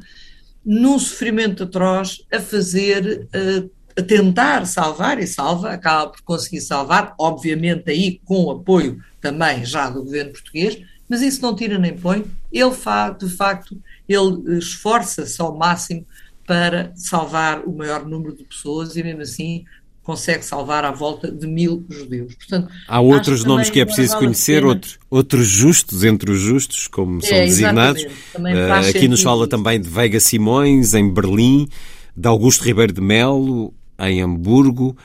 num 0.65 0.99
sofrimento 0.99 1.65
atroz, 1.65 2.23
a 2.33 2.41
fazer, 2.41 3.29
uh, 3.35 3.71
a 3.99 4.03
tentar 4.03 4.67
salvar, 4.67 5.19
e 5.19 5.27
salva, 5.27 5.71
acaba 5.71 6.11
por 6.11 6.23
conseguir 6.23 6.61
salvar, 6.61 7.15
obviamente 7.19 7.91
aí 7.91 8.21
com 8.25 8.45
o 8.45 8.51
apoio 8.53 9.03
também 9.21 9.65
já 9.65 9.91
do 9.91 10.05
governo 10.05 10.33
português, 10.33 10.81
mas 11.09 11.23
isso 11.23 11.43
não 11.43 11.55
tira 11.55 11.79
nem 11.79 11.97
põe, 11.97 12.25
ele 12.53 12.73
faz, 12.73 13.17
de 13.19 13.29
facto, 13.29 13.81
ele 14.09 14.59
esforça-se 14.59 15.41
ao 15.41 15.57
máximo 15.57 16.07
para 16.47 16.93
salvar 16.95 17.63
o 17.67 17.77
maior 17.77 18.07
número 18.07 18.37
de 18.37 18.45
pessoas 18.45 18.97
e 18.97 19.03
mesmo 19.03 19.23
assim 19.23 19.65
consegue 20.07 20.45
salvar 20.45 20.85
à 20.85 20.93
volta 20.93 21.33
de 21.33 21.49
mil 21.49 21.85
judeus. 21.91 22.33
Portanto, 22.37 22.73
Há 22.87 23.01
outros 23.01 23.45
nomes 23.45 23.69
que 23.69 23.81
é 23.81 23.85
preciso 23.85 24.17
conhecer, 24.17 24.65
outros, 24.65 25.01
outros 25.11 25.49
justos 25.49 26.05
entre 26.05 26.31
os 26.31 26.39
justos, 26.41 26.87
como 26.87 27.21
são 27.21 27.37
é, 27.37 27.45
designados. 27.45 28.05
Uh, 28.05 28.89
aqui 28.89 29.09
nos 29.09 29.21
fala 29.21 29.49
também 29.49 29.81
de 29.81 29.89
Veiga 29.89 30.21
Simões, 30.21 30.95
em 30.95 31.13
Berlim, 31.13 31.69
de 32.17 32.29
Augusto 32.29 32.63
Ribeiro 32.63 32.93
de 32.93 33.01
Melo, 33.01 33.75
em 33.99 34.23
Hamburgo, 34.23 34.97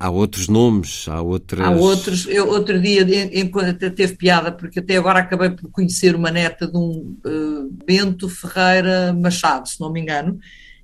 Há 0.00 0.10
outros 0.10 0.46
nomes, 0.46 1.06
há 1.08 1.20
outras. 1.20 1.66
Há 1.66 1.70
outros. 1.70 2.26
Eu, 2.28 2.48
outro 2.48 2.80
dia, 2.80 3.02
enquanto 3.32 3.70
até 3.70 3.90
teve 3.90 4.14
piada, 4.14 4.52
porque 4.52 4.78
até 4.78 4.96
agora 4.96 5.18
acabei 5.18 5.50
por 5.50 5.68
conhecer 5.72 6.14
uma 6.14 6.30
neta 6.30 6.68
de 6.68 6.76
um 6.76 7.16
uh, 7.26 7.70
Bento 7.84 8.28
Ferreira 8.28 9.12
Machado, 9.12 9.68
se 9.68 9.80
não 9.80 9.90
me 9.90 10.00
engano, 10.00 10.38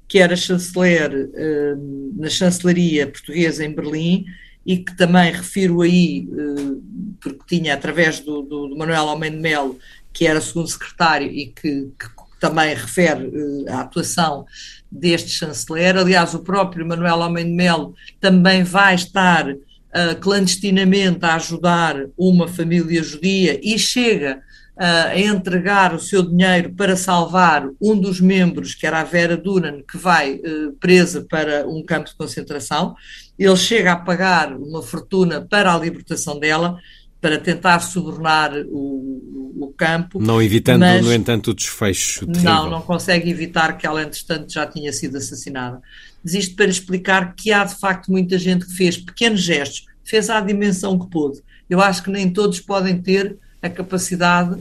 que 0.09 0.19
era 0.19 0.35
chanceler 0.35 1.13
uh, 1.13 2.15
na 2.21 2.29
chancelaria 2.29 3.07
portuguesa 3.07 3.65
em 3.65 3.73
Berlim 3.73 4.25
e 4.67 4.79
que 4.79 4.97
também 4.97 5.31
refiro 5.31 5.83
aí, 5.83 6.29
uh, 6.33 6.83
porque 7.21 7.41
tinha 7.47 7.75
através 7.75 8.19
do, 8.19 8.43
do, 8.43 8.67
do 8.67 8.77
Manuel 8.77 9.09
Almeida 9.11 9.37
Melo, 9.37 9.79
que 10.13 10.27
era 10.27 10.41
segundo 10.41 10.69
secretário 10.69 11.31
e 11.31 11.47
que, 11.47 11.93
que 11.97 12.09
também 12.45 12.75
refere 12.75 13.27
uh, 13.27 13.65
a 13.71 13.81
atuação 13.81 14.45
deste 14.93 15.31
chanceler. 15.31 15.97
Aliás, 15.97 16.35
o 16.35 16.41
próprio 16.41 16.87
Manuel 16.87 17.21
Homem 17.21 17.47
de 17.47 17.53
Melo 17.53 17.95
também 18.21 18.63
vai 18.63 18.95
estar 18.95 19.49
uh, 19.49 19.55
uh, 19.55 20.21
clandestinamente 20.21 21.25
a 21.25 21.37
ajudar 21.37 22.05
uma 22.19 22.47
família 22.47 23.03
judia 23.03 23.59
e 23.63 23.79
chega 23.79 24.43
a 24.77 25.17
entregar 25.17 25.95
o 25.95 26.01
seu 26.01 26.21
dinheiro 26.21 26.75
para 26.75 26.97
salvar 26.97 27.65
um 27.81 27.97
dos 27.97 28.21
membros, 28.21 28.75
que 28.75 28.85
era 28.85 29.01
a 29.01 29.05
Vera 29.05 29.37
Dunan, 29.37 29.83
que 29.89 29.97
vai 29.97 30.35
uh, 30.35 30.73
presa 30.81 31.25
para 31.31 31.65
um 31.65 31.81
campo 31.85 32.09
de 32.09 32.17
concentração. 32.17 32.97
Ele 33.39 33.57
chega 33.57 33.93
a 33.93 33.97
pagar 33.97 34.53
uma 34.53 34.83
fortuna 34.83 35.41
para 35.41 35.73
a 35.73 35.79
libertação 35.79 36.41
dela, 36.41 36.77
para 37.25 37.39
tentar 37.39 37.81
subornar 37.81 38.53
o, 38.69 39.55
o, 39.57 39.75
campo. 39.75 40.21
Não 40.21 40.43
evitando, 40.43 40.81
mas, 40.81 41.03
no 41.03 41.11
entanto, 41.11 41.53
o 41.53 41.55
desfecho. 41.55 42.27
Terrível. 42.27 42.53
Não, 42.53 42.69
não 42.69 42.83
consegue 42.83 43.31
evitar 43.31 43.79
que 43.79 43.87
ela, 43.87 44.03
entretanto, 44.03 44.53
já 44.53 44.67
tinha 44.67 44.93
sido 44.93 45.17
assassinada. 45.17 45.81
Mas 46.23 46.35
isto 46.35 46.55
para 46.55 46.67
explicar 46.67 47.35
que 47.35 47.51
há, 47.51 47.65
de 47.65 47.77
facto, 47.77 48.13
muita 48.13 48.39
gente 48.39 48.67
que 48.67 48.75
fez 48.75 48.99
pequenos 48.99 49.41
gestos, 49.41 49.87
fez 50.05 50.29
à 50.29 50.39
dimensão 50.39 50.99
que 50.99 51.09
pôde. 51.09 51.41
Eu 51.71 51.81
acho 51.81 52.03
que 52.03 52.11
nem 52.11 52.29
todos 52.29 52.61
podem 52.61 53.01
ter 53.01 53.39
a 53.63 53.71
capacidade 53.71 54.61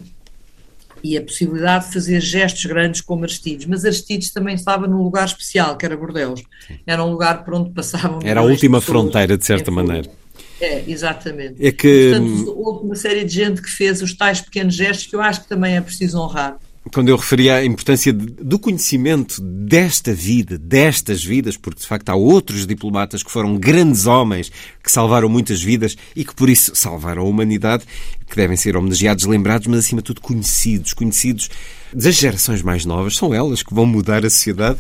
e 1.03 1.18
a 1.18 1.22
possibilidade 1.22 1.88
de 1.88 1.93
fazer 1.95 2.22
gestos 2.22 2.64
grandes 2.64 3.01
como 3.01 3.26
Aristides, 3.26 3.66
mas 3.66 3.84
Aristides 3.84 4.32
também 4.32 4.55
estava 4.55 4.88
num 4.88 5.03
lugar 5.03 5.26
especial, 5.26 5.76
que 5.76 5.86
era 5.86 5.97
Bordeus. 5.97 6.41
Era 6.88 7.03
um 7.03 7.11
lugar 7.11 7.43
por 7.43 7.55
onde 7.55 7.72
passavam. 7.72 8.20
Era 8.24 8.39
a 8.39 8.43
última 8.43 8.80
fronteira, 8.80 9.38
de 9.38 9.45
certa 9.45 9.70
é, 9.70 9.74
maneira. 9.74 10.22
É, 10.64 10.84
exatamente. 10.88 11.66
É 11.66 11.72
que... 11.72 12.11
Portanto, 12.11 12.55
houve 12.57 12.86
uma 12.86 12.95
série 12.95 13.24
de 13.24 13.34
gente 13.34 13.61
que 13.61 13.70
fez 13.70 14.01
os 14.01 14.14
tais 14.14 14.39
pequenos 14.39 14.74
gestos 14.74 15.07
que 15.07 15.16
eu 15.16 15.22
acho 15.22 15.41
que 15.43 15.49
também 15.49 15.76
é 15.76 15.82
preciso 15.82 16.20
honrar 16.20 16.57
quando 16.91 17.09
eu 17.09 17.16
referia 17.16 17.55
à 17.55 17.66
importância 17.66 18.11
do 18.11 18.59
conhecimento 18.59 19.41
desta 19.41 20.14
vida, 20.14 20.57
destas 20.57 21.24
vidas, 21.24 21.55
porque 21.55 21.80
de 21.80 21.88
facto 21.88 22.09
há 22.09 22.16
outros 22.16 22.68
diplomatas 22.68 23.24
que 23.24 23.32
foram 23.32 23.55
grandes 23.55 24.05
homens, 24.05 24.51
que 24.84 24.91
salvaram 24.91 25.30
muitas 25.30 25.61
vidas 25.61 25.95
e 26.16 26.26
que 26.26 26.36
por 26.36 26.49
isso 26.49 26.76
salvaram 26.76 27.22
a 27.22 27.26
humanidade, 27.26 27.86
que 28.34 28.38
devem 28.38 28.57
ser 28.57 28.75
homenageados, 28.75 29.25
lembrados, 29.25 29.67
mas 29.67 29.79
acima 29.79 30.01
de 30.01 30.05
tudo 30.05 30.19
conhecidos, 30.19 30.91
conhecidos 30.91 31.51
das 31.93 32.15
gerações 32.15 32.63
mais 32.63 32.84
novas, 32.84 33.15
são 33.15 33.31
elas 33.31 33.61
que 33.61 33.71
vão 33.71 33.86
mudar 33.86 34.25
a 34.25 34.29
sociedade 34.29 34.79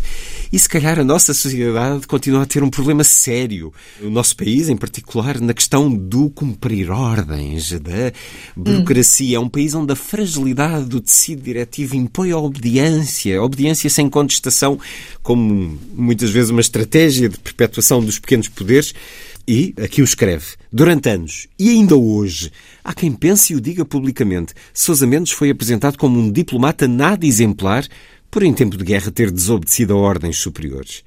e 0.51 0.57
se 0.57 0.67
calhar 0.67 0.97
a 0.97 1.03
nossa 1.03 1.35
sociedade 1.35 2.07
continua 2.07 2.41
a 2.41 2.45
ter 2.47 2.63
um 2.63 2.69
problema 2.69 3.03
sério. 3.03 3.71
O 4.01 4.09
nosso 4.09 4.35
país, 4.35 4.69
em 4.69 4.75
particular, 4.75 5.39
na 5.39 5.53
questão 5.53 5.93
do 5.93 6.31
cumprir 6.31 6.89
ordens, 6.89 7.71
da 7.73 8.11
burocracia. 8.55 9.37
É 9.37 9.39
um 9.39 9.47
país 9.47 9.75
onde 9.75 9.93
a 9.93 9.95
fragilidade 9.95 10.85
do 10.85 10.99
tecido 10.99 11.43
diretivo 11.43 11.95
impõe 11.95 12.31
a 12.31 12.37
obediência, 12.39 13.39
obediência 13.39 13.87
sem 13.87 14.09
contestação, 14.09 14.79
como 15.21 15.77
muitas 15.93 16.31
vezes 16.31 16.49
uma 16.49 16.61
estratégia 16.61 17.29
de 17.29 17.37
perpetuação 17.37 18.03
dos 18.03 18.17
pequenos 18.17 18.47
poderes. 18.47 18.95
E, 19.45 19.73
aqui 19.83 20.01
o 20.01 20.05
escreve, 20.05 20.45
durante 20.71 21.09
anos 21.09 21.47
e 21.59 21.69
ainda 21.69 21.97
hoje, 21.97 22.49
há 22.83 22.93
quem 22.93 23.11
pense 23.11 23.53
e 23.53 23.55
o 23.55 23.61
diga 23.61 23.85
publicamente. 23.85 24.53
Sousa 24.73 25.07
Mendes 25.07 25.31
foi 25.31 25.49
apresentado 25.49 25.97
como 25.97 26.19
um 26.19 26.31
diplomata 26.31 26.87
nada 26.87 27.25
exemplar 27.25 27.87
por, 28.29 28.43
em 28.43 28.53
tempo 28.53 28.77
de 28.77 28.83
guerra, 28.83 29.11
ter 29.11 29.31
desobedecido 29.31 29.93
a 29.93 29.97
ordens 29.97 30.37
superiores. 30.37 31.03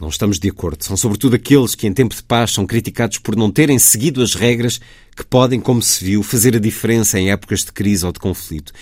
Não 0.00 0.08
estamos 0.08 0.38
de 0.38 0.48
acordo. 0.48 0.84
São 0.84 0.96
sobretudo 0.96 1.34
aqueles 1.34 1.74
que, 1.74 1.86
em 1.86 1.92
tempo 1.92 2.14
de 2.14 2.22
paz, 2.22 2.52
são 2.52 2.64
criticados 2.64 3.18
por 3.18 3.34
não 3.34 3.50
terem 3.50 3.78
seguido 3.78 4.22
as 4.22 4.34
regras 4.34 4.80
que 5.16 5.26
podem, 5.26 5.58
como 5.58 5.82
se 5.82 6.04
viu, 6.04 6.22
fazer 6.22 6.54
a 6.54 6.60
diferença 6.60 7.18
em 7.18 7.32
épocas 7.32 7.64
de 7.64 7.72
crise 7.72 8.06
ou 8.06 8.12
de 8.12 8.20
conflito. 8.20 8.72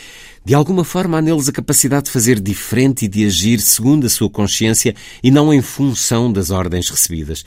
De 0.45 0.53
alguma 0.53 0.85
forma, 0.85 1.17
há 1.17 1.23
neles 1.23 1.49
a 1.49 1.53
capacidade 1.53 2.05
de 2.05 2.11
fazer 2.11 2.39
diferente 2.39 3.07
e 3.07 3.09
de 3.09 3.25
agir 3.25 3.61
segundo 3.61 4.07
a 4.07 4.11
sua 4.11 4.29
consciência 4.29 4.95
e 5.23 5.31
não 5.31 5.53
em 5.53 5.63
função 5.63 6.31
das 6.31 6.51
ordens 6.51 6.91
recebidas. 6.91 7.45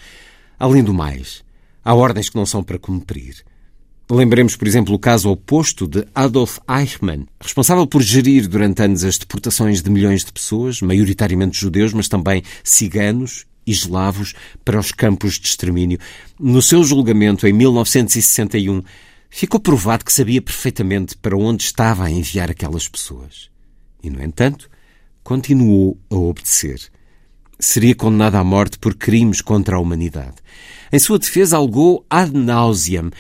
Além 0.58 0.84
do 0.84 0.94
mais, 0.94 1.44
há 1.86 1.94
ordens 1.94 2.28
que 2.28 2.36
não 2.36 2.48
são 2.48 2.64
para 2.64 2.80
cumprir. 2.80 3.46
Lembremos, 4.12 4.56
por 4.56 4.68
exemplo, 4.68 4.96
o 4.96 5.00
caso 5.00 5.30
oposto 5.30 5.88
de 5.88 6.04
Adolf 6.16 6.58
Eichmann, 6.68 7.28
responsável 7.40 7.86
por 7.86 8.02
gerir 8.02 8.48
durante 8.48 8.82
anos 8.82 9.04
as 9.04 9.20
deportações 9.20 9.84
de 9.84 9.90
milhões 9.92 10.26
de 10.26 10.34
pessoas, 10.34 10.82
maioritariamente 10.82 11.60
judeus, 11.60 11.94
mas 11.94 12.08
também 12.08 12.42
ciganos 12.64 13.46
e 13.68 13.72
eslavos, 13.72 14.34
para 14.66 14.80
os 14.80 14.92
campos 14.92 15.40
de 15.40 15.48
extermínio. 15.48 16.00
No 16.40 16.60
seu 16.60 16.84
julgamento, 16.84 17.46
em 17.46 17.54
1961, 17.54 18.82
ficou 19.30 19.60
provado 19.60 20.04
que 20.04 20.12
sabia 20.12 20.42
perfeitamente 20.42 21.16
para 21.16 21.38
onde 21.38 21.64
estava 21.64 22.06
a 22.06 22.12
enviar 22.12 22.50
aquelas 22.50 22.88
pessoas. 22.88 23.52
E, 24.02 24.10
no 24.10 24.24
entanto, 24.24 24.68
continuou 25.24 26.00
a 26.10 26.16
obedecer 26.16 26.90
seria 27.60 27.94
condenado 27.94 28.36
à 28.36 28.44
morte 28.44 28.80
por 28.80 28.96
crimes 28.96 29.42
contra 29.42 29.76
a 29.76 29.80
humanidade. 29.80 30.36
Em 30.92 30.98
sua 30.98 31.20
defesa, 31.20 31.58
alegou 31.58 32.06
ad 32.10 32.32
nauseam 32.32 33.12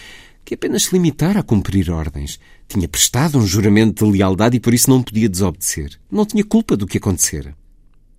que 0.50 0.56
apenas 0.56 0.86
se 0.86 0.94
limitara 0.94 1.42
a 1.42 1.44
cumprir 1.44 1.92
ordens. 1.92 2.40
Tinha 2.68 2.88
prestado 2.88 3.38
um 3.38 3.46
juramento 3.46 4.04
de 4.04 4.12
lealdade 4.12 4.58
e 4.58 4.60
por 4.60 4.74
isso 4.74 4.90
não 4.90 5.04
podia 5.04 5.30
desobedecer. 5.30 5.92
Não 6.12 6.26
tinha 6.26 6.44
culpa 6.44 6.76
do 6.76 6.88
que 6.88 6.98
acontecera. 6.98 7.56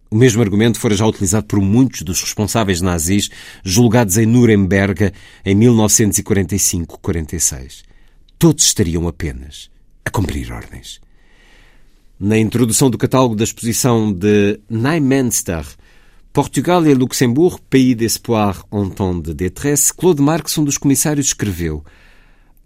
O 0.09 0.15
mesmo 0.15 0.41
argumento 0.41 0.79
fora 0.79 0.95
já 0.95 1.05
utilizado 1.05 1.47
por 1.47 1.61
muitos 1.61 2.03
dos 2.03 2.23
responsáveis 2.23 2.81
nazis 2.81 3.31
julgados 3.65 4.17
em 4.17 4.27
Nuremberg 4.27 5.11
em 5.45 5.57
1945-46. 5.57 7.83
Todos 8.39 8.63
estariam 8.63 9.09
apenas 9.09 9.69
a 10.05 10.11
cumprir 10.11 10.53
ordens. 10.53 11.01
Na 12.17 12.39
introdução 12.39 12.89
do 12.89 12.99
catálogo 12.99 13.35
da 13.35 13.43
exposição 13.43 14.13
de 14.13 14.61
Neumünster, 14.71 15.67
Portugal 16.33 16.87
e 16.87 16.95
Luxemburgo, 16.95 17.61
pays 17.69 17.97
d'espoir 17.97 18.63
en 18.71 18.89
temps 18.89 19.21
de 19.21 19.35
détresse, 19.35 19.93
Claude 19.93 20.23
Marx, 20.23 20.57
um 20.59 20.63
dos 20.63 20.79
comissários, 20.79 21.27
escreveu 21.27 21.85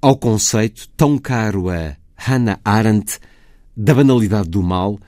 ao 0.05 0.19
conceito 0.19 0.87
tão 0.99 1.17
caro 1.17 1.71
a 1.71 1.97
Hannah 2.15 2.61
Arendt 2.63 3.19
da 3.75 3.95
banalidade 3.95 4.51
do 4.51 4.63
mal, 4.63 5.01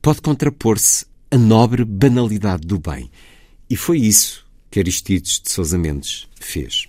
pode 0.00 0.22
contrapor-se 0.22 1.04
a 1.32 1.36
nobre 1.36 1.84
banalidade 1.84 2.64
do 2.64 2.78
bem. 2.78 3.10
E 3.68 3.76
foi 3.76 3.98
isso 3.98 4.46
que 4.70 4.78
Aristides 4.78 5.40
de 5.44 5.50
Sousa 5.50 5.76
Mendes 5.76 6.28
fez. 6.38 6.86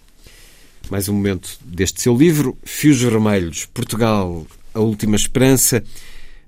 Mais 0.92 1.10
um 1.10 1.16
momento 1.16 1.58
deste 1.66 2.00
seu 2.00 2.16
livro, 2.16 2.56
Fios 2.64 3.02
Vermelhos, 3.02 3.66
Portugal, 3.66 4.46
a 4.72 4.80
Última 4.80 5.16
Esperança, 5.16 5.84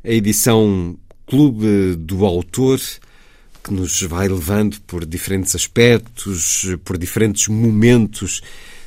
a 0.04 0.12
edição 0.12 0.96
Clube 1.26 1.96
do 1.96 2.24
Autor, 2.24 2.80
que 3.64 3.74
nos 3.74 4.00
vai 4.04 4.28
levando 4.28 4.80
por 4.82 5.08
diferentes 5.08 5.56
aspectos, 5.56 6.68
por 6.86 7.00
diferentes 7.00 7.48
momentos 7.48 8.44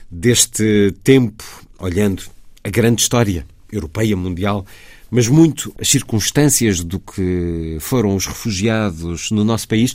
deste 0.09 0.95
tempo, 1.03 1.43
olhando 1.83 2.23
a 2.65 2.71
grande 2.71 3.03
história 3.03 3.45
europeia, 3.71 4.17
mundial, 4.17 4.65
mas 5.11 5.29
muito 5.29 5.75
as 5.79 5.89
circunstâncias 5.89 6.81
do 6.83 6.99
que 6.99 7.77
foram 7.81 8.15
os 8.15 8.25
refugiados 8.25 9.31
no 9.31 9.45
nosso 9.45 9.69
país 9.69 9.95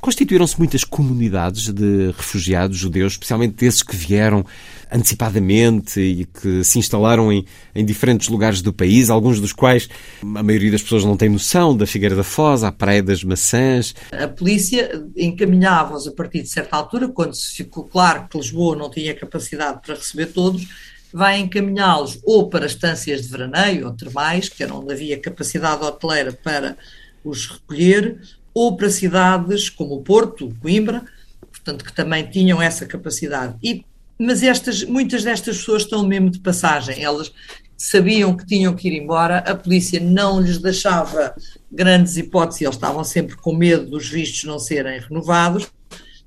Constituíram-se 0.00 0.56
muitas 0.58 0.84
comunidades 0.84 1.72
de 1.72 2.12
refugiados 2.16 2.76
judeus, 2.76 3.14
especialmente 3.14 3.56
desses 3.56 3.82
que 3.82 3.96
vieram 3.96 4.44
antecipadamente 4.90 6.00
e 6.00 6.24
que 6.24 6.62
se 6.62 6.78
instalaram 6.78 7.32
em, 7.32 7.44
em 7.74 7.84
diferentes 7.84 8.28
lugares 8.28 8.62
do 8.62 8.72
país, 8.72 9.10
alguns 9.10 9.40
dos 9.40 9.52
quais 9.52 9.88
a 10.22 10.42
maioria 10.42 10.70
das 10.70 10.82
pessoas 10.82 11.04
não 11.04 11.16
tem 11.16 11.28
noção, 11.28 11.76
da 11.76 11.84
Figueira 11.84 12.14
da 12.14 12.22
Foz, 12.22 12.62
à 12.62 12.70
Praia 12.70 13.02
das 13.02 13.24
Maçãs. 13.24 13.94
A 14.12 14.28
polícia 14.28 15.04
encaminhava-os 15.16 16.06
a 16.06 16.12
partir 16.12 16.42
de 16.42 16.48
certa 16.48 16.76
altura, 16.76 17.08
quando 17.08 17.34
se 17.34 17.56
ficou 17.56 17.84
claro 17.84 18.28
que 18.28 18.38
Lisboa 18.38 18.76
não 18.76 18.90
tinha 18.90 19.14
capacidade 19.14 19.80
para 19.84 19.96
receber 19.96 20.26
todos, 20.26 20.66
vai 21.12 21.38
encaminhá-los 21.38 22.18
ou 22.24 22.48
para 22.48 22.66
estâncias 22.66 23.22
de 23.22 23.28
veraneio 23.28 23.86
ou 23.86 23.92
termais, 23.92 24.48
que 24.48 24.62
era 24.62 24.74
onde 24.74 24.92
havia 24.92 25.18
capacidade 25.18 25.82
hoteleira 25.82 26.32
para 26.32 26.76
os 27.24 27.46
recolher, 27.46 28.20
ou 28.54 28.76
para 28.76 28.90
cidades 28.90 29.68
como 29.68 29.94
o 29.94 30.02
Porto, 30.02 30.54
Coimbra, 30.60 31.04
portanto, 31.50 31.84
que 31.84 31.92
também 31.92 32.26
tinham 32.26 32.60
essa 32.60 32.86
capacidade. 32.86 33.54
E, 33.62 33.84
mas 34.18 34.42
estas, 34.42 34.82
muitas 34.84 35.22
destas 35.22 35.58
pessoas 35.58 35.82
estão 35.82 36.06
mesmo 36.06 36.30
de 36.30 36.40
passagem, 36.40 37.02
elas 37.02 37.32
sabiam 37.76 38.36
que 38.36 38.44
tinham 38.44 38.74
que 38.74 38.88
ir 38.88 39.00
embora, 39.00 39.38
a 39.38 39.54
polícia 39.54 40.00
não 40.00 40.40
lhes 40.40 40.58
deixava 40.58 41.34
grandes 41.70 42.16
hipóteses, 42.16 42.62
eles 42.62 42.74
estavam 42.74 43.04
sempre 43.04 43.36
com 43.36 43.54
medo 43.54 43.86
dos 43.86 44.08
vistos 44.08 44.42
não 44.44 44.58
serem 44.58 44.98
renovados, 44.98 45.68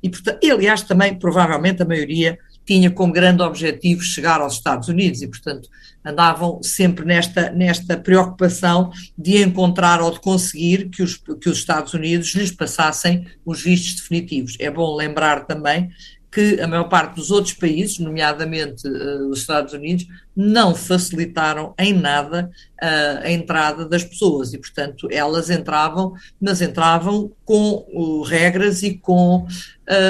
e, 0.01 0.09
portanto, 0.09 0.39
e 0.41 0.49
aliás 0.49 0.81
também, 0.81 1.13
provavelmente, 1.13 1.81
a 1.81 1.85
maioria 1.85 2.39
tinha 2.65 2.91
como 2.91 3.13
grande 3.13 3.41
objetivo 3.41 4.01
chegar 4.01 4.41
aos 4.41 4.53
Estados 4.53 4.87
Unidos 4.87 5.21
e, 5.21 5.27
portanto, 5.27 5.69
andavam 6.03 6.61
sempre 6.63 7.05
nesta, 7.05 7.51
nesta 7.51 7.97
preocupação 7.97 8.91
de 9.17 9.43
encontrar 9.43 10.01
ou 10.01 10.11
de 10.11 10.19
conseguir 10.19 10.89
que 10.89 11.03
os, 11.03 11.17
que 11.17 11.49
os 11.49 11.57
Estados 11.57 11.93
Unidos 11.93 12.33
lhes 12.33 12.51
passassem 12.51 13.25
os 13.45 13.61
vistos 13.61 13.95
definitivos. 14.01 14.55
É 14.59 14.69
bom 14.69 14.95
lembrar 14.95 15.45
também 15.45 15.89
que 16.31 16.61
a 16.61 16.67
maior 16.67 16.85
parte 16.85 17.15
dos 17.15 17.29
outros 17.29 17.53
países, 17.53 17.99
nomeadamente 17.99 18.87
uh, 18.87 19.29
os 19.29 19.39
Estados 19.39 19.73
Unidos, 19.73 20.07
não 20.33 20.73
facilitaram 20.73 21.73
em 21.77 21.93
nada 21.93 22.49
uh, 22.81 23.25
a 23.25 23.29
entrada 23.29 23.85
das 23.85 24.05
pessoas 24.05 24.53
e, 24.53 24.57
portanto, 24.57 25.09
elas 25.11 25.49
entravam, 25.49 26.13
mas 26.39 26.61
entravam 26.61 27.29
com 27.43 27.85
uh, 27.91 28.21
regras 28.21 28.81
e 28.81 28.93
com 28.97 29.45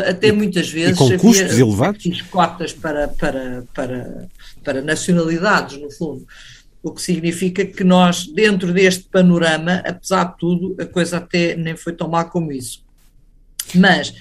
até 0.08 0.28
e, 0.28 0.32
muitas 0.32 0.70
vezes 0.70 0.96
com 0.96 1.18
custos 1.18 1.58
elevados 1.58 2.22
cotas 2.30 2.72
para, 2.72 3.08
para, 3.08 3.64
para, 3.74 4.30
para 4.64 4.80
nacionalidades, 4.80 5.82
no 5.82 5.90
fundo. 5.90 6.24
O 6.84 6.92
que 6.92 7.02
significa 7.02 7.66
que 7.66 7.84
nós, 7.84 8.28
dentro 8.28 8.72
deste 8.72 9.06
panorama, 9.06 9.82
apesar 9.84 10.26
de 10.26 10.38
tudo, 10.38 10.76
a 10.80 10.86
coisa 10.86 11.18
até 11.18 11.56
nem 11.56 11.76
foi 11.76 11.94
tão 11.94 12.08
má 12.08 12.24
como 12.26 12.52
isso. 12.52 12.84
Mas 13.74 14.14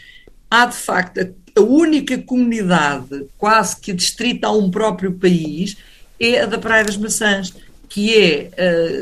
há 0.50 0.66
de 0.66 0.76
facto 0.76 1.20
a 1.56 1.60
única 1.60 2.18
comunidade 2.18 3.26
quase 3.36 3.76
que 3.80 3.92
distrita 3.92 4.48
a 4.48 4.52
um 4.52 4.70
próprio 4.70 5.12
país 5.12 5.76
é 6.18 6.40
a 6.40 6.46
da 6.46 6.58
Praia 6.58 6.84
das 6.84 6.96
Maçãs, 6.96 7.54
que 7.88 8.14
é 8.14 8.50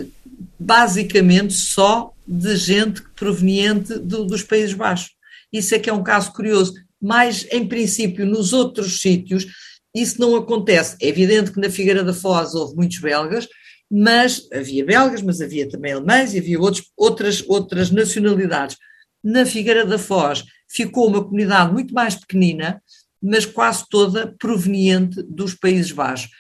uh, 0.02 0.10
basicamente 0.58 1.54
só 1.54 2.12
de 2.26 2.56
gente 2.56 3.02
proveniente 3.16 3.98
do, 3.98 4.24
dos 4.24 4.42
Países 4.42 4.74
Baixos. 4.74 5.10
Isso 5.52 5.74
é 5.74 5.78
que 5.78 5.88
é 5.88 5.92
um 5.92 6.02
caso 6.02 6.32
curioso. 6.32 6.74
Mas, 7.00 7.46
em 7.50 7.66
princípio, 7.66 8.26
nos 8.26 8.52
outros 8.52 9.00
sítios, 9.00 9.46
isso 9.94 10.20
não 10.20 10.36
acontece. 10.36 10.96
É 11.00 11.08
evidente 11.08 11.52
que 11.52 11.60
na 11.60 11.70
Figueira 11.70 12.04
da 12.04 12.12
Foz 12.12 12.54
houve 12.54 12.76
muitos 12.76 12.98
belgas, 12.98 13.48
mas 13.90 14.46
havia 14.52 14.84
belgas, 14.84 15.22
mas 15.22 15.40
havia 15.40 15.68
também 15.68 15.92
alemães 15.92 16.34
e 16.34 16.38
havia 16.38 16.60
outros, 16.60 16.84
outras, 16.96 17.44
outras 17.46 17.90
nacionalidades. 17.90 18.76
Na 19.24 19.46
Figueira 19.46 19.86
da 19.86 19.98
Foz 19.98 20.44
ficou 20.68 21.08
uma 21.08 21.24
comunidade 21.24 21.72
muito 21.72 21.94
mais 21.94 22.14
pequenina, 22.14 22.82
mas 23.22 23.46
quase 23.46 23.84
toda 23.88 24.34
proveniente 24.38 25.22
dos 25.22 25.54
Países 25.54 25.92
Baixos. 25.92 26.30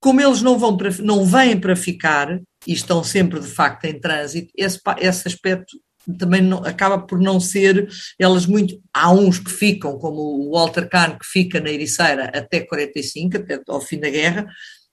Como 0.00 0.20
eles 0.20 0.42
não, 0.42 0.58
vão 0.58 0.76
para, 0.76 0.90
não 1.02 1.24
vêm 1.24 1.58
para 1.58 1.74
ficar 1.74 2.40
e 2.66 2.72
estão 2.72 3.02
sempre 3.02 3.40
de 3.40 3.48
facto 3.48 3.84
em 3.84 3.98
trânsito, 3.98 4.52
esse, 4.56 4.80
esse 4.98 5.28
aspecto 5.28 5.76
também 6.16 6.40
não, 6.40 6.58
acaba 6.64 6.98
por 6.98 7.20
não 7.20 7.38
ser, 7.38 7.88
elas 8.18 8.46
muito, 8.46 8.80
há 8.94 9.12
uns 9.12 9.38
que 9.38 9.50
ficam, 9.50 9.98
como 9.98 10.20
o 10.20 10.52
Walter 10.52 10.88
Kahn, 10.88 11.18
que 11.18 11.26
fica 11.26 11.60
na 11.60 11.70
Ericeira 11.70 12.30
até 12.34 12.60
45, 12.60 13.36
até 13.36 13.60
ao 13.68 13.80
fim 13.80 13.98
da 13.98 14.08
guerra, 14.08 14.46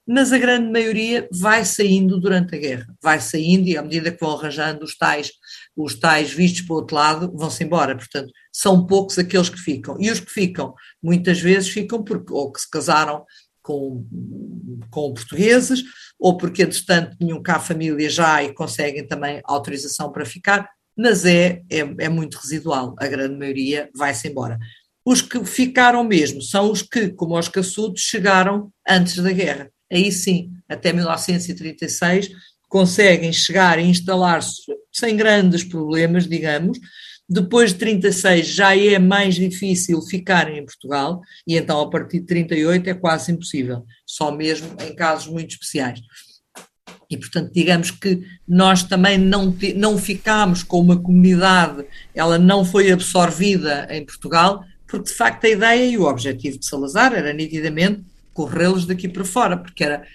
mas 0.07 0.31
a 0.31 0.38
grande 0.38 0.71
maioria 0.71 1.27
vai 1.31 1.65
saindo 1.65 2.19
durante 2.19 2.55
a 2.55 2.59
guerra, 2.59 2.88
vai 3.01 3.19
saindo 3.19 3.67
e 3.67 3.77
à 3.77 3.81
medida 3.81 4.11
que 4.11 4.19
vão 4.19 4.38
arranjando 4.38 4.83
os 4.83 4.95
tais, 4.97 5.31
os 5.76 5.95
tais 5.95 6.32
vistos 6.32 6.61
para 6.61 6.73
o 6.73 6.78
outro 6.78 6.95
lado, 6.95 7.32
vão-se 7.36 7.63
embora, 7.63 7.95
portanto, 7.95 8.32
são 8.51 8.86
poucos 8.86 9.17
aqueles 9.19 9.49
que 9.49 9.59
ficam, 9.59 9.97
e 9.99 10.09
os 10.09 10.19
que 10.19 10.32
ficam, 10.32 10.73
muitas 11.03 11.39
vezes 11.39 11.69
ficam 11.69 12.03
porque 12.03 12.32
ou 12.32 12.51
que 12.51 12.61
se 12.61 12.69
casaram 12.69 13.26
com, 13.61 14.05
com 14.89 15.13
portugueses, 15.13 15.84
ou 16.19 16.38
porque, 16.38 16.63
entretanto, 16.63 17.17
tinham 17.17 17.41
cá 17.41 17.59
família 17.59 18.09
já 18.09 18.43
e 18.43 18.53
conseguem 18.53 19.05
também 19.05 19.41
autorização 19.43 20.11
para 20.11 20.26
ficar, 20.26 20.69
mas 20.95 21.26
é, 21.26 21.61
é, 21.69 21.80
é 21.99 22.09
muito 22.09 22.36
residual, 22.36 22.95
a 22.97 23.07
grande 23.07 23.36
maioria 23.36 23.89
vai-se 23.93 24.28
embora. 24.28 24.57
Os 25.03 25.21
que 25.21 25.43
ficaram 25.43 26.03
mesmo 26.03 26.41
são 26.41 26.71
os 26.71 26.82
que, 26.82 27.09
como 27.09 27.38
os 27.38 27.47
caçudos, 27.47 28.01
chegaram 28.01 28.71
antes 28.88 29.17
da 29.17 29.32
guerra. 29.32 29.69
Aí 29.91 30.11
sim, 30.11 30.51
até 30.67 30.91
1936, 30.91 32.32
conseguem 32.76 33.32
chegar 33.32 33.80
e 33.80 33.84
instalar-se 33.84 34.63
sem 34.91 35.15
grandes 35.15 35.63
problemas, 35.63 36.28
digamos. 36.28 36.78
Depois 37.28 37.71
de 37.71 37.80
36 37.80 38.47
já 38.47 38.76
é 38.76 38.99
mais 38.99 39.36
difícil 39.36 40.01
ficarem 40.01 40.57
em 40.57 40.65
Portugal 40.65 41.21
e 41.47 41.55
então 41.55 41.80
a 41.80 41.89
partir 41.89 42.19
de 42.19 42.26
38 42.26 42.89
é 42.89 42.93
quase 42.93 43.32
impossível, 43.32 43.86
só 44.05 44.30
mesmo 44.30 44.76
em 44.86 44.93
casos 44.93 45.28
muito 45.28 45.51
especiais. 45.51 46.01
E, 47.09 47.15
portanto, 47.15 47.49
digamos 47.53 47.91
que 47.91 48.23
nós 48.45 48.84
também 48.84 49.17
não, 49.17 49.55
não 49.78 49.97
ficámos 49.97 50.61
com 50.61 50.82
uma 50.82 51.01
comunidade, 51.01 51.86
ela 52.13 52.38
não 52.38 52.65
foi 52.65 52.91
absorvida 52.91 53.88
em 53.89 54.05
Portugal, 54.05 54.65
porque 54.86 55.11
de 55.11 55.15
facto 55.15 55.45
a 55.45 55.49
ideia 55.49 55.86
e 55.86 55.97
o 55.97 56.03
objetivo 56.03 56.59
de 56.59 56.65
Salazar 56.65 57.13
era 57.13 57.32
nitidamente 57.32 58.03
corrê-los 58.34 58.86
daqui 58.86 59.07
para 59.07 59.23
fora, 59.23 59.55
porque 59.55 59.82
era, 59.82 60.05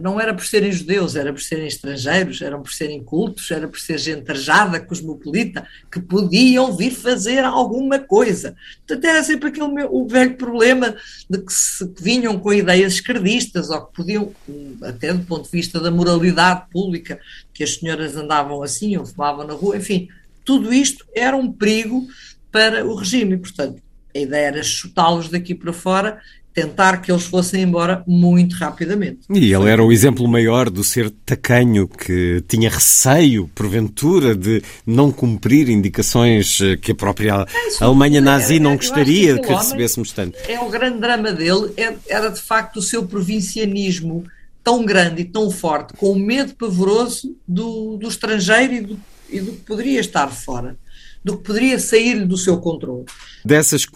não 0.00 0.20
era 0.20 0.34
por 0.34 0.44
serem 0.44 0.72
judeus, 0.72 1.14
era 1.14 1.32
por 1.32 1.40
serem 1.40 1.66
estrangeiros, 1.66 2.42
eram 2.42 2.62
por 2.62 2.72
serem 2.72 3.02
cultos, 3.02 3.50
era 3.50 3.68
por 3.68 3.78
ser 3.78 3.98
gente 3.98 4.30
arjada, 4.30 4.80
cosmopolita, 4.80 5.66
que 5.90 6.00
podiam 6.00 6.76
vir 6.76 6.90
fazer 6.90 7.44
alguma 7.44 7.98
coisa. 7.98 8.56
Portanto, 8.86 9.04
era 9.04 9.22
sempre 9.22 9.48
aquele 9.48 9.68
meu, 9.68 9.94
o 9.94 10.08
velho 10.08 10.36
problema 10.36 10.96
de 11.28 11.38
que, 11.38 11.52
se, 11.52 11.86
que 11.88 12.02
vinham 12.02 12.38
com 12.38 12.52
ideias 12.52 12.94
esquerdistas, 12.94 13.70
ou 13.70 13.86
que 13.86 13.94
podiam, 13.94 14.34
até 14.82 15.12
do 15.12 15.24
ponto 15.24 15.44
de 15.44 15.50
vista 15.52 15.80
da 15.80 15.90
moralidade 15.90 16.68
pública, 16.70 17.20
que 17.54 17.62
as 17.62 17.76
senhoras 17.76 18.16
andavam 18.16 18.62
assim, 18.62 18.96
ou 18.96 19.06
fumavam 19.06 19.46
na 19.46 19.54
rua, 19.54 19.76
enfim, 19.76 20.08
tudo 20.44 20.72
isto 20.72 21.06
era 21.14 21.36
um 21.36 21.52
perigo 21.52 22.06
para 22.50 22.84
o 22.84 22.96
regime, 22.96 23.36
portanto, 23.36 23.80
a 24.14 24.18
ideia 24.18 24.46
era 24.46 24.62
chutá-los 24.62 25.28
daqui 25.28 25.54
para 25.54 25.72
fora 25.72 26.20
tentar 26.60 27.00
que 27.00 27.10
eles 27.10 27.24
fossem 27.24 27.62
embora 27.62 28.02
muito 28.06 28.54
rapidamente. 28.56 29.20
E 29.30 29.52
ele 29.52 29.70
era 29.70 29.82
o 29.82 29.90
exemplo 29.90 30.28
maior 30.28 30.68
do 30.68 30.84
ser 30.84 31.10
tacanho, 31.24 31.88
que 31.88 32.42
tinha 32.46 32.68
receio, 32.68 33.48
porventura, 33.54 34.34
de 34.34 34.62
não 34.86 35.10
cumprir 35.10 35.68
indicações 35.68 36.60
eh, 36.60 36.76
que 36.76 36.92
a 36.92 36.94
própria 36.94 37.46
é, 37.48 37.84
Alemanha 37.84 38.20
nazi 38.20 38.60
não 38.60 38.76
gostaria 38.76 39.36
que, 39.36 39.46
que 39.46 39.52
recebêssemos 39.54 40.12
tanto. 40.12 40.38
É 40.48 40.60
o 40.60 40.68
grande 40.68 40.98
drama 40.98 41.32
dele, 41.32 41.72
é, 41.76 41.94
era 42.08 42.28
de 42.28 42.40
facto 42.40 42.76
o 42.76 42.82
seu 42.82 43.06
provincianismo 43.06 44.24
tão 44.62 44.84
grande 44.84 45.22
e 45.22 45.24
tão 45.24 45.50
forte, 45.50 45.94
com 45.94 46.12
o 46.12 46.18
medo 46.18 46.54
pavoroso 46.54 47.34
do, 47.48 47.96
do 47.96 48.08
estrangeiro 48.08 48.74
e 48.74 48.80
do, 48.80 49.00
e 49.30 49.40
do 49.40 49.52
que 49.52 49.60
poderia 49.60 50.00
estar 50.00 50.28
fora, 50.28 50.76
do 51.24 51.38
que 51.38 51.44
poderia 51.44 51.78
sair 51.78 52.26
do 52.26 52.36
seu 52.36 52.58
controle. 52.58 53.06
Dessas 53.44 53.86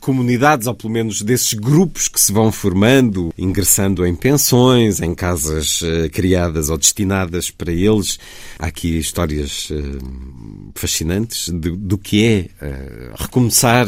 comunidades, 0.00 0.66
ou 0.66 0.74
pelo 0.74 0.92
menos 0.92 1.22
desses 1.22 1.54
grupos 1.54 2.08
que 2.08 2.20
se 2.20 2.32
vão 2.32 2.50
formando, 2.50 3.32
ingressando 3.36 4.06
em 4.06 4.14
pensões, 4.14 5.00
em 5.00 5.14
casas 5.14 5.80
uh, 5.82 6.10
criadas 6.10 6.70
ou 6.70 6.78
destinadas 6.78 7.50
para 7.50 7.72
eles. 7.72 8.18
Há 8.58 8.66
aqui 8.66 8.98
histórias 8.98 9.70
uh, 9.70 10.72
fascinantes 10.74 11.48
de, 11.48 11.70
do 11.70 11.98
que 11.98 12.24
é 12.24 12.48
uh, 12.64 13.14
recomeçar, 13.16 13.86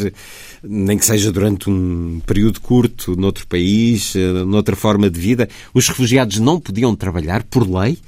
nem 0.62 0.98
que 0.98 1.04
seja 1.04 1.32
durante 1.32 1.68
um 1.68 2.20
período 2.26 2.60
curto, 2.60 3.16
noutro 3.16 3.46
país, 3.46 4.14
noutra 4.46 4.76
forma 4.76 5.10
de 5.10 5.18
vida. 5.18 5.48
Os 5.74 5.88
refugiados 5.88 6.38
não 6.38 6.60
podiam 6.60 6.94
trabalhar 6.94 7.42
por 7.44 7.68
lei 7.68 7.98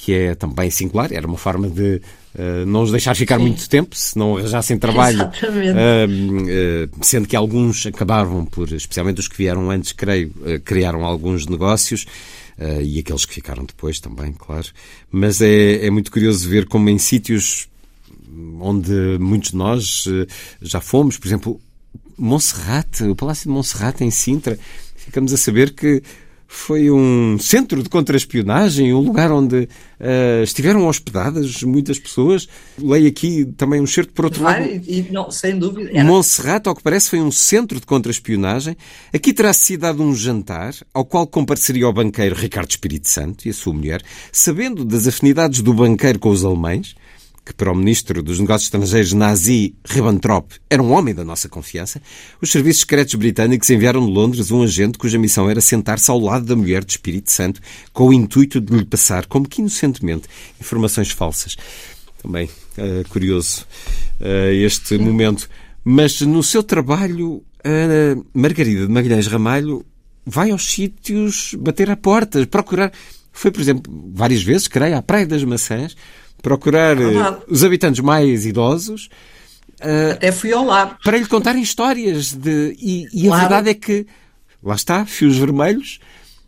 que 0.00 0.14
é 0.14 0.34
também 0.34 0.70
singular, 0.70 1.12
era 1.12 1.26
uma 1.26 1.36
forma 1.36 1.68
de 1.68 2.00
uh, 2.34 2.64
não 2.66 2.82
os 2.82 2.90
deixar 2.90 3.14
ficar 3.14 3.36
Sim. 3.36 3.42
muito 3.42 3.68
tempo, 3.68 3.94
se 3.94 4.16
não 4.18 4.38
arranjassem 4.38 4.78
trabalho, 4.78 5.24
uh, 5.24 5.28
uh, 5.28 7.04
sendo 7.04 7.28
que 7.28 7.36
alguns 7.36 7.84
acabavam 7.84 8.46
por, 8.46 8.72
especialmente 8.72 9.20
os 9.20 9.28
que 9.28 9.36
vieram 9.36 9.70
antes, 9.70 9.92
creio, 9.92 10.32
criaram 10.64 11.04
alguns 11.04 11.46
negócios. 11.46 12.06
e 12.82 12.98
aqueles 12.98 13.26
que 13.26 13.34
ficaram 13.34 13.64
depois 13.64 14.00
também, 14.00 14.32
claro. 14.32 14.68
Mas 15.10 15.42
é, 15.42 15.86
é 15.86 15.90
muito 15.90 16.10
curioso 16.10 16.48
ver 16.48 16.66
como 16.66 16.88
em 16.88 16.98
sítios 16.98 17.68
onde 18.58 19.18
muitos 19.18 19.50
de 19.50 19.56
nós 19.56 20.04
já 20.62 20.80
fomos, 20.80 21.18
por 21.18 21.26
exemplo, 21.26 21.60
Monserrate, 22.16 23.04
o 23.04 23.14
Palácio 23.14 23.44
de 23.44 23.50
Monserrate 23.50 24.04
em 24.04 24.10
Sintra, 24.10 24.58
ficamos 24.94 25.32
a 25.32 25.36
saber 25.36 25.72
que 25.72 26.02
foi 26.52 26.90
um 26.90 27.38
centro 27.38 27.80
de 27.80 27.88
contra-espionagem, 27.88 28.92
um 28.92 28.98
lugar 28.98 29.30
onde 29.30 29.68
uh, 30.00 30.42
estiveram 30.42 30.84
hospedadas 30.88 31.62
muitas 31.62 31.96
pessoas. 31.96 32.48
Leio 32.76 33.06
aqui 33.06 33.44
também 33.56 33.80
um 33.80 33.86
certo 33.86 34.12
por 34.12 34.24
outro 34.24 34.42
lado. 34.42 34.64
E, 34.64 35.06
não, 35.12 35.30
sem 35.30 35.56
dúvida. 35.56 35.90
Era... 35.94 36.08
Ao 36.10 36.74
que 36.74 36.82
parece, 36.82 37.10
foi 37.10 37.20
um 37.20 37.30
centro 37.30 37.78
de 37.78 37.86
contra-espionagem. 37.86 38.76
Aqui 39.14 39.32
terá-se 39.32 39.76
dado 39.76 40.02
um 40.02 40.12
jantar, 40.12 40.74
ao 40.92 41.04
qual 41.04 41.24
compareceria 41.24 41.88
o 41.88 41.92
banqueiro 41.92 42.34
Ricardo 42.34 42.68
Espírito 42.68 43.08
Santo 43.08 43.46
e 43.46 43.50
a 43.50 43.54
sua 43.54 43.72
mulher, 43.72 44.02
sabendo 44.32 44.84
das 44.84 45.06
afinidades 45.06 45.62
do 45.62 45.72
banqueiro 45.72 46.18
com 46.18 46.30
os 46.30 46.44
alemães, 46.44 46.96
que 47.44 47.54
para 47.54 47.72
o 47.72 47.74
ministro 47.74 48.22
dos 48.22 48.38
Negócios 48.38 48.66
Estrangeiros 48.66 49.12
nazi 49.12 49.74
Ribbentrop 49.84 50.52
era 50.68 50.82
um 50.82 50.92
homem 50.92 51.14
da 51.14 51.24
nossa 51.24 51.48
confiança, 51.48 52.00
os 52.40 52.50
serviços 52.50 52.80
secretos 52.80 53.14
britânicos 53.14 53.68
enviaram 53.70 54.04
de 54.04 54.12
Londres 54.12 54.50
um 54.50 54.62
agente 54.62 54.98
cuja 54.98 55.18
missão 55.18 55.48
era 55.48 55.60
sentar-se 55.60 56.10
ao 56.10 56.18
lado 56.18 56.44
da 56.44 56.54
mulher 56.54 56.84
do 56.84 56.90
Espírito 56.90 57.30
Santo 57.32 57.60
com 57.92 58.08
o 58.08 58.12
intuito 58.12 58.60
de 58.60 58.76
lhe 58.76 58.84
passar, 58.84 59.26
como 59.26 59.48
que 59.48 59.60
inocentemente, 59.60 60.28
informações 60.60 61.10
falsas. 61.10 61.56
Também 62.22 62.46
uh, 62.46 63.08
curioso 63.08 63.66
uh, 64.20 64.52
este 64.52 64.98
momento. 64.98 65.48
Mas 65.82 66.20
no 66.20 66.42
seu 66.42 66.62
trabalho, 66.62 67.42
uh, 67.64 68.26
Margarida 68.34 68.86
de 68.86 68.92
Magalhães 68.92 69.26
Ramalho 69.26 69.84
vai 70.24 70.50
aos 70.50 70.70
sítios 70.70 71.54
bater 71.58 71.90
a 71.90 71.96
portas, 71.96 72.44
procurar. 72.46 72.92
Foi, 73.32 73.50
por 73.50 73.60
exemplo, 73.60 74.10
várias 74.12 74.42
vezes, 74.42 74.68
creio, 74.68 74.96
à 74.96 75.02
Praia 75.02 75.26
das 75.26 75.42
Maçãs, 75.42 75.96
procurar 76.42 77.00
é 77.00 77.38
os 77.48 77.64
habitantes 77.64 78.00
mais 78.00 78.46
idosos, 78.46 79.08
Até 80.12 80.30
fui 80.30 80.52
ao 80.52 80.64
lar. 80.64 80.98
Para 81.02 81.16
lhe 81.16 81.26
contarem 81.26 81.62
histórias. 81.62 82.32
De, 82.32 82.76
e, 82.78 83.06
e 83.12 83.26
claro. 83.26 83.34
a 83.34 83.38
verdade 83.38 83.70
é 83.70 83.74
que, 83.74 84.06
lá 84.62 84.74
está, 84.74 85.06
fios 85.06 85.38
vermelhos, 85.38 86.00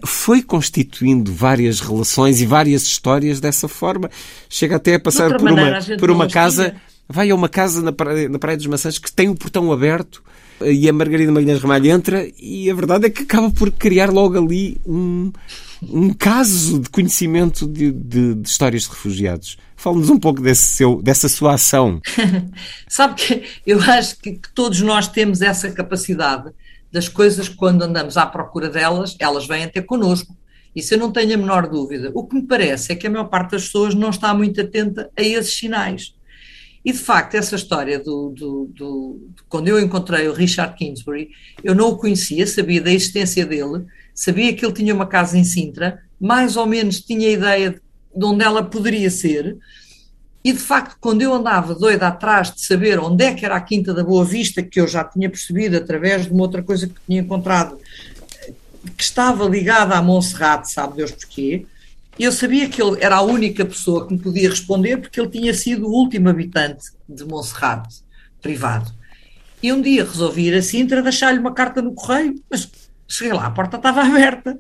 foi 0.05 0.43
constituindo 0.43 1.33
várias 1.33 1.81
relações 1.81 2.41
e 2.41 2.47
várias 2.47 2.83
histórias 2.83 3.41
dessa 3.41 3.69
forma. 3.69 4.11
Chega 4.49 4.77
até 4.77 4.95
a 4.95 5.01
passar 5.01 5.37
por 5.37 5.43
maneira, 5.43 5.81
uma, 5.89 5.97
por 5.97 6.11
uma 6.11 6.29
casa. 6.29 6.75
Vai 7.09 7.31
a 7.31 7.35
uma 7.35 7.49
casa 7.49 7.83
na 7.83 7.93
Praia, 7.93 8.29
na 8.29 8.39
Praia 8.39 8.57
dos 8.57 8.67
Maçãs 8.67 8.99
que 8.99 9.13
tem 9.13 9.29
o 9.29 9.35
portão 9.35 9.71
aberto 9.73 10.23
e 10.65 10.89
a 10.89 10.93
Margarida 10.93 11.33
Magalhães 11.33 11.61
Ramalho 11.61 11.91
entra 11.91 12.27
e 12.39 12.71
a 12.71 12.75
verdade 12.75 13.07
é 13.07 13.11
que 13.11 13.23
acaba 13.23 13.51
por 13.51 13.71
criar 13.73 14.11
logo 14.11 14.39
ali 14.39 14.81
um, 14.87 15.33
um 15.91 16.13
caso 16.13 16.81
de 16.81 16.89
conhecimento 16.89 17.67
de, 17.67 17.91
de, 17.91 18.35
de 18.35 18.49
histórias 18.49 18.83
de 18.83 18.91
refugiados. 18.91 19.57
Fala-nos 19.77 20.11
um 20.11 20.19
pouco 20.19 20.41
desse 20.41 20.63
seu, 20.63 21.03
dessa 21.03 21.29
sua 21.29 21.55
ação. 21.55 22.01
Sabe 22.89 23.15
que 23.15 23.43
eu 23.67 23.81
acho 23.81 24.17
que, 24.19 24.33
que 24.33 24.53
todos 24.55 24.81
nós 24.81 25.09
temos 25.09 25.43
essa 25.43 25.71
capacidade 25.73 26.53
das 26.93 27.09
coisas, 27.09 27.49
quando 27.49 27.83
andamos 27.83 28.17
à 28.17 28.27
procura 28.27 28.69
delas, 28.69 29.17
elas 29.19 29.47
vêm 29.47 29.65
até 29.65 29.81
connosco. 29.81 30.37
Isso 30.75 30.95
eu 30.95 30.99
não 30.99 31.11
tenho 31.11 31.35
a 31.35 31.39
menor 31.39 31.69
dúvida. 31.69 32.11
O 32.15 32.27
que 32.27 32.37
me 32.37 32.43
parece 32.43 32.93
é 32.93 32.97
que 32.97 33.07
a 33.07 33.11
maior 33.11 33.25
parte 33.25 33.53
das 33.53 33.65
pessoas 33.65 33.95
não 33.95 34.11
está 34.11 34.33
muito 34.35 34.61
atenta 34.61 35.11
a 35.17 35.23
esses 35.23 35.57
sinais. 35.57 36.15
E 36.85 36.93
de 36.93 36.99
facto, 36.99 37.35
essa 37.35 37.55
história 37.55 37.99
do, 37.99 38.31
do, 38.31 38.71
do, 38.75 39.29
Quando 39.49 39.69
eu 39.69 39.81
encontrei 39.81 40.29
o 40.29 40.33
Richard 40.33 40.77
Kingsbury, 40.77 41.31
eu 41.63 41.75
não 41.75 41.91
o 41.91 41.97
conhecia, 41.97 42.47
sabia 42.47 42.81
da 42.81 42.91
existência 42.91 43.47
dele, 43.47 43.85
sabia 44.15 44.55
que 44.55 44.65
ele 44.65 44.75
tinha 44.75 44.95
uma 44.95 45.07
casa 45.07 45.39
em 45.39 45.45
Sintra, 45.45 46.03
mais 46.21 46.57
ou 46.57 46.67
menos 46.67 47.01
tinha 47.01 47.29
ideia 47.29 47.81
de 48.15 48.25
onde 48.25 48.45
ela 48.45 48.63
poderia 48.63 49.11
ser, 49.11 49.57
e 50.45 50.53
de 50.53 50.59
facto, 50.59 50.97
quando 51.01 51.23
eu 51.23 51.33
andava 51.33 51.75
doida 51.75 52.09
atrás 52.09 52.53
de 52.53 52.63
saber 52.63 52.99
onde 52.99 53.25
é 53.25 53.33
que 53.33 53.45
era 53.45 53.55
a 53.55 53.61
Quinta 53.61 53.95
da 53.95 54.03
Boa 54.03 54.25
Vista, 54.25 54.61
que 54.61 54.81
eu 54.81 54.89
já 54.89 55.05
tinha 55.05 55.31
percebido 55.31 55.77
através 55.77 56.27
de 56.27 56.33
uma 56.33 56.43
outra 56.43 56.63
coisa 56.63 56.89
que 56.89 57.01
tinha 57.07 57.21
encontrado, 57.21 57.79
que 58.97 59.05
estava 59.05 59.49
ligada 59.49 59.95
a 59.95 60.03
Monserrate, 60.03 60.73
sabe 60.73 60.97
Deus 60.97 61.13
porquê, 61.13 61.65
eu 62.19 62.33
sabia 62.33 62.69
que 62.69 62.83
ele 62.83 62.99
era 63.01 63.17
a 63.17 63.23
única 63.23 63.65
pessoa 63.65 64.07
que 64.07 64.15
me 64.15 64.19
podia 64.19 64.51
responder, 64.51 64.97
porque 64.97 65.21
ele 65.21 65.31
tinha 65.31 65.55
sido 65.55 65.87
o 65.87 65.93
último 65.93 66.29
habitante 66.29 66.91
de 67.09 67.25
Monserrate, 67.25 68.03
privado. 68.41 68.93
E 69.63 69.73
um 69.73 69.81
dia 69.81 70.05
resolvi 70.05 70.49
ir 70.49 70.55
a 70.55 70.63
Sintra 70.63 71.03
deixar-lhe 71.03 71.39
uma 71.39 71.55
carta 71.55 71.81
no 71.81 71.95
correio, 71.95 72.43
mas 72.51 72.69
cheguei 73.13 73.33
lá, 73.33 73.47
a 73.47 73.51
porta 73.51 73.77
estava 73.77 74.03
aberta. 74.05 74.59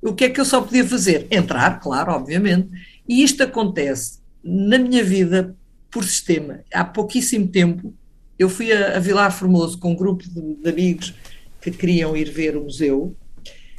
O 0.00 0.14
que 0.14 0.24
é 0.24 0.30
que 0.30 0.40
eu 0.40 0.44
só 0.44 0.60
podia 0.60 0.86
fazer? 0.86 1.26
Entrar, 1.30 1.80
claro, 1.80 2.12
obviamente. 2.12 2.68
E 3.08 3.22
isto 3.22 3.42
acontece 3.42 4.20
na 4.42 4.78
minha 4.78 5.02
vida 5.02 5.56
por 5.90 6.04
sistema. 6.04 6.60
Há 6.72 6.84
pouquíssimo 6.84 7.48
tempo 7.48 7.92
eu 8.38 8.48
fui 8.48 8.72
a, 8.72 8.96
a 8.96 9.00
Vilar 9.00 9.32
Formoso 9.32 9.78
com 9.78 9.92
um 9.92 9.96
grupo 9.96 10.22
de, 10.22 10.54
de, 10.54 10.68
amigos 10.68 11.14
que 11.60 11.70
queriam 11.70 12.16
ir 12.16 12.30
ver 12.30 12.56
o 12.56 12.62
museu, 12.62 13.16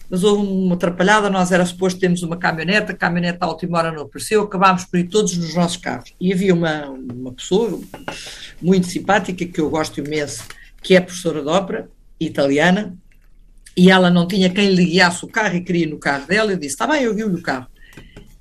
mas 0.09 0.24
houve 0.24 0.45
uma 0.45 0.76
atrapalhada, 0.76 1.30
nós 1.30 1.51
era 1.51 1.65
suposto 1.65 1.99
termos 1.99 2.24
uma 2.24 2.36
caminhonete, 2.36 2.91
a 2.91 2.95
caminhonete 2.95 3.38
à 3.39 3.47
última 3.47 3.78
hora 3.78 3.91
não 3.91 4.03
apareceu, 4.03 4.41
acabámos 4.41 4.84
por 4.84 4.99
ir 4.99 5.07
todos 5.07 5.38
nos 5.38 5.53
nossos 5.53 5.78
carros. 5.78 6.13
E 6.20 6.34
havia 6.34 6.53
uma, 6.53 6.89
uma 6.89 7.32
pessoa 7.32 7.80
muito 8.61 8.88
simpática, 8.88 9.45
que 9.45 9.61
eu 9.61 9.70
gosto 9.70 9.99
imenso, 9.99 10.43
que 10.82 10.95
é 10.95 10.99
professora 10.99 11.41
de 11.41 11.47
ópera, 11.47 11.89
italiana, 12.20 12.97
e 13.80 13.89
ela 13.89 14.09
não 14.09 14.27
tinha 14.27 14.49
quem 14.49 14.73
lhe 14.73 14.84
guiasse 14.84 15.23
o 15.23 15.27
carro 15.30 15.55
e 15.55 15.61
queria 15.61 15.84
ir 15.84 15.89
no 15.89 15.97
carro 15.97 16.27
dela, 16.27 16.51
eu 16.51 16.57
disse, 16.57 16.73
está 16.73 16.86
bem, 16.86 17.03
eu 17.03 17.15
guio 17.15 17.34
o 17.34 17.41
carro. 17.41 17.67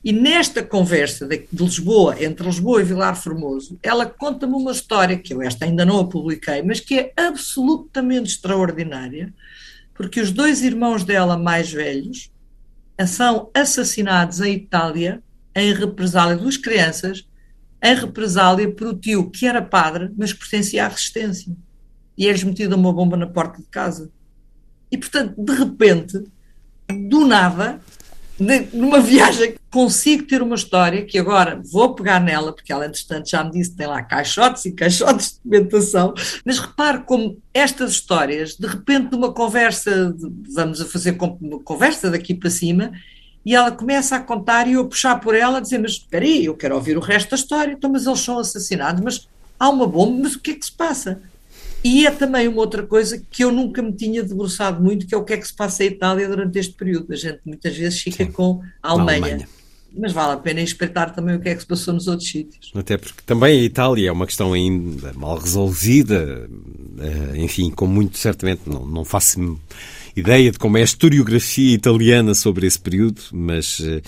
E 0.03 0.12
nesta 0.12 0.64
conversa 0.64 1.28
de, 1.28 1.47
de, 1.53 1.62
Lisboa, 1.62 2.20
entre 2.20 2.45
Lisboa 2.45 2.80
e 2.80 2.84
Vilar 2.84 3.14
Formoso, 3.14 3.78
ela 3.80 4.05
conta-me 4.05 4.55
uma 4.55 4.72
história, 4.72 5.16
que 5.16 5.32
eu 5.32 5.41
esta 5.41 5.64
ainda 5.64 5.84
não 5.84 6.01
a 6.01 6.09
publiquei, 6.09 6.61
mas 6.62 6.80
que 6.80 6.99
é 6.99 7.12
absolutamente 7.16 8.30
extraordinária, 8.30 9.32
porque 9.95 10.20
os 10.20 10.32
dois 10.32 10.61
irmãos 10.62 11.05
dela 11.05 11.39
mais 11.39 11.70
velhos 11.70 12.32
são 13.07 13.49
assassinados 13.55 14.41
em 14.41 14.55
Itália 14.55 15.22
em 15.55 15.72
represália, 15.72 16.36
duas 16.36 16.57
crianças, 16.57 17.24
em 17.80 17.95
represália 17.95 18.72
por 18.72 18.89
o 18.89 18.95
tio 18.99 19.30
que 19.30 19.47
era 19.47 19.62
padre, 19.62 20.11
mas 20.16 20.32
que 20.32 20.41
pertencia 20.41 20.84
à 20.84 20.89
resistência. 20.89 21.55
E 22.16 22.26
é-lhes 22.26 22.43
metida 22.43 22.74
uma 22.74 22.93
bomba 22.93 23.16
na 23.16 23.26
porta 23.28 23.62
de 23.62 23.68
casa. 23.68 24.11
E, 24.91 24.97
portanto, 24.97 25.34
de 25.36 25.53
repente, 25.55 26.24
do 27.09 27.26
nada, 27.26 27.80
de, 28.39 28.68
numa 28.72 29.01
viagem, 29.01 29.57
consigo 29.70 30.24
ter 30.24 30.41
uma 30.41 30.55
história 30.55 31.05
que 31.05 31.18
agora 31.18 31.61
vou 31.70 31.95
pegar 31.95 32.20
nela, 32.20 32.53
porque 32.53 32.72
ela, 32.72 32.86
entretanto, 32.86 33.28
já 33.28 33.43
me 33.43 33.51
disse 33.51 33.74
tem 33.74 33.86
lá 33.86 34.03
caixotes 34.03 34.64
e 34.64 34.72
caixotes 34.72 35.32
de 35.32 35.51
documentação, 35.51 36.14
mas 36.45 36.59
repare 36.59 37.01
como 37.01 37.39
estas 37.53 37.93
histórias, 37.93 38.57
de 38.57 38.66
repente, 38.66 39.12
numa 39.12 39.32
conversa, 39.32 40.14
vamos 40.55 40.80
a 40.80 40.86
fazer 40.86 41.18
uma 41.20 41.61
conversa 41.61 42.11
daqui 42.11 42.34
para 42.34 42.49
cima, 42.49 42.93
e 43.45 43.55
ela 43.55 43.72
começa 43.72 44.16
a 44.16 44.20
contar 44.20 44.68
e 44.68 44.74
eu 44.74 44.86
puxar 44.86 45.18
por 45.20 45.34
ela, 45.34 45.59
a 45.59 45.61
dizer, 45.61 45.78
mas 45.78 45.93
espera 45.93 46.24
aí, 46.24 46.45
eu 46.45 46.57
quero 46.57 46.74
ouvir 46.74 46.97
o 46.97 47.01
resto 47.01 47.30
da 47.30 47.36
história, 47.36 47.72
então, 47.72 47.91
mas 47.91 48.07
eles 48.07 48.20
são 48.20 48.39
assassinados, 48.39 49.03
mas 49.03 49.28
há 49.59 49.68
uma 49.68 49.86
bomba, 49.86 50.22
mas 50.22 50.34
o 50.34 50.41
que 50.41 50.53
é 50.53 50.55
que 50.55 50.64
se 50.64 50.72
passa? 50.72 51.20
E 51.83 52.07
é 52.07 52.11
também 52.11 52.49
uma 52.49 52.59
outra 52.59 52.83
coisa 52.83 53.22
que 53.31 53.45
eu 53.45 53.53
nunca 53.53 53.81
me 53.81 53.93
tinha 53.93 54.22
debruçado 54.22 54.83
muito, 54.83 55.07
que 55.07 55.14
é 55.14 55.18
o 55.18 55.24
que 55.24 55.33
é 55.33 55.37
que 55.37 55.47
se 55.47 55.55
passa 55.55 55.85
em 55.85 55.89
Itália 55.89 56.29
durante 56.29 56.59
este 56.59 56.74
período. 56.74 57.12
A 57.12 57.16
gente 57.16 57.41
muitas 57.45 57.76
vezes 57.76 58.01
fica 58.01 58.24
Sim, 58.24 58.33
com 58.33 58.61
a 58.83 58.91
Alemanha. 58.91 59.24
Alemanha. 59.24 59.49
Mas 59.97 60.12
vale 60.12 60.33
a 60.33 60.37
pena 60.37 60.61
espreitar 60.61 61.14
também 61.14 61.37
o 61.37 61.41
que 61.41 61.49
é 61.49 61.55
que 61.55 61.61
se 61.61 61.66
passou 61.66 61.95
nos 61.95 62.09
outros 62.09 62.29
sítios. 62.29 62.70
Até 62.74 62.99
porque 62.99 63.22
também 63.24 63.61
a 63.61 63.64
Itália 63.64 64.09
é 64.11 64.12
uma 64.12 64.26
questão 64.26 64.53
ainda 64.53 65.12
mal 65.14 65.39
resolvida, 65.39 66.49
eh, 66.99 67.39
enfim, 67.39 67.70
com 67.70 67.87
muito 67.87 68.18
certamente 68.18 68.62
não, 68.66 68.85
não 68.85 69.05
faço 69.05 69.59
ideia 70.14 70.51
de 70.51 70.59
como 70.59 70.76
é 70.76 70.83
a 70.83 70.85
historiografia 70.85 71.74
italiana 71.74 72.35
sobre 72.35 72.66
esse 72.66 72.79
período, 72.79 73.22
mas 73.33 73.79
uh, 73.81 74.03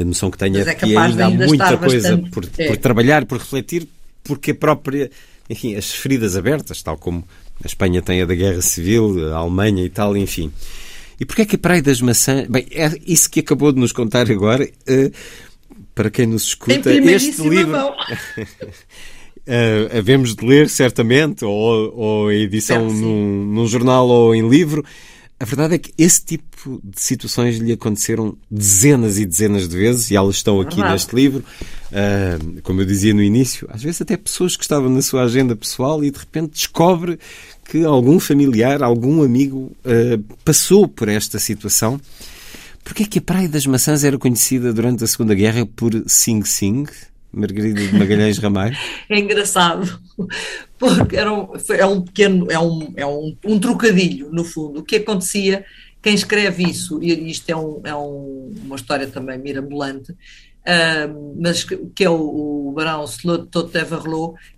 a 0.00 0.04
noção 0.04 0.30
que 0.30 0.38
tenho 0.38 0.58
é, 0.58 0.60
é 0.60 0.74
que 0.74 0.96
ainda 0.96 1.26
há 1.26 1.30
muita 1.30 1.76
coisa 1.76 2.16
bastante... 2.16 2.30
por, 2.30 2.48
é. 2.58 2.68
por 2.68 2.76
trabalhar, 2.76 3.24
por 3.26 3.38
refletir, 3.38 3.88
porque 4.22 4.52
a 4.52 4.54
própria 4.54 5.10
enfim, 5.48 5.74
as 5.74 5.90
feridas 5.92 6.36
abertas, 6.36 6.82
tal 6.82 6.96
como 6.96 7.24
a 7.62 7.66
Espanha 7.66 8.02
tem 8.02 8.22
a 8.22 8.26
da 8.26 8.34
Guerra 8.34 8.62
Civil, 8.62 9.32
a 9.32 9.36
Alemanha 9.36 9.84
e 9.84 9.88
tal, 9.88 10.16
enfim. 10.16 10.52
E 11.20 11.24
porquê 11.24 11.42
é 11.42 11.44
que 11.46 11.56
a 11.56 11.58
Praia 11.58 11.82
das 11.82 12.00
Maçãs... 12.00 12.48
Bem, 12.48 12.66
é 12.72 12.90
isso 13.06 13.30
que 13.30 13.40
acabou 13.40 13.72
de 13.72 13.78
nos 13.78 13.92
contar 13.92 14.30
agora, 14.30 14.64
uh, 14.64 15.12
para 15.94 16.10
quem 16.10 16.26
nos 16.26 16.44
escuta, 16.44 16.92
este 16.92 17.48
livro... 17.48 17.76
Uh, 19.46 19.88
havemos 19.96 20.34
de 20.34 20.44
ler 20.44 20.68
certamente, 20.68 21.44
ou, 21.44 21.94
ou 21.94 22.28
a 22.28 22.34
edição 22.34 22.90
num, 22.90 23.44
num, 23.44 23.66
jornal 23.66 24.08
ou 24.08 24.34
em 24.34 24.48
livro. 24.48 24.84
A 25.42 25.44
verdade 25.44 25.74
é 25.74 25.78
que 25.78 25.92
esse 25.98 26.24
tipo 26.24 26.80
de 26.84 27.00
situações 27.00 27.58
lhe 27.58 27.72
aconteceram 27.72 28.38
dezenas 28.48 29.18
e 29.18 29.26
dezenas 29.26 29.68
de 29.68 29.76
vezes 29.76 30.08
e 30.08 30.14
elas 30.14 30.36
estão 30.36 30.60
aqui 30.60 30.80
uhum. 30.80 30.88
neste 30.88 31.16
livro. 31.16 31.44
Uh, 31.90 32.62
como 32.62 32.80
eu 32.80 32.86
dizia 32.86 33.12
no 33.12 33.20
início, 33.20 33.66
às 33.68 33.82
vezes 33.82 34.00
até 34.00 34.16
pessoas 34.16 34.56
que 34.56 34.62
estavam 34.62 34.88
na 34.88 35.02
sua 35.02 35.24
agenda 35.24 35.56
pessoal 35.56 36.04
e 36.04 36.12
de 36.12 36.18
repente 36.20 36.52
descobre 36.52 37.18
que 37.64 37.84
algum 37.84 38.20
familiar, 38.20 38.84
algum 38.84 39.20
amigo 39.20 39.72
uh, 39.84 40.36
passou 40.44 40.86
por 40.86 41.08
esta 41.08 41.40
situação. 41.40 42.00
Porquê 42.84 43.02
é 43.02 43.06
que 43.06 43.18
a 43.18 43.22
Praia 43.22 43.48
das 43.48 43.66
Maçãs 43.66 44.04
era 44.04 44.16
conhecida 44.16 44.72
durante 44.72 45.02
a 45.02 45.08
Segunda 45.08 45.34
Guerra 45.34 45.66
por 45.66 45.90
Sing 46.06 46.44
Sing? 46.44 46.84
Margarida 47.32 47.80
de 47.80 47.98
Magalhães 47.98 48.38
Ramalho? 48.38 48.76
É 49.08 49.18
engraçado, 49.18 50.00
porque 50.78 51.16
era 51.16 51.32
um, 51.32 51.48
é 51.70 51.86
um 51.86 52.02
pequeno, 52.02 52.50
é, 52.50 52.58
um, 52.58 52.92
é 52.96 53.06
um, 53.06 53.36
um 53.44 53.58
trocadilho, 53.58 54.30
no 54.30 54.44
fundo. 54.44 54.80
O 54.80 54.82
que 54.82 54.96
acontecia, 54.96 55.64
quem 56.02 56.14
escreve 56.14 56.64
isso, 56.64 57.02
e 57.02 57.30
isto 57.30 57.48
é, 57.48 57.56
um, 57.56 57.80
é 57.84 57.94
um, 57.94 58.54
uma 58.64 58.76
história 58.76 59.06
também 59.06 59.38
mirabolante, 59.38 60.12
uh, 60.12 61.36
mas 61.40 61.64
que 61.64 62.04
é 62.04 62.10
o, 62.10 62.68
o 62.68 62.72
barão 62.72 63.04
Slot 63.04 63.48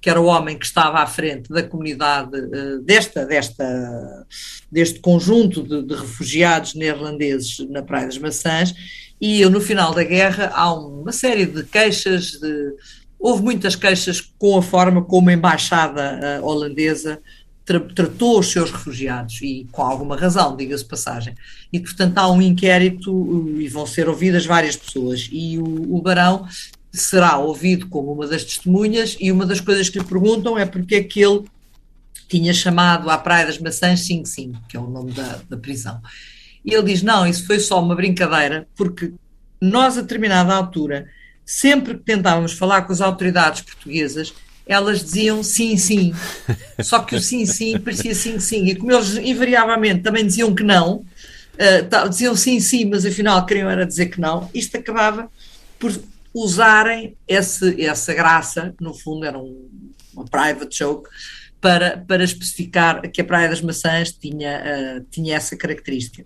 que 0.01 0.11
era 0.11 0.20
o 0.20 0.27
homem 0.27 0.59
que 0.59 0.66
estava 0.66 0.99
à 0.99 1.07
frente 1.07 1.49
da 1.51 1.62
comunidade 1.62 2.37
uh, 2.37 2.81
desta, 2.83 3.25
desta, 3.25 4.27
deste 4.70 5.01
conjunto 5.01 5.62
de, 5.62 5.83
de 5.83 5.95
refugiados 5.95 6.75
neerlandeses 6.75 7.59
na 7.68 7.83
Praia 7.83 8.07
das 8.07 8.18
Maçãs, 8.18 8.75
e 9.21 9.45
no 9.47 9.61
final 9.61 9.95
da 9.95 10.05
guerra 10.05 10.51
há 10.55 10.73
uma 10.73 11.12
série 11.12 11.47
de 11.47 11.65
queixas, 11.65 12.33
de, 12.33 12.75
houve 13.19 13.43
muitas 13.43 13.77
queixas 13.77 14.21
com 14.21 14.59
a 14.59 14.62
forma 14.62 15.03
como 15.03 15.31
a 15.31 15.33
embaixada 15.33 16.41
uh, 16.41 16.45
holandesa 16.45 17.21
tra 17.65 17.81
tratou 17.81 18.39
os 18.39 18.53
seus 18.53 18.71
refugiados, 18.71 19.41
e 19.41 19.67
com 19.73 19.83
alguma 19.83 20.17
razão, 20.17 20.55
diga-se 20.55 20.85
passagem. 20.85 21.35
E, 21.73 21.81
portanto, 21.81 22.19
há 22.19 22.31
um 22.31 22.43
inquérito 22.43 23.11
uh, 23.11 23.61
e 23.61 23.69
vão 23.69 23.87
ser 23.87 24.09
ouvidas 24.09 24.45
várias 24.45 24.77
pessoas, 24.77 25.29
e 25.33 25.59
o, 25.59 25.97
o 25.97 26.03
Barão 26.03 26.47
será 26.93 27.39
ouvido 27.39 27.89
como 27.89 28.12
uma 28.12 28.27
das 28.27 28.45
testemunhas, 28.45 29.17
e 29.19 29.33
uma 29.33 29.47
das 29.47 29.61
coisas 29.61 29.89
que 29.89 29.99
lhe 29.99 30.05
perguntam 30.05 30.59
é 30.59 30.67
porque 30.67 30.97
é 30.97 31.03
que 31.03 31.21
ele 31.21 31.45
tinha 32.29 32.53
chamado 32.53 33.09
à 33.09 33.17
Praia 33.17 33.47
das 33.47 33.59
Maçãs 33.59 34.01
55, 34.01 34.61
que 34.69 34.77
é 34.77 34.81
o 34.81 34.89
nome 34.89 35.12
da, 35.12 35.41
da 35.49 35.57
prisão. 35.57 36.01
E 36.65 36.75
ele 36.75 36.93
diz: 36.93 37.03
não, 37.03 37.27
isso 37.27 37.47
foi 37.47 37.61
só 37.61 37.81
uma 37.81 37.95
brincadeira, 37.95 38.67
porque 38.75 39.12
nós, 39.61 39.99
a 39.99 40.03
determinada 40.03 40.55
altura, 40.55 41.07
sempre 41.45 41.95
que 41.95 42.05
tentávamos 42.05 42.53
falar 42.53 42.83
com 42.83 42.93
as 42.93 43.01
autoridades 43.01 43.61
portuguesas, 43.61 44.33
elas 44.67 45.03
diziam 45.03 45.43
sim, 45.43 45.77
sim. 45.77 46.15
Só 46.83 47.01
que 47.01 47.17
o 47.17 47.21
sim, 47.21 47.45
sim 47.45 47.79
parecia 47.79 48.15
sim, 48.15 48.39
sim. 48.39 48.67
E 48.67 48.75
como 48.75 48.93
eles 48.93 49.17
invariavelmente 49.17 50.03
também 50.03 50.27
diziam 50.27 50.55
que 50.55 50.62
não, 50.62 50.97
uh, 50.97 52.09
diziam 52.09 52.35
sim, 52.35 52.61
sim, 52.61 52.87
mas 52.87 53.05
afinal 53.05 53.45
queriam 53.45 53.71
era 53.71 53.87
dizer 53.87 54.07
que 54.07 54.21
não, 54.21 54.51
isto 54.55 54.77
acabava 54.77 55.31
por 55.79 55.93
usarem 56.33 57.17
esse, 57.29 57.81
essa 57.85 58.12
graça, 58.15 58.75
no 58.81 58.95
fundo 58.95 59.25
era 59.25 59.39
um, 59.39 59.69
private 60.31 60.79
joke, 60.79 61.09
para, 61.61 61.97
para 61.97 62.25
especificar 62.25 63.01
que 63.11 63.21
a 63.21 63.25
Praia 63.25 63.49
das 63.49 63.61
Maçãs 63.61 64.12
tinha, 64.12 64.62
uh, 65.01 65.07
tinha 65.11 65.37
essa 65.37 65.57
característica. 65.57 66.25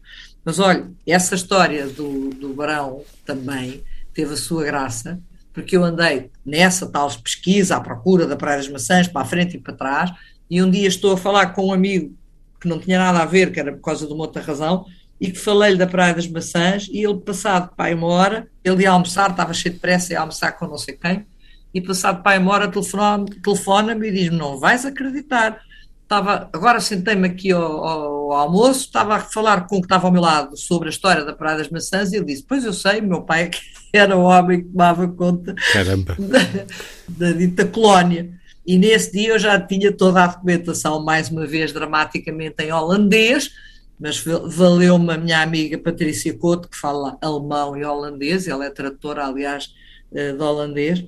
Mas 0.49 0.59
olha, 0.59 0.90
essa 1.07 1.34
história 1.34 1.86
do, 1.88 2.30
do 2.30 2.55
Barão 2.55 3.03
também 3.26 3.84
teve 4.14 4.32
a 4.32 4.36
sua 4.38 4.64
graça, 4.64 5.20
porque 5.53 5.76
eu 5.76 5.84
andei 5.84 6.30
nessa 6.42 6.90
tal 6.90 7.07
pesquisa 7.16 7.76
à 7.76 7.80
procura 7.82 8.26
da 8.26 8.34
Praia 8.34 8.57
das 8.57 8.66
Maçãs, 8.66 9.07
para 9.07 9.20
a 9.20 9.24
frente 9.26 9.59
e 9.59 9.61
para 9.61 9.74
trás, 9.74 10.11
e 10.49 10.62
um 10.62 10.70
dia 10.70 10.88
estou 10.88 11.12
a 11.12 11.18
falar 11.18 11.49
com 11.49 11.66
um 11.66 11.72
amigo 11.74 12.16
que 12.59 12.66
não 12.66 12.78
tinha 12.78 12.99
nada 12.99 13.18
a 13.18 13.26
ver, 13.26 13.53
que 13.53 13.61
era 13.61 13.72
por 13.72 13.82
causa 13.82 14.07
de 14.07 14.12
uma 14.14 14.24
outra 14.24 14.40
razão, 14.40 14.86
e 15.20 15.30
que 15.30 15.38
falei-lhe 15.38 15.76
da 15.76 15.86
Praia 15.86 16.14
das 16.14 16.26
Maçãs, 16.26 16.88
e 16.90 17.05
ele, 17.05 17.18
passado 17.18 17.76
pai 17.76 17.92
uma 17.92 18.07
hora, 18.07 18.49
ele 18.64 18.84
ia 18.84 18.90
almoçar, 18.90 19.28
estava 19.28 19.53
cheio 19.53 19.74
de 19.74 19.80
pressa, 19.82 20.14
ia 20.14 20.20
almoçar 20.20 20.53
com 20.53 20.66
não 20.66 20.78
sei 20.78 20.96
quem, 20.96 21.26
e 21.74 21.80
passado 21.82 22.22
pai 22.22 22.38
uma 22.38 22.55
hora 22.55 22.72
telefona-me 22.72 24.09
e 24.09 24.12
diz-me, 24.12 24.38
não 24.38 24.59
vais 24.59 24.86
acreditar, 24.86 25.61
estava, 26.09 26.48
agora 26.54 26.80
sentei-me 26.80 27.28
aqui 27.28 27.52
ao, 27.52 27.62
ao, 27.62 28.32
ao, 28.32 28.32
almoço, 28.32 28.86
estava 28.86 29.16
a 29.16 29.20
falar 29.20 29.66
com 29.66 29.76
o 29.76 29.80
que 29.80 29.84
estava 29.84 30.06
ao 30.06 30.12
meu 30.12 30.22
lado 30.22 30.56
sobre 30.56 30.88
a 30.88 30.90
história 30.90 31.22
da 31.22 31.34
Praia 31.34 31.59
das 31.59 31.68
Maçãs, 31.68 32.12
e 32.12 32.16
ele 32.16 32.24
disse, 32.24 32.42
pois 32.48 32.64
eu 32.64 32.72
sei, 32.72 33.02
meu 33.02 33.22
pai 33.22 33.44
é 33.44 33.50
era 33.92 34.16
o 34.16 34.22
homem 34.22 34.62
que 34.62 34.70
tomava 34.70 35.06
conta 35.09 35.54
da, 36.18 36.38
da 37.09 37.32
dita 37.32 37.66
colónia. 37.66 38.30
E 38.66 38.78
nesse 38.78 39.12
dia 39.12 39.30
eu 39.30 39.38
já 39.38 39.61
tinha 39.61 39.92
toda 39.92 40.24
a 40.24 40.26
documentação, 40.26 41.02
mais 41.04 41.30
uma 41.30 41.46
vez 41.46 41.72
dramaticamente 41.72 42.62
em 42.62 42.72
holandês, 42.72 43.50
mas 44.00 44.22
valeu-me 44.22 45.12
a 45.12 45.18
minha 45.18 45.42
amiga 45.42 45.76
Patrícia 45.76 46.36
Couto, 46.36 46.68
que 46.68 46.76
fala 46.76 47.18
alemão 47.20 47.76
e 47.76 47.84
holandês, 47.84 48.46
ela 48.46 48.64
é 48.64 48.70
tradutora, 48.70 49.26
aliás, 49.26 49.74
eh, 50.12 50.32
de 50.32 50.42
holandês, 50.42 51.04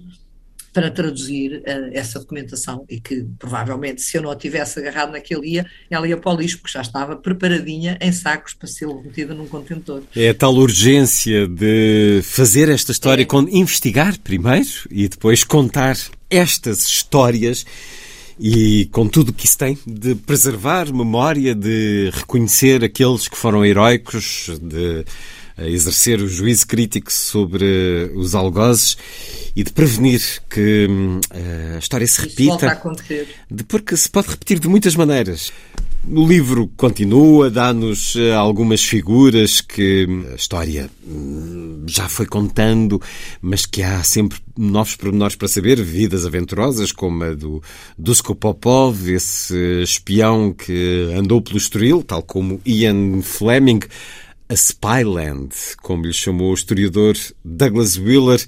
para 0.73 0.91
traduzir 0.91 1.63
uh, 1.67 1.91
essa 1.93 2.19
documentação 2.19 2.85
e 2.89 3.01
que 3.01 3.27
provavelmente 3.39 4.03
se 4.03 4.17
eu 4.17 4.23
não 4.23 4.31
a 4.31 4.37
tivesse 4.37 4.79
agarrado 4.79 5.13
naquele 5.13 5.43
dia, 5.43 5.67
ela 5.91 6.07
ia 6.07 6.17
para 6.17 6.33
o 6.33 6.37
lixo, 6.37 6.59
porque 6.59 6.73
já 6.73 6.83
estava 6.83 7.17
preparadinha 7.17 7.99
em 8.01 8.13
sacos 8.13 8.55
para 8.55 8.69
ser 8.69 8.87
metida 8.87 9.35
num 9.35 9.47
contentor. 9.47 10.03
É 10.15 10.31
a 10.31 10.35
tal 10.35 10.55
urgência 10.55 11.47
de 11.49 12.21
fazer 12.23 12.69
esta 12.69 12.93
história, 12.93 13.23
é. 13.23 13.57
investigar 13.57 14.19
primeiro 14.21 14.69
e 14.91 15.09
depois 15.09 15.45
contar 15.45 15.97
estas 16.29 16.87
histórias 16.87 17.65
e 18.39 18.89
com 18.91 19.07
tudo 19.07 19.29
o 19.29 19.33
que 19.35 19.45
isso 19.45 19.59
tem, 19.59 19.79
de 19.87 20.15
preservar 20.15 20.91
memória, 20.91 21.55
de 21.55 22.11
reconhecer 22.11 22.83
aqueles 22.83 23.29
que 23.29 23.37
foram 23.37 23.63
heróicos, 23.63 24.51
de 24.63 25.05
exercer 25.67 26.21
o 26.21 26.29
juízo 26.29 26.67
crítico 26.67 27.13
sobre 27.13 28.11
os 28.15 28.35
algozes 28.35 28.97
e 29.55 29.65
de 29.65 29.73
prevenir 29.73 30.21
que 30.49 30.87
hum, 30.89 31.21
a 31.75 31.79
história 31.79 32.07
se 32.07 32.21
repita. 32.23 32.81
De, 33.51 33.65
porque 33.65 33.97
se 33.97 34.09
pode 34.09 34.29
repetir 34.29 34.59
de 34.59 34.69
muitas 34.69 34.95
maneiras. 34.95 35.53
O 36.09 36.27
livro 36.27 36.67
continua, 36.79 37.51
dá-nos 37.51 38.17
eh, 38.17 38.33
algumas 38.33 38.83
figuras 38.83 39.61
que 39.61 40.07
hum, 40.09 40.25
a 40.33 40.35
história 40.35 40.91
hum, 41.07 41.85
já 41.87 42.09
foi 42.09 42.25
contando, 42.25 43.01
mas 43.43 43.67
que 43.67 43.83
há 43.83 44.03
sempre 44.03 44.39
novos 44.57 44.97
pormenores 44.97 45.37
para 45.37 45.47
saber, 45.47 45.83
vidas 45.83 46.25
aventurosas, 46.25 46.91
como 46.91 47.23
a 47.25 47.35
do 47.35 47.63
Dusko 47.99 48.35
Popov, 48.35 49.11
esse 49.11 49.83
espião 49.83 50.55
que 50.55 51.13
andou 51.15 51.43
pelo 51.43 51.59
Estoril, 51.59 52.03
tal 52.03 52.23
como 52.23 52.61
Ian 52.65 53.21
Fleming, 53.21 53.81
a 54.51 54.57
Spyland, 54.57 55.55
como 55.81 56.05
lhe 56.05 56.13
chamou 56.13 56.51
o 56.51 56.55
historiador 56.55 57.17
Douglas 57.45 57.97
Wheeler. 57.97 58.45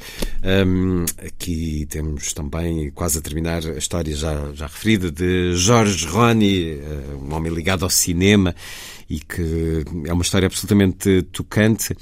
Um, 0.67 1.05
aqui 1.25 1.87
temos 1.89 2.33
também, 2.33 2.91
quase 2.91 3.19
a 3.19 3.21
terminar, 3.21 3.65
a 3.65 3.79
história 3.79 4.13
já, 4.17 4.53
já 4.53 4.67
referida 4.67 5.13
de 5.13 5.55
George 5.55 6.05
Roney, 6.07 6.81
eh, 6.81 7.15
um 7.15 7.33
homem 7.33 7.55
ligado 7.55 7.85
ao 7.85 7.91
cinema 7.91 8.53
e 9.09 9.21
que 9.21 9.85
é 10.05 10.13
uma 10.13 10.25
história 10.25 10.47
absolutamente 10.47 11.23
tocante. 11.31 11.97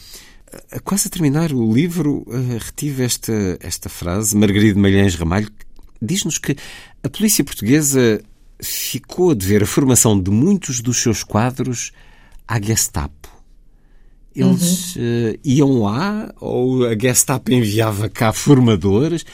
Quase 0.82 1.09
a 1.09 1.11
terminar 1.11 1.53
o 1.53 1.70
livro, 1.70 2.24
uh, 2.26 2.59
retive 2.59 3.05
esta, 3.05 3.59
esta 3.61 3.90
frase, 3.90 4.34
Margarida 4.34 4.80
Malhães 4.80 5.14
Ramalho, 5.14 5.51
diz-nos 6.01 6.38
que 6.38 6.57
a 7.03 7.09
polícia 7.11 7.44
portuguesa 7.44 8.22
ficou 8.59 9.32
a 9.32 9.34
dever 9.34 9.62
a 9.62 9.66
formação 9.66 10.18
de 10.18 10.30
muitos 10.30 10.80
dos 10.80 10.96
seus 10.96 11.22
quadros 11.22 11.92
à 12.48 12.59
Gestapo. 12.59 13.39
Eles 14.35 14.97
uhum. 14.97 15.03
uh, 15.03 15.39
iam 15.45 15.81
lá 15.81 16.33
ou 16.41 16.87
a 16.87 16.97
Gestapo 16.97 17.53
enviava 17.53 18.09
cá 18.09 18.33
formadores? 18.33 19.24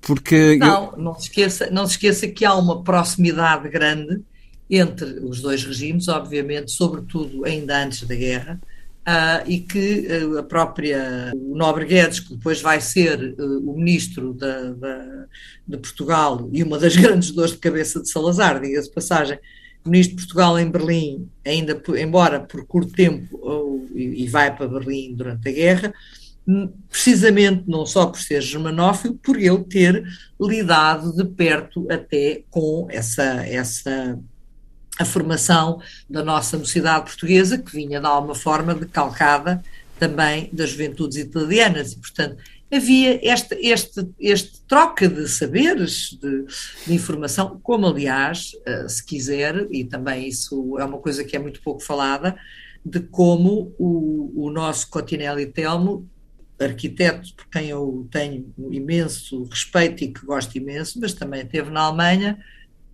Porque 0.00 0.56
não, 0.56 0.92
eu... 0.92 0.98
não 0.98 1.14
se 1.14 1.22
esqueça, 1.22 1.70
não 1.70 1.86
se 1.86 1.92
esqueça 1.92 2.28
que 2.28 2.44
há 2.44 2.54
uma 2.54 2.82
proximidade 2.82 3.68
grande 3.68 4.22
entre 4.68 5.20
os 5.20 5.40
dois 5.40 5.64
regimes, 5.64 6.08
obviamente, 6.08 6.70
sobretudo 6.72 7.44
ainda 7.44 7.82
antes 7.82 8.02
da 8.02 8.14
guerra, 8.14 8.60
uh, 9.06 9.48
e 9.48 9.60
que 9.60 10.06
uh, 10.06 10.38
a 10.38 10.42
própria 10.42 11.32
o 11.34 11.56
Nobre 11.56 11.86
Guedes, 11.86 12.20
que 12.20 12.34
depois 12.34 12.60
vai 12.60 12.80
ser 12.80 13.34
uh, 13.38 13.70
o 13.70 13.76
ministro 13.76 14.34
da, 14.34 14.72
da, 14.72 15.26
de 15.66 15.76
Portugal 15.76 16.48
e 16.52 16.62
uma 16.62 16.78
das 16.78 16.94
grandes 16.96 17.30
dores 17.30 17.52
de 17.52 17.58
cabeça 17.58 18.00
de 18.00 18.10
Salazar, 18.10 18.60
diga-se 18.60 18.90
passagem, 18.90 19.38
ministro 19.88 20.16
de 20.16 20.22
Portugal 20.22 20.58
em 20.58 20.70
Berlim, 20.70 21.28
ainda 21.44 21.80
embora 21.98 22.40
por 22.40 22.66
curto 22.66 22.92
tempo, 22.92 23.86
e 23.94 24.26
vai 24.28 24.54
para 24.54 24.68
Berlim 24.68 25.14
durante 25.14 25.48
a 25.48 25.52
guerra, 25.52 25.94
hum, 26.46 26.70
precisamente 26.90 27.64
não 27.66 27.86
só 27.86 28.06
por 28.06 28.20
ser 28.20 28.42
germanófilo, 28.42 29.14
por 29.14 29.36
ele 29.36 29.64
ter 29.64 30.04
lidado 30.40 31.14
de 31.14 31.24
perto 31.24 31.86
até 31.90 32.42
com 32.50 32.86
essa, 32.90 33.46
essa 33.46 34.18
a 34.98 35.04
formação 35.04 35.80
da 36.08 36.24
nossa 36.24 36.58
mocidade 36.58 37.06
portuguesa, 37.06 37.58
que 37.58 37.72
vinha 37.72 38.00
de 38.00 38.06
alguma 38.06 38.34
forma 38.34 38.74
decalcada 38.74 39.62
também 39.98 40.50
das 40.52 40.70
juventudes 40.70 41.16
italianas, 41.16 41.92
e 41.92 41.98
portanto 41.98 42.36
havia 42.72 43.20
esta, 43.22 43.56
este, 43.60 44.08
este 44.18 44.60
troca 44.62 45.08
de 45.08 45.28
saberes, 45.28 46.18
de, 46.20 46.44
de, 46.86 46.94
informação, 46.94 47.60
como 47.62 47.86
aliás, 47.86 48.52
eh, 48.66 48.88
se 48.88 49.04
quiser, 49.04 49.66
e 49.70 49.84
também 49.84 50.28
isso 50.28 50.76
é 50.78 50.84
uma 50.84 50.98
coisa 50.98 51.24
que 51.24 51.36
é 51.36 51.38
muito 51.38 51.62
pouco 51.62 51.80
falada, 51.80 52.36
de 52.84 53.00
como 53.00 53.74
o, 53.78 54.46
o 54.46 54.50
nosso 54.50 54.88
Cotinelli 54.90 55.46
Telmo, 55.46 56.08
arquiteto 56.58 57.34
por 57.34 57.48
quem 57.48 57.68
eu 57.68 58.08
tenho 58.10 58.52
um 58.58 58.72
imenso 58.72 59.44
respeito 59.44 60.02
e 60.02 60.08
que 60.08 60.24
gosto 60.24 60.56
imenso, 60.56 60.98
mas 61.00 61.12
também 61.12 61.42
esteve 61.42 61.70
na 61.70 61.82
Alemanha, 61.82 62.38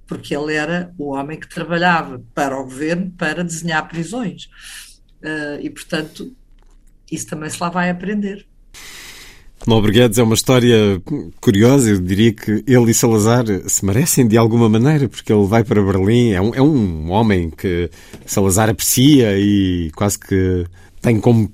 porque 0.06 0.34
ele 0.34 0.54
era 0.54 0.92
o 0.98 1.12
homem 1.12 1.38
que 1.38 1.48
trabalhava 1.48 2.22
para 2.34 2.58
o 2.58 2.64
governo 2.64 3.10
para 3.16 3.44
desenhar 3.44 3.88
prisões. 3.88 4.46
Uh, 5.22 5.60
e, 5.60 5.70
portanto, 5.70 6.34
isso 7.10 7.28
também 7.28 7.48
se 7.48 7.60
lá 7.60 7.68
vai 7.68 7.88
aprender. 7.88 8.46
Nobre 9.66 9.92
Guedes 9.92 10.18
é 10.18 10.22
uma 10.22 10.34
história 10.34 11.00
curiosa. 11.40 11.90
Eu 11.90 12.00
diria 12.00 12.32
que 12.32 12.64
ele 12.66 12.90
e 12.90 12.94
Salazar 12.94 13.44
se 13.66 13.84
merecem 13.84 14.26
de 14.26 14.36
alguma 14.36 14.68
maneira, 14.68 15.08
porque 15.08 15.32
ele 15.32 15.46
vai 15.46 15.62
para 15.62 15.82
Berlim. 15.82 16.32
É 16.32 16.40
um, 16.40 16.54
é 16.54 16.62
um 16.62 17.10
homem 17.10 17.50
que 17.50 17.88
Salazar 18.26 18.68
aprecia 18.68 19.38
e 19.38 19.90
quase 19.94 20.18
que 20.18 20.64
tem 21.00 21.20
como, 21.20 21.50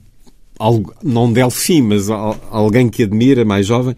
algo, 0.59 0.95
não 1.03 1.33
Delfim, 1.33 1.83
mas 1.83 2.09
alguém 2.51 2.89
que 2.89 3.03
admira, 3.03 3.45
mais 3.45 3.67
jovem. 3.67 3.95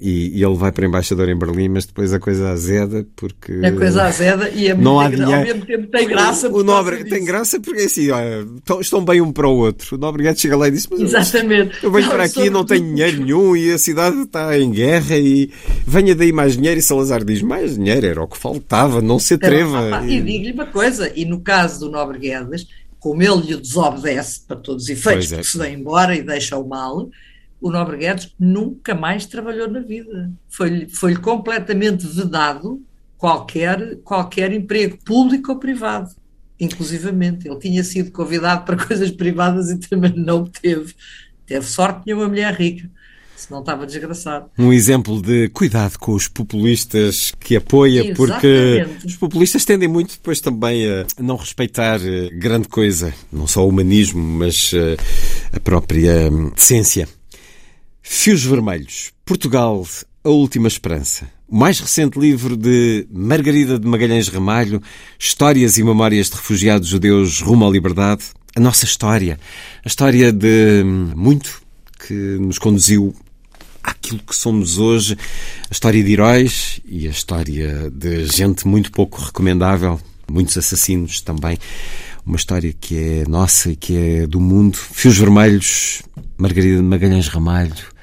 E, 0.00 0.38
e, 0.38 0.44
ele 0.44 0.56
vai 0.56 0.72
para 0.72 0.84
embaixador 0.86 1.28
em 1.28 1.38
Berlim, 1.38 1.68
mas 1.68 1.86
depois 1.86 2.12
a 2.12 2.18
coisa 2.18 2.50
azeda 2.50 3.06
porque. 3.14 3.52
A 3.64 3.70
coisa 3.70 4.02
azeda 4.02 4.50
e 4.50 4.66
é 4.66 4.74
não 4.74 4.98
há 4.98 5.08
dinheiro. 5.08 5.32
ao 5.34 5.42
mesmo 5.42 5.64
tempo 5.64 5.86
tem 5.86 6.08
graça. 6.08 6.48
O, 6.48 6.58
o 6.58 6.64
Nobre 6.64 7.04
tem 7.04 7.24
graça 7.24 7.60
porque 7.60 7.82
é 7.82 7.84
assim, 7.84 8.10
olha, 8.10 8.44
estão 8.80 9.04
bem 9.04 9.20
um 9.20 9.32
para 9.32 9.46
o 9.46 9.56
outro. 9.56 9.94
O 9.94 9.98
Nobre 9.98 10.34
chega 10.34 10.56
lá 10.56 10.66
e 10.66 10.72
diz: 10.72 10.88
Mas 10.88 11.00
Exatamente. 11.00 11.78
Eu 11.80 11.92
venho 11.92 12.08
para 12.08 12.24
aqui 12.24 12.46
e 12.46 12.50
não 12.50 12.64
tenho 12.64 12.84
dinheiro 12.84 13.18
nenhum 13.22 13.54
e 13.54 13.72
a 13.72 13.78
cidade 13.78 14.20
está 14.22 14.58
em 14.58 14.72
guerra 14.72 15.16
e 15.16 15.48
venha 15.86 16.14
daí 16.14 16.32
mais 16.32 16.56
dinheiro. 16.56 16.80
E 16.80 16.82
Salazar 16.82 17.24
diz: 17.24 17.40
Mais 17.40 17.76
dinheiro 17.76 18.04
era 18.04 18.20
o 18.20 18.26
que 18.26 18.36
faltava, 18.36 19.00
não 19.00 19.20
se 19.20 19.34
atreva. 19.34 20.02
e, 20.04 20.16
e 20.16 20.20
digo-lhe 20.20 20.52
uma 20.52 20.66
coisa: 20.66 21.12
e 21.14 21.24
no 21.24 21.38
caso 21.40 21.78
do 21.78 21.92
Nobre 21.92 22.18
Guedes, 22.18 22.66
como 22.98 23.22
ele 23.22 23.52
lhe 23.52 23.56
desobedece 23.60 24.40
para 24.40 24.56
todos 24.56 24.84
os 24.84 24.90
efeitos, 24.90 25.30
é. 25.30 25.36
porque 25.36 25.50
se 25.50 25.56
vem 25.56 25.74
embora 25.74 26.16
e 26.16 26.22
deixa 26.22 26.58
o 26.58 26.66
mal 26.66 27.08
o 27.64 27.70
Nobre 27.70 27.96
Guedes 27.96 28.34
nunca 28.38 28.94
mais 28.94 29.24
trabalhou 29.24 29.66
na 29.66 29.80
vida. 29.80 30.30
Foi-lhe 30.50 30.86
foi 30.86 31.16
completamente 31.16 32.06
vedado 32.06 32.82
qualquer, 33.16 33.96
qualquer 34.04 34.52
emprego, 34.52 34.98
público 35.02 35.50
ou 35.50 35.58
privado, 35.58 36.10
inclusivamente. 36.60 37.48
Ele 37.48 37.58
tinha 37.58 37.82
sido 37.82 38.12
convidado 38.12 38.66
para 38.66 38.76
coisas 38.86 39.10
privadas 39.10 39.70
e 39.70 39.78
também 39.78 40.12
não 40.14 40.44
teve. 40.44 40.94
Teve 41.46 41.64
sorte, 41.64 42.04
tinha 42.04 42.14
uma 42.14 42.28
mulher 42.28 42.52
rica. 42.52 42.90
Se 43.34 43.50
não 43.50 43.60
estava 43.60 43.86
desgraçado. 43.86 44.50
Um 44.58 44.70
exemplo 44.70 45.20
de 45.20 45.48
cuidado 45.48 45.98
com 45.98 46.12
os 46.12 46.28
populistas 46.28 47.32
que 47.40 47.56
apoia, 47.56 48.00
Exatamente. 48.00 48.16
porque 48.16 48.86
os 49.06 49.16
populistas 49.16 49.64
tendem 49.64 49.88
muito 49.88 50.12
depois 50.12 50.38
também 50.40 50.86
a 50.86 51.06
não 51.18 51.36
respeitar 51.36 51.98
eh, 52.00 52.28
grande 52.30 52.68
coisa, 52.68 53.12
não 53.32 53.46
só 53.46 53.64
o 53.64 53.68
humanismo, 53.70 54.22
mas 54.22 54.70
eh, 54.74 54.96
a 55.52 55.60
própria 55.60 56.30
hum, 56.30 56.50
decência. 56.54 57.08
Fios 58.06 58.44
Vermelhos, 58.44 59.12
Portugal, 59.24 59.84
a 60.22 60.28
Última 60.28 60.68
Esperança. 60.68 61.26
O 61.48 61.56
mais 61.56 61.80
recente 61.80 62.18
livro 62.18 62.54
de 62.54 63.08
Margarida 63.10 63.78
de 63.78 63.88
Magalhães 63.88 64.28
Ramalho, 64.28 64.82
Histórias 65.18 65.78
e 65.78 65.82
Memórias 65.82 66.28
de 66.28 66.36
Refugiados 66.36 66.88
Judeus 66.88 67.40
rumo 67.40 67.66
à 67.66 67.70
Liberdade. 67.70 68.24
A 68.54 68.60
nossa 68.60 68.84
história, 68.84 69.40
a 69.82 69.88
história 69.88 70.30
de 70.30 70.84
muito 71.16 71.62
que 72.06 72.12
nos 72.12 72.58
conduziu 72.58 73.16
àquilo 73.82 74.20
que 74.20 74.36
somos 74.36 74.76
hoje, 74.76 75.16
a 75.70 75.72
história 75.72 76.04
de 76.04 76.12
heróis 76.12 76.80
e 76.84 77.08
a 77.08 77.10
história 77.10 77.90
de 77.90 78.26
gente 78.26 78.68
muito 78.68 78.92
pouco 78.92 79.18
recomendável, 79.18 79.98
muitos 80.30 80.58
assassinos 80.58 81.22
também. 81.22 81.56
Uma 82.26 82.36
história 82.36 82.72
que 82.78 82.98
é 82.98 83.24
nossa 83.26 83.70
e 83.70 83.76
que 83.76 83.96
é 83.96 84.26
do 84.26 84.40
mundo. 84.40 84.76
Fios 84.76 85.16
Vermelhos, 85.16 86.02
Margarida 86.36 86.76
de 86.76 86.82
Magalhães 86.82 87.28
Ramalho. 87.28 87.93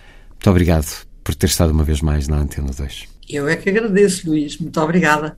Muito 0.42 0.50
obrigado 0.50 1.06
por 1.24 1.36
ter 1.36 1.46
estado 1.46 1.72
uma 1.72 1.84
vez 1.84 2.02
mais 2.02 2.28
na 2.28 2.38
Antena 2.38 2.72
2. 2.76 3.08
Eu 3.30 3.48
é 3.48 3.56
que 3.56 3.70
agradeço, 3.70 4.28
Luís. 4.28 4.58
Muito 4.58 4.82
obrigada. 4.82 5.38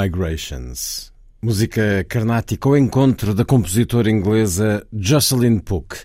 Migrations. 0.00 1.12
Música 1.42 2.04
carnática 2.08 2.68
ao 2.68 2.76
encontro 2.76 3.34
da 3.34 3.44
compositora 3.44 4.08
inglesa 4.08 4.86
Jocelyn 4.92 5.58
Pook 5.58 5.96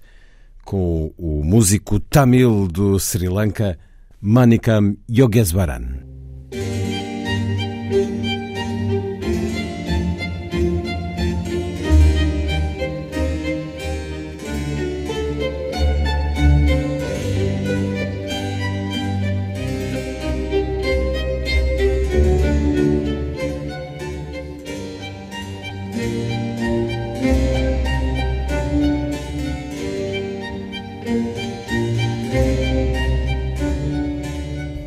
com 0.65 1.13
o 1.15 1.43
músico 1.43 1.99
tamil 1.99 2.67
do 2.67 2.97
Sri 2.99 3.29
Lanka 3.29 3.77
Manikam 4.19 4.97
Yogeswaran. 5.07 6.12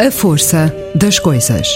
A 0.07 0.11
força 0.13 0.73
das 0.95 1.19
coisas. 1.19 1.67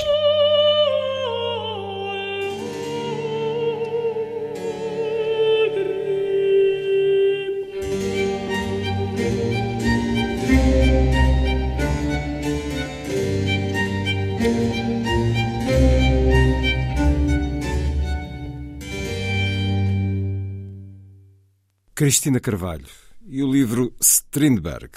Cristina 21.97 22.39
Carvalho 22.39 22.87
e 23.27 23.43
o 23.43 23.51
livro 23.51 23.93
Strindberg. 24.01 24.93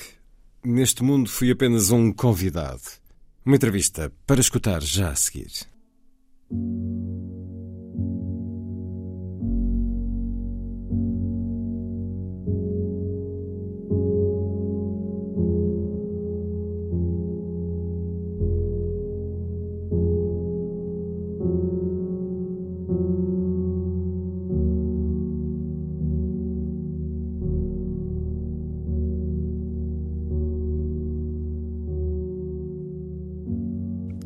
Neste 0.63 1.01
mundo 1.01 1.27
fui 1.27 1.49
apenas 1.49 1.89
um 1.89 2.13
convidado. 2.13 3.02
Uma 3.45 3.57
entrevista 3.57 4.09
para 4.25 4.39
escutar 4.39 4.81
já 4.81 5.09
a 5.09 5.15
seguir. 5.15 5.51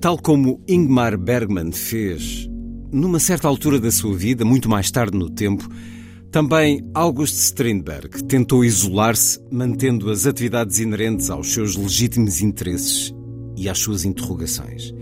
Tal 0.08 0.18
como 0.18 0.64
Ingmar 0.66 1.18
Bergman 1.18 1.74
fez, 1.74 2.50
numa 2.94 3.20
certa 3.20 3.46
altura 3.46 3.78
da 3.78 3.92
sua 3.92 4.16
vida, 4.16 4.46
muito 4.46 4.70
mais 4.70 4.90
tarde 4.90 5.18
no 5.18 5.30
tempo, 5.30 5.68
também 6.32 6.82
August 6.94 7.36
Strindberg 7.36 8.24
tentou 8.24 8.64
isolar-se, 8.64 9.38
mantendo 9.52 10.10
as 10.10 10.26
atividades 10.26 10.80
inerentes 10.80 11.30
aos 11.30 11.52
seus 11.52 11.76
legítimos 11.76 12.42
interesses 12.42 13.14
e 13.58 13.68
às 13.68 13.80
suas 13.80 14.06
interrogações. 14.06 14.94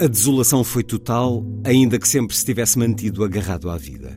A 0.00 0.06
desolação 0.06 0.62
foi 0.62 0.84
total, 0.84 1.44
ainda 1.64 1.98
que 1.98 2.06
sempre 2.06 2.36
se 2.36 2.44
tivesse 2.44 2.78
mantido 2.78 3.24
agarrado 3.24 3.68
à 3.68 3.76
vida. 3.76 4.16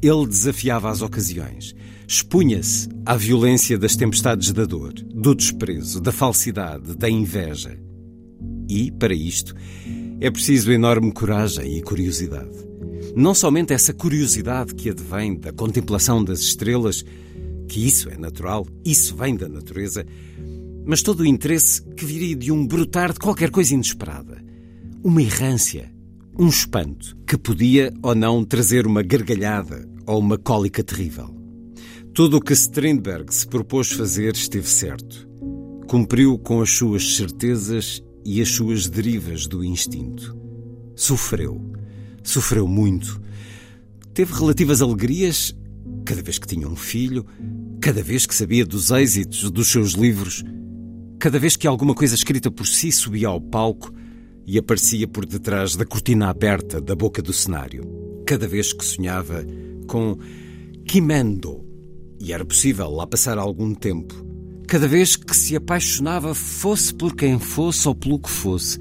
Ele 0.00 0.26
desafiava 0.26 0.88
as 0.88 1.02
ocasiões, 1.02 1.74
expunha-se 2.08 2.88
à 3.04 3.14
violência 3.14 3.76
das 3.76 3.94
tempestades 3.94 4.54
da 4.54 4.64
dor, 4.64 4.94
do 4.94 5.34
desprezo, 5.34 6.00
da 6.00 6.12
falsidade, 6.12 6.96
da 6.96 7.10
inveja. 7.10 7.87
E, 8.68 8.90
para 8.90 9.14
isto, 9.14 9.54
é 10.20 10.30
preciso 10.30 10.70
enorme 10.70 11.12
coragem 11.12 11.78
e 11.78 11.82
curiosidade. 11.82 12.68
Não 13.16 13.34
somente 13.34 13.72
essa 13.72 13.92
curiosidade 13.92 14.74
que 14.74 14.90
advém 14.90 15.38
da 15.38 15.52
contemplação 15.52 16.22
das 16.22 16.40
estrelas, 16.40 17.04
que 17.68 17.86
isso 17.86 18.08
é 18.08 18.16
natural, 18.16 18.66
isso 18.84 19.16
vem 19.16 19.36
da 19.36 19.48
natureza, 19.48 20.04
mas 20.84 21.02
todo 21.02 21.20
o 21.20 21.26
interesse 21.26 21.82
que 21.82 22.04
viria 22.04 22.36
de 22.36 22.52
um 22.52 22.66
brotar 22.66 23.12
de 23.12 23.18
qualquer 23.18 23.50
coisa 23.50 23.74
inesperada. 23.74 24.42
Uma 25.02 25.22
errância, 25.22 25.92
um 26.38 26.48
espanto, 26.48 27.16
que 27.26 27.36
podia 27.36 27.92
ou 28.02 28.14
não 28.14 28.44
trazer 28.44 28.86
uma 28.86 29.02
gargalhada 29.02 29.88
ou 30.06 30.18
uma 30.18 30.38
cólica 30.38 30.82
terrível. 30.82 31.34
Tudo 32.14 32.38
o 32.38 32.40
que 32.40 32.52
Strindberg 32.52 33.32
se 33.32 33.46
propôs 33.46 33.92
fazer 33.92 34.34
esteve 34.34 34.68
certo. 34.68 35.28
Cumpriu 35.86 36.38
com 36.38 36.60
as 36.60 36.70
suas 36.70 37.16
certezas 37.16 38.02
e 38.30 38.42
as 38.42 38.50
suas 38.50 38.90
derivas 38.90 39.46
do 39.46 39.64
instinto. 39.64 40.36
Sofreu. 40.94 41.72
Sofreu 42.22 42.68
muito. 42.68 43.18
Teve 44.12 44.34
relativas 44.34 44.82
alegrias 44.82 45.56
cada 46.04 46.20
vez 46.20 46.38
que 46.38 46.46
tinha 46.46 46.68
um 46.68 46.76
filho, 46.76 47.24
cada 47.80 48.02
vez 48.02 48.26
que 48.26 48.34
sabia 48.34 48.66
dos 48.66 48.90
êxitos 48.90 49.50
dos 49.50 49.68
seus 49.68 49.92
livros, 49.92 50.44
cada 51.18 51.38
vez 51.38 51.56
que 51.56 51.66
alguma 51.66 51.94
coisa 51.94 52.14
escrita 52.14 52.50
por 52.50 52.66
si 52.66 52.92
subia 52.92 53.28
ao 53.28 53.40
palco 53.40 53.90
e 54.46 54.58
aparecia 54.58 55.08
por 55.08 55.24
detrás 55.24 55.74
da 55.74 55.86
cortina 55.86 56.28
aberta 56.28 56.82
da 56.82 56.94
boca 56.94 57.22
do 57.22 57.32
cenário, 57.32 57.82
cada 58.26 58.46
vez 58.46 58.74
que 58.74 58.84
sonhava 58.84 59.42
com 59.86 60.18
Quimendo 60.84 61.64
e 62.20 62.30
era 62.30 62.44
possível 62.44 62.90
lá 62.90 63.06
passar 63.06 63.38
algum 63.38 63.74
tempo 63.74 64.27
cada 64.68 64.86
vez 64.86 65.16
que 65.16 65.34
se 65.34 65.56
apaixonava, 65.56 66.34
fosse 66.34 66.92
por 66.92 67.16
quem 67.16 67.38
fosse 67.38 67.88
ou 67.88 67.94
pelo 67.94 68.18
que 68.18 68.28
fosse. 68.28 68.78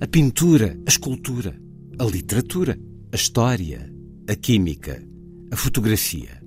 A 0.00 0.06
pintura, 0.06 0.76
a 0.84 0.90
escultura, 0.90 1.56
a 1.96 2.04
literatura, 2.04 2.76
a 3.12 3.14
história, 3.14 3.88
a 4.28 4.34
química, 4.34 5.00
a 5.52 5.56
fotografia. 5.56 6.42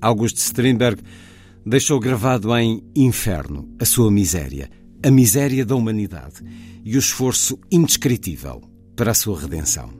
August 0.00 0.36
Strindberg 0.36 1.02
deixou 1.66 1.98
gravado 1.98 2.56
em 2.56 2.80
Inferno 2.94 3.68
a 3.80 3.84
sua 3.84 4.08
miséria, 4.08 4.70
a 5.02 5.10
miséria 5.10 5.66
da 5.66 5.74
humanidade 5.74 6.44
e 6.84 6.94
o 6.94 6.98
esforço 6.98 7.58
indescritível 7.72 8.62
para 8.94 9.10
a 9.10 9.14
sua 9.14 9.40
redenção. 9.40 9.90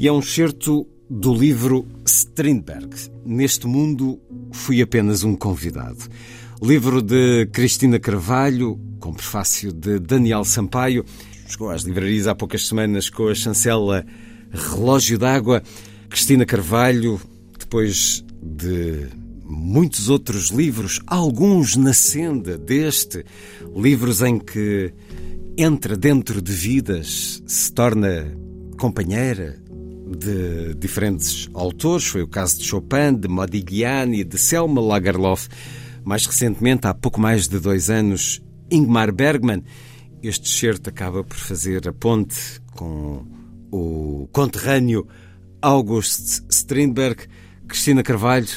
E 0.00 0.08
é 0.08 0.12
um 0.12 0.22
certo 0.22 0.84
do 1.08 1.32
livro 1.32 1.86
Strindberg. 2.04 2.90
Neste 3.24 3.68
mundo 3.68 4.20
fui 4.52 4.82
apenas 4.82 5.22
um 5.22 5.36
convidado. 5.36 6.08
Livro 6.62 7.00
de 7.00 7.46
Cristina 7.46 7.98
Carvalho, 7.98 8.78
com 8.98 9.14
prefácio 9.14 9.72
de 9.72 9.98
Daniel 9.98 10.44
Sampaio. 10.44 11.06
Chegou 11.48 11.70
às 11.70 11.84
livrarias 11.84 12.26
há 12.26 12.34
poucas 12.34 12.68
semanas 12.68 13.08
com 13.08 13.28
a 13.28 13.34
chancela 13.34 14.04
Relógio 14.50 15.18
d'Água. 15.18 15.62
Cristina 16.10 16.44
Carvalho, 16.44 17.18
depois 17.58 18.22
de 18.42 19.08
muitos 19.42 20.10
outros 20.10 20.50
livros, 20.50 21.00
alguns 21.06 21.76
na 21.76 21.94
senda 21.94 22.58
deste, 22.58 23.24
livros 23.74 24.20
em 24.20 24.38
que 24.38 24.92
entra 25.56 25.96
dentro 25.96 26.42
de 26.42 26.52
vidas, 26.52 27.42
se 27.46 27.72
torna 27.72 28.36
companheira 28.78 29.58
de 30.14 30.74
diferentes 30.74 31.48
autores. 31.54 32.06
Foi 32.06 32.20
o 32.20 32.28
caso 32.28 32.58
de 32.58 32.64
Chopin, 32.64 33.14
de 33.18 33.28
Modigliani, 33.28 34.24
de 34.24 34.36
Selma 34.36 34.82
Lagerlof. 34.82 35.48
Mais 36.10 36.26
recentemente, 36.26 36.88
há 36.88 36.92
pouco 36.92 37.20
mais 37.20 37.46
de 37.46 37.60
dois 37.60 37.88
anos, 37.88 38.42
Ingmar 38.68 39.12
Bergman. 39.12 39.62
Este 40.20 40.48
certo 40.48 40.90
acaba 40.90 41.22
por 41.22 41.36
fazer 41.36 41.86
a 41.86 41.92
ponte 41.92 42.60
com 42.74 43.24
o 43.70 44.28
conterrâneo 44.32 45.06
August 45.62 46.42
Strindberg. 46.50 47.28
Cristina 47.68 48.02
Carvalho, 48.02 48.48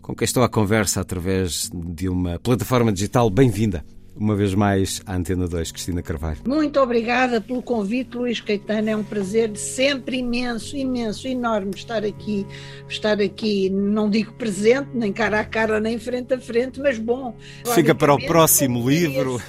com 0.00 0.14
quem 0.14 0.24
estou 0.24 0.44
à 0.44 0.48
conversa 0.48 1.00
através 1.00 1.68
de 1.74 2.08
uma 2.08 2.38
plataforma 2.38 2.92
digital. 2.92 3.28
Bem-vinda 3.28 3.84
uma 4.20 4.36
vez 4.36 4.54
mais 4.54 5.00
à 5.06 5.16
Antena 5.16 5.48
2, 5.48 5.72
Cristina 5.72 6.02
Carvalho. 6.02 6.36
Muito 6.46 6.78
obrigada 6.78 7.40
pelo 7.40 7.62
convite, 7.62 8.18
Luís 8.18 8.38
Caetano. 8.38 8.90
É 8.90 8.96
um 8.96 9.02
prazer 9.02 9.56
sempre 9.56 10.18
imenso, 10.18 10.76
imenso, 10.76 11.26
enorme 11.26 11.70
estar 11.74 12.04
aqui, 12.04 12.46
estar 12.86 13.18
aqui, 13.18 13.70
não 13.70 14.10
digo 14.10 14.34
presente, 14.34 14.90
nem 14.92 15.10
cara 15.10 15.40
a 15.40 15.44
cara, 15.44 15.80
nem 15.80 15.98
frente 15.98 16.34
a 16.34 16.38
frente, 16.38 16.78
mas 16.80 16.98
bom. 16.98 17.34
Fica 17.74 17.94
para 17.94 18.12
o 18.12 18.18
próximo 18.26 18.88
livro. 18.88 19.40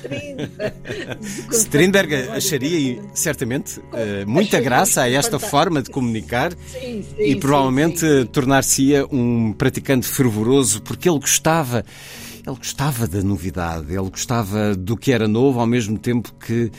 Strindberg 1.52 2.16
acharia 2.32 3.02
certamente 3.14 3.80
uh, 3.80 3.84
muita 4.26 4.58
acharia 4.58 4.62
graça 4.62 5.02
a 5.02 5.10
esta 5.10 5.32
fantástico. 5.32 5.52
forma 5.52 5.82
de 5.82 5.90
comunicar 5.90 6.54
sim, 6.54 7.04
sim, 7.04 7.22
e 7.22 7.36
provavelmente 7.36 8.06
tornar-se-ia 8.32 9.06
um 9.12 9.52
praticante 9.52 10.08
fervoroso 10.08 10.82
porque 10.82 11.10
ele 11.10 11.20
gostava 11.20 11.84
ele 12.46 12.58
gostava 12.58 13.08
da 13.08 13.22
novidade, 13.22 13.94
ele 13.94 14.10
gostava 14.10 14.76
do 14.76 14.98
que 14.98 15.12
era 15.12 15.28
novo, 15.28 15.60
ao 15.60 15.68
mesmo 15.68 15.98
tempo 15.98 16.34
que 16.34 16.72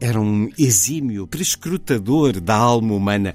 era 0.00 0.20
um 0.20 0.48
exímio 0.58 1.26
prescrutador 1.26 2.40
da 2.40 2.56
alma 2.56 2.94
humana. 2.94 3.34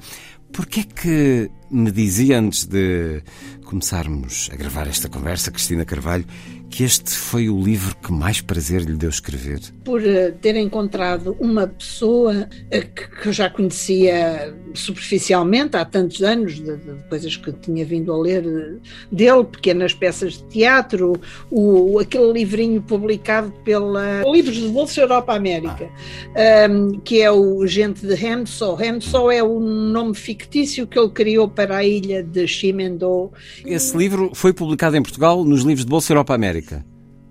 Porquê 0.51 0.81
é 0.81 0.84
que 0.84 1.51
me 1.69 1.91
dizia 1.91 2.39
antes 2.39 2.65
de 2.65 3.23
começarmos 3.64 4.49
a 4.51 4.56
gravar 4.56 4.88
esta 4.88 5.07
conversa, 5.07 5.51
Cristina 5.51 5.85
Carvalho, 5.85 6.26
que 6.70 6.84
este 6.84 7.12
foi 7.12 7.50
o 7.50 7.60
livro 7.60 7.96
que 7.96 8.12
mais 8.12 8.41
prazer 8.41 8.82
lhe 8.82 8.96
deu 8.96 9.10
escrever? 9.10 9.60
Por 9.84 10.02
uh, 10.02 10.32
ter 10.40 10.56
encontrado 10.56 11.36
uma 11.40 11.68
pessoa 11.68 12.48
uh, 12.48 13.20
que, 13.22 13.28
eu 13.28 13.34
já 13.34 13.50
conhecia 13.50 14.54
superficialmente 14.74 15.76
há 15.76 15.84
tantos 15.84 16.22
anos, 16.22 16.56
de, 16.56 16.78
de, 16.78 17.04
coisas 17.10 17.36
que 17.36 17.52
tinha 17.54 17.84
vindo 17.84 18.14
a 18.14 18.18
ler 18.18 18.46
eh, 18.46 18.76
dele, 19.12 19.44
pequenas 19.44 19.94
peças 19.94 20.34
de 20.34 20.44
teatro, 20.44 21.20
o, 21.50 21.98
aquele 22.00 22.32
livrinho 22.32 22.82
publicado 22.82 23.52
pela 23.64 24.22
Livros 24.32 24.56
de 24.56 24.68
Bolsa 24.68 25.02
Europa 25.02 25.34
América, 25.34 25.90
ah. 26.36 26.72
um, 26.72 27.00
que 27.00 27.22
é 27.22 27.32
o 27.32 27.66
Gente 27.66 28.06
de 28.06 28.14
Hemsol. 28.14 28.80
Hemsol 28.80 29.32
é 29.32 29.41
o 29.41 29.60
nome 29.60 30.14
fictício 30.14 30.86
que 30.86 31.00
ele 31.00 31.10
criou 31.10 31.48
para 31.48 31.78
a 31.78 31.84
ilha 31.84 32.24
de 32.24 32.48
Chimendou. 32.48 33.34
Esse 33.66 33.98
livro 33.98 34.32
foi 34.34 34.54
publicado 34.54 34.96
em 34.96 35.02
Portugal 35.02 35.44
nos 35.44 35.64
livros 35.64 35.84
de 35.84 35.90
Bolsa 35.90 36.14
Europa 36.14 36.34
América. 36.34 36.59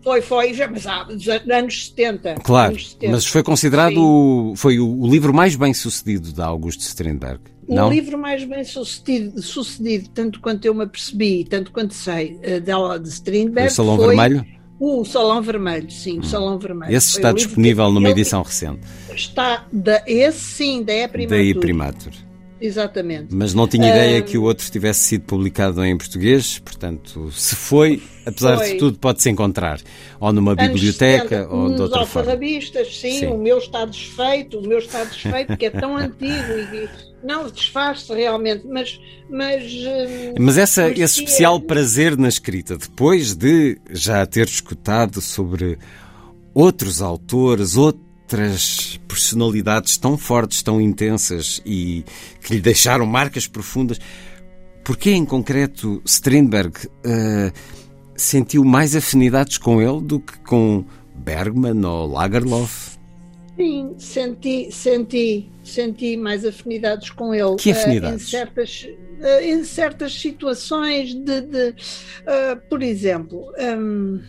Foi, 0.02 0.22
foi, 0.22 0.54
já, 0.54 0.68
mas 0.68 0.86
há 0.86 1.06
anos 1.50 1.86
70. 1.88 2.34
Claro, 2.36 2.72
anos 2.72 2.90
70. 2.92 3.12
mas 3.12 3.26
foi 3.26 3.42
considerado 3.42 3.98
o, 3.98 4.54
foi 4.56 4.78
o, 4.78 5.06
livro 5.06 5.34
mais 5.34 5.56
bem 5.56 5.74
sucedido 5.74 6.32
da 6.32 6.46
Augusto 6.46 6.80
Strindberg. 6.80 7.40
O 7.66 7.74
não? 7.74 7.90
livro 7.90 8.16
mais 8.16 8.44
bem 8.44 8.64
sucedido, 8.64 9.42
sucedido, 9.42 10.08
tanto 10.10 10.40
quanto 10.40 10.64
eu 10.64 10.74
me 10.74 10.84
apercebi, 10.84 11.44
tanto 11.44 11.70
quanto 11.70 11.92
sei, 11.92 12.38
eh, 12.42 12.60
dela 12.60 12.98
de 12.98 13.08
Strindberg. 13.08 13.70
O 13.70 13.74
Salão 13.74 13.96
foi 13.96 14.06
Vermelho? 14.06 14.46
O 14.80 15.04
Salão 15.04 15.42
Vermelho, 15.42 15.90
sim, 15.90 16.20
o 16.20 16.24
Salão 16.24 16.58
Vermelho. 16.58 16.96
Esse 16.96 17.16
está 17.16 17.32
disponível 17.32 17.90
numa 17.90 18.08
edição 18.08 18.42
recente. 18.42 18.80
Está, 19.12 19.66
da, 19.72 20.02
esse 20.06 20.38
sim, 20.38 20.82
da 20.82 20.94
E 20.94 21.08
Primatur. 21.08 21.36
Daí 21.36 21.54
Primatur. 21.54 22.27
Exatamente. 22.60 23.34
Mas 23.34 23.54
não 23.54 23.68
tinha 23.68 23.88
ideia 23.88 24.22
que 24.22 24.36
o 24.36 24.42
outro 24.42 24.68
tivesse 24.70 25.00
sido 25.00 25.24
publicado 25.24 25.84
em 25.84 25.96
português, 25.96 26.58
portanto, 26.58 27.30
se 27.32 27.54
foi, 27.54 28.02
apesar 28.26 28.56
Foi. 28.56 28.72
de 28.72 28.78
tudo, 28.78 28.98
pode-se 28.98 29.30
encontrar. 29.30 29.80
Ou 30.18 30.32
numa 30.32 30.52
Anos 30.52 30.72
biblioteca 30.72 31.42
70, 31.42 31.48
ou 31.48 31.74
de 31.74 31.82
outra 31.82 32.06
forma. 32.06 32.30
alfarrabistas, 32.30 32.96
sim, 32.98 33.20
Sim. 33.20 33.26
o 33.26 33.38
meu 33.38 33.58
está 33.58 33.84
desfeito, 33.84 34.58
o 34.58 34.66
meu 34.66 34.78
está 34.78 35.04
desfeito, 35.04 35.56
que 35.56 35.66
é 35.66 35.70
tão 35.70 35.96
antigo 35.96 36.52
e, 36.52 36.88
não 37.22 37.48
desfaz-se 37.48 38.12
realmente, 38.12 38.66
mas. 38.66 38.98
Mas, 39.30 39.62
hum, 39.62 40.34
Mas 40.38 40.56
essa, 40.56 40.88
esse 40.88 41.20
especial 41.20 41.60
prazer 41.60 42.16
na 42.16 42.28
escrita, 42.28 42.78
depois 42.78 43.34
de 43.34 43.78
já 43.90 44.24
ter 44.24 44.46
escutado 44.46 45.20
sobre 45.20 45.78
outros 46.54 47.02
autores, 47.02 47.76
outras 48.28 49.00
personalidades 49.08 49.96
tão 49.96 50.18
fortes, 50.18 50.62
tão 50.62 50.78
intensas 50.78 51.62
e 51.64 52.04
que 52.42 52.52
lhe 52.52 52.60
deixaram 52.60 53.06
marcas 53.06 53.46
profundas, 53.46 53.98
porquê 54.84 55.12
em 55.12 55.24
concreto 55.24 56.02
Strindberg 56.04 56.74
eh, 57.04 57.50
sentiu 58.14 58.64
mais 58.66 58.94
afinidades 58.94 59.56
com 59.56 59.80
ele 59.80 60.02
do 60.02 60.20
que 60.20 60.38
com 60.40 60.84
Bergman 61.14 61.82
ou 61.86 62.06
Lagerlof? 62.06 62.98
Sim, 63.56 63.94
senti, 63.98 64.70
senti, 64.70 65.50
senti 65.64 66.16
mais 66.16 66.44
afinidades 66.44 67.08
com 67.08 67.32
ele. 67.32 67.56
Que 67.56 67.70
eh, 67.70 67.72
afinidades? 67.72 68.26
em, 68.26 68.30
certas, 68.30 68.88
eh, 69.20 69.50
em 69.50 69.64
certas 69.64 70.12
situações 70.12 71.14
de. 71.14 71.40
de, 71.40 71.74
por 72.68 72.82
exemplo. 72.82 73.50
hum, 73.58 74.20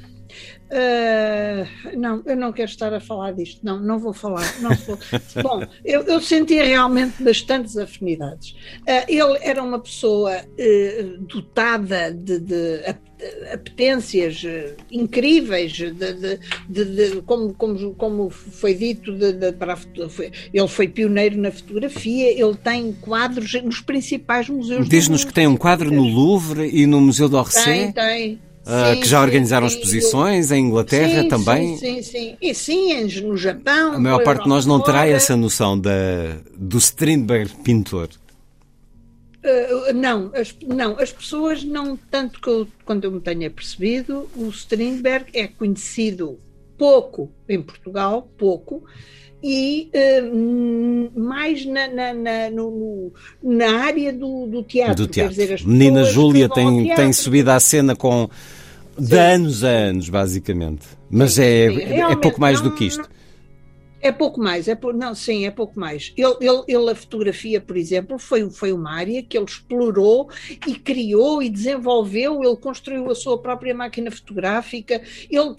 eh, 0.71 1.67
não, 1.95 2.21
eu 2.25 2.35
não 2.35 2.51
quero 2.51 2.69
estar 2.69 2.93
a 2.93 2.99
falar 2.99 3.31
disto. 3.33 3.59
Não, 3.63 3.79
não 3.79 3.97
vou 3.99 4.13
falar. 4.13 4.45
Não 4.61 4.71
vou. 4.75 4.97
Bom, 5.43 5.63
eu, 5.83 6.01
eu 6.03 6.21
sentia 6.21 6.63
realmente 6.63 7.21
bastantes 7.23 7.77
afinidades. 7.77 8.55
Eh, 8.85 9.05
ele 9.07 9.37
era 9.41 9.63
uma 9.63 9.79
pessoa 9.79 10.31
eh, 10.57 11.05
dotada 11.21 12.11
de, 12.11 12.39
de 12.39 12.85
ap- 12.85 13.09
apetências 13.53 14.43
incríveis, 14.91 15.71
de, 15.73 15.91
de- 15.91 16.39
de- 16.69 17.21
como, 17.23 17.53
como, 17.53 17.93
como 17.95 18.29
foi 18.29 18.73
dito, 18.73 19.13
para 19.57 19.73
a 19.73 19.77
foi- 20.09 20.31
ele 20.53 20.67
foi 20.67 20.87
pioneiro 20.87 21.37
na 21.37 21.51
fotografia, 21.51 22.31
ele 22.31 22.55
tem 22.55 22.93
quadros 22.93 23.53
nos 23.63 23.81
principais 23.81 24.47
museus 24.49 24.87
Diz-nos 24.87 25.23
que 25.23 25.33
tem 25.33 25.47
um 25.47 25.57
quadro 25.57 25.91
no 25.91 26.03
Louvre 26.03 26.69
e 26.71 26.85
no 26.85 27.01
Museu 27.01 27.27
d'Orsay. 27.27 27.91
Tem, 27.91 27.91
tem. 27.91 28.48
Ah, 28.71 28.93
Sim, 28.93 29.01
que 29.01 29.07
já 29.07 29.19
organizaram 29.21 29.67
sim. 29.67 29.75
exposições 29.75 30.51
em 30.51 30.65
Inglaterra 30.67 31.27
também. 31.27 31.75
Sim, 31.77 32.01
sim, 32.01 32.03
sim. 32.03 32.37
E 32.39 32.53
sim, 32.53 33.21
no 33.23 33.35
Japão. 33.35 33.93
A 33.93 33.99
maior 33.99 34.23
parte 34.23 34.43
de 34.43 34.49
nós 34.49 34.65
não 34.65 34.79
terá 34.79 35.07
essa 35.07 35.35
noção 35.35 35.77
da, 35.79 36.37
do 36.55 36.77
Strindberg 36.77 37.51
pintor. 37.63 38.09
Uh, 39.43 39.93
não, 39.93 40.31
as, 40.35 40.55
não, 40.67 40.99
as 40.99 41.11
pessoas 41.11 41.63
não, 41.63 41.97
tanto 42.11 42.39
que 42.41 42.47
eu, 42.47 42.67
quando 42.85 43.05
eu 43.05 43.11
me 43.11 43.21
tenha 43.21 43.49
percebido, 43.49 44.29
o 44.35 44.49
Strindberg 44.49 45.27
é 45.33 45.47
conhecido 45.47 46.37
pouco 46.77 47.31
em 47.47 47.61
Portugal, 47.61 48.29
pouco, 48.37 48.83
e 49.41 49.89
uh, 49.95 51.19
mais 51.19 51.65
na, 51.65 51.87
na, 51.87 52.13
na, 52.13 52.49
no- 52.51 53.13
na 53.41 53.79
área 53.79 54.11
do, 54.11 54.45
do 54.45 54.61
teatro. 54.61 54.95
do 54.95 55.07
teatro. 55.07 55.33
dizer, 55.33 55.65
Menina 55.65 56.03
Júlia 56.03 56.49
tem, 56.49 56.83
teatro. 56.83 57.03
tem 57.03 57.13
subido 57.13 57.49
à 57.49 57.59
cena 57.59 57.95
com 57.95 58.29
de 58.99 59.17
anos 59.17 59.63
a 59.63 59.69
anos, 59.69 60.09
basicamente. 60.09 60.85
Mas 61.09 61.37
é, 61.39 61.69
sim, 61.69 61.81
é 61.81 61.85
realmente 61.85 62.21
pouco 62.21 62.39
mais 62.39 62.61
não- 62.61 62.69
do 62.69 62.75
que 62.75 62.85
isto. 62.85 63.09
É 64.01 64.13
pouco 64.13 64.39
mais, 64.39 64.69
é 64.69 64.75
pou- 64.75 64.93
não, 64.93 65.13
sim, 65.13 65.45
é 65.45 65.51
pouco 65.51 65.77
mais. 65.77 66.13
Ele, 66.15 66.33
ele, 66.39 66.63
ele, 66.69 66.89
a 66.89 66.95
fotografia, 66.95 67.59
por 67.59 67.75
exemplo, 67.75 68.17
foi, 68.17 68.49
foi 68.49 68.71
uma 68.71 68.93
área 68.93 69.21
que 69.21 69.37
ele 69.37 69.45
explorou 69.45 70.29
e 70.65 70.73
criou 70.75 71.43
e 71.43 71.49
desenvolveu, 71.49 72.41
ele 72.41 72.55
construiu 72.55 73.11
a 73.11 73.15
sua 73.15 73.41
própria 73.41 73.75
máquina 73.75 74.09
fotográfica, 74.09 75.01
ele, 75.29 75.53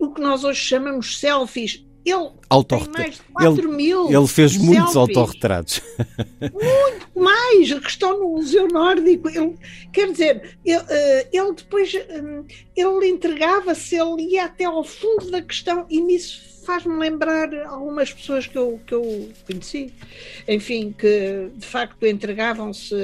o 0.00 0.10
que 0.12 0.20
nós 0.20 0.42
hoje 0.42 0.58
chamamos 0.60 1.16
selfies. 1.20 1.85
Ele 2.06 2.64
tem 2.64 2.88
mais 2.92 3.14
de 3.16 3.22
4 3.32 3.60
ele, 3.60 3.76
mil. 3.76 4.06
ele 4.12 4.26
fez 4.28 4.56
muitos 4.56 4.92
selfies. 4.92 4.96
autorretratos. 4.96 5.80
mais, 7.14 7.72
que 7.72 7.88
estão 7.88 8.18
no 8.20 8.28
Museu 8.36 8.68
Nórdico. 8.68 9.28
Ele, 9.28 9.56
quer 9.92 10.12
dizer, 10.12 10.56
ele, 10.64 10.84
eh, 10.88 11.28
ele 11.32 11.52
depois 11.52 11.92
hum, 11.94 12.44
ele 12.76 13.08
entregava-se, 13.08 13.96
ele 13.96 14.34
ia 14.34 14.44
até 14.44 14.64
ao 14.64 14.84
fundo 14.84 15.30
da 15.30 15.42
questão 15.42 15.84
e 15.90 16.00
nisso 16.00 16.56
faz-me 16.64 16.98
lembrar 16.98 17.54
algumas 17.66 18.12
pessoas 18.12 18.46
que 18.46 18.58
eu, 18.58 18.80
que 18.84 18.92
eu 18.92 19.28
conheci, 19.46 19.92
enfim, 20.48 20.92
que 20.96 21.48
de 21.54 21.66
facto 21.66 22.04
entregavam-se 22.04 22.94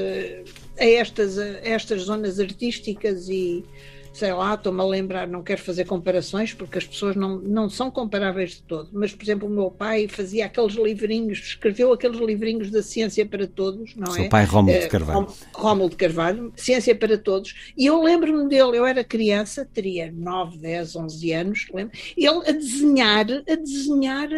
a 0.78 0.84
estas, 0.84 1.38
a 1.38 1.60
estas 1.62 2.02
zonas 2.02 2.40
artísticas 2.40 3.28
e 3.28 3.64
sei 4.12 4.32
lá, 4.32 4.54
estou-me 4.54 4.80
a 4.80 4.84
lembrar, 4.84 5.26
não 5.26 5.42
quero 5.42 5.62
fazer 5.62 5.84
comparações 5.86 6.52
porque 6.52 6.78
as 6.78 6.86
pessoas 6.86 7.16
não, 7.16 7.38
não 7.38 7.68
são 7.70 7.90
comparáveis 7.90 8.50
de 8.56 8.62
todo, 8.62 8.90
mas 8.92 9.12
por 9.14 9.22
exemplo 9.22 9.48
o 9.48 9.50
meu 9.50 9.70
pai 9.70 10.06
fazia 10.06 10.46
aqueles 10.46 10.74
livrinhos, 10.74 11.38
escreveu 11.38 11.92
aqueles 11.92 12.20
livrinhos 12.20 12.70
da 12.70 12.82
ciência 12.82 13.24
para 13.24 13.46
todos, 13.46 13.96
não 13.96 14.10
Seu 14.10 14.24
é? 14.24 14.28
pai, 14.28 14.44
Rómulo 14.44 14.78
de 14.78 14.84
Eh, 14.84 14.88
Carvalho. 14.88 15.20
Róm- 15.20 15.34
Rómulo 15.54 15.90
de 15.90 15.96
Carvalho, 15.96 16.52
Ciência 16.56 16.94
para 16.94 17.16
Todos, 17.16 17.72
e 17.76 17.86
eu 17.86 18.02
lembro-me 18.02 18.48
dele, 18.48 18.76
eu 18.76 18.84
era 18.86 19.02
criança, 19.02 19.66
teria 19.72 20.12
9, 20.12 20.58
10, 20.58 20.94
11 20.94 21.32
anos, 21.32 21.66
lembro, 21.72 21.96
ele 22.16 22.28
a 22.48 22.52
desenhar, 22.52 23.26
a 23.48 23.54
desenhar 23.56 24.28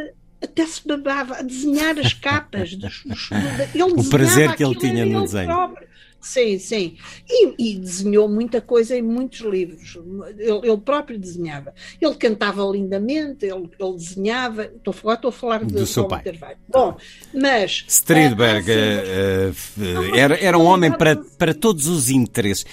até 0.41 0.67
se 0.67 0.87
babava 0.87 1.37
a 1.37 1.43
desenhar 1.43 1.99
as 1.99 2.13
capas 2.13 2.75
dos, 2.77 3.03
dos- 3.05 3.31
ele 3.75 3.83
O 3.97 4.05
prazer 4.11 4.55
que 4.55 4.63
ele 4.63 4.75
tinha 4.77 5.05
no 5.07 5.23
desenho. 5.23 5.47
próprio. 5.47 5.89
Sim, 6.25 6.59
sim. 6.59 6.97
E, 7.29 7.55
e 7.59 7.79
desenhou 7.79 8.27
muita 8.27 8.59
coisa 8.59 8.97
em 8.97 9.03
muitos 9.03 9.41
livros. 9.41 9.99
Ele, 10.39 10.71
ele 10.71 10.79
próprio 10.79 11.19
desenhava. 11.19 11.75
Ele 12.01 12.15
cantava 12.15 12.65
lindamente, 12.65 13.45
ele, 13.45 13.69
ele 13.79 13.93
desenhava. 13.93 14.65
Estou 14.65 14.91
a 14.91 14.95
falar, 14.95 15.15
estou 15.17 15.29
a 15.29 15.33
falar 15.33 15.65
de 15.67 15.75
Do 15.75 15.87
seu 15.87 16.09
pai. 16.09 16.25
Bom, 16.67 16.97
mas. 17.33 17.85
Strindberg 17.87 18.71
ah, 18.71 18.75
eh, 18.75 19.53
eh, 19.79 20.19
era, 20.19 20.43
era 20.43 20.59
um 20.59 20.65
homem 20.65 20.91
para, 20.91 21.15
para 21.17 21.53
todos 21.53 21.87
os 21.87 22.09
interesses. 22.09 22.65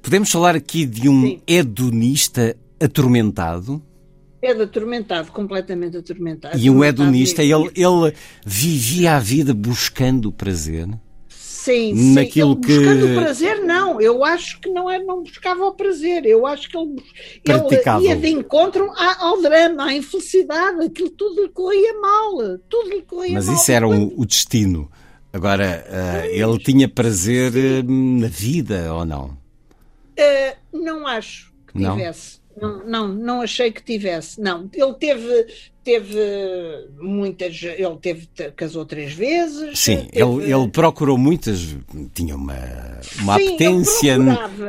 Podemos 0.00 0.30
falar 0.30 0.56
aqui 0.56 0.86
de 0.86 1.06
um 1.06 1.20
Sim. 1.20 1.42
hedonista 1.46 2.56
atormentado? 2.80 3.82
É 4.40 4.52
atormentado, 4.52 5.30
completamente 5.32 5.98
atormentado. 5.98 6.56
E 6.56 6.70
um 6.70 6.82
hedonista, 6.82 7.42
ele, 7.42 7.70
ele 7.74 8.14
vivia 8.44 9.16
a 9.16 9.18
vida 9.18 9.52
buscando 9.52 10.30
o 10.30 10.32
prazer. 10.32 10.88
Sim, 11.66 12.14
naquilo 12.14 12.54
sim. 12.54 12.60
que- 12.60 12.72
Ele 12.72 12.84
Buscando 12.86 13.12
o 13.12 13.14
prazer, 13.22 13.64
não. 13.64 14.00
Eu 14.00 14.24
acho 14.24 14.60
que 14.60 14.68
não, 14.70 14.88
é, 14.90 14.98
não 15.02 15.22
buscava 15.22 15.64
o 15.66 15.72
prazer. 15.72 16.24
Eu 16.24 16.46
acho 16.46 16.68
que 16.70 16.76
ele, 16.76 16.90
ele 16.92 17.02
Praticava-o. 17.42 18.02
ia 18.04 18.14
de 18.16 18.28
encontro 18.28 18.90
ao 18.96 19.42
drama, 19.42 19.86
à 19.86 19.92
infelicidade. 19.94 20.84
Aquilo 20.84 21.10
tudo 21.10 21.42
lhe 21.42 21.48
corria 21.48 21.92
mal. 22.00 22.58
Tudo 22.68 22.88
lhe 22.90 23.02
corria 23.02 23.34
Mas 23.34 23.46
mal. 23.46 23.54
isso 23.56 23.72
era 23.72 23.86
Quando- 23.86 24.12
o, 24.16 24.24
destino. 24.26 24.90
Agora, 25.32 25.84
eh, 25.88 26.30
ele 26.40 26.58
tinha 26.58 26.88
prazer 26.88 27.52
eh, 27.56 27.82
na 27.82 28.28
vida 28.28 28.94
ou 28.94 29.04
não? 29.04 29.36
Eh, 30.16 30.56
não 30.72 31.06
acho 31.06 31.52
que 31.66 31.78
tivesse. 31.78 32.38
Não, 32.38 32.45
não, 32.86 33.08
não 33.08 33.40
achei 33.42 33.70
que 33.70 33.82
tivesse. 33.82 34.40
Não, 34.40 34.68
ele 34.72 34.94
teve, 34.94 35.46
teve 35.84 36.18
muitas. 36.98 37.60
Ele 37.62 37.96
teve, 38.00 38.28
casou 38.56 38.84
três 38.84 39.12
vezes. 39.12 39.78
Sim, 39.78 40.06
teve- 40.10 40.20
ele, 40.42 40.52
ele 40.52 40.68
procurou 40.68 41.18
muitas, 41.18 41.76
tinha 42.14 42.34
uma, 42.34 42.54
uma 43.20 43.36
Sim, 43.38 43.46
apetência, 43.48 44.18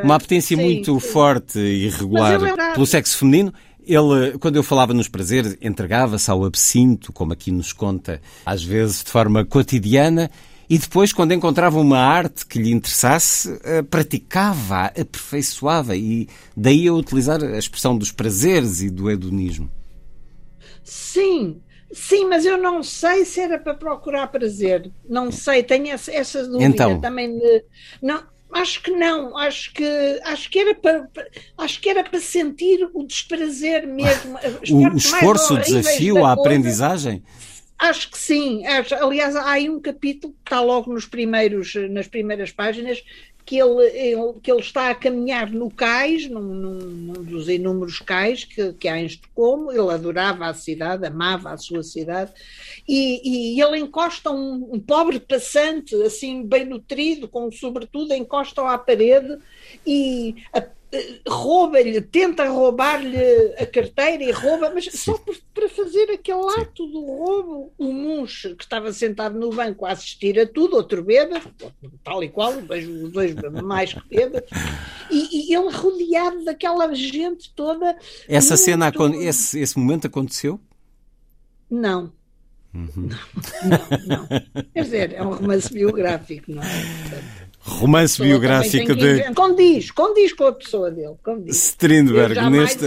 uma 0.03 0.15
apetência 0.15 0.57
Sim, 0.57 0.63
muito 0.63 0.99
sim. 0.99 1.07
forte 1.07 1.59
e 1.59 1.89
regular 1.89 2.33
era- 2.43 2.73
pelo 2.73 2.85
sexo 2.85 3.17
feminino. 3.17 3.53
Ele, 3.85 4.37
quando 4.39 4.57
eu 4.57 4.63
falava 4.63 4.93
nos 4.93 5.07
prazeres, 5.07 5.57
entregava-se 5.61 6.29
ao 6.29 6.43
absinto, 6.43 7.13
como 7.13 7.31
aqui 7.31 7.51
nos 7.51 7.71
conta, 7.71 8.21
às 8.45 8.61
vezes 8.61 9.01
de 9.01 9.09
forma 9.09 9.45
cotidiana, 9.45 10.29
e 10.69 10.77
depois, 10.77 11.13
quando 11.13 11.33
encontrava 11.33 11.79
uma 11.79 11.99
arte 11.99 12.45
que 12.45 12.59
lhe 12.59 12.71
interessasse, 12.71 13.57
eh, 13.63 13.81
praticava, 13.81 14.85
aperfeiçoava, 14.87 15.95
e 15.95 16.27
daí 16.55 16.85
eu 16.85 16.95
utilizar 16.95 17.41
a 17.41 17.57
expressão 17.57 17.97
dos 17.97 18.11
prazeres 18.11 18.81
e 18.81 18.89
do 18.89 19.09
hedonismo. 19.09 19.71
Sim, 20.83 21.61
sim, 21.91 22.25
mas 22.25 22.45
eu 22.45 22.57
não 22.57 22.83
sei 22.83 23.23
se 23.23 23.39
era 23.39 23.57
para 23.57 23.75
procurar 23.75 24.27
prazer. 24.27 24.91
Não 25.07 25.31
sei, 25.31 25.63
tenho 25.63 25.87
essa, 25.87 26.11
essa 26.11 26.43
dúvida 26.45 26.65
Então? 26.65 26.99
também. 26.99 27.37
De, 27.37 27.63
não, 28.01 28.23
Acho 28.49 28.81
que 28.81 28.91
não, 28.91 29.37
acho 29.37 29.73
que 29.73 29.83
acho 30.23 30.49
que 30.49 30.57
era 30.57 30.73
para 30.73 31.09
acho 31.57 31.81
que 31.81 31.89
era 31.89 32.01
para 32.01 32.19
sentir 32.19 32.89
o 32.93 33.03
desprazer 33.05 33.85
mesmo. 33.85 34.37
o, 34.71 34.93
o 34.93 34.97
esforço, 34.97 35.55
o 35.55 35.57
desafio, 35.57 36.25
a 36.25 36.31
aprendizagem. 36.31 37.23
Acho 37.77 38.09
que 38.09 38.17
sim. 38.17 38.63
Aliás, 38.65 39.35
há 39.35 39.51
aí 39.51 39.69
um 39.69 39.79
capítulo 39.79 40.33
que 40.33 40.39
está 40.45 40.61
logo 40.61 40.91
nos 40.91 41.05
primeiros, 41.05 41.75
nas 41.89 42.07
primeiras 42.07 42.51
páginas 42.51 43.03
que 43.47 43.57
ele, 43.57 43.85
ele, 43.93 44.33
que 44.43 44.51
ele 44.51 44.59
está 44.59 44.89
a 44.89 44.95
caminhar 44.95 45.49
no 45.49 45.71
cais, 45.71 46.27
num, 46.27 46.41
num, 46.41 47.13
dos 47.23 47.47
inúmeros 47.47 47.99
cais 47.99 48.43
que, 48.43 48.73
que 48.73 48.89
há 48.89 48.99
em 48.99 49.05
Estocolmo, 49.05 49.71
ele 49.71 49.89
adorava 49.89 50.47
a 50.47 50.53
cidade, 50.53 51.05
amava 51.05 51.51
a 51.51 51.57
sua 51.57 51.81
cidade, 51.81 52.33
e, 52.85 53.55
e 53.55 53.61
ele 53.61 53.79
encosta 53.79 54.31
um, 54.31 54.73
um, 54.73 54.79
pobre 54.81 55.17
passante, 55.17 55.95
assim 56.03 56.45
bem 56.45 56.65
nutrido, 56.65 57.29
com 57.29 57.49
sobretudo, 57.49 58.13
encosta-o 58.13 58.67
à 58.67 58.77
parede 58.77 59.37
e 59.85 60.35
a, 60.53 60.61
rouba-lhe, 61.27 61.99
tenta 62.01 62.47
roubar-lhe 62.47 63.17
a 63.57 63.65
carteira 63.65 64.23
e 64.23 64.31
rouba, 64.31 64.71
mas 64.73 64.85
Sim. 64.85 64.97
só 64.97 65.17
por, 65.17 65.35
para 65.53 65.67
fazer 65.67 66.09
aquele 66.11 66.49
ato 66.57 66.87
do 66.87 67.05
roubo. 67.05 67.73
O 67.77 67.91
Munch, 67.91 68.55
que 68.55 68.63
estava 68.63 68.91
sentado 68.93 69.37
no 69.37 69.49
banco 69.49 69.85
a 69.85 69.91
assistir 69.91 70.39
a 70.39 70.47
tudo, 70.47 70.77
outro 70.77 71.03
bêbado, 71.03 71.51
tal 72.03 72.23
e 72.23 72.29
qual, 72.29 72.53
os 72.53 73.11
dois 73.11 73.35
mais 73.63 73.93
que 73.93 74.07
bêbados, 74.07 74.49
e, 75.11 75.51
e, 75.51 75.55
ele 75.55 75.69
rodeado 75.71 76.45
daquela 76.45 76.93
gente 76.93 77.53
toda. 77.53 77.97
Essa 78.27 78.55
muito... 78.55 78.63
cena, 78.63 78.93
esse, 79.21 79.59
esse 79.59 79.77
momento 79.77 80.07
aconteceu? 80.07 80.59
Não. 81.69 82.13
Uhum. 82.73 83.09
Não, 83.63 84.07
não, 84.07 84.17
não. 84.17 84.27
Quer 84.73 84.83
dizer, 84.83 85.13
é 85.13 85.23
um 85.23 85.33
romance 85.33 85.73
biográfico, 85.73 86.51
não 86.51 86.61
é? 86.61 86.67
Portanto, 87.01 87.46
romance 87.67 88.21
biográfico 88.21 88.95
de. 88.95 89.33
Condiz, 89.33 89.91
condiz 89.91 90.33
com 90.33 90.45
a 90.45 90.53
pessoa 90.53 90.89
dele. 90.89 91.15
Condiz. 91.21 91.69
Strindberg, 91.69 92.37
Eu 92.37 92.49
neste. 92.49 92.85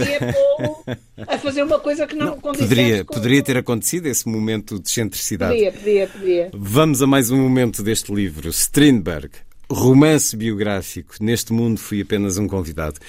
a 1.27 1.37
fazer 1.37 1.63
uma 1.63 1.79
coisa 1.79 2.07
que 2.07 2.15
não, 2.15 2.27
não 2.27 2.37
poderia, 2.39 3.05
com... 3.05 3.13
poderia 3.13 3.43
ter 3.43 3.57
acontecido 3.57 4.07
esse 4.07 4.27
momento 4.27 4.79
de 4.79 4.89
excentricidade. 4.89 5.53
Podia, 5.53 5.71
podia, 5.71 6.07
podia. 6.07 6.51
Vamos 6.53 7.01
a 7.01 7.07
mais 7.07 7.29
um 7.29 7.37
momento 7.37 7.83
deste 7.83 8.11
livro. 8.11 8.49
Strindberg, 8.49 9.29
romance 9.69 10.35
biográfico. 10.35 11.15
Neste 11.21 11.53
mundo 11.53 11.79
fui 11.79 12.01
apenas 12.01 12.37
um 12.37 12.47
convidado. 12.47 12.99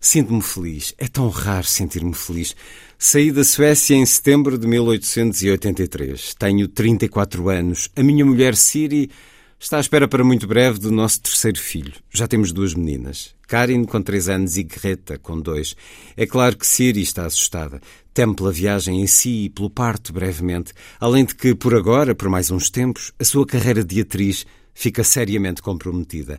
Sinto-me 0.00 0.42
feliz. 0.42 0.94
É 0.98 1.08
tão 1.08 1.28
raro 1.28 1.66
sentir-me 1.66 2.14
feliz. 2.14 2.54
Saí 2.98 3.32
da 3.32 3.42
Suécia 3.44 3.94
em 3.94 4.06
setembro 4.06 4.56
de 4.56 4.66
1883. 4.66 6.34
Tenho 6.34 6.68
34 6.68 7.48
anos. 7.48 7.90
A 7.96 8.02
minha 8.02 8.24
mulher 8.24 8.54
Siri 8.54 9.10
Está 9.58 9.78
à 9.78 9.80
espera 9.80 10.06
para 10.06 10.22
muito 10.22 10.46
breve 10.46 10.78
do 10.78 10.92
nosso 10.92 11.22
terceiro 11.22 11.58
filho. 11.58 11.94
Já 12.12 12.28
temos 12.28 12.52
duas 12.52 12.74
meninas. 12.74 13.34
Karin, 13.48 13.84
com 13.84 14.02
três 14.02 14.28
anos, 14.28 14.56
e 14.58 14.62
Greta, 14.62 15.18
com 15.18 15.40
dois. 15.40 15.74
É 16.14 16.26
claro 16.26 16.58
que 16.58 16.66
Siri 16.66 17.00
está 17.00 17.24
assustada. 17.24 17.80
Teme 18.12 18.36
pela 18.36 18.52
viagem 18.52 19.00
em 19.00 19.06
si 19.06 19.44
e 19.44 19.48
pelo 19.48 19.70
parto, 19.70 20.12
brevemente. 20.12 20.74
Além 21.00 21.24
de 21.24 21.34
que, 21.34 21.54
por 21.54 21.74
agora, 21.74 22.14
por 22.14 22.28
mais 22.28 22.50
uns 22.50 22.68
tempos, 22.68 23.12
a 23.18 23.24
sua 23.24 23.46
carreira 23.46 23.82
de 23.82 24.00
atriz 24.00 24.44
fica 24.74 25.02
seriamente 25.02 25.62
comprometida. 25.62 26.38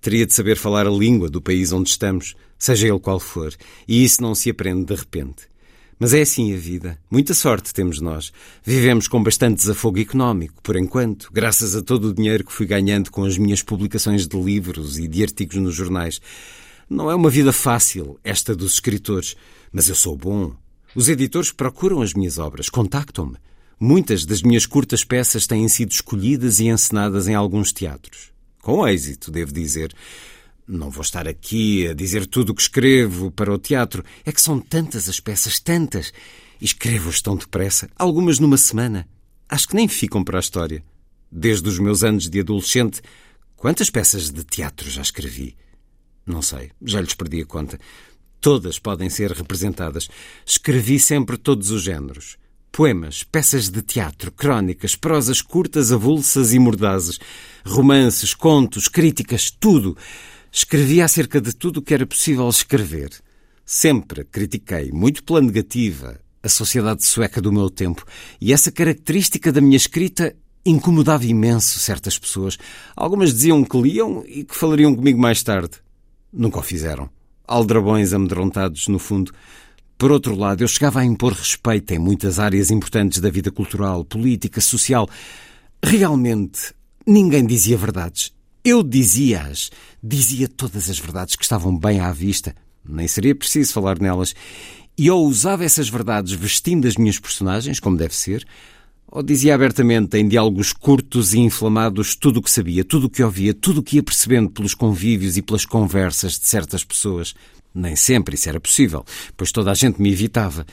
Teria 0.00 0.24
de 0.24 0.32
saber 0.32 0.56
falar 0.56 0.86
a 0.86 0.90
língua 0.90 1.28
do 1.28 1.42
país 1.42 1.72
onde 1.72 1.90
estamos, 1.90 2.34
seja 2.56 2.88
ele 2.88 3.00
qual 3.00 3.18
for, 3.18 3.52
e 3.88 4.04
isso 4.04 4.22
não 4.22 4.36
se 4.36 4.50
aprende 4.50 4.84
de 4.84 4.94
repente. 4.94 5.51
Mas 6.02 6.14
é 6.14 6.22
assim 6.22 6.52
a 6.52 6.56
vida. 6.56 6.98
Muita 7.08 7.32
sorte 7.32 7.72
temos 7.72 8.00
nós. 8.00 8.32
Vivemos 8.64 9.06
com 9.06 9.22
bastante 9.22 9.58
desafogo 9.58 10.00
económico, 10.00 10.60
por 10.60 10.74
enquanto, 10.74 11.30
graças 11.32 11.76
a 11.76 11.80
todo 11.80 12.06
o 12.08 12.12
dinheiro 12.12 12.44
que 12.44 12.52
fui 12.52 12.66
ganhando 12.66 13.08
com 13.08 13.22
as 13.22 13.38
minhas 13.38 13.62
publicações 13.62 14.26
de 14.26 14.36
livros 14.36 14.98
e 14.98 15.06
de 15.06 15.22
artigos 15.22 15.58
nos 15.58 15.76
jornais. 15.76 16.20
Não 16.90 17.08
é 17.08 17.14
uma 17.14 17.30
vida 17.30 17.52
fácil, 17.52 18.18
esta 18.24 18.52
dos 18.52 18.72
escritores, 18.72 19.36
mas 19.70 19.88
eu 19.88 19.94
sou 19.94 20.16
bom. 20.16 20.52
Os 20.92 21.08
editores 21.08 21.52
procuram 21.52 22.02
as 22.02 22.14
minhas 22.14 22.36
obras, 22.36 22.68
contactam-me. 22.68 23.36
Muitas 23.78 24.24
das 24.24 24.42
minhas 24.42 24.66
curtas 24.66 25.04
peças 25.04 25.46
têm 25.46 25.68
sido 25.68 25.92
escolhidas 25.92 26.58
e 26.58 26.66
encenadas 26.66 27.28
em 27.28 27.36
alguns 27.36 27.70
teatros. 27.70 28.32
Com 28.60 28.84
êxito, 28.88 29.30
devo 29.30 29.52
dizer. 29.52 29.94
Não 30.66 30.90
vou 30.90 31.02
estar 31.02 31.26
aqui 31.26 31.88
a 31.88 31.94
dizer 31.94 32.26
tudo 32.26 32.50
o 32.50 32.54
que 32.54 32.62
escrevo 32.62 33.30
para 33.30 33.52
o 33.52 33.58
teatro. 33.58 34.04
É 34.24 34.30
que 34.30 34.40
são 34.40 34.60
tantas 34.60 35.08
as 35.08 35.18
peças, 35.18 35.58
tantas. 35.58 36.12
E 36.60 36.64
escrevo-as 36.64 37.20
tão 37.20 37.36
depressa, 37.36 37.90
algumas 37.96 38.38
numa 38.38 38.56
semana. 38.56 39.08
Acho 39.48 39.68
que 39.68 39.74
nem 39.74 39.88
ficam 39.88 40.22
para 40.22 40.38
a 40.38 40.40
história. 40.40 40.82
Desde 41.30 41.68
os 41.68 41.78
meus 41.78 42.04
anos 42.04 42.28
de 42.28 42.40
adolescente, 42.40 43.02
quantas 43.56 43.90
peças 43.90 44.30
de 44.30 44.44
teatro 44.44 44.88
já 44.88 45.02
escrevi? 45.02 45.56
Não 46.24 46.40
sei, 46.40 46.70
já 46.80 47.00
lhes 47.00 47.14
perdi 47.14 47.42
a 47.42 47.46
conta. 47.46 47.78
Todas 48.40 48.78
podem 48.78 49.10
ser 49.10 49.32
representadas. 49.32 50.08
Escrevi 50.46 51.00
sempre 51.00 51.36
todos 51.36 51.70
os 51.70 51.82
géneros. 51.82 52.36
Poemas, 52.70 53.22
peças 53.22 53.68
de 53.68 53.82
teatro, 53.82 54.32
crónicas, 54.32 54.96
prosas 54.96 55.42
curtas, 55.42 55.92
avulsas 55.92 56.54
e 56.54 56.58
mordazes, 56.58 57.18
romances, 57.64 58.32
contos, 58.32 58.88
críticas, 58.88 59.50
tudo. 59.50 59.96
Escrevi 60.54 61.00
acerca 61.00 61.40
de 61.40 61.56
tudo 61.56 61.78
o 61.78 61.82
que 61.82 61.94
era 61.94 62.06
possível 62.06 62.46
escrever. 62.46 63.10
Sempre 63.64 64.22
critiquei, 64.22 64.92
muito 64.92 65.24
pela 65.24 65.40
negativa, 65.40 66.20
a 66.42 66.48
sociedade 66.48 67.06
sueca 67.06 67.40
do 67.40 67.50
meu 67.50 67.70
tempo, 67.70 68.04
e 68.38 68.52
essa 68.52 68.70
característica 68.70 69.50
da 69.50 69.62
minha 69.62 69.78
escrita 69.78 70.36
incomodava 70.64 71.24
imenso 71.24 71.78
certas 71.78 72.18
pessoas. 72.18 72.58
Algumas 72.94 73.32
diziam 73.32 73.64
que 73.64 73.80
liam 73.80 74.22
e 74.26 74.44
que 74.44 74.54
falariam 74.54 74.94
comigo 74.94 75.18
mais 75.18 75.42
tarde. 75.42 75.78
Nunca 76.30 76.58
o 76.58 76.62
fizeram. 76.62 77.08
Aldrabões 77.48 78.12
amedrontados, 78.12 78.88
no 78.88 78.98
fundo. 78.98 79.32
Por 79.96 80.12
outro 80.12 80.36
lado, 80.36 80.62
eu 80.62 80.68
chegava 80.68 81.00
a 81.00 81.04
impor 81.04 81.32
respeito 81.32 81.94
em 81.94 81.98
muitas 81.98 82.38
áreas 82.38 82.70
importantes 82.70 83.20
da 83.20 83.30
vida 83.30 83.50
cultural, 83.50 84.04
política, 84.04 84.60
social. 84.60 85.08
Realmente, 85.82 86.74
ninguém 87.06 87.46
dizia 87.46 87.78
verdades. 87.78 88.32
Eu 88.64 88.84
dizia-as, 88.84 89.70
dizia 90.00 90.46
todas 90.46 90.88
as 90.88 90.96
verdades 90.96 91.34
que 91.34 91.42
estavam 91.42 91.76
bem 91.76 91.98
à 91.98 92.12
vista, 92.12 92.54
nem 92.88 93.08
seria 93.08 93.34
preciso 93.34 93.72
falar 93.72 93.98
nelas, 93.98 94.36
e 94.96 95.10
ou 95.10 95.26
usava 95.26 95.64
essas 95.64 95.88
verdades 95.88 96.32
vestindo 96.32 96.86
as 96.86 96.96
minhas 96.96 97.18
personagens, 97.18 97.80
como 97.80 97.96
deve 97.96 98.14
ser, 98.14 98.46
ou 99.08 99.20
dizia 99.20 99.56
abertamente, 99.56 100.16
em 100.16 100.28
diálogos 100.28 100.72
curtos 100.72 101.34
e 101.34 101.40
inflamados, 101.40 102.14
tudo 102.14 102.38
o 102.38 102.42
que 102.42 102.50
sabia, 102.50 102.84
tudo 102.84 103.08
o 103.08 103.10
que 103.10 103.24
ouvia, 103.24 103.52
tudo 103.52 103.80
o 103.80 103.82
que 103.82 103.96
ia 103.96 104.02
percebendo 104.02 104.48
pelos 104.48 104.74
convívios 104.74 105.36
e 105.36 105.42
pelas 105.42 105.66
conversas 105.66 106.38
de 106.38 106.46
certas 106.46 106.84
pessoas. 106.84 107.34
Nem 107.74 107.96
sempre 107.96 108.36
isso 108.36 108.48
era 108.48 108.60
possível, 108.60 109.04
pois 109.36 109.50
toda 109.50 109.72
a 109.72 109.74
gente 109.74 110.00
me 110.00 110.12
evitava. 110.12 110.64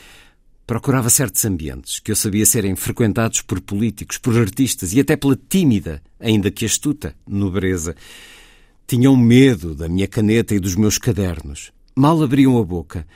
Procurava 0.70 1.10
certos 1.10 1.44
ambientes 1.46 2.00
que 2.00 2.12
eu 2.12 2.16
sabia 2.16 2.46
serem 2.46 2.76
frequentados 2.76 3.42
por 3.42 3.60
políticos, 3.60 4.20
por 4.20 4.38
artistas 4.38 4.94
e 4.94 5.00
até 5.00 5.16
pela 5.16 5.36
tímida, 5.36 6.00
ainda 6.20 6.52
que 6.52 6.64
astuta, 6.64 7.16
nobreza. 7.28 7.96
Tinham 8.86 9.18
medo 9.18 9.74
da 9.74 9.90
minha 9.90 10.08
caneta 10.08 10.54
e 10.54 10.60
dos 10.60 10.76
meus 10.76 11.00
cadernos. 11.00 11.72
Mal 11.96 12.22
abriam 12.22 12.56
a 12.60 12.64
boca. 12.64 13.08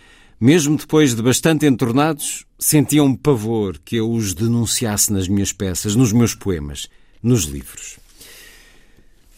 Mesmo 0.42 0.78
depois 0.78 1.14
de 1.14 1.22
bastante 1.22 1.68
entornados, 1.68 2.44
sentiam 2.58 3.16
pavor 3.16 3.78
que 3.86 3.98
eu 3.98 4.12
os 4.12 4.34
denunciasse 4.34 5.14
nas 5.14 5.28
minhas 5.28 5.54
peças, 5.54 5.96
nos 5.96 6.12
meus 6.12 6.34
poemas, 6.34 6.90
nos 7.22 7.44
livros. 7.44 8.00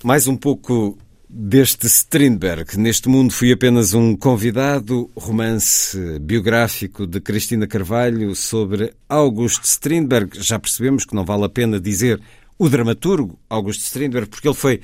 Mais 0.01 0.25
um 0.25 0.37
pouco 0.37 0.97
deste 1.29 1.87
Strindberg. 1.87 2.77
Neste 2.77 3.09
mundo 3.09 3.33
fui 3.33 3.51
apenas 3.51 3.93
um 3.93 4.15
convidado, 4.15 5.09
romance 5.15 5.97
biográfico 6.19 7.05
de 7.05 7.19
Cristina 7.19 7.67
Carvalho 7.67 8.35
sobre 8.35 8.93
August 9.09 9.63
Strindberg. 9.63 10.41
Já 10.41 10.59
percebemos 10.59 11.05
que 11.05 11.15
não 11.15 11.25
vale 11.25 11.45
a 11.45 11.49
pena 11.49 11.79
dizer 11.79 12.21
o 12.57 12.69
dramaturgo 12.69 13.37
August 13.49 13.81
Strindberg, 13.81 14.29
porque 14.29 14.47
ele 14.47 14.55
foi 14.55 14.81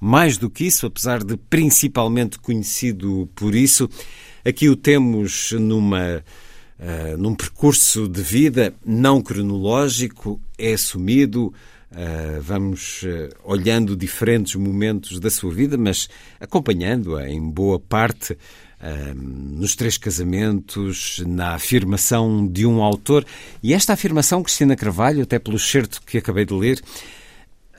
mais 0.00 0.36
do 0.36 0.50
que 0.50 0.64
isso, 0.64 0.86
apesar 0.86 1.22
de 1.22 1.36
principalmente 1.36 2.38
conhecido 2.38 3.28
por 3.34 3.54
isso. 3.54 3.88
Aqui 4.44 4.68
o 4.68 4.76
temos 4.76 5.52
numa 5.52 6.22
Uh, 6.76 7.16
num 7.16 7.36
percurso 7.36 8.08
de 8.08 8.20
vida 8.20 8.74
não 8.84 9.22
cronológico, 9.22 10.40
é 10.58 10.74
assumido, 10.74 11.54
vamos 12.40 13.02
uh, 13.02 13.28
olhando 13.44 13.96
diferentes 13.96 14.54
momentos 14.56 15.20
da 15.20 15.30
sua 15.30 15.52
vida, 15.52 15.76
mas 15.76 16.08
acompanhando-a 16.40 17.28
em 17.28 17.40
boa 17.40 17.78
parte 17.78 18.32
uh, 18.32 19.14
nos 19.14 19.76
três 19.76 19.96
casamentos, 19.96 21.22
na 21.26 21.54
afirmação 21.54 22.46
de 22.46 22.66
um 22.66 22.82
autor. 22.82 23.24
E 23.62 23.72
esta 23.72 23.92
afirmação, 23.92 24.42
Cristina 24.42 24.76
Carvalho, 24.76 25.22
até 25.22 25.38
pelo 25.38 25.58
certo 25.58 26.02
que 26.02 26.18
acabei 26.18 26.44
de 26.44 26.54
ler, 26.54 26.82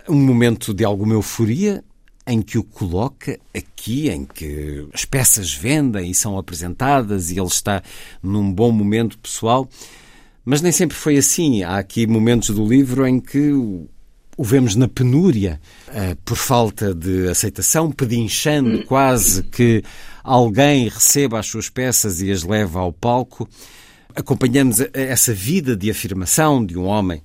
um 0.08 0.20
momento 0.20 0.74
de 0.74 0.86
alguma 0.86 1.14
euforia 1.14 1.84
em 2.28 2.42
que 2.42 2.58
o 2.58 2.64
coloca 2.64 3.40
aqui, 3.56 4.10
em 4.10 4.26
que 4.26 4.88
as 4.94 5.06
peças 5.06 5.54
vendem 5.54 6.10
e 6.10 6.16
são 6.16 6.38
apresentadas 6.38 7.30
e 7.30 7.40
ele 7.40 7.48
está 7.48 7.84
num 8.22 8.52
bom 8.52 8.72
momento 8.72 9.18
pessoal. 9.20 9.70
Mas 10.44 10.62
nem 10.62 10.72
sempre 10.72 10.96
foi 10.96 11.18
assim. 11.18 11.64
Há 11.64 11.78
aqui 11.78 12.08
momentos 12.08 12.50
do 12.50 12.68
livro 12.68 13.06
em 13.06 13.20
que 13.20 13.52
vemos 14.44 14.76
na 14.76 14.88
penúria, 14.88 15.60
uh, 15.88 16.16
por 16.24 16.36
falta 16.36 16.94
de 16.94 17.28
aceitação, 17.30 17.92
pedinchando 17.92 18.84
quase 18.86 19.44
que 19.44 19.84
alguém 20.24 20.90
receba 20.90 21.40
as 21.40 21.48
suas 21.48 21.70
peças 21.70 22.22
e 22.22 22.32
as 22.32 22.44
leve 22.44 22.78
ao 22.78 22.92
palco. 22.92 23.48
Acompanhamos 24.16 24.78
essa 24.94 25.34
vida 25.34 25.76
de 25.76 25.90
afirmação 25.92 26.66
de 26.66 26.78
um 26.78 26.86
homem 26.86 27.22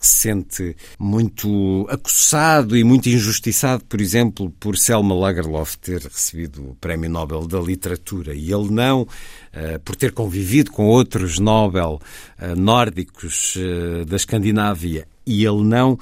que 0.00 0.06
se 0.06 0.16
sente 0.16 0.74
muito 0.98 1.86
acossado 1.90 2.74
e 2.74 2.82
muito 2.82 3.10
injustiçado, 3.10 3.84
por 3.84 4.00
exemplo, 4.00 4.50
por 4.58 4.78
Selma 4.78 5.14
Lagerlof 5.14 5.76
ter 5.76 6.00
recebido 6.00 6.70
o 6.70 6.74
Prémio 6.76 7.10
Nobel 7.10 7.46
da 7.46 7.60
Literatura 7.60 8.34
e 8.34 8.50
ele 8.50 8.70
não, 8.70 9.02
uh, 9.02 9.78
por 9.84 9.94
ter 9.94 10.12
convivido 10.12 10.72
com 10.72 10.86
outros 10.86 11.38
Nobel 11.38 12.00
uh, 12.38 12.58
nórdicos 12.58 13.58
da 14.06 14.16
Escandinávia 14.16 15.06
e 15.26 15.44
ele 15.44 15.62
não, 15.62 15.98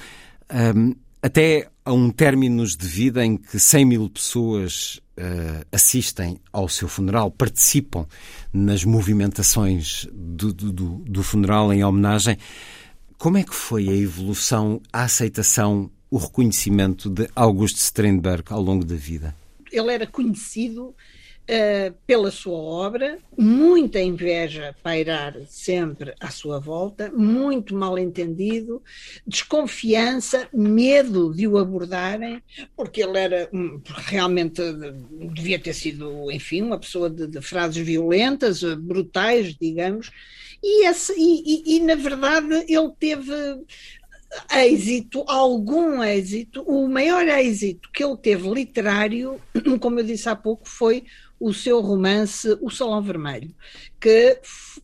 um, 0.52 0.94
até 1.22 1.68
a 1.84 1.92
um 1.92 2.10
término 2.10 2.66
de 2.66 2.86
vida 2.86 3.24
em 3.24 3.36
que 3.36 3.58
100 3.58 3.84
mil 3.84 4.08
pessoas 4.08 5.00
assistem 5.72 6.38
ao 6.52 6.68
seu 6.68 6.88
funeral, 6.88 7.30
participam 7.30 8.06
nas 8.52 8.84
movimentações 8.84 10.06
do, 10.12 10.52
do, 10.52 10.72
do 10.72 11.22
funeral 11.22 11.72
em 11.72 11.82
homenagem. 11.82 12.38
Como 13.18 13.36
é 13.36 13.42
que 13.42 13.54
foi 13.54 13.88
a 13.88 13.94
evolução, 13.94 14.80
a 14.92 15.02
aceitação, 15.02 15.90
o 16.10 16.18
reconhecimento 16.18 17.10
de 17.10 17.28
Augusto 17.34 17.78
Strindberg 17.78 18.44
ao 18.50 18.62
longo 18.62 18.84
da 18.84 18.94
vida? 18.94 19.34
Ele 19.72 19.92
era 19.92 20.06
conhecido 20.06 20.94
Uh, 21.48 21.94
pela 22.06 22.30
sua 22.30 22.58
obra, 22.58 23.18
muita 23.34 23.98
inveja 23.98 24.76
pairar 24.82 25.34
sempre 25.46 26.12
à 26.20 26.30
sua 26.30 26.60
volta, 26.60 27.10
muito 27.10 27.74
mal 27.74 27.98
entendido, 27.98 28.82
desconfiança, 29.26 30.46
medo 30.52 31.32
de 31.32 31.48
o 31.48 31.56
abordarem, 31.56 32.42
porque 32.76 33.02
ele 33.02 33.18
era 33.18 33.48
realmente 34.04 34.60
devia 35.32 35.58
ter 35.58 35.72
sido, 35.72 36.30
enfim, 36.30 36.60
uma 36.60 36.78
pessoa 36.78 37.08
de, 37.08 37.26
de 37.26 37.40
frases 37.40 37.82
violentas, 37.82 38.62
brutais, 38.62 39.56
digamos, 39.58 40.10
e, 40.62 40.86
esse, 40.86 41.14
e, 41.16 41.44
e, 41.46 41.76
e 41.76 41.80
na 41.80 41.94
verdade 41.94 42.66
ele 42.68 42.92
teve 42.98 43.32
êxito, 44.52 45.24
algum 45.26 46.02
êxito, 46.02 46.62
o 46.62 46.88
maior 46.88 47.26
êxito 47.26 47.90
que 47.92 48.04
ele 48.04 48.16
teve 48.16 48.48
literário, 48.50 49.40
como 49.80 50.00
eu 50.00 50.04
disse 50.04 50.28
há 50.28 50.36
pouco, 50.36 50.68
foi 50.68 51.04
o 51.40 51.52
seu 51.52 51.80
romance 51.80 52.58
O 52.60 52.70
Salão 52.70 53.02
Vermelho, 53.02 53.54
que, 54.00 54.38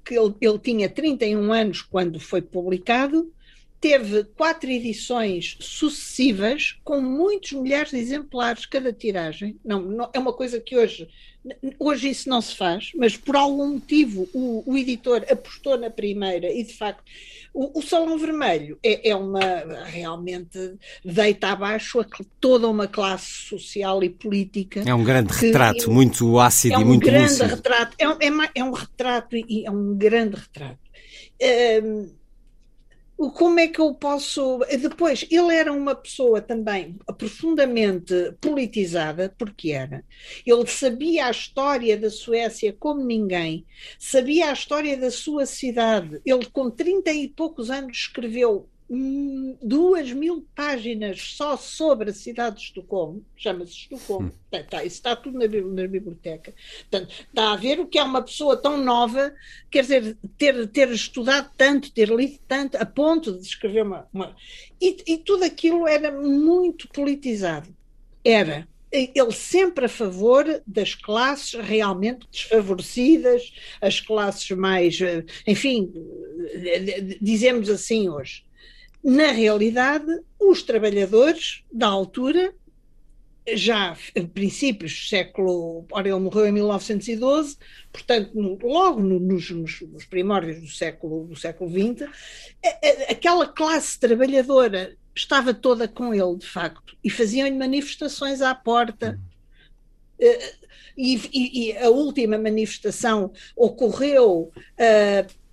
que 0.04 0.18
ele, 0.18 0.34
ele 0.40 0.58
tinha 0.58 0.88
31 0.88 1.52
anos 1.52 1.82
quando 1.82 2.20
foi 2.20 2.40
publicado, 2.40 3.32
teve 3.80 4.24
quatro 4.36 4.70
edições 4.70 5.56
sucessivas, 5.60 6.78
com 6.82 7.00
muitos 7.00 7.52
milhares 7.52 7.90
de 7.90 7.98
exemplares 7.98 8.64
cada 8.64 8.92
tiragem. 8.92 9.58
Não, 9.64 9.82
não, 9.82 10.10
é 10.12 10.18
uma 10.18 10.32
coisa 10.32 10.58
que 10.58 10.76
hoje 10.76 11.08
Hoje 11.78 12.08
isso 12.08 12.28
não 12.28 12.40
se 12.40 12.56
faz, 12.56 12.90
mas 12.94 13.18
por 13.18 13.36
algum 13.36 13.74
motivo 13.74 14.26
o, 14.32 14.62
o 14.66 14.78
editor 14.78 15.26
apostou 15.30 15.76
na 15.76 15.90
primeira 15.90 16.50
e 16.50 16.64
de 16.64 16.72
facto 16.72 17.04
o, 17.54 17.78
o 17.78 17.82
Salão 17.82 18.18
Vermelho 18.18 18.76
é, 18.82 19.10
é, 19.10 19.16
uma 19.16 19.40
realmente 19.86 20.74
deita 21.04 21.48
abaixo 21.48 22.00
a, 22.00 22.06
toda 22.40 22.68
uma 22.68 22.88
classe 22.88 23.48
social 23.48 24.02
e 24.02 24.10
política. 24.10 24.82
É 24.84 24.92
um 24.92 25.04
grande 25.04 25.32
que, 25.32 25.46
retrato, 25.46 25.88
é, 25.88 25.94
muito 25.94 26.40
ácido 26.40 26.74
é 26.74 26.80
e 26.80 26.84
muito 26.84 27.06
É 27.06 27.10
um 27.10 27.12
grande 27.12 27.30
lúcido. 27.30 27.54
retrato, 27.54 27.96
é, 27.96 28.04
é, 28.04 28.50
é, 28.56 28.64
um 28.64 28.72
retrato 28.72 29.36
e 29.36 29.64
é 29.64 29.70
um 29.70 29.96
grande 29.96 30.34
retrato. 30.34 30.78
Um, 31.84 32.10
como 33.30 33.60
é 33.60 33.68
que 33.68 33.80
eu 33.80 33.94
posso. 33.94 34.58
Depois, 34.80 35.26
ele 35.30 35.54
era 35.54 35.72
uma 35.72 35.94
pessoa 35.94 36.40
também 36.40 36.96
profundamente 37.18 38.32
politizada, 38.40 39.34
porque 39.38 39.70
era. 39.72 40.04
Ele 40.46 40.66
sabia 40.66 41.26
a 41.26 41.30
história 41.30 41.96
da 41.96 42.10
Suécia 42.10 42.72
como 42.72 43.04
ninguém, 43.04 43.66
sabia 43.98 44.50
a 44.50 44.52
história 44.52 44.96
da 44.96 45.10
sua 45.10 45.46
cidade. 45.46 46.20
Ele, 46.24 46.46
com 46.46 46.70
30 46.70 47.12
e 47.12 47.28
poucos 47.28 47.70
anos, 47.70 47.96
escreveu 47.96 48.68
duas 48.88 50.12
mil 50.12 50.46
páginas 50.54 51.20
só 51.20 51.56
sobre 51.56 52.10
a 52.10 52.14
cidade 52.14 52.56
de 52.56 52.62
Estocolmo, 52.64 53.24
chama-se 53.34 53.72
Estocolmo, 53.72 54.30
tá, 54.50 54.84
isso 54.84 54.96
está 54.96 55.16
tudo 55.16 55.38
na, 55.38 55.46
na, 55.46 55.88
biblioteca. 55.88 56.54
Portanto, 56.90 57.14
está 57.26 57.52
a 57.52 57.56
ver 57.56 57.80
o 57.80 57.86
que 57.86 57.98
é 57.98 58.02
uma 58.02 58.22
pessoa 58.22 58.56
tão 58.56 58.76
nova, 58.76 59.34
quer 59.70 59.82
dizer, 59.82 60.18
ter, 60.36 60.68
ter 60.68 60.90
estudado 60.90 61.50
tanto, 61.56 61.90
ter 61.92 62.08
lido 62.10 62.38
tanto, 62.46 62.76
a 62.76 62.84
ponto 62.84 63.32
de 63.32 63.46
escrever 63.46 63.84
uma. 63.84 64.06
uma... 64.12 64.36
E, 64.80 64.96
e 65.06 65.18
tudo 65.18 65.44
aquilo 65.44 65.88
era 65.88 66.12
muito 66.12 66.86
politizado. 66.88 67.74
Era 68.22 68.68
ele 68.92 69.32
sempre 69.32 69.86
a 69.86 69.88
favor 69.88 70.62
das 70.64 70.94
classes 70.94 71.54
realmente 71.54 72.28
desfavorecidas, 72.30 73.52
as 73.80 73.98
classes 73.98 74.48
mais, 74.52 75.00
eh, 75.00 75.24
enfim, 75.48 75.92
dizemos 77.20 77.68
assim 77.68 78.08
hoje 78.08 78.44
na 79.04 79.30
realidade, 79.30 80.06
os 80.40 80.62
trabalhadores 80.62 81.62
da 81.70 81.88
altura, 81.88 82.54
já 83.52 83.94
em 84.16 84.26
princípios 84.26 84.92
do 84.92 85.08
século. 85.08 85.86
Ora, 85.92 86.08
ele 86.08 86.18
morreu 86.18 86.46
em 86.46 86.52
1912, 86.52 87.58
portanto, 87.92 88.30
no, 88.34 88.58
logo 88.62 89.02
no, 89.02 89.20
nos, 89.20 89.50
nos, 89.50 90.04
primórdios 90.06 90.58
do 90.58 90.68
século, 90.68 91.26
do 91.26 91.36
século 91.36 91.70
XX, 91.70 92.08
a, 92.64 92.68
a, 92.68 93.12
aquela 93.12 93.46
classe 93.46 94.00
trabalhadora 94.00 94.96
estava 95.14 95.52
toda 95.52 95.86
com 95.86 96.14
ele, 96.14 96.38
de 96.38 96.46
facto, 96.46 96.96
e 97.04 97.10
faziam-lhe 97.10 97.54
manifestações 97.54 98.40
à 98.40 98.54
porta. 98.54 99.20
Uh, 100.18 100.64
e, 100.96 101.16
e, 101.32 101.70
e, 101.70 101.78
a 101.78 101.90
última 101.90 102.38
manifestação 102.38 103.32
ocorreu 103.56 104.52
uh, 104.54 105.43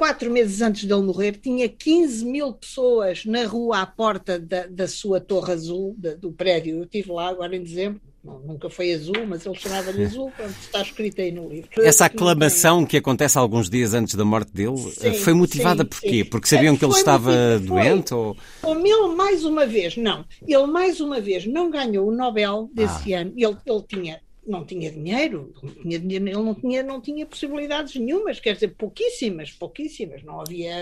quatro 0.00 0.30
meses 0.30 0.62
antes 0.62 0.86
de 0.86 0.94
ele 0.94 1.02
morrer, 1.02 1.32
tinha 1.32 1.68
15 1.68 2.24
mil 2.24 2.54
pessoas 2.54 3.26
na 3.26 3.44
rua 3.44 3.82
à 3.82 3.86
porta 3.86 4.38
da, 4.38 4.66
da 4.66 4.88
sua 4.88 5.20
torre 5.20 5.52
azul, 5.52 5.94
da, 5.98 6.14
do 6.14 6.32
prédio. 6.32 6.78
Eu 6.78 6.84
estive 6.84 7.12
lá 7.12 7.28
agora 7.28 7.54
em 7.54 7.62
dezembro, 7.62 8.00
não, 8.24 8.38
nunca 8.38 8.70
foi 8.70 8.94
azul, 8.94 9.26
mas 9.28 9.44
ele 9.44 9.54
chamava-lhe 9.56 10.04
azul, 10.04 10.32
pronto, 10.34 10.54
está 10.58 10.80
escrito 10.80 11.20
aí 11.20 11.30
no 11.30 11.50
livro. 11.50 11.68
Essa 11.82 12.06
aclamação 12.06 12.86
que 12.86 12.96
acontece 12.96 13.36
alguns 13.36 13.68
dias 13.68 13.92
antes 13.92 14.14
da 14.14 14.24
morte 14.24 14.50
dele 14.54 14.78
sim, 14.78 15.12
foi 15.12 15.34
motivada 15.34 15.82
sim, 15.82 15.88
por 15.90 16.00
quê? 16.00 16.24
Porque 16.24 16.48
sabiam 16.48 16.78
que 16.78 16.84
ele 16.84 16.94
estava 16.94 17.58
doente? 17.58 18.14
Ou... 18.14 18.34
Ele, 18.64 19.14
mais 19.14 19.44
uma 19.44 19.66
vez, 19.66 19.98
não. 19.98 20.24
Ele, 20.48 20.66
mais 20.66 20.98
uma 20.98 21.20
vez, 21.20 21.44
não 21.44 21.70
ganhou 21.70 22.08
o 22.08 22.10
Nobel 22.10 22.70
desse 22.72 23.12
ah. 23.12 23.20
ano. 23.20 23.34
Ele, 23.36 23.56
ele 23.66 23.82
tinha 23.86 24.18
não 24.46 24.64
tinha 24.64 24.90
dinheiro, 24.90 25.52
não 25.62 25.74
tinha 25.74 25.98
dinheiro, 25.98 26.26
ele 26.26 26.34
não 26.34 26.54
tinha, 26.54 26.82
não 26.82 27.00
tinha 27.00 27.26
possibilidades 27.26 27.94
nenhumas, 27.94 28.40
quer 28.40 28.54
dizer, 28.54 28.68
pouquíssimas, 28.68 29.50
pouquíssimas, 29.50 30.22
não 30.22 30.40
havia 30.40 30.72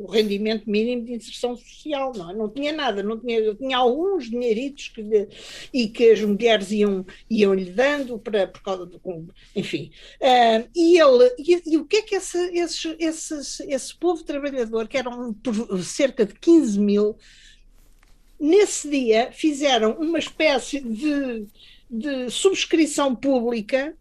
o 0.00 0.10
rendimento 0.10 0.68
mínimo 0.68 1.04
de 1.04 1.14
inserção 1.14 1.56
social, 1.56 2.12
não, 2.16 2.32
não 2.32 2.48
tinha 2.48 2.72
nada, 2.72 3.02
não 3.02 3.18
tinha, 3.18 3.54
tinha 3.54 3.76
alguns 3.76 4.30
dinheiritos 4.30 4.88
que, 4.88 5.28
e 5.72 5.88
que 5.88 6.10
as 6.10 6.20
mulheres 6.22 6.70
iam, 6.70 7.04
iam 7.28 7.54
lhe 7.54 7.70
dando 7.70 8.18
para, 8.18 8.46
por 8.46 8.62
causa 8.62 8.86
do, 8.86 9.00
enfim, 9.54 9.90
uh, 10.20 10.68
e 10.74 10.98
ele, 10.98 11.34
e, 11.38 11.74
e, 11.74 11.76
o 11.76 11.84
que 11.84 11.96
é 11.96 12.02
que 12.02 12.14
esse, 12.14 12.38
esse, 12.56 12.96
esse, 12.98 13.72
esse 13.72 13.94
povo 13.94 14.24
trabalhador, 14.24 14.88
que 14.88 14.96
eram 14.96 15.34
cerca 15.82 16.24
de 16.24 16.34
15 16.34 16.80
mil, 16.80 17.16
nesse 18.40 18.90
dia 18.90 19.30
fizeram 19.30 19.92
uma 19.92 20.18
espécie 20.18 20.80
de 20.80 21.46
de 21.92 22.30
subscrição 22.30 23.14
pública 23.14 23.94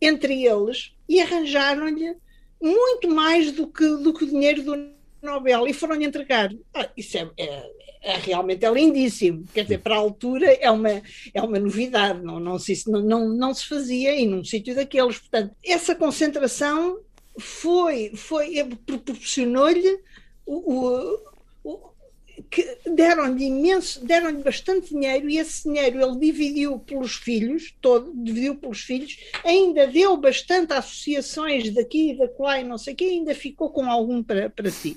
entre 0.00 0.46
eles 0.46 0.92
e 1.06 1.20
arranjaram-lhe 1.20 2.16
muito 2.60 3.08
mais 3.08 3.52
do 3.52 3.66
que, 3.66 3.86
do 3.98 4.14
que 4.14 4.24
o 4.24 4.26
dinheiro 4.26 4.62
do 4.62 4.94
Nobel 5.22 5.66
e 5.66 5.74
foram-lhe 5.74 6.06
entregar. 6.06 6.50
Ah, 6.72 6.88
isso 6.96 7.18
é, 7.18 7.30
é, 7.36 7.70
é, 8.00 8.16
realmente 8.16 8.64
é 8.64 8.72
lindíssimo. 8.72 9.44
Quer 9.52 9.64
dizer, 9.64 9.80
para 9.80 9.94
a 9.94 9.98
altura 9.98 10.50
é 10.54 10.70
uma, 10.70 11.02
é 11.34 11.42
uma 11.42 11.58
novidade, 11.58 12.22
não, 12.22 12.40
não, 12.40 12.58
se, 12.58 12.90
não, 12.90 13.02
não, 13.02 13.28
não 13.28 13.52
se 13.52 13.66
fazia 13.66 14.14
em 14.14 14.32
um 14.32 14.42
sítio 14.42 14.74
daqueles. 14.74 15.18
Portanto, 15.18 15.54
essa 15.62 15.94
concentração 15.94 16.98
foi, 17.38 18.12
foi 18.14 18.64
proporcionou-lhe 18.86 20.00
o, 20.46 21.18
o 21.62 21.93
que 22.50 22.78
deram-lhe 22.90 23.44
imenso, 23.44 24.04
deram-lhe 24.04 24.42
bastante 24.42 24.90
dinheiro 24.90 25.28
e 25.28 25.38
esse 25.38 25.64
dinheiro 25.64 26.00
ele 26.00 26.18
dividiu 26.18 26.78
pelos 26.78 27.14
filhos, 27.14 27.74
todo, 27.80 28.12
dividiu 28.14 28.56
pelos 28.56 28.80
filhos, 28.80 29.16
ainda 29.44 29.86
deu 29.86 30.16
bastante 30.16 30.72
a 30.72 30.78
associações 30.78 31.72
daqui 31.72 32.10
e 32.10 32.18
da 32.18 32.28
lá 32.38 32.60
e 32.60 32.64
não 32.64 32.78
sei 32.78 32.94
o 32.94 32.96
que, 32.96 33.04
ainda 33.04 33.34
ficou 33.34 33.70
com 33.70 33.90
algum 33.90 34.22
para, 34.22 34.50
para 34.50 34.70
si. 34.70 34.96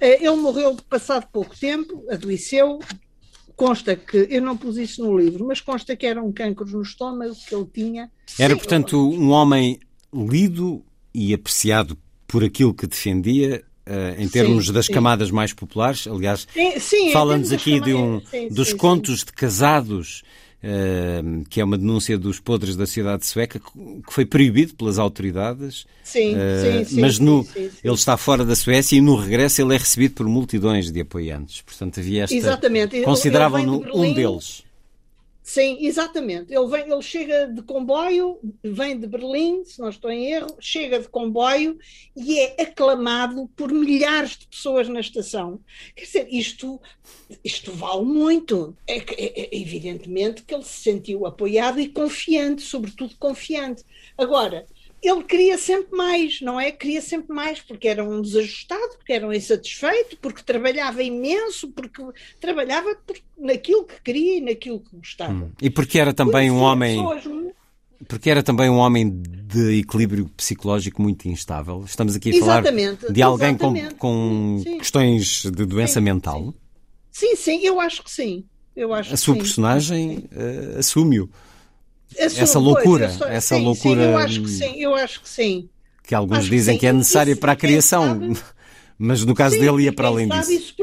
Eh, 0.00 0.24
ele 0.24 0.36
morreu 0.36 0.76
passado 0.88 1.26
pouco 1.32 1.58
tempo, 1.58 2.04
adoeceu, 2.10 2.80
consta 3.56 3.94
que, 3.96 4.26
eu 4.30 4.42
não 4.42 4.56
pus 4.56 4.76
isso 4.76 5.02
no 5.04 5.16
livro, 5.16 5.46
mas 5.46 5.60
consta 5.60 5.96
que 5.96 6.06
era 6.06 6.22
um 6.22 6.32
cancro 6.32 6.66
no 6.66 6.82
estômago 6.82 7.34
que 7.34 7.54
ele 7.54 7.66
tinha. 7.72 8.10
Era, 8.38 8.56
portanto, 8.56 8.96
um 8.96 9.30
homem 9.30 9.78
lido 10.12 10.84
e 11.12 11.32
apreciado 11.32 11.96
por 12.26 12.42
aquilo 12.42 12.74
que 12.74 12.86
defendia 12.86 13.64
em 14.18 14.28
termos 14.28 14.66
sim, 14.66 14.72
das 14.72 14.86
sim. 14.86 14.92
camadas 14.92 15.30
mais 15.30 15.52
populares. 15.52 16.06
Aliás, 16.06 16.46
fala-nos 17.12 17.52
aqui 17.52 17.80
de 17.80 17.94
um, 17.94 18.20
sim, 18.30 18.48
dos 18.48 18.72
contos 18.72 19.20
de 19.20 19.32
casados, 19.32 20.22
uh, 20.62 21.44
que 21.48 21.60
é 21.60 21.64
uma 21.64 21.76
denúncia 21.76 22.16
dos 22.18 22.40
podres 22.40 22.76
da 22.76 22.86
sociedade 22.86 23.26
sueca, 23.26 23.60
que 23.60 24.12
foi 24.12 24.24
proibido 24.24 24.74
pelas 24.74 24.98
autoridades. 24.98 25.86
Sim, 26.02 26.34
uh, 26.34 26.84
sim, 26.86 27.00
Mas 27.00 27.18
no, 27.18 27.46
ele 27.56 27.94
está 27.94 28.16
fora 28.16 28.44
da 28.44 28.56
Suécia 28.56 28.96
e 28.96 29.00
no 29.00 29.16
regresso 29.16 29.60
ele 29.60 29.74
é 29.74 29.78
recebido 29.78 30.14
por 30.14 30.26
multidões 30.26 30.90
de 30.90 31.00
apoiantes. 31.00 31.60
Portanto, 31.60 32.00
havia 32.00 32.24
esta. 32.24 32.34
Exatamente. 32.34 33.00
Consideravam-no 33.02 33.84
de 33.84 33.90
um 33.92 34.14
deles. 34.14 34.64
Sim, 35.46 35.76
exatamente. 35.80 36.54
Ele, 36.54 36.66
vem, 36.66 36.90
ele 36.90 37.02
chega 37.02 37.46
de 37.46 37.60
comboio, 37.62 38.40
vem 38.64 38.98
de 38.98 39.06
Berlim, 39.06 39.62
se 39.62 39.78
não 39.78 39.90
estou 39.90 40.10
em 40.10 40.32
erro, 40.32 40.56
chega 40.58 40.98
de 40.98 41.06
comboio 41.06 41.78
e 42.16 42.38
é 42.40 42.62
aclamado 42.62 43.46
por 43.54 43.70
milhares 43.70 44.38
de 44.38 44.46
pessoas 44.48 44.88
na 44.88 45.00
estação. 45.00 45.60
Quer 45.94 46.04
dizer, 46.06 46.28
isto, 46.30 46.80
isto 47.44 47.72
vale 47.72 48.06
muito. 48.06 48.74
É, 48.86 48.96
é, 48.96 49.40
é 49.42 49.60
evidentemente 49.60 50.42
que 50.42 50.54
ele 50.54 50.64
se 50.64 50.82
sentiu 50.82 51.26
apoiado 51.26 51.78
e 51.78 51.88
confiante, 51.88 52.62
sobretudo 52.62 53.14
confiante. 53.18 53.84
Agora, 54.16 54.66
ele 55.04 55.22
queria 55.22 55.58
sempre 55.58 55.96
mais, 55.96 56.40
não 56.40 56.58
é? 56.58 56.70
Queria 56.70 57.02
sempre 57.02 57.34
mais, 57.34 57.60
porque 57.60 57.86
era 57.86 58.02
um 58.02 58.22
desajustado, 58.22 58.96
porque 58.96 59.12
era 59.12 59.26
um 59.26 59.32
insatisfeito, 59.32 60.16
porque 60.20 60.42
trabalhava 60.42 61.02
imenso, 61.02 61.68
porque 61.68 62.02
trabalhava 62.40 62.96
naquilo 63.38 63.84
que 63.84 64.00
queria 64.02 64.38
e 64.38 64.40
naquilo 64.40 64.80
que 64.80 64.96
gostava. 64.96 65.32
Hum. 65.32 65.50
E 65.60 65.68
porque 65.68 65.98
era 65.98 66.14
também 66.14 66.50
um 66.50 66.60
homem. 66.60 66.98
Porque 68.08 68.28
era 68.28 68.42
também 68.42 68.68
um 68.68 68.76
homem 68.76 69.10
de 69.10 69.80
equilíbrio 69.80 70.28
psicológico 70.36 71.00
muito 71.00 71.28
instável. 71.28 71.84
Estamos 71.86 72.16
aqui 72.16 72.30
a 72.30 72.36
exatamente, 72.36 73.00
falar 73.02 73.12
de 73.12 73.22
alguém 73.22 73.56
com, 73.56 73.74
com 73.98 74.62
questões 74.78 75.42
de 75.44 75.64
doença 75.64 76.00
sim, 76.00 76.04
mental. 76.04 76.54
Sim. 77.10 77.34
sim, 77.34 77.36
sim, 77.36 77.60
eu 77.62 77.80
acho 77.80 78.02
que 78.02 78.10
sim. 78.10 78.44
Eu 78.74 78.92
acho 78.92 79.14
a 79.14 79.16
sua 79.16 79.36
personagem 79.36 80.28
uh, 80.32 80.78
assume-o 80.78 81.30
essa 82.16 82.58
loucura, 82.58 83.10
sou, 83.10 83.26
essa 83.26 83.56
sim, 83.56 83.64
loucura. 83.64 84.02
Sim, 84.02 84.10
eu 84.10 84.18
acho 84.18 84.42
que 84.42 84.50
sim, 84.50 84.74
eu 84.76 84.94
acho 84.94 85.20
que 85.22 85.28
sim. 85.28 85.68
Que 86.02 86.14
alguns 86.14 86.38
acho 86.38 86.50
dizem 86.50 86.74
que, 86.74 86.80
que, 86.80 86.86
é 86.86 86.92
necessária 86.92 87.36
para 87.36 87.52
a 87.52 87.56
criação, 87.56 88.34
mas 88.98 89.24
no 89.24 89.34
caso 89.34 89.54
sim, 89.54 89.60
dele 89.60 89.84
ia 89.84 89.92
para 89.92 90.08
além 90.08 90.28
disso. 90.28 90.74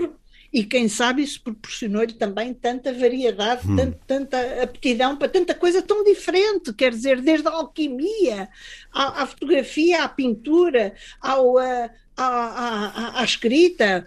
e 0.52 0.64
quem 0.64 0.88
sabe 0.88 1.22
isso 1.22 1.41
proporcionou-lhe 1.44 2.14
também 2.14 2.53
tanta 2.53 2.91
variedade, 2.91 3.70
hum. 3.70 3.76
tanta, 3.76 3.99
tanta 4.08 4.64
aptidão 4.64 5.16
para 5.16 5.30
tanta 5.30 5.53
coisa 5.53 5.82
tão 5.82 6.03
diferente, 6.03 6.74
quer 6.74 6.91
dizer, 6.91 7.22
desde 7.22 7.48
a 7.48 7.52
alquimia, 7.52 8.49
à, 8.91 9.24
à 9.24 9.26
fotografia, 9.28 10.03
à 10.03 10.10
pintura, 10.10 10.94
ao, 11.22 11.58
a, 11.58 11.90
à, 12.18 12.26
à, 12.26 13.22
à, 13.22 13.24
escrita, 13.24 14.06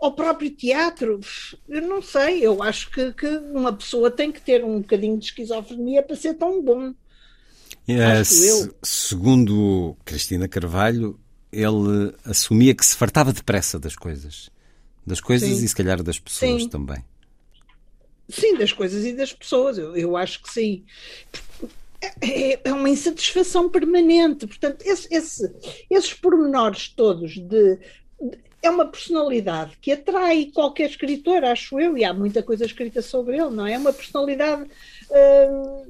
ao 0.00 0.12
próprio 0.12 0.50
teatro. 0.50 1.20
Eu 1.68 1.82
não 1.82 2.02
sei, 2.02 2.44
eu 2.44 2.62
acho 2.62 2.90
que, 2.90 3.12
que, 3.12 3.26
uma 3.26 3.72
pessoa 3.72 4.10
tem 4.10 4.30
que 4.32 4.40
ter 4.40 4.64
um 4.64 4.80
bocadinho 4.80 5.18
de 5.18 5.26
esquizofrenia 5.26 6.02
para 6.02 6.16
ser 6.16 6.34
tão 6.34 6.62
bom. 6.62 6.92
É, 7.86 8.22
se, 8.22 8.70
segundo 8.82 9.96
Cristina 10.04 10.46
Carvalho, 10.46 11.18
ele 11.50 12.14
assumia 12.24 12.74
que 12.74 12.84
se 12.84 12.96
fartava 12.96 13.32
depressa 13.32 13.78
das 13.78 13.96
coisas. 13.96 14.50
Das 15.06 15.20
coisas 15.20 15.48
sim. 15.48 15.64
e 15.64 15.68
se 15.68 15.74
calhar 15.74 16.02
das 16.02 16.18
pessoas 16.18 16.62
sim. 16.62 16.68
também. 16.68 17.02
Sim, 18.28 18.58
das 18.58 18.72
coisas 18.72 19.06
e 19.06 19.12
das 19.14 19.32
pessoas, 19.32 19.78
eu, 19.78 19.96
eu 19.96 20.16
acho 20.16 20.42
que 20.42 20.52
sim. 20.52 20.84
É, 22.20 22.68
é 22.68 22.72
uma 22.72 22.90
insatisfação 22.90 23.70
permanente. 23.70 24.46
Portanto, 24.46 24.82
esse, 24.82 25.08
esse, 25.10 25.50
esses 25.90 26.12
pormenores 26.12 26.88
todos 26.88 27.38
de, 27.38 27.78
é 28.62 28.70
uma 28.70 28.86
personalidade 28.86 29.76
que 29.80 29.92
atrai 29.92 30.50
qualquer 30.52 30.90
escritor, 30.90 31.44
acho 31.44 31.78
eu, 31.80 31.96
e 31.96 32.04
há 32.04 32.12
muita 32.12 32.42
coisa 32.42 32.64
escrita 32.64 33.00
sobre 33.00 33.36
ele, 33.36 33.50
não 33.50 33.66
é? 33.66 33.74
É 33.74 33.78
uma 33.78 33.92
personalidade 33.92 34.68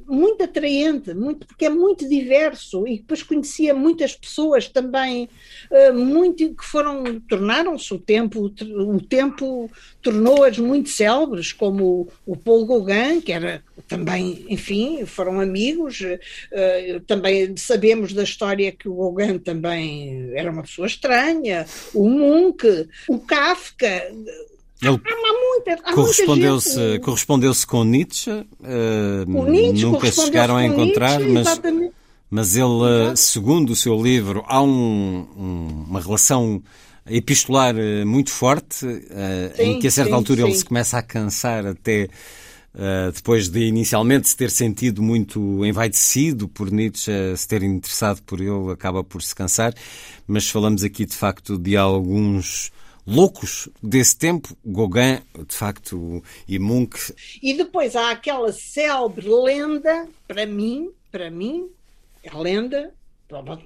muito 0.06 0.42
atraente, 0.42 1.12
muito, 1.12 1.46
porque 1.46 1.66
é 1.66 1.70
muito 1.70 2.08
diverso 2.08 2.86
e 2.86 2.98
depois 2.98 3.22
conhecia 3.22 3.74
muitas 3.74 4.16
pessoas 4.16 4.68
também 4.68 5.28
uh, 5.70 5.92
muito 5.92 6.54
que 6.54 6.64
foram, 6.64 7.20
tornaram-se 7.20 7.92
o 7.92 7.98
tempo, 7.98 8.50
o 8.62 9.00
tempo 9.00 9.70
tornou-as 10.00 10.58
muito 10.58 10.88
célebres, 10.88 11.52
como 11.52 12.08
o, 12.24 12.36
Paul 12.36 12.66
Gauguin, 12.66 13.20
que 13.20 13.32
era 13.32 13.62
também, 13.86 14.46
enfim, 14.48 15.04
foram 15.04 15.40
amigos, 15.40 16.00
uh, 16.00 17.00
também 17.06 17.54
sabemos 17.56 18.12
da 18.12 18.22
história 18.22 18.72
que 18.72 18.88
o 18.88 18.94
Gauguin 18.94 19.38
também 19.38 20.30
era 20.34 20.50
uma 20.50 20.62
pessoa 20.62 20.86
estranha, 20.86 21.66
o 21.92 22.08
Munch, 22.08 22.88
o 23.08 23.18
Kafka, 23.18 24.10
ele 24.82 25.00
correspondeu-se 25.94 26.98
correspondeu 27.00 27.52
com 27.66 27.84
Nietzsche, 27.84 28.30
uh, 28.30 29.50
Nietzsche 29.50 29.84
nunca 29.84 30.10
se 30.10 30.24
chegaram 30.24 30.56
a 30.56 30.64
encontrar, 30.64 31.20
Nietzsche, 31.20 31.60
mas, 31.62 31.90
mas 32.30 32.56
ele, 32.56 33.16
segundo 33.16 33.70
o 33.70 33.76
seu 33.76 34.00
livro, 34.00 34.44
há 34.46 34.62
um, 34.62 35.26
um, 35.36 35.84
uma 35.88 36.00
relação 36.00 36.62
epistolar 37.10 37.74
eh, 37.76 38.04
muito 38.04 38.30
forte, 38.30 38.84
uh, 38.84 39.56
sim, 39.56 39.62
em 39.62 39.78
que 39.80 39.86
a 39.86 39.90
certa 39.90 40.10
sim, 40.10 40.14
altura 40.16 40.42
sim. 40.42 40.46
ele 40.46 40.56
se 40.56 40.64
começa 40.64 40.98
a 40.98 41.02
cansar 41.02 41.66
até 41.66 42.08
Uh, 42.74 43.10
depois 43.10 43.48
de 43.48 43.66
inicialmente 43.66 44.28
se 44.28 44.36
ter 44.36 44.50
sentido 44.50 45.02
muito 45.02 45.64
envaidecido 45.64 46.46
por 46.46 46.70
Nietzsche, 46.70 47.10
se 47.36 47.48
ter 47.48 47.62
interessado 47.62 48.22
por 48.22 48.40
ele, 48.40 48.70
acaba 48.70 49.02
por 49.02 49.20
se 49.20 49.34
cansar. 49.34 49.74
Mas 50.28 50.48
falamos 50.48 50.84
aqui 50.84 51.04
de 51.04 51.14
facto 51.14 51.58
de 51.58 51.76
alguns 51.76 52.70
loucos 53.08 53.70
desse 53.82 54.16
tempo, 54.16 54.54
Gauguin, 54.64 55.22
de 55.48 55.54
facto, 55.54 56.22
e 56.46 56.58
Munch. 56.58 57.14
E 57.42 57.54
depois 57.54 57.96
há 57.96 58.10
aquela 58.10 58.52
célebre 58.52 59.26
lenda, 59.26 60.06
para 60.26 60.44
mim, 60.44 60.90
para 61.10 61.30
mim, 61.30 61.70
a 62.30 62.38
lenda, 62.38 62.92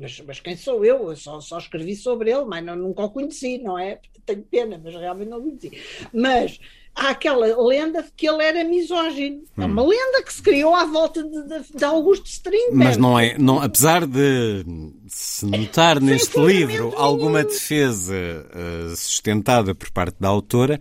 mas, 0.00 0.20
mas 0.26 0.40
quem 0.40 0.56
sou 0.56 0.84
eu? 0.84 1.10
Eu 1.10 1.16
só, 1.16 1.40
só 1.40 1.58
escrevi 1.58 1.94
sobre 1.94 2.30
ele, 2.30 2.44
mas 2.44 2.64
não, 2.64 2.76
nunca 2.76 3.04
o 3.04 3.10
conheci, 3.10 3.58
não 3.58 3.78
é? 3.78 4.00
Tenho 4.26 4.42
pena, 4.42 4.80
mas 4.82 4.94
realmente 4.94 5.28
não 5.28 5.38
o 5.38 5.42
conheci. 5.42 5.72
Mas 6.12 6.58
há 6.94 7.10
aquela 7.10 7.46
lenda 7.66 8.02
de 8.02 8.10
que 8.16 8.28
ele 8.28 8.42
era 8.42 8.64
misógino. 8.64 9.42
Hum. 9.56 9.62
É 9.62 9.66
uma 9.66 9.82
hum. 9.82 9.88
lenda 9.88 10.22
que 10.22 10.32
se 10.32 10.42
criou 10.42 10.74
à 10.74 10.84
volta 10.84 11.22
de, 11.22 11.42
de, 11.42 11.76
de 11.76 11.84
Augusto 11.84 12.26
Strindberg. 12.26 12.76
Mas 12.76 12.96
não 12.96 13.18
é, 13.18 13.38
não, 13.38 13.60
apesar 13.60 14.06
de 14.06 14.64
se 15.06 15.46
notar 15.46 16.00
neste 16.00 16.38
livro 16.40 16.92
alguma 16.96 17.44
defesa 17.44 18.14
uh, 18.14 18.96
sustentada 18.96 19.74
por 19.74 19.90
parte 19.90 20.16
da 20.20 20.28
autora, 20.28 20.80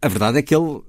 a 0.00 0.08
verdade 0.08 0.38
é 0.38 0.42
que 0.42 0.54
ele 0.54 0.64
uh, 0.64 0.84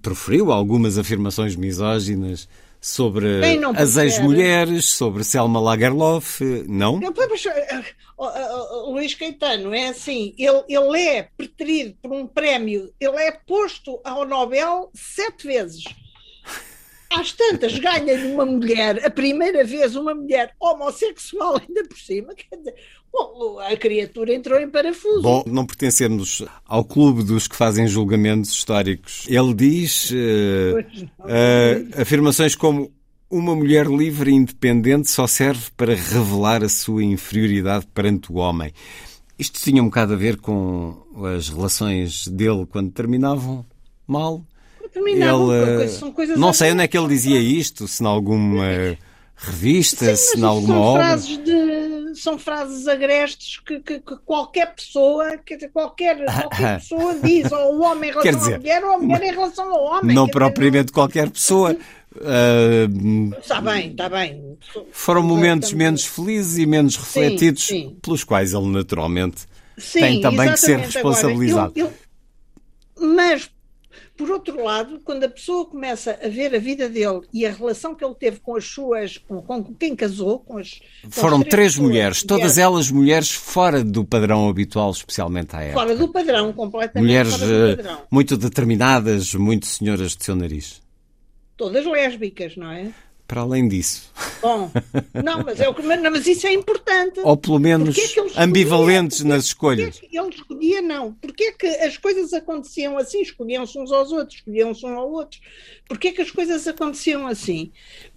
proferiu 0.00 0.52
algumas 0.52 0.98
afirmações 0.98 1.56
misóginas 1.56 2.48
sobre 2.82 3.40
as 3.76 3.96
ex-mulheres, 3.96 4.86
sobre 4.86 5.22
Selma 5.22 5.60
Lagerlof, 5.60 6.40
não? 6.66 6.98
não 6.98 7.12
Luís 8.90 9.14
Caetano 9.14 9.72
é 9.72 9.88
assim, 9.88 10.34
ele, 10.36 10.64
ele 10.68 10.98
é 10.98 11.22
preterido 11.36 11.96
por 12.02 12.12
um 12.12 12.26
prémio, 12.26 12.92
ele 13.00 13.16
é 13.16 13.30
posto 13.30 14.00
ao 14.02 14.26
Nobel 14.26 14.90
sete 14.92 15.46
vezes. 15.46 15.84
Às 17.08 17.30
tantas 17.30 17.78
ganha-lhe 17.78 18.32
uma 18.32 18.46
mulher, 18.46 19.04
a 19.04 19.10
primeira 19.10 19.62
vez 19.64 19.94
uma 19.94 20.14
mulher 20.14 20.52
homossexual 20.58 21.60
ainda 21.60 21.84
por 21.84 21.98
cima, 21.98 22.34
quer 22.34 22.56
dizer, 22.56 22.74
bom, 23.12 23.58
a 23.60 23.76
criatura 23.76 24.34
entrou 24.34 24.58
em 24.58 24.68
parafuso. 24.68 25.22
Bom, 25.22 25.44
não 25.46 25.66
pertencemos 25.66 26.44
ao 26.66 26.84
clube 26.84 27.22
dos 27.22 27.46
que 27.46 27.56
fazem 27.56 27.86
julgamentos 27.86 28.50
históricos. 28.50 29.24
Ele 29.28 29.54
diz 29.54 30.10
uh, 30.10 30.14
uh, 31.20 32.00
afirmações 32.00 32.54
como 32.54 32.90
uma 33.30 33.56
mulher 33.56 33.86
livre 33.86 34.30
e 34.30 34.34
independente 34.34 35.10
só 35.10 35.26
serve 35.26 35.70
para 35.76 35.94
revelar 35.94 36.62
a 36.62 36.68
sua 36.68 37.02
inferioridade 37.02 37.86
perante 37.94 38.30
o 38.30 38.36
homem. 38.36 38.72
Isto 39.38 39.60
tinha 39.60 39.82
um 39.82 39.86
bocado 39.86 40.12
a 40.12 40.16
ver 40.16 40.36
com 40.36 40.94
as 41.36 41.48
relações 41.48 42.28
dele 42.28 42.66
quando 42.66 42.92
terminavam 42.92 43.64
mal. 44.06 44.44
Terminavam, 44.92 45.54
ele, 45.54 45.88
são 45.88 46.12
coisas 46.12 46.38
não 46.38 46.52
sei 46.52 46.72
onde 46.72 46.82
é 46.82 46.86
que 46.86 46.98
ele 46.98 47.08
dizia 47.08 47.40
isto, 47.40 47.88
se 47.88 48.02
em 48.02 48.06
alguma 48.06 48.66
revista, 49.34 50.14
Sim, 50.14 50.32
se 50.34 50.38
em 50.38 50.44
alguma 50.44 50.74
são 50.74 50.82
obra. 50.82 51.02
Frases 51.04 51.38
de, 51.38 51.61
são 52.22 52.38
frases 52.38 52.86
agrestes 52.86 53.58
que, 53.58 53.80
que, 53.80 54.00
que 54.00 54.16
qualquer 54.24 54.74
pessoa, 54.74 55.36
que 55.38 55.68
qualquer, 55.68 56.24
qualquer 56.24 56.78
pessoa 56.78 57.14
diz, 57.22 57.50
ou 57.50 57.78
o 57.78 57.82
homem 57.82 58.10
em 58.10 58.12
relação 58.12 58.38
dizer, 58.40 58.54
à 58.54 58.58
mulher, 58.58 58.84
ou 58.84 58.92
a 58.92 58.98
mulher 58.98 59.22
em 59.22 59.30
relação 59.30 59.72
ao 59.72 59.84
homem. 59.84 60.14
Não 60.14 60.28
propriamente 60.28 60.84
dizer, 60.84 60.94
qualquer 60.94 61.30
pessoa. 61.30 61.76
Uh, 62.14 63.34
está 63.40 63.60
bem, 63.60 63.90
está 63.90 64.08
bem. 64.08 64.58
Foram 64.92 65.22
momentos 65.22 65.72
menos 65.72 66.04
felizes 66.04 66.58
e 66.58 66.66
menos 66.66 66.96
refletidos, 66.96 67.66
sim, 67.66 67.88
sim. 67.88 67.96
pelos 68.00 68.22
quais 68.22 68.52
ele 68.52 68.68
naturalmente 68.68 69.42
sim, 69.76 70.00
tem 70.00 70.20
também 70.20 70.50
que 70.52 70.58
ser 70.58 70.78
responsabilizado. 70.78 71.72
Agora, 71.76 71.80
eu, 71.80 71.86
eu, 71.86 73.16
mas 73.16 73.50
Por 74.16 74.30
outro 74.30 74.62
lado, 74.62 75.00
quando 75.02 75.24
a 75.24 75.28
pessoa 75.28 75.64
começa 75.64 76.18
a 76.22 76.28
ver 76.28 76.54
a 76.54 76.58
vida 76.58 76.88
dele 76.88 77.22
e 77.32 77.46
a 77.46 77.50
relação 77.50 77.94
que 77.94 78.04
ele 78.04 78.14
teve 78.14 78.40
com 78.40 78.54
as 78.56 78.64
suas, 78.64 79.16
com, 79.16 79.40
com 79.40 79.74
quem 79.74 79.96
casou, 79.96 80.38
com 80.40 80.58
as. 80.58 80.80
Com 81.02 81.10
Foram 81.10 81.38
as 81.38 81.48
três 81.48 81.72
pessoas, 81.72 81.88
mulheres, 81.88 82.22
todas 82.22 82.58
elas 82.58 82.90
mulheres 82.90 83.30
fora 83.32 83.82
do 83.82 84.04
padrão 84.04 84.48
habitual, 84.48 84.90
especialmente 84.90 85.56
à 85.56 85.62
época. 85.62 85.80
Fora 85.80 85.96
do 85.96 86.08
padrão, 86.08 86.52
completamente 86.52 87.06
Mulheres 87.06 87.40
eh, 87.42 87.76
padrão. 87.76 88.02
muito 88.10 88.36
determinadas, 88.36 89.34
muito 89.34 89.66
senhoras 89.66 90.14
de 90.14 90.24
seu 90.24 90.36
nariz. 90.36 90.82
Todas 91.56 91.86
lésbicas, 91.86 92.56
não 92.56 92.70
é? 92.70 92.92
Para 93.26 93.40
além 93.42 93.66
disso, 93.66 94.12
Bom, 94.42 94.70
não, 95.24 95.42
mas, 95.42 95.58
é 95.58 95.66
o 95.68 95.74
que, 95.74 95.82
mas, 95.82 96.26
isso 96.26 96.46
é 96.46 96.52
importante. 96.52 97.20
ou 97.20 97.34
pelo 97.36 97.58
menos 97.58 97.96
é 97.96 98.02
escolhia? 98.02 98.32
ambivalentes 98.36 99.18
Porquê- 99.18 99.28
nas 99.32 99.44
escolhas. 99.44 100.00
Porquê 100.00 100.18
é 100.18 100.20
ele 100.20 100.34
escolhia 100.34 100.82
não? 100.82 101.12
Porquê 101.14 101.44
é 101.44 101.52
que 101.52 101.66
as 101.66 101.96
coisas 101.96 102.32
aconteciam 102.34 102.98
assim? 102.98 103.22
Escolhiam-se 103.22 103.78
uns 103.78 103.90
aos 103.90 104.12
outros, 104.12 104.38
escolhiam-se 104.38 104.84
uns 104.84 104.92
aos 104.92 105.10
outros. 105.12 105.40
Porquê 105.88 106.08
é 106.08 106.12
que 106.12 106.20
as 106.22 106.30
coisas 106.30 106.66
aconteciam 106.68 107.26
assim? 107.26 107.72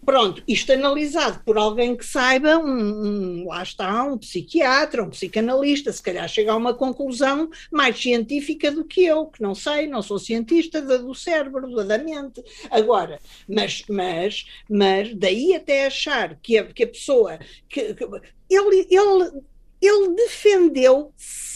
Pronto, 0.05 0.43
isto 0.47 0.71
analisado 0.71 1.41
por 1.43 1.57
alguém 1.57 1.95
que 1.95 2.05
saiba, 2.05 2.57
um, 2.59 3.41
um- 3.41 3.47
lá 3.47 3.63
está, 3.63 4.03
um 4.03 4.17
psiquiatra, 4.17 5.03
um 5.03 5.09
psicanalista, 5.09 5.91
se 5.91 6.01
calhar 6.01 6.27
chega 6.29 6.51
a 6.51 6.55
uma 6.55 6.75
conclusão 6.75 7.49
mais 7.71 7.97
científica 7.99 8.71
do 8.71 8.85
que 8.85 9.03
eu, 9.03 9.25
que 9.25 9.41
não 9.41 9.55
sei, 9.55 9.87
não 9.87 10.03
sou 10.03 10.19
cientista 10.19 10.79
da- 10.81 10.97
do 10.97 11.15
cérebro, 11.15 11.73
da 11.83 11.97
mente. 11.97 12.43
Agora, 12.69 13.19
mas, 13.49 13.83
mas, 13.89 14.45
mas 14.69 15.13
daí 15.15 15.55
até 15.55 15.87
achar 15.87 16.35
que 16.41 16.57
a, 16.57 16.65
que 16.65 16.83
a 16.83 16.87
pessoa. 16.87 17.39
Que, 17.67 17.93
que- 17.95 18.05
ele, 18.47 18.87
ele, 18.91 19.41
ele 19.81 20.15
defendeu 20.15 21.11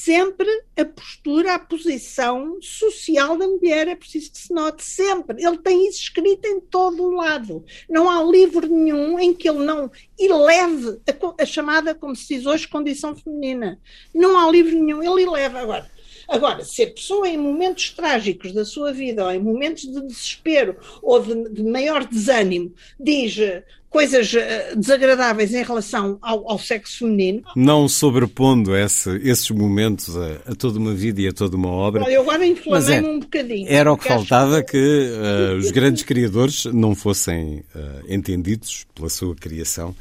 sempre 0.10 0.64
a 0.76 0.84
postura, 0.84 1.54
a 1.54 1.60
posição 1.60 2.58
social 2.60 3.38
da 3.38 3.48
mulher, 3.48 3.88
é 3.88 3.96
preciso 3.96 4.32
que 4.32 4.40
se 4.40 4.52
note 4.52 4.84
sempre. 4.84 5.46
Ele 5.46 5.60
tem 5.60 5.88
isso 5.88 6.02
escrito 6.02 6.48
em 6.48 6.60
todo 6.60 7.04
o 7.04 7.12
lado. 7.12 7.64
Não 7.88 8.10
há 8.10 8.24
livro 8.24 8.66
nenhum 8.66 9.20
em 9.20 9.36
que 9.36 9.48
ele 9.48 9.64
não 9.64 9.92
eleve 10.18 11.00
a, 11.08 11.44
a 11.44 11.46
chamada, 11.46 11.94
como 11.94 12.16
se 12.16 12.36
diz 12.36 12.48
hoje, 12.48 12.68
condição 12.68 13.16
feminina. 13.16 13.80
Não 14.12 14.36
há 14.36 14.50
livro 14.50 14.74
nenhum, 14.84 15.04
ele 15.04 15.28
eleva. 15.28 15.60
Agora, 15.60 15.92
Agora, 16.30 16.64
se 16.64 16.84
a 16.84 16.92
pessoa 16.92 17.28
em 17.28 17.38
momentos 17.38 17.90
trágicos 17.90 18.52
da 18.52 18.64
sua 18.64 18.94
vida, 18.94 19.26
ou 19.26 19.32
em 19.32 19.40
momentos 19.40 19.82
de 19.84 20.00
desespero, 20.00 20.78
ou 21.02 21.20
de, 21.20 21.50
de 21.50 21.64
maior 21.64 22.06
desânimo, 22.06 22.72
diz 23.00 23.40
eh, 23.40 23.64
coisas 23.90 24.34
eh, 24.36 24.74
desagradáveis 24.76 25.54
em 25.54 25.64
relação 25.64 26.18
ao, 26.22 26.52
ao 26.52 26.60
sexo 26.60 27.00
feminino, 27.00 27.42
Não 27.56 27.88
sobrepondo 27.88 28.76
esse- 28.78 29.18
esses 29.24 29.50
momentos 29.50 30.16
a, 30.16 30.52
a 30.52 30.56
toda 30.56 30.78
uma 30.78 30.94
vida 30.94 31.22
e 31.22 31.28
a 31.28 31.34
toda 31.34 31.56
uma 31.58 31.70
obra. 31.70 32.04
olha, 32.04 32.14
eu 32.14 32.22
agora 32.22 32.46
inflamei-me 32.46 33.08
é, 33.08 33.10
um 33.12 33.20
bocadinho. 33.20 33.68
Era 33.68 33.92
o 33.92 33.98
que 33.98 34.08
faltava 34.08 34.62
que 34.64 34.78
eh, 34.78 35.56
os 35.58 35.72
grandes 35.72 36.04
criadores 36.04 36.66
não 36.66 36.94
fossem 36.94 37.64
eh, 37.76 38.02
entendidos 38.10 38.86
pela 38.94 39.10
sua 39.10 39.36
criação, 39.36 39.96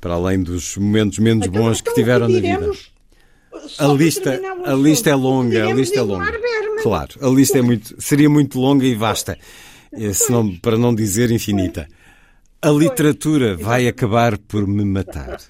para 0.00 0.14
além 0.14 0.42
dos 0.42 0.76
momentos 0.76 1.18
menos 1.18 1.46
Então, 1.46 1.62
bons 1.62 1.80
que 1.80 1.90
então, 1.90 1.94
tiveram 1.94 2.28
na 2.28 2.34
vida. 2.40 2.40
diremos, 2.58 2.92
A 3.54 3.68
só 3.68 3.86
para 3.88 3.94
lista, 4.04 4.40
a 4.66 4.74
lista 4.74 5.10
é 5.10 5.14
longa, 5.14 5.66
a 5.68 5.72
lista 5.74 5.98
é 5.98 6.02
longa. 6.02 6.32
Claro, 6.82 7.14
a 7.22 7.28
lista 7.28 7.58
é 7.58 7.62
muito, 7.62 7.94
seria 7.98 8.28
muito 8.28 8.58
longa 8.60 8.84
e 8.84 8.94
vasta, 8.94 9.38
se 10.12 10.30
não- 10.30 10.54
para 10.56 10.76
não 10.76 10.94
dizer 10.94 11.30
infinita. 11.30 11.88
A 12.64 12.70
literatura 12.70 13.56
vai 13.56 13.88
acabar 13.88 14.38
por 14.38 14.68
me 14.68 14.84
matar. 14.84 15.40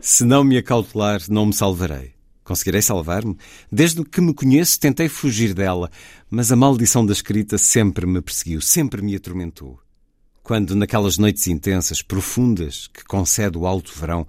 Se 0.00 0.24
não 0.24 0.42
me 0.42 0.56
acautelar, 0.56 1.20
não 1.28 1.44
me 1.44 1.52
salvarei. 1.52 2.14
Conseguirei 2.42 2.80
salvar-me? 2.80 3.36
Desde 3.70 4.02
que 4.02 4.22
me 4.22 4.32
conheço, 4.32 4.80
tentei 4.80 5.06
fugir 5.06 5.52
dela, 5.52 5.90
mas 6.30 6.50
a 6.50 6.56
maldição 6.56 7.04
da 7.04 7.12
escrita 7.12 7.58
sempre 7.58 8.06
me 8.06 8.22
perseguiu, 8.22 8.62
sempre 8.62 9.02
me 9.02 9.14
atormentou. 9.14 9.78
Quando, 10.42 10.74
naquelas 10.74 11.18
noites 11.18 11.46
intensas, 11.46 12.00
profundas, 12.00 12.86
que 12.86 13.04
concede 13.04 13.58
o 13.58 13.66
alto 13.66 13.92
verão, 13.94 14.26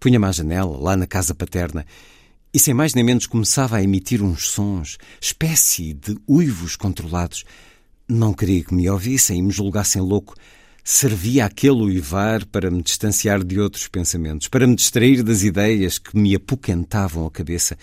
punha-me 0.00 0.24
à 0.24 0.32
janela, 0.32 0.78
lá 0.78 0.96
na 0.96 1.06
casa 1.06 1.34
paterna, 1.34 1.84
e 2.54 2.58
sem 2.58 2.72
mais 2.72 2.94
nem 2.94 3.04
menos 3.04 3.26
começava 3.26 3.76
a 3.76 3.82
emitir 3.82 4.22
uns 4.22 4.48
sons, 4.48 4.96
espécie 5.20 5.92
de 5.92 6.16
uivos 6.26 6.74
controlados. 6.74 7.44
Não 8.08 8.32
queria 8.32 8.64
que 8.64 8.74
me 8.74 8.88
ouvissem 8.88 9.40
e 9.40 9.42
me 9.42 9.52
julgassem 9.52 10.00
louco. 10.00 10.34
Servia 10.88 11.46
aquele 11.46 11.82
uivar 11.82 12.46
para 12.46 12.70
me 12.70 12.80
distanciar 12.80 13.42
de 13.42 13.58
outros 13.58 13.88
pensamentos, 13.88 14.46
para 14.46 14.68
me 14.68 14.76
distrair 14.76 15.20
das 15.24 15.42
ideias 15.42 15.98
que 15.98 16.16
me 16.16 16.32
apoquentavam 16.32 17.26
a 17.26 17.30
cabeça. 17.30 17.76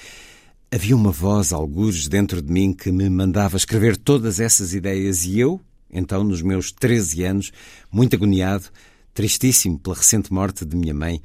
Havia 0.72 0.96
uma 0.96 1.12
voz, 1.12 1.52
algures, 1.52 2.08
dentro 2.08 2.42
de 2.42 2.50
mim 2.50 2.72
que 2.72 2.94
me 2.94 3.10
mandava 3.10 3.58
escrever 3.58 3.98
todas 3.98 4.40
essas 4.40 4.74
ideias 4.74 5.26
e 5.26 5.38
eu, 5.38 5.60
então, 5.92 6.24
nos 6.24 6.42
meus 6.42 6.72
13 6.72 7.26
anos, 7.26 7.52
muito 7.92 8.16
agoniado, 8.16 8.70
tristíssimo 9.14 9.78
pela 9.78 9.98
recente 9.98 10.32
morte 10.32 10.64
de 10.64 10.78
minha 10.78 10.94
mãe, 10.94 11.22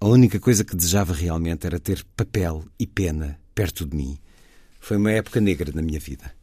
a 0.00 0.08
única 0.08 0.40
coisa 0.40 0.64
que 0.64 0.74
desejava 0.74 1.14
realmente 1.14 1.64
era 1.64 1.78
ter 1.78 2.04
papel 2.16 2.64
e 2.76 2.88
pena 2.88 3.38
perto 3.54 3.86
de 3.86 3.96
mim. 3.96 4.18
Foi 4.80 4.96
uma 4.96 5.12
época 5.12 5.40
negra 5.40 5.70
na 5.72 5.80
minha 5.80 6.00
vida. 6.00 6.34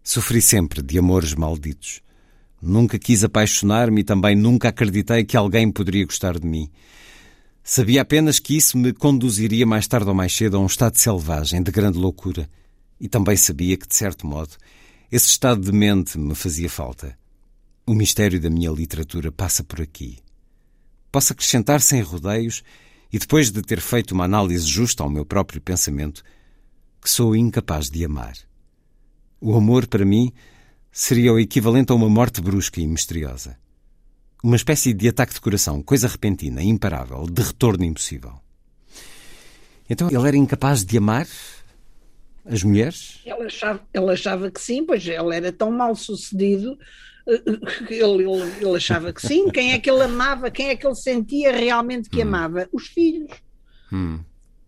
Sofri 0.00 0.40
sempre 0.40 0.80
de 0.80 0.96
amores 0.96 1.34
malditos. 1.34 2.03
Nunca 2.66 2.98
quis 2.98 3.22
apaixonar-me 3.22 4.00
e 4.00 4.04
também 4.04 4.34
nunca 4.34 4.70
acreditei 4.70 5.22
que 5.22 5.36
alguém 5.36 5.70
poderia 5.70 6.06
gostar 6.06 6.38
de 6.38 6.46
mim. 6.46 6.70
Sabia 7.62 8.00
apenas 8.00 8.38
que 8.38 8.56
isso 8.56 8.78
me 8.78 8.92
conduziria 8.92 9.66
mais 9.66 9.86
tarde 9.86 10.08
ou 10.08 10.14
mais 10.14 10.34
cedo 10.34 10.56
a 10.56 10.60
um 10.60 10.66
estado 10.66 10.96
selvagem, 10.96 11.62
de 11.62 11.70
grande 11.70 11.98
loucura. 11.98 12.48
E 12.98 13.06
também 13.06 13.36
sabia 13.36 13.76
que, 13.76 13.86
de 13.86 13.94
certo 13.94 14.26
modo, 14.26 14.56
esse 15.12 15.28
estado 15.28 15.60
de 15.60 15.72
mente 15.72 16.18
me 16.18 16.34
fazia 16.34 16.70
falta. 16.70 17.18
O 17.86 17.92
mistério 17.92 18.40
da 18.40 18.48
minha 18.48 18.70
literatura 18.70 19.30
passa 19.30 19.62
por 19.62 19.82
aqui. 19.82 20.18
Posso 21.12 21.34
acrescentar 21.34 21.82
sem 21.82 22.00
rodeios, 22.00 22.62
e 23.12 23.18
depois 23.18 23.50
de 23.50 23.60
ter 23.60 23.80
feito 23.80 24.12
uma 24.12 24.24
análise 24.24 24.66
justa 24.66 25.02
ao 25.02 25.10
meu 25.10 25.26
próprio 25.26 25.60
pensamento, 25.60 26.24
que 27.00 27.10
sou 27.10 27.36
incapaz 27.36 27.90
de 27.90 28.04
amar. 28.04 28.34
O 29.38 29.54
amor, 29.54 29.86
para 29.86 30.04
mim, 30.04 30.32
seria 30.94 31.32
o 31.32 31.40
equivalente 31.40 31.90
a 31.90 31.94
uma 31.96 32.08
morte 32.08 32.40
brusca 32.40 32.80
e 32.80 32.86
misteriosa. 32.86 33.58
Uma 34.44 34.54
espécie 34.54 34.94
de 34.94 35.08
ataque 35.08 35.34
de 35.34 35.40
coração, 35.40 35.82
coisa 35.82 36.06
repentina, 36.06 36.62
imparável, 36.62 37.26
de 37.26 37.42
retorno 37.42 37.84
impossível. 37.84 38.34
Então 39.90 40.08
ele 40.08 40.28
era 40.28 40.36
incapaz 40.36 40.84
de 40.84 40.96
amar 40.96 41.26
as 42.46 42.62
mulheres? 42.62 43.20
Ele 43.26 43.44
achava, 43.44 43.80
achava 44.12 44.50
que 44.52 44.60
sim, 44.60 44.86
pois 44.86 45.04
ele 45.04 45.34
era 45.34 45.50
tão 45.50 45.72
mal 45.72 45.96
sucedido 45.96 46.78
eh, 47.26 47.38
que 47.88 47.94
ele, 47.94 48.22
ele, 48.22 48.52
ele 48.60 48.76
achava 48.76 49.12
que 49.12 49.26
sim. 49.26 49.50
Quem 49.50 49.72
é 49.72 49.80
que 49.80 49.90
ele 49.90 50.02
amava? 50.02 50.48
Quem 50.48 50.68
é 50.68 50.76
que 50.76 50.86
ele 50.86 50.94
sentia 50.94 51.50
realmente 51.50 52.08
que 52.08 52.22
amava? 52.22 52.68
Os 52.72 52.86
filhos. 52.86 53.32
Hum. 53.92 54.20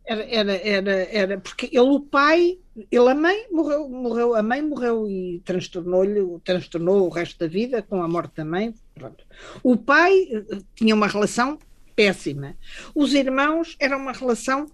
Era, 0.07 0.25
era, 0.25 0.57
era, 0.57 0.93
era 1.11 1.41
porque 1.41 1.67
ele, 1.67 1.81
o 1.81 1.99
pai, 1.99 2.59
ele, 2.93 3.09
a 3.09 3.15
mãe 3.15 3.47
morreu, 3.51 3.89
morreu 3.89 4.35
a 4.37 4.43
mãe 4.43 4.63
morreu 4.63 5.09
e 5.09 5.43
transtornou-lhe, 5.45 6.21
transtornou 6.45 7.07
o 7.07 7.09
resto 7.09 7.39
da 7.41 7.49
vida 7.49 7.83
com 7.83 8.01
a 8.03 8.09
morte 8.09 8.37
da 8.37 8.45
mãe. 8.45 8.73
Pronto. 8.95 9.25
O 9.65 9.77
pai 9.77 10.29
eh, 10.31 10.59
tinha 10.77 10.95
uma 10.95 11.09
relação 11.09 11.59
péssima. 11.97 12.57
Os 12.95 13.15
irmãos 13.15 13.77
eram 13.81 13.99
uma 13.99 14.13
relação 14.13 14.67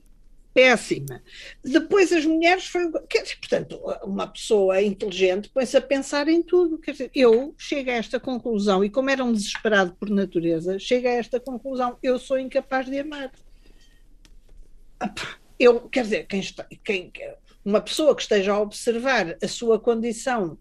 péssima. 0.53 1.23
Depois 1.65 2.13
as 2.13 2.27
mulheres 2.27 2.67
foi, 2.67 2.91
quer 3.09 3.23
dizer, 3.23 3.37
portanto, 3.37 3.81
uma 4.05 4.27
pessoa 4.27 4.83
inteligente 4.83 5.49
põe-se 5.49 5.77
a 5.77 5.81
pensar 5.81 6.29
em 6.29 6.43
tudo. 6.43 6.79
Quer 6.79 6.93
dizer, 6.93 7.11
eu 7.15 7.55
chego 7.57 7.91
a 7.91 7.95
esta 7.95 8.21
conclusão, 8.21 8.85
e 8.85 8.91
como 8.91 9.11
era 9.11 9.25
um 9.25 9.33
desesperado 9.33 9.95
por 9.99 10.11
natureza, 10.11 10.79
chego 10.79 11.09
a 11.09 11.13
esta 11.13 11.41
conclusão, 11.41 11.97
eu 12.03 12.19
sou 12.19 12.39
incapaz 12.39 12.87
de 12.87 12.99
amar. 12.99 13.31
Eu, 15.59 15.81
quer 15.89 16.03
dizer, 16.05 16.27
quem 16.27 16.41
está, 16.41 16.66
quem, 16.85 17.12
uma 17.65 17.81
pessoa 17.81 18.15
que 18.15 18.23
esteja 18.23 18.53
a 18.53 18.61
observar 18.61 19.37
a 19.43 19.49
sua 19.49 19.79
condição 19.79 20.59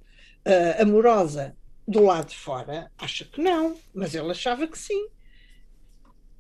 uh, 0.48 0.82
amorosa 0.82 1.56
do 1.88 2.04
lado 2.04 2.30
de 2.30 2.38
fora, 2.38 2.92
acha 2.98 3.26
que 3.26 3.42
não, 3.42 3.76
mas 3.94 4.14
ele 4.14 4.32
achava 4.32 4.68
que 4.68 4.78
sim. 4.78 5.08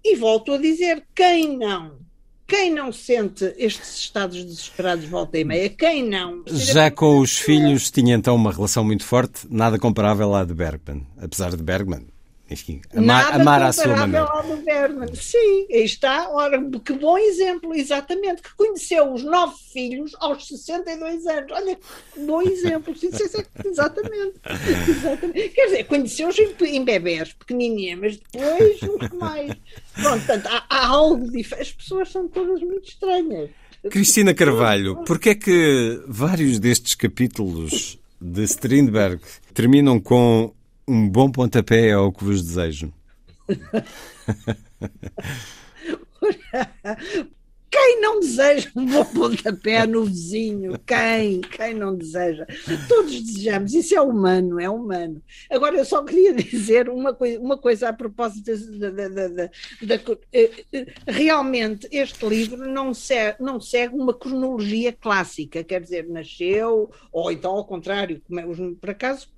E 0.04 0.16
volto 0.16 0.54
a 0.54 0.58
dizer, 0.58 1.06
quem 1.16 1.58
não? 1.58 2.00
Quem 2.48 2.70
não 2.70 2.92
sente 2.92 3.46
estes 3.58 3.98
estados 3.98 4.44
desesperados 4.44 5.06
volta 5.06 5.40
e 5.40 5.44
meia? 5.44 5.70
Quem 5.70 6.04
não? 6.04 6.44
Já 6.48 6.92
com 6.92 7.20
os 7.20 7.38
filhos 7.38 7.90
tinha 7.90 8.14
então 8.14 8.36
uma 8.36 8.52
relação 8.52 8.84
muito 8.84 9.06
forte, 9.06 9.48
nada 9.50 9.80
comparável 9.80 10.36
à 10.36 10.44
de 10.44 10.54
Bergman. 10.54 11.08
Apesar 11.18 11.56
de 11.56 11.64
Bergman, 11.64 12.08
enfim, 12.52 12.82
amar, 12.94 13.34
amar 13.34 13.64
à 13.64 13.72
sua 13.72 13.96
maneira. 13.96 14.26
Ao 14.26 14.58
Bergman. 14.58 15.16
Sim, 15.16 15.68
aí 15.72 15.86
está. 15.86 16.30
Ora, 16.30 16.62
que 16.84 16.94
bom 16.94 17.18
exemplo, 17.18 17.74
exatamente. 17.74 18.42
Que 18.42 18.54
conheceu 18.56 19.14
os 19.14 19.24
nove 19.24 19.56
filhos 19.72 20.12
aos 20.20 20.46
62 20.48 21.26
anos. 21.28 21.52
Olha, 21.52 21.78
que 22.14 22.20
bom 22.20 22.42
exemplo. 22.42 22.94
exatamente. 23.02 23.50
exatamente. 23.66 24.40
Quer 25.56 25.66
dizer, 25.66 25.84
conheceu-os 25.86 26.38
em, 26.38 26.54
em 26.66 26.84
bebés 26.84 27.32
pequenininhos, 27.34 28.00
mas 28.02 28.18
depois 28.18 28.82
os 28.82 29.18
mais. 29.18 29.54
Pronto, 29.94 30.26
portanto, 30.26 30.48
há, 30.48 30.66
há 30.70 30.88
algo 30.88 31.32
diferente. 31.32 31.62
As 31.62 31.72
pessoas 31.72 32.12
são 32.12 32.28
todas 32.28 32.62
muito 32.62 32.90
estranhas. 32.90 33.50
Cristina 33.90 34.34
Carvalho, 34.34 35.04
porquê 35.06 35.30
é 35.30 35.36
que 35.36 36.04
vários 36.08 36.60
destes 36.60 36.94
capítulos 36.94 37.98
de 38.20 38.44
Strindberg 38.44 39.20
terminam 39.54 40.00
com 40.00 40.54
um 40.88 41.10
bom 41.10 41.32
pontapé 41.32 41.92
ao 41.92 42.12
que 42.12 42.24
vos 42.24 42.42
desejo. 42.42 42.94
Quem 47.72 48.02
não 48.02 48.20
deseja 48.20 48.70
um 48.76 48.86
bom 48.86 49.06
pontapé 49.06 49.88
no 49.88 50.04
vizinho? 50.04 50.78
Quem? 50.86 51.40
Quem 51.40 51.74
não 51.74 51.96
deseja? 51.96 52.46
Todos 52.90 53.24
desejamos, 53.24 53.74
isso 53.74 53.96
é 53.96 54.02
humano, 54.02 54.60
é 54.60 54.70
humano. 54.70 55.24
Agora, 55.50 55.78
eu 55.78 55.86
só 55.86 56.04
queria 56.04 56.34
dizer 56.36 56.90
uma 56.90 57.14
coisa, 57.14 57.40
uma 57.40 57.58
coisa 57.58 57.88
a 57.88 57.94
propósito 57.94 58.52
da, 58.78 58.90
da, 58.90 59.08
da, 59.08 59.50
eh, 60.34 60.66
eh, 60.74 60.86
realmente 61.08 61.88
este 61.92 62.28
livro 62.28 62.58
não 62.58 62.94
segue, 62.94 63.42
não 63.42 63.62
segue 63.62 63.96
uma 63.96 64.14
cronologia 64.14 64.92
clássica, 64.92 65.64
quer 65.64 65.82
dizer, 65.82 66.10
nasceu, 66.10 66.92
ou 67.10 67.32
então 67.32 67.52
ao 67.52 67.66
contrário, 67.66 68.22
é, 68.32 68.76
por 68.82 68.90
acaso 68.90 69.30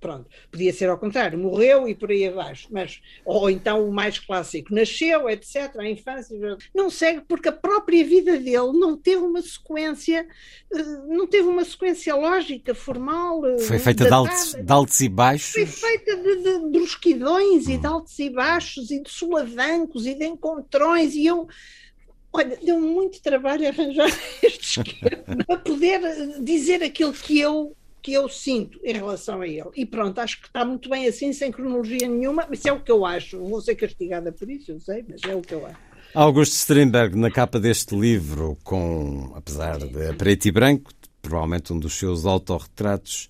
pronto, 0.00 0.28
podia 0.50 0.72
ser 0.72 0.88
ao 0.88 0.98
contrário, 0.98 1.38
morreu 1.38 1.86
e 1.86 1.94
por 1.94 2.10
aí 2.10 2.26
abaixo, 2.26 2.68
mas, 2.70 3.00
ou 3.24 3.50
então 3.50 3.86
o 3.86 3.92
mais 3.92 4.18
clássico, 4.18 4.74
nasceu, 4.74 5.28
etc., 5.28 5.76
a 5.78 5.88
infância, 5.88 6.36
não 6.74 6.90
segue 6.90 7.20
porque 7.28 7.48
a 7.48 7.52
própria 7.52 8.04
vida 8.04 8.38
dele 8.38 8.72
não 8.72 8.96
teve 8.96 9.22
uma 9.22 9.42
sequência, 9.42 10.26
eh, 10.72 10.82
não 11.06 11.26
teve 11.26 11.48
uma 11.48 11.64
sequência 11.64 12.14
lógica, 12.14 12.74
formal. 12.74 13.44
Eh, 13.46 13.58
Foi 13.58 13.78
feita 13.78 14.04
de 14.06 14.12
altos, 14.12 14.54
de 14.54 14.72
altos, 14.72 15.00
e 15.00 15.08
baixos. 15.08 15.52
Foi 15.52 15.66
feita 15.66 16.16
de, 16.16 16.36
de 16.42 16.70
brusquidões 16.70 17.66
hum. 17.66 17.70
e 17.72 17.78
de 17.78 17.86
altos 17.86 18.18
e 18.18 18.30
baixos 18.30 18.90
e 18.90 19.02
de 19.02 19.10
solavancos 19.10 20.06
e 20.06 20.14
de 20.14 20.24
encontrões 20.24 21.14
e 21.14 21.26
eu 21.26 21.46
Olha, 22.32 22.56
deu 22.62 22.80
muito 22.80 23.20
trabalho 23.20 23.66
arranjar 23.66 24.06
este 24.42 24.80
esquema 24.80 25.44
para 25.44 25.58
poder 25.58 26.00
dizer 26.40 26.82
aquilo 26.82 27.12
que 27.12 27.40
eu 27.40 27.76
que 28.02 28.12
eu 28.12 28.28
sinto 28.28 28.78
em 28.82 28.92
relação 28.92 29.40
a 29.40 29.46
ele. 29.46 29.70
E 29.76 29.84
pronto, 29.84 30.18
acho 30.18 30.40
que 30.40 30.46
está 30.46 30.64
muito 30.64 30.88
bem 30.88 31.06
assim, 31.06 31.32
sem 31.32 31.52
cronologia 31.52 32.08
nenhuma, 32.08 32.46
mas 32.48 32.64
é 32.64 32.72
o 32.72 32.80
que 32.80 32.90
eu 32.90 33.04
acho. 33.04 33.38
Vou 33.38 33.60
ser 33.60 33.74
castigada 33.74 34.32
por 34.32 34.50
isso, 34.50 34.72
eu 34.72 34.80
sei, 34.80 35.04
mas 35.08 35.20
é 35.24 35.34
o 35.34 35.40
que 35.40 35.54
eu 35.54 35.66
acho. 35.66 35.78
Augusto 36.14 36.54
Strindberg, 36.54 37.16
na 37.16 37.30
capa 37.30 37.60
deste 37.60 37.94
livro, 37.94 38.58
com, 38.64 39.32
apesar 39.36 39.78
de 39.78 40.12
preto 40.14 40.46
e 40.46 40.50
branco, 40.50 40.90
provavelmente 41.22 41.72
um 41.72 41.78
dos 41.78 41.94
seus 41.94 42.26
autorretratos, 42.26 43.28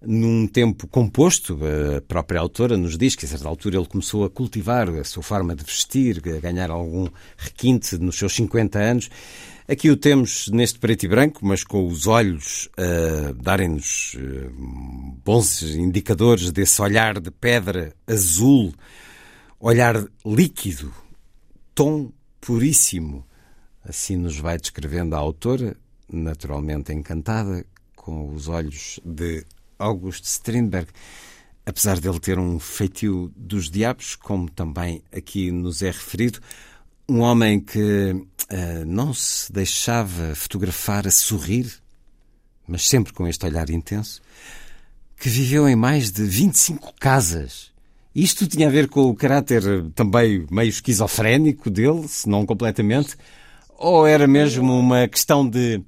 num 0.00 0.46
tempo 0.46 0.86
composto, 0.86 1.58
a 1.96 2.00
própria 2.02 2.38
autora 2.38 2.76
nos 2.76 2.96
diz 2.96 3.16
que 3.16 3.24
a 3.24 3.28
certa 3.28 3.48
altura 3.48 3.78
ele 3.78 3.86
começou 3.86 4.24
a 4.24 4.30
cultivar 4.30 4.88
a 4.90 5.04
sua 5.04 5.22
forma 5.22 5.56
de 5.56 5.64
vestir, 5.64 6.22
a 6.36 6.40
ganhar 6.40 6.70
algum 6.70 7.08
requinte 7.36 7.98
nos 7.98 8.16
seus 8.16 8.34
50 8.34 8.78
anos. 8.78 9.10
Aqui 9.70 9.90
o 9.90 9.98
temos 9.98 10.48
neste 10.48 10.78
preto 10.78 11.04
e 11.04 11.08
branco, 11.08 11.44
mas 11.44 11.62
com 11.62 11.86
os 11.86 12.06
olhos 12.06 12.70
a 12.74 13.32
darem-nos 13.32 14.16
eh, 14.18 14.48
bons 15.22 15.60
indicadores 15.60 16.50
desse 16.50 16.80
olhar 16.80 17.20
de 17.20 17.30
pedra 17.30 17.94
azul, 18.06 18.72
olhar 19.60 20.02
líquido, 20.24 20.90
tom 21.74 22.10
puríssimo. 22.40 23.26
Assim 23.84 24.16
nos 24.16 24.38
vai 24.38 24.56
descrevendo 24.56 25.14
a 25.14 25.18
autora, 25.18 25.76
naturalmente 26.10 26.90
encantada, 26.90 27.62
com 27.94 28.32
os 28.32 28.48
olhos 28.48 28.98
de 29.04 29.44
August 29.78 30.24
Strindberg. 30.24 30.88
Apesar 31.66 32.00
dele 32.00 32.18
ter 32.18 32.38
um 32.38 32.58
feitio 32.58 33.30
dos 33.36 33.68
diabos, 33.70 34.16
como 34.16 34.50
também 34.50 35.02
aqui 35.12 35.50
nos 35.50 35.82
é 35.82 35.90
referido, 35.90 36.40
um 37.08 37.20
homem 37.20 37.58
que 37.58 38.12
uh, 38.12 38.84
não 38.86 39.14
se 39.14 39.50
deixava 39.52 40.34
fotografar 40.34 41.06
a 41.06 41.10
sorrir, 41.10 41.72
mas 42.66 42.86
sempre 42.86 43.12
com 43.12 43.26
este 43.26 43.46
olhar 43.46 43.70
intenso, 43.70 44.20
que 45.18 45.28
viveu 45.28 45.68
em 45.68 45.74
mais 45.74 46.12
de 46.12 46.22
25 46.24 46.92
casas. 47.00 47.70
Isto 48.14 48.46
tinha 48.46 48.68
a 48.68 48.70
ver 48.70 48.88
com 48.88 49.08
o 49.08 49.14
caráter 49.14 49.62
também 49.94 50.46
meio 50.50 50.68
esquizofrénico 50.68 51.70
dele, 51.70 52.06
se 52.08 52.28
não 52.28 52.44
completamente, 52.44 53.16
ou 53.78 54.06
era 54.06 54.26
mesmo 54.26 54.78
uma 54.78 55.08
questão 55.08 55.48
de 55.48 55.82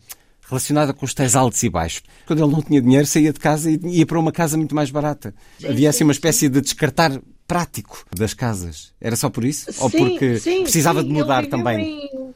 relacionada 0.48 0.92
com 0.92 1.04
os 1.04 1.14
tais 1.14 1.36
altos 1.36 1.62
e 1.62 1.68
baixos. 1.68 2.02
Quando 2.26 2.42
ele 2.42 2.52
não 2.52 2.62
tinha 2.62 2.82
dinheiro, 2.82 3.06
saía 3.06 3.32
de 3.32 3.38
casa 3.38 3.70
e 3.70 3.78
ia 3.84 4.06
para 4.06 4.18
uma 4.18 4.32
casa 4.32 4.56
muito 4.56 4.74
mais 4.74 4.90
barata. 4.90 5.32
Havia 5.64 5.90
assim 5.90 6.02
uma 6.02 6.12
espécie 6.12 6.48
de 6.48 6.60
descartar 6.60 7.20
prático 7.50 8.06
das 8.16 8.32
casas. 8.32 8.92
Era 9.00 9.16
só 9.16 9.28
por 9.28 9.44
isso? 9.44 9.72
Sim, 9.72 9.82
ou 9.82 9.90
porque 9.90 10.38
sim, 10.38 10.62
precisava 10.62 11.02
de 11.02 11.10
mudar 11.10 11.48
também? 11.48 12.04
Em, 12.06 12.34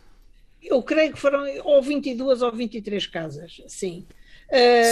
eu 0.61 0.83
creio 0.83 1.13
que 1.13 1.21
foram 1.21 1.45
ou 1.63 1.81
22 1.81 2.43
ou 2.43 2.51
23 2.51 3.07
casas, 3.07 3.63
sim. 3.69 4.05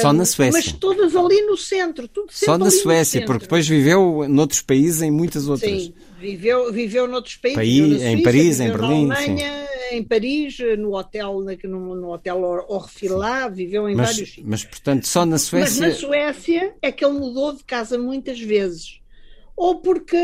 Só 0.00 0.12
na 0.12 0.24
Suécia. 0.24 0.52
Mas 0.52 0.72
todas 0.72 1.16
ali 1.16 1.42
no 1.42 1.56
centro. 1.56 2.06
Tudo 2.06 2.28
Só 2.30 2.56
na 2.56 2.70
Suécia, 2.70 3.24
porque 3.24 3.42
depois 3.42 3.66
viveu 3.66 4.26
noutros 4.28 4.62
países, 4.62 5.02
em 5.02 5.10
muitas 5.10 5.48
outras. 5.48 5.70
Sim, 5.70 5.94
viveu, 6.20 6.72
viveu 6.72 7.08
noutros 7.08 7.36
países. 7.36 7.56
País, 7.56 7.88
Suíça, 7.88 8.06
em 8.06 8.22
Paris, 8.22 8.60
em 8.60 8.70
Berlim. 8.70 9.06
Na 9.06 9.16
Alemanha, 9.16 9.66
sim. 9.90 9.96
em 9.96 10.04
Paris, 10.04 10.58
no 10.78 10.96
hotel, 10.96 11.40
no, 11.64 11.96
no 11.96 12.12
hotel 12.12 12.42
Orfilá, 12.68 13.48
viveu 13.48 13.88
em 13.88 13.96
mas, 13.96 14.10
vários 14.10 14.28
sítios. 14.28 14.46
Mas, 14.48 14.64
portanto, 14.64 15.06
só 15.06 15.26
na 15.26 15.38
Suécia. 15.38 15.80
Mas 15.80 15.94
na 15.94 16.00
Suécia 16.00 16.74
é 16.80 16.92
que 16.92 17.04
ele 17.04 17.14
mudou 17.14 17.54
de 17.54 17.64
casa 17.64 17.98
muitas 17.98 18.40
vezes 18.40 19.01
ou 19.56 19.80
porque 19.80 20.16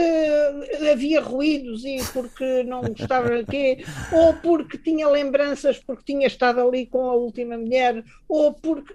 havia 0.91 1.21
ruídos 1.21 1.85
e 1.85 1.99
porque 2.13 2.63
não 2.65 2.83
gostava 2.83 3.45
quê, 3.45 3.85
ou 4.13 4.35
porque 4.35 4.79
tinha 4.79 5.09
lembranças 5.09 5.79
porque 5.79 6.13
tinha 6.13 6.27
estado 6.27 6.61
ali 6.61 6.87
com 6.87 7.09
a 7.09 7.15
última 7.15 7.57
mulher, 7.57 8.03
ou 8.29 8.55
porque 8.55 8.95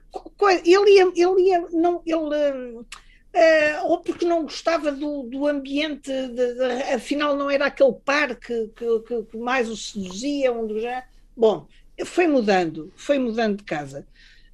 ele 0.66 0.96
ia, 0.96 1.12
ele 1.16 1.42
ia 1.50 1.62
não, 1.72 2.02
ele 2.06 2.86
uh, 3.34 3.86
ou 3.86 4.00
porque 4.00 4.26
não 4.26 4.44
gostava 4.44 4.92
do, 4.92 5.24
do 5.24 5.48
ambiente, 5.48 6.12
de, 6.12 6.54
de, 6.54 6.84
afinal 6.94 7.36
não 7.36 7.50
era 7.50 7.66
aquele 7.68 7.94
parque 7.94 8.70
que, 8.76 9.00
que, 9.00 9.24
que 9.24 9.38
mais 9.38 9.70
o 9.70 9.76
seduzia, 9.76 10.52
onde 10.52 10.80
já. 10.82 11.04
Bom, 11.36 11.68
foi 12.06 12.28
mudando, 12.28 12.92
foi 12.96 13.18
mudando 13.18 13.58
de 13.58 13.64
casa. 13.64 14.06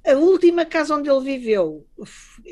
A 0.06 0.14
última 0.14 0.64
casa 0.64 0.94
onde 0.94 1.10
ele 1.10 1.24
viveu 1.24 1.86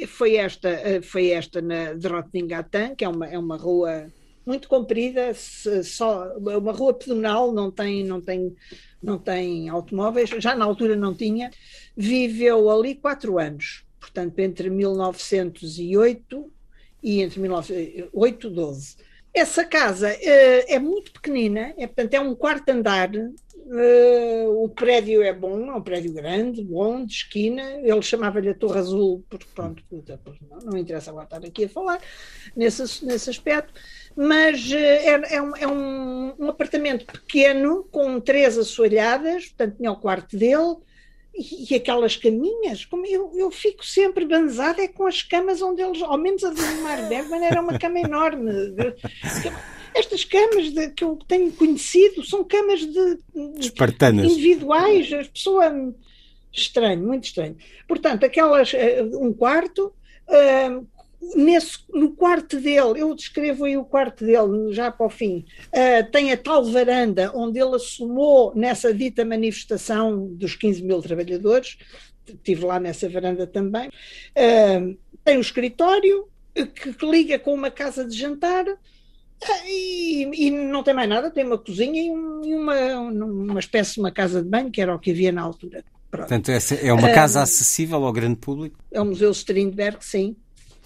foi 0.06 0.36
esta, 0.36 0.68
eh, 0.68 1.00
foi 1.00 1.30
esta 1.30 1.62
na 1.62 1.94
Drottninggatan, 1.94 2.94
que 2.94 3.04
é 3.04 3.08
uma, 3.08 3.26
é 3.26 3.38
uma 3.38 3.56
rua 3.56 4.12
muito 4.48 4.66
comprida, 4.66 5.32
só 5.34 6.34
uma 6.38 6.72
rua 6.72 6.94
pedonal, 6.94 7.52
não 7.52 7.70
tem, 7.70 8.02
não 8.02 8.18
tem, 8.20 8.56
não 9.02 9.18
tem 9.18 9.68
automóveis, 9.68 10.30
já 10.30 10.56
na 10.56 10.64
altura 10.64 10.96
não 10.96 11.14
tinha. 11.14 11.50
Viveu 11.94 12.70
ali 12.70 12.94
quatro 12.94 13.38
anos, 13.38 13.84
portanto, 14.00 14.38
entre 14.38 14.70
1908 14.70 16.50
e 17.02 17.20
entre 17.20 17.40
1908 17.40 18.46
e 18.46 18.50
12. 18.50 18.96
Essa 19.34 19.64
casa 19.64 20.08
uh, 20.08 20.64
é 20.66 20.78
muito 20.78 21.12
pequenina, 21.12 21.74
é, 21.76 21.86
portanto, 21.86 22.14
é 22.14 22.20
um 22.20 22.34
quarto 22.34 22.70
andar, 22.70 23.10
Uh, 23.66 24.64
o 24.64 24.68
prédio 24.68 25.22
é 25.22 25.32
bom, 25.32 25.70
é 25.70 25.74
um 25.74 25.82
prédio 25.82 26.12
grande, 26.12 26.62
bom, 26.62 27.04
de 27.04 27.12
esquina. 27.12 27.62
Ele 27.82 28.00
chamava-lhe 28.00 28.48
a 28.48 28.54
Torre 28.54 28.78
Azul, 28.78 29.24
porque 29.28 29.46
pronto, 29.54 29.82
não, 30.50 30.58
não 30.64 30.78
interessa 30.78 31.10
agora 31.10 31.24
estar 31.24 31.44
aqui 31.44 31.64
a 31.64 31.68
falar 31.68 32.00
nesse, 32.56 33.04
nesse 33.04 33.28
aspecto. 33.28 33.72
Mas 34.16 34.70
uh, 34.70 34.76
é, 34.76 35.34
é, 35.34 35.42
um, 35.42 35.56
é 35.56 35.66
um, 35.66 36.34
um, 36.38 36.48
apartamento 36.48 37.06
pequeno, 37.06 37.84
com 37.90 38.20
três 38.20 38.56
assoalhadas, 38.56 39.46
portanto 39.48 39.76
tinha 39.76 39.92
o 39.92 39.96
quarto 39.96 40.36
dele, 40.36 40.76
e, 41.34 41.72
e 41.72 41.76
aquelas 41.76 42.16
caminhas, 42.16 42.84
como 42.84 43.06
eu, 43.06 43.32
eu 43.36 43.50
fico 43.50 43.84
sempre 43.84 44.24
banzada 44.24 44.82
é 44.82 44.88
com 44.88 45.06
as 45.06 45.22
camas 45.22 45.62
onde 45.62 45.82
eles, 45.82 46.02
ao 46.02 46.18
menos 46.18 46.42
a 46.42 46.50
do 46.50 46.62
Mar 46.82 47.08
Bergman 47.08 47.44
era 47.44 47.60
uma 47.60 47.78
cama 47.78 48.00
enorme. 48.00 48.50
Estas 49.94 50.24
camas 50.24 50.70
de, 50.72 50.90
que 50.90 51.04
eu 51.04 51.18
tenho 51.26 51.50
conhecido 51.52 52.24
são 52.24 52.44
camas 52.44 52.80
de, 52.80 53.18
Espartanas. 53.58 54.32
individuais, 54.32 55.12
as 55.12 55.28
pessoas 55.28 55.72
estranho, 56.52 57.06
muito 57.06 57.24
estranho. 57.24 57.56
Portanto, 57.86 58.24
aquelas 58.24 58.72
eh, 58.74 59.02
um 59.02 59.32
quarto, 59.32 59.92
uh, 60.28 60.86
nesse, 61.36 61.78
no 61.92 62.12
quarto 62.12 62.56
dele, 62.60 63.00
eu 63.00 63.14
descrevo 63.14 63.64
aí 63.64 63.76
o 63.76 63.84
quarto 63.84 64.24
dele 64.24 64.72
já 64.72 64.90
para 64.90 65.06
o 65.06 65.10
fim, 65.10 65.44
uh, 65.68 66.10
tem 66.10 66.32
a 66.32 66.36
tal 66.36 66.64
varanda 66.64 67.30
onde 67.34 67.60
ele 67.60 67.76
assumou 67.76 68.52
nessa 68.54 68.92
dita 68.92 69.24
manifestação 69.24 70.26
dos 70.34 70.54
15 70.54 70.82
mil 70.82 71.00
trabalhadores, 71.00 71.78
estive 72.26 72.64
lá 72.64 72.78
nessa 72.78 73.08
varanda 73.08 73.46
também, 73.46 73.88
uh, 73.88 74.98
tem 75.24 75.36
um 75.36 75.42
escritório 75.42 76.28
que, 76.54 76.92
que 76.92 77.06
liga 77.06 77.38
com 77.38 77.54
uma 77.54 77.70
casa 77.70 78.04
de 78.04 78.16
jantar, 78.16 78.64
e, 79.66 80.46
e, 80.46 80.50
não 80.50 80.82
tem 80.82 80.94
mais 80.94 81.08
nada, 81.08 81.30
tem 81.30 81.44
uma 81.44 81.58
cozinha 81.58 82.02
e, 82.02 82.10
um, 82.10 82.44
e, 82.44 82.54
uma, 82.54 82.74
uma 83.00 83.60
espécie 83.60 83.94
de 83.94 84.00
uma 84.00 84.10
casa 84.10 84.42
de 84.42 84.48
banho, 84.48 84.70
que 84.70 84.80
era 84.80 84.94
o 84.94 84.98
que 84.98 85.10
havia 85.10 85.32
na 85.32 85.42
altura. 85.42 85.84
Pronto. 86.10 86.28
Portanto, 86.28 86.50
é 86.50 86.92
uma 86.92 87.10
casa 87.10 87.42
acessível 87.42 88.04
ao 88.04 88.12
grande 88.12 88.36
público? 88.36 88.78
É 88.90 89.00
o 89.00 89.04
Museu 89.04 89.30
Strindberg, 89.30 89.98
sim. 90.00 90.36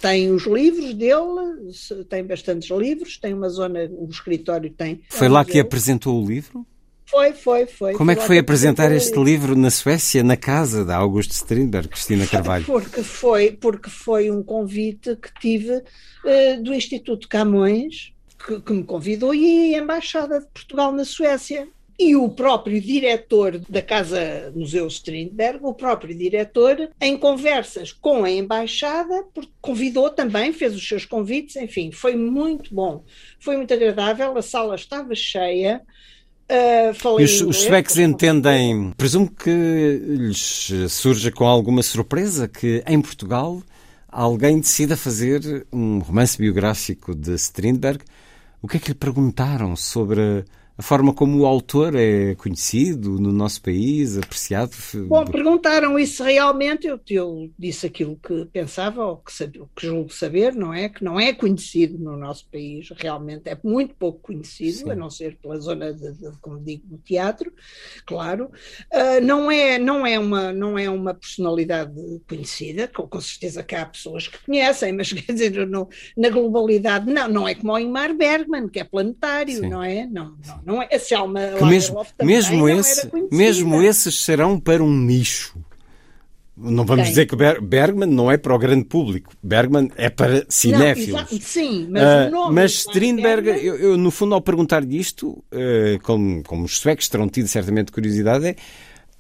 Tem 0.01 0.33
os 0.33 0.47
livros 0.47 0.95
dele, 0.95 1.73
tem 2.09 2.25
bastantes 2.25 2.69
livros, 2.71 3.19
tem 3.19 3.33
uma 3.33 3.49
zona, 3.49 3.89
o 3.93 4.09
escritório 4.11 4.69
tem. 4.69 5.01
Foi 5.09 5.29
é 5.29 5.31
um 5.31 5.33
lá 5.33 5.41
museu. 5.41 5.53
que 5.53 5.61
apresentou 5.61 6.21
o 6.21 6.27
livro? 6.27 6.67
Foi, 7.07 7.33
foi, 7.35 7.67
foi. 7.67 7.93
Como 7.93 8.11
é 8.11 8.17
que 8.17 8.27
foi 8.27 8.39
apresentar 8.39 8.91
este 8.91 9.23
livro 9.23 9.55
na 9.55 9.71
Suécia, 9.71 10.23
na 10.23 10.37
casa 10.37 10.83
da 10.83 10.97
Augusto 10.97 11.33
Strindberg, 11.33 11.89
Cristina 11.89 12.27
Carvalho? 12.27 12.65
Porque 12.65 13.03
foi, 13.03 13.53
porque 13.53 13.91
foi 13.91 14.31
um 14.31 14.43
convite 14.43 15.15
que 15.17 15.29
tive 15.39 15.75
uh, 15.75 16.63
do 16.63 16.73
Instituto 16.73 17.29
Camões, 17.29 18.13
que, 18.47 18.61
que 18.61 18.73
me 18.73 18.85
convidou, 18.85 19.35
e 19.35 19.75
a 19.75 19.79
Embaixada 19.79 20.41
de 20.41 20.47
Portugal 20.47 20.93
na 20.93 21.05
Suécia. 21.05 21.69
E 21.99 22.17
o 22.17 22.29
próprio 22.29 22.81
diretor 22.81 23.61
da 23.69 23.83
Casa 23.83 24.53
Museu 24.57 24.87
Strindberg, 24.89 25.61
o 25.63 25.75
próprio 25.75 26.17
diretor, 26.17 26.91
em 27.01 27.17
conversas 27.17 27.93
com 27.93 28.25
a 28.25 28.31
embaixada, 28.31 29.25
convidou 29.61 30.11
também, 30.11 30.53
fez 30.53 30.75
os 30.75 30.89
seus 30.89 31.05
convites, 31.05 31.55
enfim, 31.57 31.93
foi 31.93 32.17
muito 32.17 32.75
bom, 32.75 33.05
foi 33.39 33.57
muito 33.57 33.73
agradável, 33.73 34.37
a 34.37 34.43
sala 34.43 34.75
estava 34.75 35.15
cheia. 35.15 35.83
Uh, 36.51 37.21
e 37.21 37.25
os, 37.25 37.41
os 37.43 37.57
suecos 37.59 37.97
entendem, 37.97 38.93
presumo 38.97 39.31
que 39.31 39.51
lhes 39.51 40.73
surja 40.89 41.31
com 41.31 41.47
alguma 41.47 41.83
surpresa 41.83 42.49
que 42.49 42.83
em 42.87 43.01
Portugal 43.01 43.63
alguém 44.09 44.61
decida 44.61 44.97
fazer 44.97 45.67
um 45.73 45.99
romance 46.01 46.37
biográfico 46.37 47.15
de 47.15 47.35
Strindberg. 47.35 48.05
O 48.63 48.69
que 48.69 48.77
é 48.77 48.81
que 48.81 48.89
lhe 48.89 48.95
perguntaram 48.95 49.75
sobre 49.75 50.45
a 50.83 50.85
forma 50.85 51.15
como 51.15 51.39
o 51.39 51.47
autor 51.47 51.95
é 51.95 52.35
conhecido 52.35 53.11
no 53.21 53.31
nosso 53.31 53.63
país, 53.63 54.19
apreciado? 54.19 54.73
Bom, 55.07 55.25
perguntaram 55.25 55.97
isso 55.97 56.25
realmente, 56.25 56.89
eu, 56.89 56.99
eu 57.09 57.49
disse 57.57 57.87
aquilo 57.87 58.19
que 58.21 58.47
pensava, 58.47 59.07
ou 59.07 59.19
que, 59.19 59.33
sabia, 59.33 59.63
que 59.77 59.87
julgo 59.87 60.13
saber, 60.13 60.53
não 60.57 60.75
é? 60.75 60.89
Que 60.89 61.05
não 61.05 61.21
é 61.21 61.33
conhecido 61.33 61.97
no 61.99 62.17
nosso 62.17 62.49
país, 62.51 62.89
realmente 62.97 63.49
é 63.49 63.57
muito 63.63 63.95
pouco 63.95 64.19
conhecido, 64.23 64.79
Sim. 64.79 64.91
a 64.91 64.97
não 64.97 65.09
ser 65.09 65.37
pela 65.41 65.57
zona, 65.61 65.95
de, 65.95 66.15
de, 66.15 66.33
como 66.41 66.59
digo, 66.59 66.85
do 66.89 66.99
teatro, 66.99 67.53
claro. 68.05 68.51
Uh, 68.93 69.25
não, 69.25 69.49
é, 69.53 69.79
não, 69.79 70.05
é 70.05 70.19
uma, 70.19 70.53
não 70.53 70.77
é 70.77 70.91
uma 70.91 71.15
personalidade 71.15 71.95
conhecida, 72.29 72.89
com, 72.89 73.07
com 73.07 73.21
certeza 73.21 73.63
que 73.63 73.77
há 73.77 73.87
pessoas 73.87 74.27
que 74.27 74.45
conhecem, 74.45 74.93
mas 74.93 75.13
quer 75.15 75.33
dizer, 75.33 75.53
na 76.17 76.29
globalidade, 76.29 77.09
não, 77.09 77.29
não 77.29 77.49
é 77.49 77.55
como 77.55 77.73
o 77.73 77.79
Ingmar 77.79 78.13
Bergman, 78.17 78.69
que 78.69 78.81
é 78.81 78.85
planetário, 78.85 79.61
Sim. 79.61 79.69
não 79.69 79.81
é? 79.81 80.07
Não, 80.07 80.37
não 80.72 80.72
não 80.73 80.83
é? 80.83 80.89
A 80.93 80.99
Selma 80.99 81.41
que 81.59 81.65
mesmo, 81.65 82.05
mesmo, 82.23 82.69
esse, 82.69 83.11
mesmo 83.31 83.83
esses 83.83 84.25
serão 84.25 84.59
para 84.59 84.83
um 84.83 84.93
nicho. 84.93 85.55
Não 86.57 86.85
vamos 86.85 87.09
dizer 87.09 87.27
que 87.27 87.35
Bergman 87.35 88.09
não 88.09 88.31
é 88.31 88.37
para 88.37 88.55
o 88.55 88.59
grande 88.59 88.85
público. 88.85 89.33
Bergman 89.43 89.91
é 89.97 90.11
para 90.11 90.45
cinéfilos. 90.49 91.33
Não, 91.33 91.41
sim, 91.41 91.89
mas, 91.91 92.03
uh, 92.03 92.31
nome, 92.31 92.55
mas 92.55 92.73
Strindberg, 92.73 93.43
Bergman... 93.43 93.65
eu, 93.65 93.77
eu, 93.77 93.97
no 93.97 94.11
fundo, 94.11 94.35
ao 94.35 94.41
perguntar-lhe 94.41 94.99
isto, 94.99 95.31
uh, 95.31 95.99
como, 96.03 96.43
como 96.45 96.65
os 96.65 96.79
suecos 96.79 97.09
terão 97.09 97.27
tido 97.27 97.49
certamente 97.49 97.91
curiosidade, 97.91 98.47
é, 98.47 98.57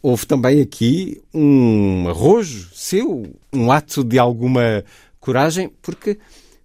houve 0.02 0.26
também 0.26 0.60
aqui 0.60 1.22
um 1.32 2.06
arrojo 2.08 2.68
seu, 2.74 3.24
um 3.52 3.72
ato 3.72 4.04
de 4.04 4.18
alguma 4.18 4.84
coragem, 5.18 5.70
porque 5.80 6.18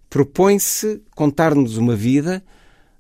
propõe-se 0.10 1.02
contar-nos 1.16 1.78
uma 1.78 1.96
vida 1.96 2.44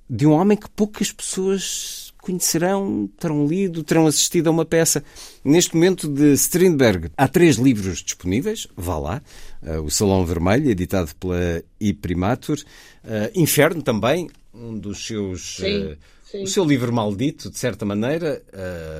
de 0.09 0.25
um 0.25 0.31
homem 0.31 0.57
que 0.57 0.69
poucas 0.69 1.11
pessoas 1.11 2.13
conhecerão, 2.21 3.09
terão 3.17 3.47
lido, 3.47 3.83
terão 3.83 4.05
assistido 4.05 4.47
a 4.47 4.51
uma 4.51 4.65
peça. 4.65 5.03
Neste 5.45 5.75
momento 5.75 6.09
de 6.09 6.33
Strindberg, 6.33 7.09
há 7.15 7.27
três 7.27 7.55
livros 7.55 7.99
disponíveis, 8.03 8.67
vá 8.75 8.97
lá. 8.97 9.21
Uh, 9.63 9.81
o 9.81 9.89
Salão 9.89 10.25
Vermelho, 10.25 10.69
editado 10.69 11.15
pela 11.15 11.63
Iprimatur. 11.79 12.57
Uh, 13.03 13.31
Inferno 13.33 13.81
também, 13.81 14.29
um 14.53 14.77
dos 14.77 15.05
seus... 15.05 15.57
Sim. 15.57 15.83
Uh, 15.85 15.97
Sim. 16.29 16.43
O 16.43 16.47
seu 16.47 16.65
livro 16.65 16.91
maldito, 16.91 17.49
de 17.49 17.57
certa 17.57 17.85
maneira, 17.85 18.43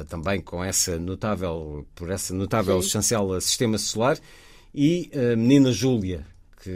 também 0.07 0.39
com 0.39 0.63
essa 0.63 0.97
notável, 0.97 1.85
por 1.93 2.09
essa 2.09 2.33
notável 2.33 2.81
Sim. 2.81 2.87
chancela 2.87 3.41
Sistema 3.41 3.77
Solar, 3.77 4.17
e 4.73 5.11
Menina 5.35 5.73
Júlia, 5.73 6.25
que 6.63 6.71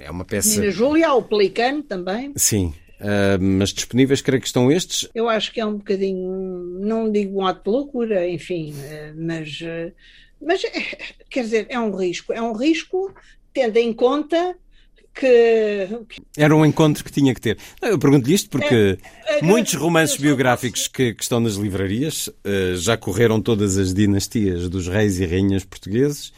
é 0.00 0.10
uma 0.10 0.24
peça. 0.24 0.54
Menina 0.54 0.72
Júlia, 0.72 1.12
o 1.12 1.22
Pelicano 1.22 1.82
também. 1.82 2.32
Sim, 2.34 2.72
Uh, 3.00 3.42
mas 3.42 3.70
disponíveis, 3.70 4.22
creio 4.22 4.40
que 4.40 4.46
estão 4.46 4.70
estes. 4.70 5.08
Eu 5.14 5.28
acho 5.28 5.52
que 5.52 5.60
é 5.60 5.66
um 5.66 5.76
bocadinho, 5.76 6.78
não 6.80 7.10
digo 7.10 7.40
um 7.40 7.46
ato 7.46 7.64
de 7.64 7.70
loucura, 7.70 8.28
enfim, 8.28 8.72
uh, 8.72 9.14
mas, 9.16 9.60
uh, 9.60 9.92
mas 10.40 10.62
quer 11.28 11.42
dizer, 11.42 11.66
é 11.68 11.78
um 11.78 11.94
risco. 11.94 12.32
É 12.32 12.40
um 12.40 12.52
risco, 12.52 13.12
tendo 13.52 13.76
em 13.76 13.92
conta 13.92 14.56
que. 15.14 15.88
Era 16.36 16.54
um 16.54 16.64
encontro 16.64 17.04
que 17.04 17.10
tinha 17.10 17.34
que 17.34 17.40
ter. 17.40 17.58
Eu 17.82 17.98
pergunto-lhe 17.98 18.34
isto 18.34 18.48
porque 18.48 18.98
é, 19.26 19.38
é, 19.38 19.42
muitos 19.42 19.74
romances 19.74 20.16
biográficos 20.16 20.86
que, 20.86 21.14
que, 21.14 21.22
estão 21.22 21.40
nas 21.40 21.54
livrarias 21.54 22.28
já 22.76 22.96
correram 22.96 23.40
todas 23.40 23.76
as 23.76 23.92
dinastias 23.92 24.68
dos 24.68 24.88
reis 24.88 25.18
e 25.18 25.26
rainhas 25.26 25.64
portugueses. 25.64 26.32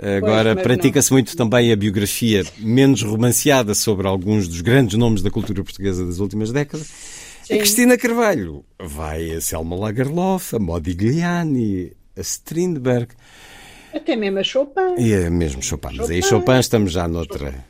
Agora 0.00 0.54
pratica-se 0.54 1.10
muito 1.12 1.36
também 1.36 1.72
a 1.72 1.76
biografia 1.76 2.44
menos 2.58 3.02
romanceada 3.02 3.74
sobre 3.74 4.06
alguns 4.06 4.46
dos 4.46 4.60
grandes 4.60 4.98
nomes 4.98 5.22
da 5.22 5.30
cultura 5.30 5.64
portuguesa 5.64 6.04
das 6.04 6.18
últimas 6.18 6.52
décadas. 6.52 6.86
Sim. 7.44 7.54
A 7.54 7.58
Cristina 7.58 7.96
Carvalho 7.96 8.64
vai 8.78 9.30
a 9.30 9.40
Selma 9.40 9.76
Lagerlof, 9.76 10.54
a 10.54 10.58
Modigliani, 10.58 11.92
a 12.16 12.20
Strindberg. 12.20 13.08
Até 13.94 14.16
mesmo 14.16 14.40
a 14.40 14.42
Chopin. 14.42 14.94
E 14.98 15.12
é 15.12 15.30
mesmo 15.30 15.62
Chopin. 15.62 15.88
Chopin. 15.88 15.98
Mas 15.98 16.10
aí 16.10 16.22
Chopin 16.22 16.58
estamos 16.58 16.92
já 16.92 17.08
noutra. 17.08 17.64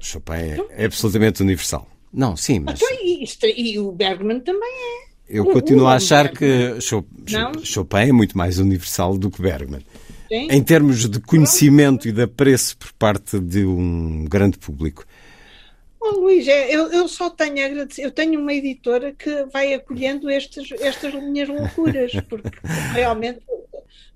Chopin 0.00 0.32
é, 0.32 0.58
é 0.70 0.84
absolutamente 0.84 1.42
universal. 1.42 1.88
Não, 2.12 2.36
sim, 2.36 2.60
mas. 2.60 2.80
Então, 2.80 2.88
e, 3.02 3.72
e, 3.72 3.78
o 3.80 3.90
Bergman 3.90 4.40
também 4.40 4.70
é. 4.70 5.14
Eu 5.26 5.46
continuo 5.46 5.86
a 5.86 5.94
achar 5.94 6.28
que 6.28 6.80
Chopin, 6.80 7.64
Chopin 7.64 7.96
é 7.96 8.12
muito 8.12 8.36
mais 8.38 8.58
universal 8.58 9.16
do 9.16 9.30
que 9.30 9.42
Bergman. 9.42 9.80
Sim. 10.34 10.48
em 10.50 10.62
termos 10.62 11.08
de 11.08 11.20
conhecimento 11.20 12.08
e 12.08 12.12
de 12.12 12.22
apreço 12.22 12.76
por 12.76 12.92
parte 12.94 13.38
de 13.38 13.64
um 13.64 14.24
grande 14.24 14.58
público? 14.58 15.04
Oh, 16.00 16.18
Luís, 16.18 16.48
é, 16.48 16.74
eu, 16.74 16.92
eu 16.92 17.06
só 17.06 17.30
tenho 17.30 17.62
a 17.62 17.66
agradecer. 17.66 18.02
Eu 18.02 18.10
tenho 18.10 18.40
uma 18.40 18.52
editora 18.52 19.12
que 19.12 19.44
vai 19.52 19.72
acolhendo 19.72 20.28
estes, 20.28 20.72
estas 20.80 21.14
minhas 21.14 21.48
loucuras, 21.48 22.12
porque 22.28 22.50
realmente 22.92 23.40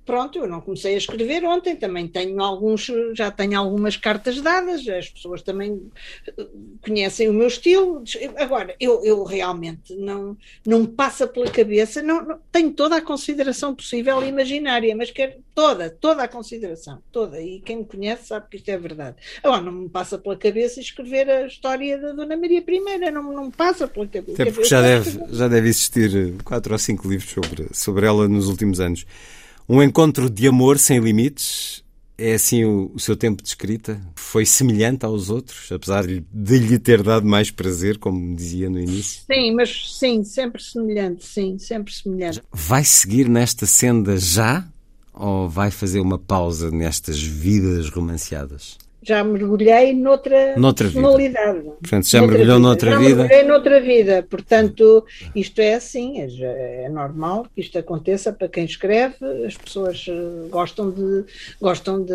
pronto, 0.09 0.39
eu 0.39 0.49
não 0.49 0.63
comecei 0.63 0.95
a 0.95 0.97
escrever 0.97 1.45
ontem, 1.45 1.77
também 1.77 2.09
tenho 2.09 2.43
alguns, 2.43 2.91
já 3.13 3.31
tenho 3.31 3.59
algumas 3.59 3.95
cartas 3.95 4.41
dadas, 4.41 4.89
as 4.89 5.11
pessoas 5.11 5.43
também 5.43 5.83
eh, 6.27 6.47
conhecem 6.81 7.29
o 7.29 7.35
meu 7.35 7.47
estilo. 7.47 8.03
Agora, 8.39 8.75
eu, 8.81 9.05
eu 9.05 9.23
realmente 9.23 9.95
não, 9.95 10.35
não 10.67 10.87
passa 10.87 11.27
pela 11.27 11.51
cabeça, 11.51 12.03
não, 12.03 12.25
não, 12.25 12.39
tenho 12.51 12.73
toda 12.73 12.97
a 12.97 13.03
consideração 13.03 13.75
possível 13.75 14.23
e 14.23 14.29
imaginária, 14.29 14.97
mas 14.97 15.11
quero 15.11 15.35
toda, 15.55 15.91
toda 15.91 16.23
a 16.23 16.29
consideração, 16.29 17.03
toda. 17.13 17.39
E 17.39 17.61
quem 17.61 17.77
me 17.77 17.85
conhece 17.85 18.29
sabe 18.29 18.47
que 18.51 18.57
isto 18.57 18.71
é 18.71 18.79
verdade. 18.79 19.17
Agora, 19.43 19.61
não 19.61 19.73
me 19.73 19.89
passa 19.91 20.17
pela 20.17 20.39
cabeça 20.39 20.81
escrever 20.81 21.29
a 21.29 21.47
história 21.47 21.99
da 21.99 22.13
Dona 22.13 22.35
Maria 22.35 22.65
I, 22.67 23.11
não, 23.11 23.31
não 23.31 23.45
me 23.45 23.53
passa 23.53 23.87
pela 23.87 24.07
cabeça. 24.07 24.43
Até 24.43 24.51
porque 24.51 24.71
já 24.71 24.81
deve, 24.81 25.21
já 25.31 25.49
deve 25.49 25.69
existir 25.69 26.33
quatro 26.45 26.73
ou 26.73 26.79
cinco 26.79 27.07
livros 27.07 27.31
sobre, 27.31 27.67
sobre 27.75 28.07
ela 28.07 28.27
nos 28.27 28.49
últimos 28.49 28.81
anos. 28.81 29.05
Um 29.69 29.83
encontro 29.83 30.31
de 30.31 30.49
amor 30.49 30.79
sem 30.79 30.99
limites. 30.99 31.85
É 32.17 32.35
assim 32.35 32.65
o, 32.65 32.91
o, 32.95 32.99
seu 32.99 33.15
tempo 33.17 33.43
de 33.43 33.49
escrita? 33.51 34.01
Foi 34.17 34.45
semelhante 34.45 35.05
aos 35.05 35.31
outros, 35.31 35.71
apesar 35.71 36.05
de, 36.05 36.25
de 36.33 36.59
lhe 36.59 36.79
ter 36.79 37.03
dado 37.03 37.25
mais 37.27 37.51
prazer, 37.51 37.99
como 37.99 38.35
dizia 38.35 38.69
no 38.69 38.81
início? 38.81 39.23
Sim, 39.31 39.55
mas 39.55 39.99
sim, 39.99 40.25
sempre 40.25 40.61
semelhante, 40.61 41.25
sim, 41.25 41.59
sempre 41.59 41.93
semelhante. 41.93 42.43
Vai 42.51 42.83
seguir 42.83 43.29
nesta 43.29 43.67
senda 43.67 44.17
já? 44.17 44.67
Ou 45.13 45.49
vai 45.49 45.71
fazer 45.71 46.01
uma 46.01 46.19
pausa 46.19 46.71
nestas 46.71 47.21
vidas 47.23 47.89
romanceadas? 47.91 48.79
Já 49.03 49.23
mergulhei 49.23 49.95
noutra, 49.95 50.57
noutra 50.57 50.87
personalidade. 50.87 51.59
Vida. 51.59 51.77
Portanto, 51.81 52.09
já 52.09 52.19
noutra 52.21 52.39
mergulhou 52.39 52.57
vida. 52.57 52.69
noutra 52.69 52.91
já 52.91 52.99
vida? 52.99 53.15
mergulhei 53.17 53.45
noutra 53.45 53.81
vida. 53.81 54.27
Portanto, 54.29 55.05
isto 55.35 55.61
é 55.61 55.75
assim, 55.75 56.21
é, 56.21 56.85
é, 56.85 56.89
normal 56.89 57.47
que 57.55 57.61
isto 57.61 57.79
aconteça 57.79 58.33
para 58.33 58.49
quem 58.49 58.65
escreve, 58.65 59.17
as 59.47 59.57
pessoas 59.57 60.05
eh, 60.09 60.49
gostam 60.51 60.91
de, 60.91 61.25
gostam 61.61 62.03
de... 62.05 62.13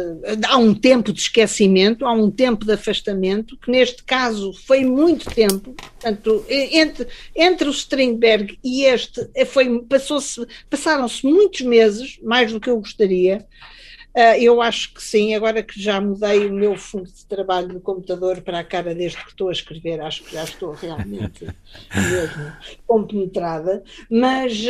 Há 0.48 0.58
um 0.58 0.74
tempo 0.74 1.14
de 1.14 1.22
esquecimento, 1.22 2.06
há 2.06 2.12
um 2.12 2.30
tempo 2.30 2.66
de 2.66 2.74
afastamento, 2.74 3.58
que 3.58 3.72
neste 3.72 4.04
caso 4.04 4.54
foi 4.66 4.84
muito 4.84 5.30
tempo, 5.34 5.74
portanto, 5.74 6.46
entre, 6.50 7.08
entre 7.36 7.68
o 7.68 7.72
Strindberg 7.72 8.58
e 8.64 8.84
este, 8.86 9.28
eh, 9.34 9.46
foi, 9.46 9.80
passou-se, 9.84 10.46
passaram-se 10.70 11.26
muitos 11.26 11.62
meses, 11.62 12.20
mais 12.22 12.52
do 12.52 12.60
que 12.60 12.70
eu 12.70 12.78
gostaria, 12.78 13.46
eu 14.40 14.62
acho 14.62 14.94
que 14.94 15.02
sim, 15.02 15.34
agora 15.34 15.64
que 15.64 15.82
já 15.82 16.00
mudei 16.00 16.46
o 16.46 16.54
meu 16.54 16.78
fundo 16.78 17.12
de 17.12 17.26
trabalho 17.26 17.70
no 17.70 17.82
computador 17.82 18.42
para 18.42 18.60
a 18.60 18.64
cara 18.64 18.94
deste 18.94 19.24
que 19.24 19.32
estou 19.32 19.50
a 19.50 19.52
escrever, 19.52 20.02
acho 20.02 20.24
que 20.24 20.34
já 20.34 20.44
estou 20.44 20.74
realmente 20.74 21.46
mesmo 21.94 22.54
compenetrada, 22.86 23.84
mas, 24.10 24.64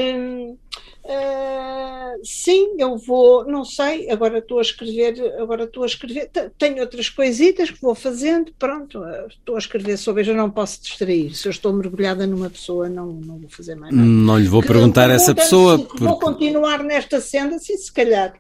Uh, 1.06 2.18
sim, 2.24 2.76
eu 2.80 2.98
vou, 2.98 3.46
não 3.46 3.66
sei, 3.66 4.10
agora 4.10 4.38
estou 4.38 4.60
a 4.60 4.62
escrever, 4.62 5.34
agora 5.38 5.66
estou 5.66 5.84
a 5.84 5.86
escrever, 5.86 6.32
tenho 6.58 6.80
outras 6.80 7.10
coisitas 7.10 7.70
que 7.70 7.82
vou 7.82 7.94
fazendo, 7.94 8.54
pronto, 8.58 9.04
estou 9.28 9.56
a 9.56 9.60
escrever 9.60 9.98
sobre, 9.98 10.26
eu 10.26 10.34
não 10.34 10.50
posso 10.50 10.82
distrair, 10.82 11.36
se 11.36 11.46
eu 11.46 11.52
estou 11.52 11.74
mergulhada 11.74 12.26
numa 12.26 12.50
pessoa 12.50 12.88
não, 12.88 13.08
não 13.08 13.38
vou 13.38 13.50
fazer 13.50 13.76
mais 13.76 13.94
nada. 13.94 14.08
Não 14.08 14.40
lhe 14.40 14.48
vou 14.48 14.62
que, 14.62 14.68
perguntar 14.70 15.10
a 15.10 15.14
essa 15.16 15.36
pessoa. 15.36 15.78
porque... 15.78 16.06
Vou 16.06 16.18
continuar 16.18 16.82
nesta 16.82 17.20
senda, 17.20 17.60
sim, 17.60 17.76
se 17.76 17.92
calhar 17.92 18.34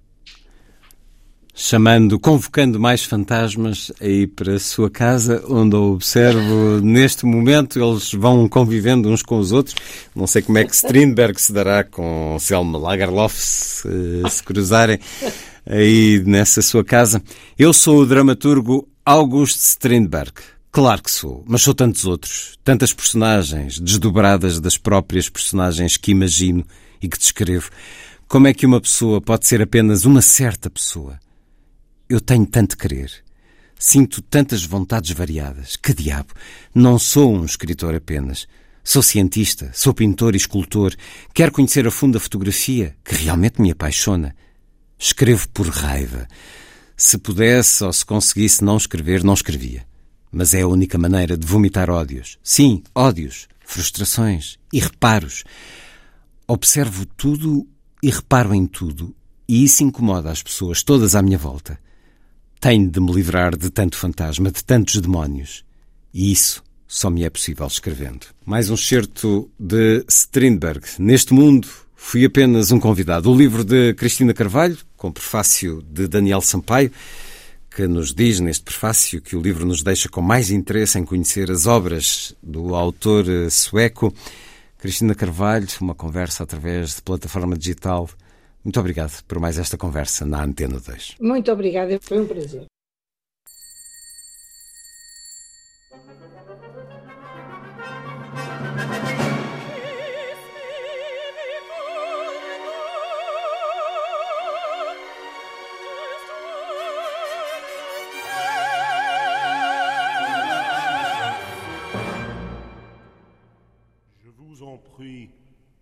chamando, 1.53 2.19
convocando 2.19 2.79
mais 2.79 3.03
fantasmas 3.03 3.91
aí 4.01 4.25
para 4.25 4.55
a 4.55 4.59
sua 4.59 4.89
casa, 4.89 5.43
onde 5.47 5.75
eu 5.75 5.93
observo 5.93 6.81
neste 6.81 7.25
momento 7.25 7.79
eles 7.79 8.11
vão 8.11 8.49
convivendo 8.49 9.09
uns 9.09 9.21
com 9.21 9.37
os 9.37 9.51
outros. 9.51 9.75
Não 10.15 10.25
sei 10.25 10.41
como 10.41 10.57
é 10.57 10.65
que 10.65 10.73
Strindberg 10.73 11.39
se 11.39 11.53
dará 11.53 11.83
com 11.83 12.37
Selma 12.39 12.79
Lagerlof 12.79 13.35
se, 13.35 13.87
se 14.29 14.43
cruzarem 14.43 14.99
aí 15.65 16.23
nessa 16.25 16.61
sua 16.61 16.83
casa. 16.83 17.21
Eu 17.57 17.71
sou 17.71 17.99
o 17.99 18.05
dramaturgo 18.05 18.87
August 19.05 19.59
Strindberg. 19.59 20.33
Claro 20.71 21.03
que 21.03 21.11
sou, 21.11 21.43
mas 21.47 21.61
sou 21.61 21.75
tantos 21.75 22.03
outros, 22.03 22.57
tantas 22.63 22.91
personagens 22.91 23.79
desdobradas 23.79 24.59
das 24.59 24.75
próprias 24.75 25.29
personagens 25.29 25.97
que 25.97 26.09
imagino 26.09 26.65
e 26.99 27.07
que 27.07 27.17
descrevo. 27.17 27.69
Como 28.27 28.47
é 28.47 28.53
que 28.55 28.65
uma 28.65 28.81
pessoa 28.81 29.21
pode 29.21 29.45
ser 29.45 29.61
apenas 29.61 30.03
uma 30.03 30.19
certa 30.19 30.71
pessoa? 30.71 31.19
Eu 32.13 32.21
tenho 32.21 32.45
tanto 32.45 32.77
querer. 32.77 33.11
Sinto 33.75 34.21
tantas 34.21 34.63
vontades 34.63 35.09
variadas. 35.13 35.75
Que 35.75 35.95
diabo! 35.95 36.31
Não 36.71 36.99
sou 36.99 37.33
um 37.33 37.43
escritor 37.43 37.95
apenas. 37.95 38.47
Sou 38.83 39.01
cientista, 39.01 39.71
sou 39.73 39.95
pintor 39.95 40.35
e 40.35 40.37
escultor. 40.37 40.93
Quero 41.33 41.51
conhecer 41.51 41.87
a 41.87 41.89
fundo 41.89 42.19
a 42.19 42.21
fotografia, 42.21 42.95
que 43.03 43.15
realmente 43.15 43.59
me 43.59 43.71
apaixona. 43.71 44.35
Escrevo 44.99 45.49
por 45.49 45.67
raiva. 45.67 46.27
Se 46.95 47.17
pudesse 47.17 47.83
ou 47.83 47.91
se 47.91 48.05
conseguisse 48.05 48.63
não 48.63 48.77
escrever, 48.77 49.23
não 49.23 49.33
escrevia. 49.33 49.83
Mas 50.31 50.53
é 50.53 50.61
a 50.61 50.67
única 50.67 50.99
maneira 50.99 51.35
de 51.35 51.47
vomitar 51.47 51.89
ódios. 51.89 52.37
Sim, 52.43 52.83
ódios, 52.93 53.47
frustrações 53.65 54.59
e 54.71 54.79
reparos. 54.79 55.43
Observo 56.47 57.07
tudo 57.07 57.67
e 58.03 58.11
reparo 58.11 58.53
em 58.53 58.67
tudo, 58.67 59.15
e 59.49 59.63
isso 59.63 59.83
incomoda 59.83 60.29
as 60.29 60.43
pessoas 60.43 60.83
todas 60.83 61.15
à 61.15 61.21
minha 61.23 61.39
volta. 61.39 61.81
Tenho 62.63 62.89
de 62.89 63.01
me 63.01 63.11
livrar 63.11 63.57
de 63.57 63.69
tanto 63.69 63.97
fantasma, 63.97 64.49
de 64.49 64.63
tantos 64.63 65.01
demónios. 65.01 65.65
E 66.13 66.31
isso 66.31 66.63
só 66.87 67.09
me 67.09 67.25
é 67.25 67.29
possível 67.29 67.67
escrevendo. 67.67 68.25
Mais 68.45 68.69
um 68.69 68.77
certo 68.77 69.51
de 69.59 70.05
Strindberg. 70.07 70.79
Neste 70.97 71.33
mundo 71.33 71.67
fui 71.93 72.23
apenas 72.23 72.71
um 72.71 72.79
convidado. 72.79 73.29
O 73.29 73.35
livro 73.35 73.65
de 73.65 73.93
Cristina 73.95 74.33
Carvalho, 74.33 74.77
com 74.95 75.11
prefácio 75.11 75.83
de 75.91 76.07
Daniel 76.07 76.39
Sampaio, 76.39 76.89
que 77.69 77.85
nos 77.85 78.13
diz 78.13 78.39
neste 78.39 78.63
prefácio 78.63 79.21
que 79.21 79.35
o 79.35 79.41
livro 79.41 79.65
nos 79.65 79.83
deixa 79.83 80.07
com 80.07 80.21
mais 80.21 80.49
interesse 80.49 80.97
em 80.97 81.03
conhecer 81.03 81.51
as 81.51 81.67
obras 81.67 82.33
do 82.41 82.75
autor 82.75 83.25
sueco. 83.51 84.13
Cristina 84.77 85.13
Carvalho, 85.13 85.67
uma 85.81 85.93
conversa 85.93 86.43
através 86.43 86.95
de 86.95 87.01
plataforma 87.01 87.57
digital 87.57 88.09
muito 88.63 88.79
obrigado 88.79 89.23
por 89.25 89.39
mais 89.39 89.57
esta 89.57 89.77
conversa 89.77 90.25
na 90.25 90.43
Antena 90.43 90.79
2. 90.79 91.15
Muito 91.19 91.51
obrigada, 91.51 91.99
foi 92.01 92.19
um 92.19 92.27
prazer. 92.27 92.65
Je 114.23 114.29
vous 114.29 114.61
en 114.61 114.77
prie, 114.77 115.29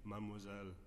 mademoiselle. 0.03 0.80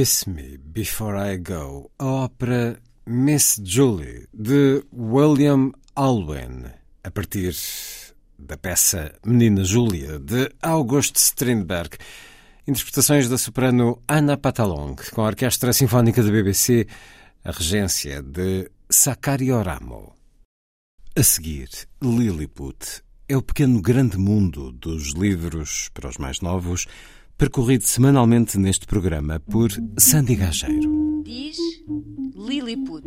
Kiss 0.00 0.30
Me 0.30 0.56
Before 0.56 1.14
I 1.14 1.36
Go, 1.36 1.90
a 1.98 2.06
ópera 2.06 2.80
Miss 3.04 3.60
Julie, 3.62 4.26
de 4.32 4.82
William 4.90 5.72
Alwyn, 5.94 6.64
a 7.04 7.10
partir 7.10 7.54
da 8.38 8.56
peça 8.56 9.12
Menina 9.26 9.62
Júlia, 9.62 10.18
de 10.18 10.50
August 10.62 11.16
Strindberg. 11.16 11.98
Interpretações 12.66 13.28
da 13.28 13.36
soprano 13.36 14.00
Anna 14.08 14.38
Patalong, 14.38 14.96
com 15.12 15.20
a 15.20 15.26
Orquestra 15.26 15.70
Sinfónica 15.74 16.22
da 16.22 16.30
BBC, 16.30 16.86
a 17.44 17.50
regência 17.50 18.22
de 18.22 18.70
Sakario 18.88 19.60
Ramo. 19.60 20.14
A 21.14 21.22
seguir, 21.22 21.68
Lilliput 22.02 23.02
é 23.28 23.36
o 23.36 23.42
pequeno 23.42 23.82
grande 23.82 24.16
mundo 24.16 24.72
dos 24.72 25.12
livros 25.12 25.90
para 25.92 26.08
os 26.08 26.16
mais 26.16 26.40
novos 26.40 26.86
percorrido 27.40 27.86
semanalmente 27.86 28.58
neste 28.58 28.86
programa 28.86 29.40
por 29.40 29.70
Sandy 29.98 30.34
Gageiro. 30.34 31.22
Diz 31.24 31.56
Lilliput. 32.36 33.06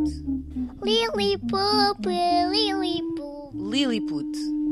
Lilliput, 0.82 2.04
Lilliput. 2.52 3.54
Lilliput. 3.54 4.63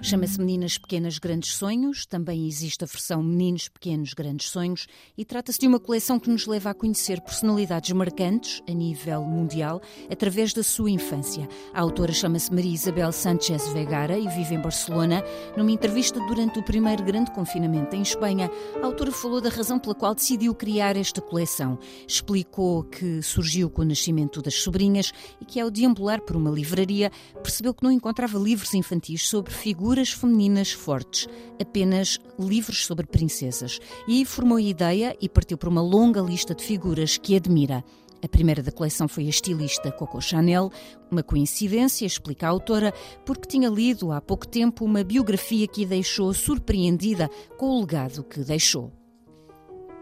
Chama-se 0.00 0.38
Meninas 0.38 0.78
Pequenas 0.78 1.18
Grandes 1.18 1.54
Sonhos, 1.54 2.06
também 2.06 2.46
existe 2.46 2.84
a 2.84 2.86
versão 2.86 3.20
Meninos 3.20 3.68
Pequenos 3.68 4.14
Grandes 4.14 4.48
Sonhos 4.48 4.86
e 5.16 5.24
trata-se 5.24 5.58
de 5.58 5.66
uma 5.66 5.80
coleção 5.80 6.20
que 6.20 6.30
nos 6.30 6.46
leva 6.46 6.70
a 6.70 6.74
conhecer 6.74 7.20
personalidades 7.20 7.90
marcantes 7.90 8.62
a 8.68 8.72
nível 8.72 9.24
mundial 9.24 9.82
através 10.08 10.54
da 10.54 10.62
sua 10.62 10.88
infância. 10.88 11.48
A 11.74 11.80
autora 11.80 12.12
chama-se 12.12 12.54
Maria 12.54 12.72
Isabel 12.72 13.10
Sánchez 13.10 13.72
Vegara 13.72 14.16
e 14.16 14.28
vive 14.28 14.54
em 14.54 14.60
Barcelona. 14.60 15.22
Numa 15.56 15.72
entrevista 15.72 16.20
durante 16.20 16.60
o 16.60 16.62
primeiro 16.62 17.02
grande 17.02 17.32
confinamento 17.32 17.96
em 17.96 18.02
Espanha, 18.02 18.48
a 18.80 18.86
autora 18.86 19.10
falou 19.10 19.40
da 19.40 19.50
razão 19.50 19.80
pela 19.80 19.96
qual 19.96 20.14
decidiu 20.14 20.54
criar 20.54 20.96
esta 20.96 21.20
coleção. 21.20 21.76
Explicou 22.06 22.84
que 22.84 23.20
surgiu 23.20 23.68
com 23.68 23.82
o 23.82 23.86
nascimento 23.86 24.40
das 24.40 24.54
sobrinhas 24.54 25.12
e 25.40 25.44
que 25.44 25.58
ao 25.58 25.72
deambular 25.72 26.22
por 26.22 26.36
uma 26.36 26.50
livraria 26.50 27.10
percebeu 27.42 27.74
que 27.74 27.82
não 27.82 27.90
encontrava 27.90 28.38
livros 28.38 28.72
infantis 28.74 29.28
sobre 29.28 29.52
figuras 29.52 29.87
figuras 29.88 30.10
femininas 30.10 30.70
fortes, 30.70 31.26
apenas 31.58 32.18
livros 32.38 32.84
sobre 32.84 33.06
princesas. 33.06 33.78
E 34.06 34.22
formou 34.26 34.58
a 34.58 34.60
ideia 34.60 35.16
e 35.18 35.30
partiu 35.30 35.56
para 35.56 35.70
uma 35.70 35.80
longa 35.80 36.20
lista 36.20 36.54
de 36.54 36.62
figuras 36.62 37.16
que 37.16 37.34
admira. 37.34 37.82
A 38.22 38.28
primeira 38.28 38.62
da 38.62 38.70
coleção 38.70 39.08
foi 39.08 39.24
a 39.24 39.30
estilista 39.30 39.90
Coco 39.90 40.20
Chanel, 40.20 40.70
uma 41.10 41.22
coincidência, 41.22 42.04
explica 42.04 42.46
a 42.46 42.50
autora, 42.50 42.92
porque 43.24 43.48
tinha 43.48 43.70
lido 43.70 44.12
há 44.12 44.20
pouco 44.20 44.46
tempo 44.46 44.84
uma 44.84 45.02
biografia 45.02 45.66
que 45.66 45.86
a 45.86 45.88
deixou 45.88 46.34
surpreendida 46.34 47.30
com 47.56 47.70
o 47.70 47.80
legado 47.80 48.22
que 48.24 48.40
deixou. 48.40 48.92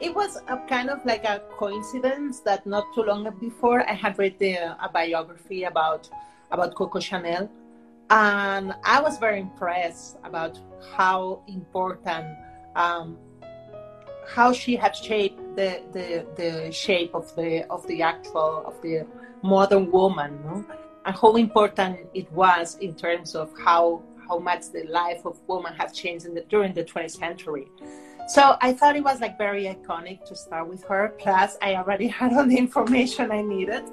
It 0.03 0.13
was 0.17 0.37
a 0.49 0.57
kind 0.67 0.91
of 0.91 1.01
like 1.07 1.25
a 1.25 1.39
coincidence 1.61 2.43
that 2.43 2.69
not 2.69 2.93
too 2.93 3.05
long 3.05 3.31
before 3.39 3.85
I 3.89 3.95
had 3.95 4.19
read 4.19 4.35
the, 4.41 4.57
a 4.81 4.89
biography 4.89 5.65
about 5.65 6.11
about 6.51 6.75
Coco 6.75 7.01
Chanel, 7.01 7.49
and 8.11 8.74
I 8.85 9.01
was 9.01 9.19
very 9.19 9.41
impressed 9.41 10.16
about 10.23 10.59
how 10.97 11.43
important, 11.49 12.37
um, 12.74 13.19
how 14.27 14.53
she 14.53 14.77
had 14.77 14.95
shaped 14.95 15.41
the, 15.57 15.83
the 15.93 16.27
the 16.37 16.73
shape 16.73 17.15
of 17.15 17.35
the 17.37 17.65
of 17.70 17.87
the 17.87 18.03
actual 18.03 18.65
of 18.66 18.81
the 18.83 19.07
modern 19.43 19.91
woman, 19.91 20.41
no? 20.45 20.65
and 21.05 21.16
how 21.16 21.37
important 21.37 21.99
it 22.15 22.31
was 22.33 22.77
in 22.78 22.95
terms 22.95 23.35
of 23.35 23.53
how 23.59 24.03
how 24.28 24.39
much 24.39 24.70
the 24.73 24.85
life 24.85 25.24
of 25.24 25.39
woman 25.47 25.73
has 25.74 25.93
changed 25.93 26.27
the, 26.35 26.45
during 26.49 26.74
the 26.74 26.85
20th 26.85 27.12
century. 27.12 27.66
So 28.28 28.57
I 28.61 28.73
thought 28.73 28.97
it 28.97 29.05
was 29.05 29.20
like 29.20 29.39
very 29.39 29.65
iconic 29.66 30.24
to 30.24 30.35
start 30.35 30.69
with 30.69 30.83
her. 30.85 31.15
Plus, 31.19 31.57
I 31.62 31.77
already 31.77 32.09
had 32.20 32.33
all 32.33 32.47
the 32.47 32.59
information 32.59 33.31
I 33.31 33.43
needed. 33.43 33.85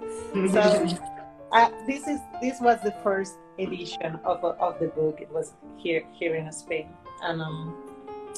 So 0.51 0.61
uh, 1.51 1.69
this 1.87 2.07
is 2.07 2.19
this 2.41 2.59
was 2.59 2.79
the 2.83 2.93
first 3.03 3.37
edition 3.57 4.19
of, 4.25 4.43
of 4.43 4.79
the 4.79 4.87
book. 4.87 5.21
It 5.21 5.31
was 5.31 5.53
here 5.77 6.03
here 6.19 6.35
in 6.35 6.51
Spain, 6.51 6.87
and 7.21 7.41
um, 7.41 7.73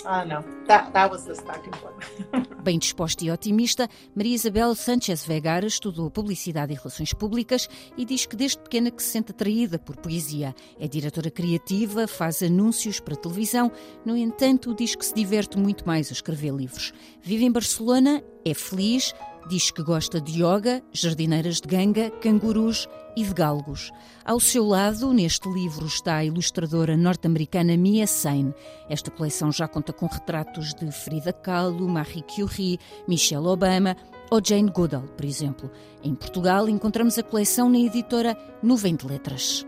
I 0.06 0.20
don't 0.20 0.30
know. 0.30 0.44
That 0.68 0.92
that 0.94 1.12
was 1.12 1.26
the 1.26 1.36
starting 1.36 1.72
point. 1.72 2.56
Bem 2.64 2.80
disposta 2.80 3.24
e 3.24 3.32
otimista, 3.32 3.88
Maria 4.16 4.36
Isabel 4.36 4.74
Sanchez 4.76 5.24
Vegara 5.24 5.68
estudou 5.68 6.10
Publicidade 6.10 6.74
e 6.74 6.76
Relações 6.76 7.14
Públicas 7.14 7.70
e 7.96 8.04
diz 8.04 8.26
que 8.26 8.36
desde 8.36 8.58
pequena 8.58 8.90
que 8.90 9.04
se 9.04 9.10
sente 9.10 9.32
atraída 9.32 9.78
por 9.78 9.96
poesia. 9.98 10.56
É 10.80 10.88
diretora 10.88 11.30
criativa, 11.30 12.08
faz 12.08 12.42
anúncios 12.42 13.00
para 13.00 13.16
televisão, 13.16 13.72
no 14.04 14.18
entanto, 14.18 14.74
diz 14.74 14.96
que 14.96 15.06
se 15.06 15.14
diverte 15.14 15.60
muito 15.60 15.86
mais 15.86 16.10
a 16.10 16.14
escrever 16.14 16.54
livros. 16.54 16.92
Vive 17.22 17.46
em 17.46 17.52
Barcelona, 17.52 18.24
é 18.44 18.54
feliz, 18.54 19.14
Diz 19.48 19.70
que 19.70 19.84
gosta 19.84 20.20
de 20.20 20.42
yoga, 20.42 20.82
jardineiras 20.92 21.62
de 21.62 21.68
ganga, 21.68 22.10
cangurus 22.10 22.88
e 23.16 23.24
de 23.24 23.34
galgos. 23.34 23.92
Ao 24.24 24.40
seu 24.40 24.66
lado, 24.66 25.14
neste 25.14 25.48
livro, 25.50 25.86
está 25.86 26.18
a 26.18 26.26
ilustradora 26.26 26.98
norte-americana 26.98 27.78
Mia 27.78 28.08
Sain. 28.08 28.54
Esta 28.90 29.12
coleção 29.12 29.52
já 29.52 29.68
conta 29.68 29.94
com 29.94 30.08
retratos 30.08 30.74
de 30.74 30.92
Frida 30.92 31.32
Kahlo, 31.32 31.88
Marie 31.88 32.24
Curie, 32.24 32.80
Michelle 33.08 33.48
Obama 33.48 33.96
ou 34.32 34.42
Jane 34.44 34.72
Goodall, 34.72 35.04
por 35.04 35.26
exemplo. 35.26 35.70
Em 36.04 36.16
Portugal, 36.16 36.68
encontramos 36.68 37.18
a 37.18 37.24
coleção 37.24 37.70
na 37.70 37.80
editora 37.80 38.38
Nuvem 38.62 38.96
de 38.96 39.08
Letras. 39.08 39.66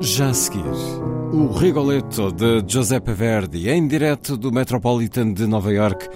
Já 0.00 0.28
a 0.28 0.34
seguir, 0.34 0.64
o 1.32 1.52
Rigoletto 1.52 2.30
de 2.30 2.62
Giuseppe 2.66 3.12
Verdi, 3.12 3.68
em 3.68 3.86
direto 3.86 4.36
do 4.36 4.52
Metropolitan 4.52 5.32
de 5.32 5.46
Nova 5.46 5.72
York, 5.72 6.08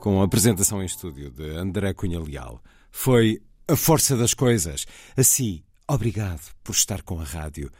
com 0.00 0.20
a 0.20 0.24
apresentação 0.24 0.82
em 0.82 0.86
estúdio 0.86 1.30
de 1.30 1.50
André 1.56 1.92
Cunha 1.92 2.20
Leal. 2.20 2.62
Foi 2.90 3.40
a 3.66 3.76
força 3.76 4.16
das 4.16 4.34
coisas. 4.34 4.86
Assim, 5.16 5.62
obrigado 5.86 6.40
por 6.62 6.72
estar 6.72 7.02
com 7.02 7.20
a 7.20 7.24
rádio. 7.24 7.70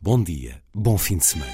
Bom 0.00 0.22
dia, 0.22 0.62
bom 0.74 0.98
fim 0.98 1.18
de 1.18 1.24
semana. 1.24 1.52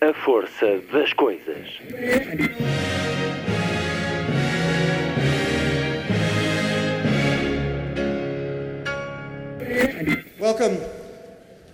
A 0.00 0.24
força 0.24 0.80
das 0.92 1.12
coisas. 1.14 1.68
Welcome 10.38 11.01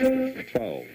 12. 0.00 0.86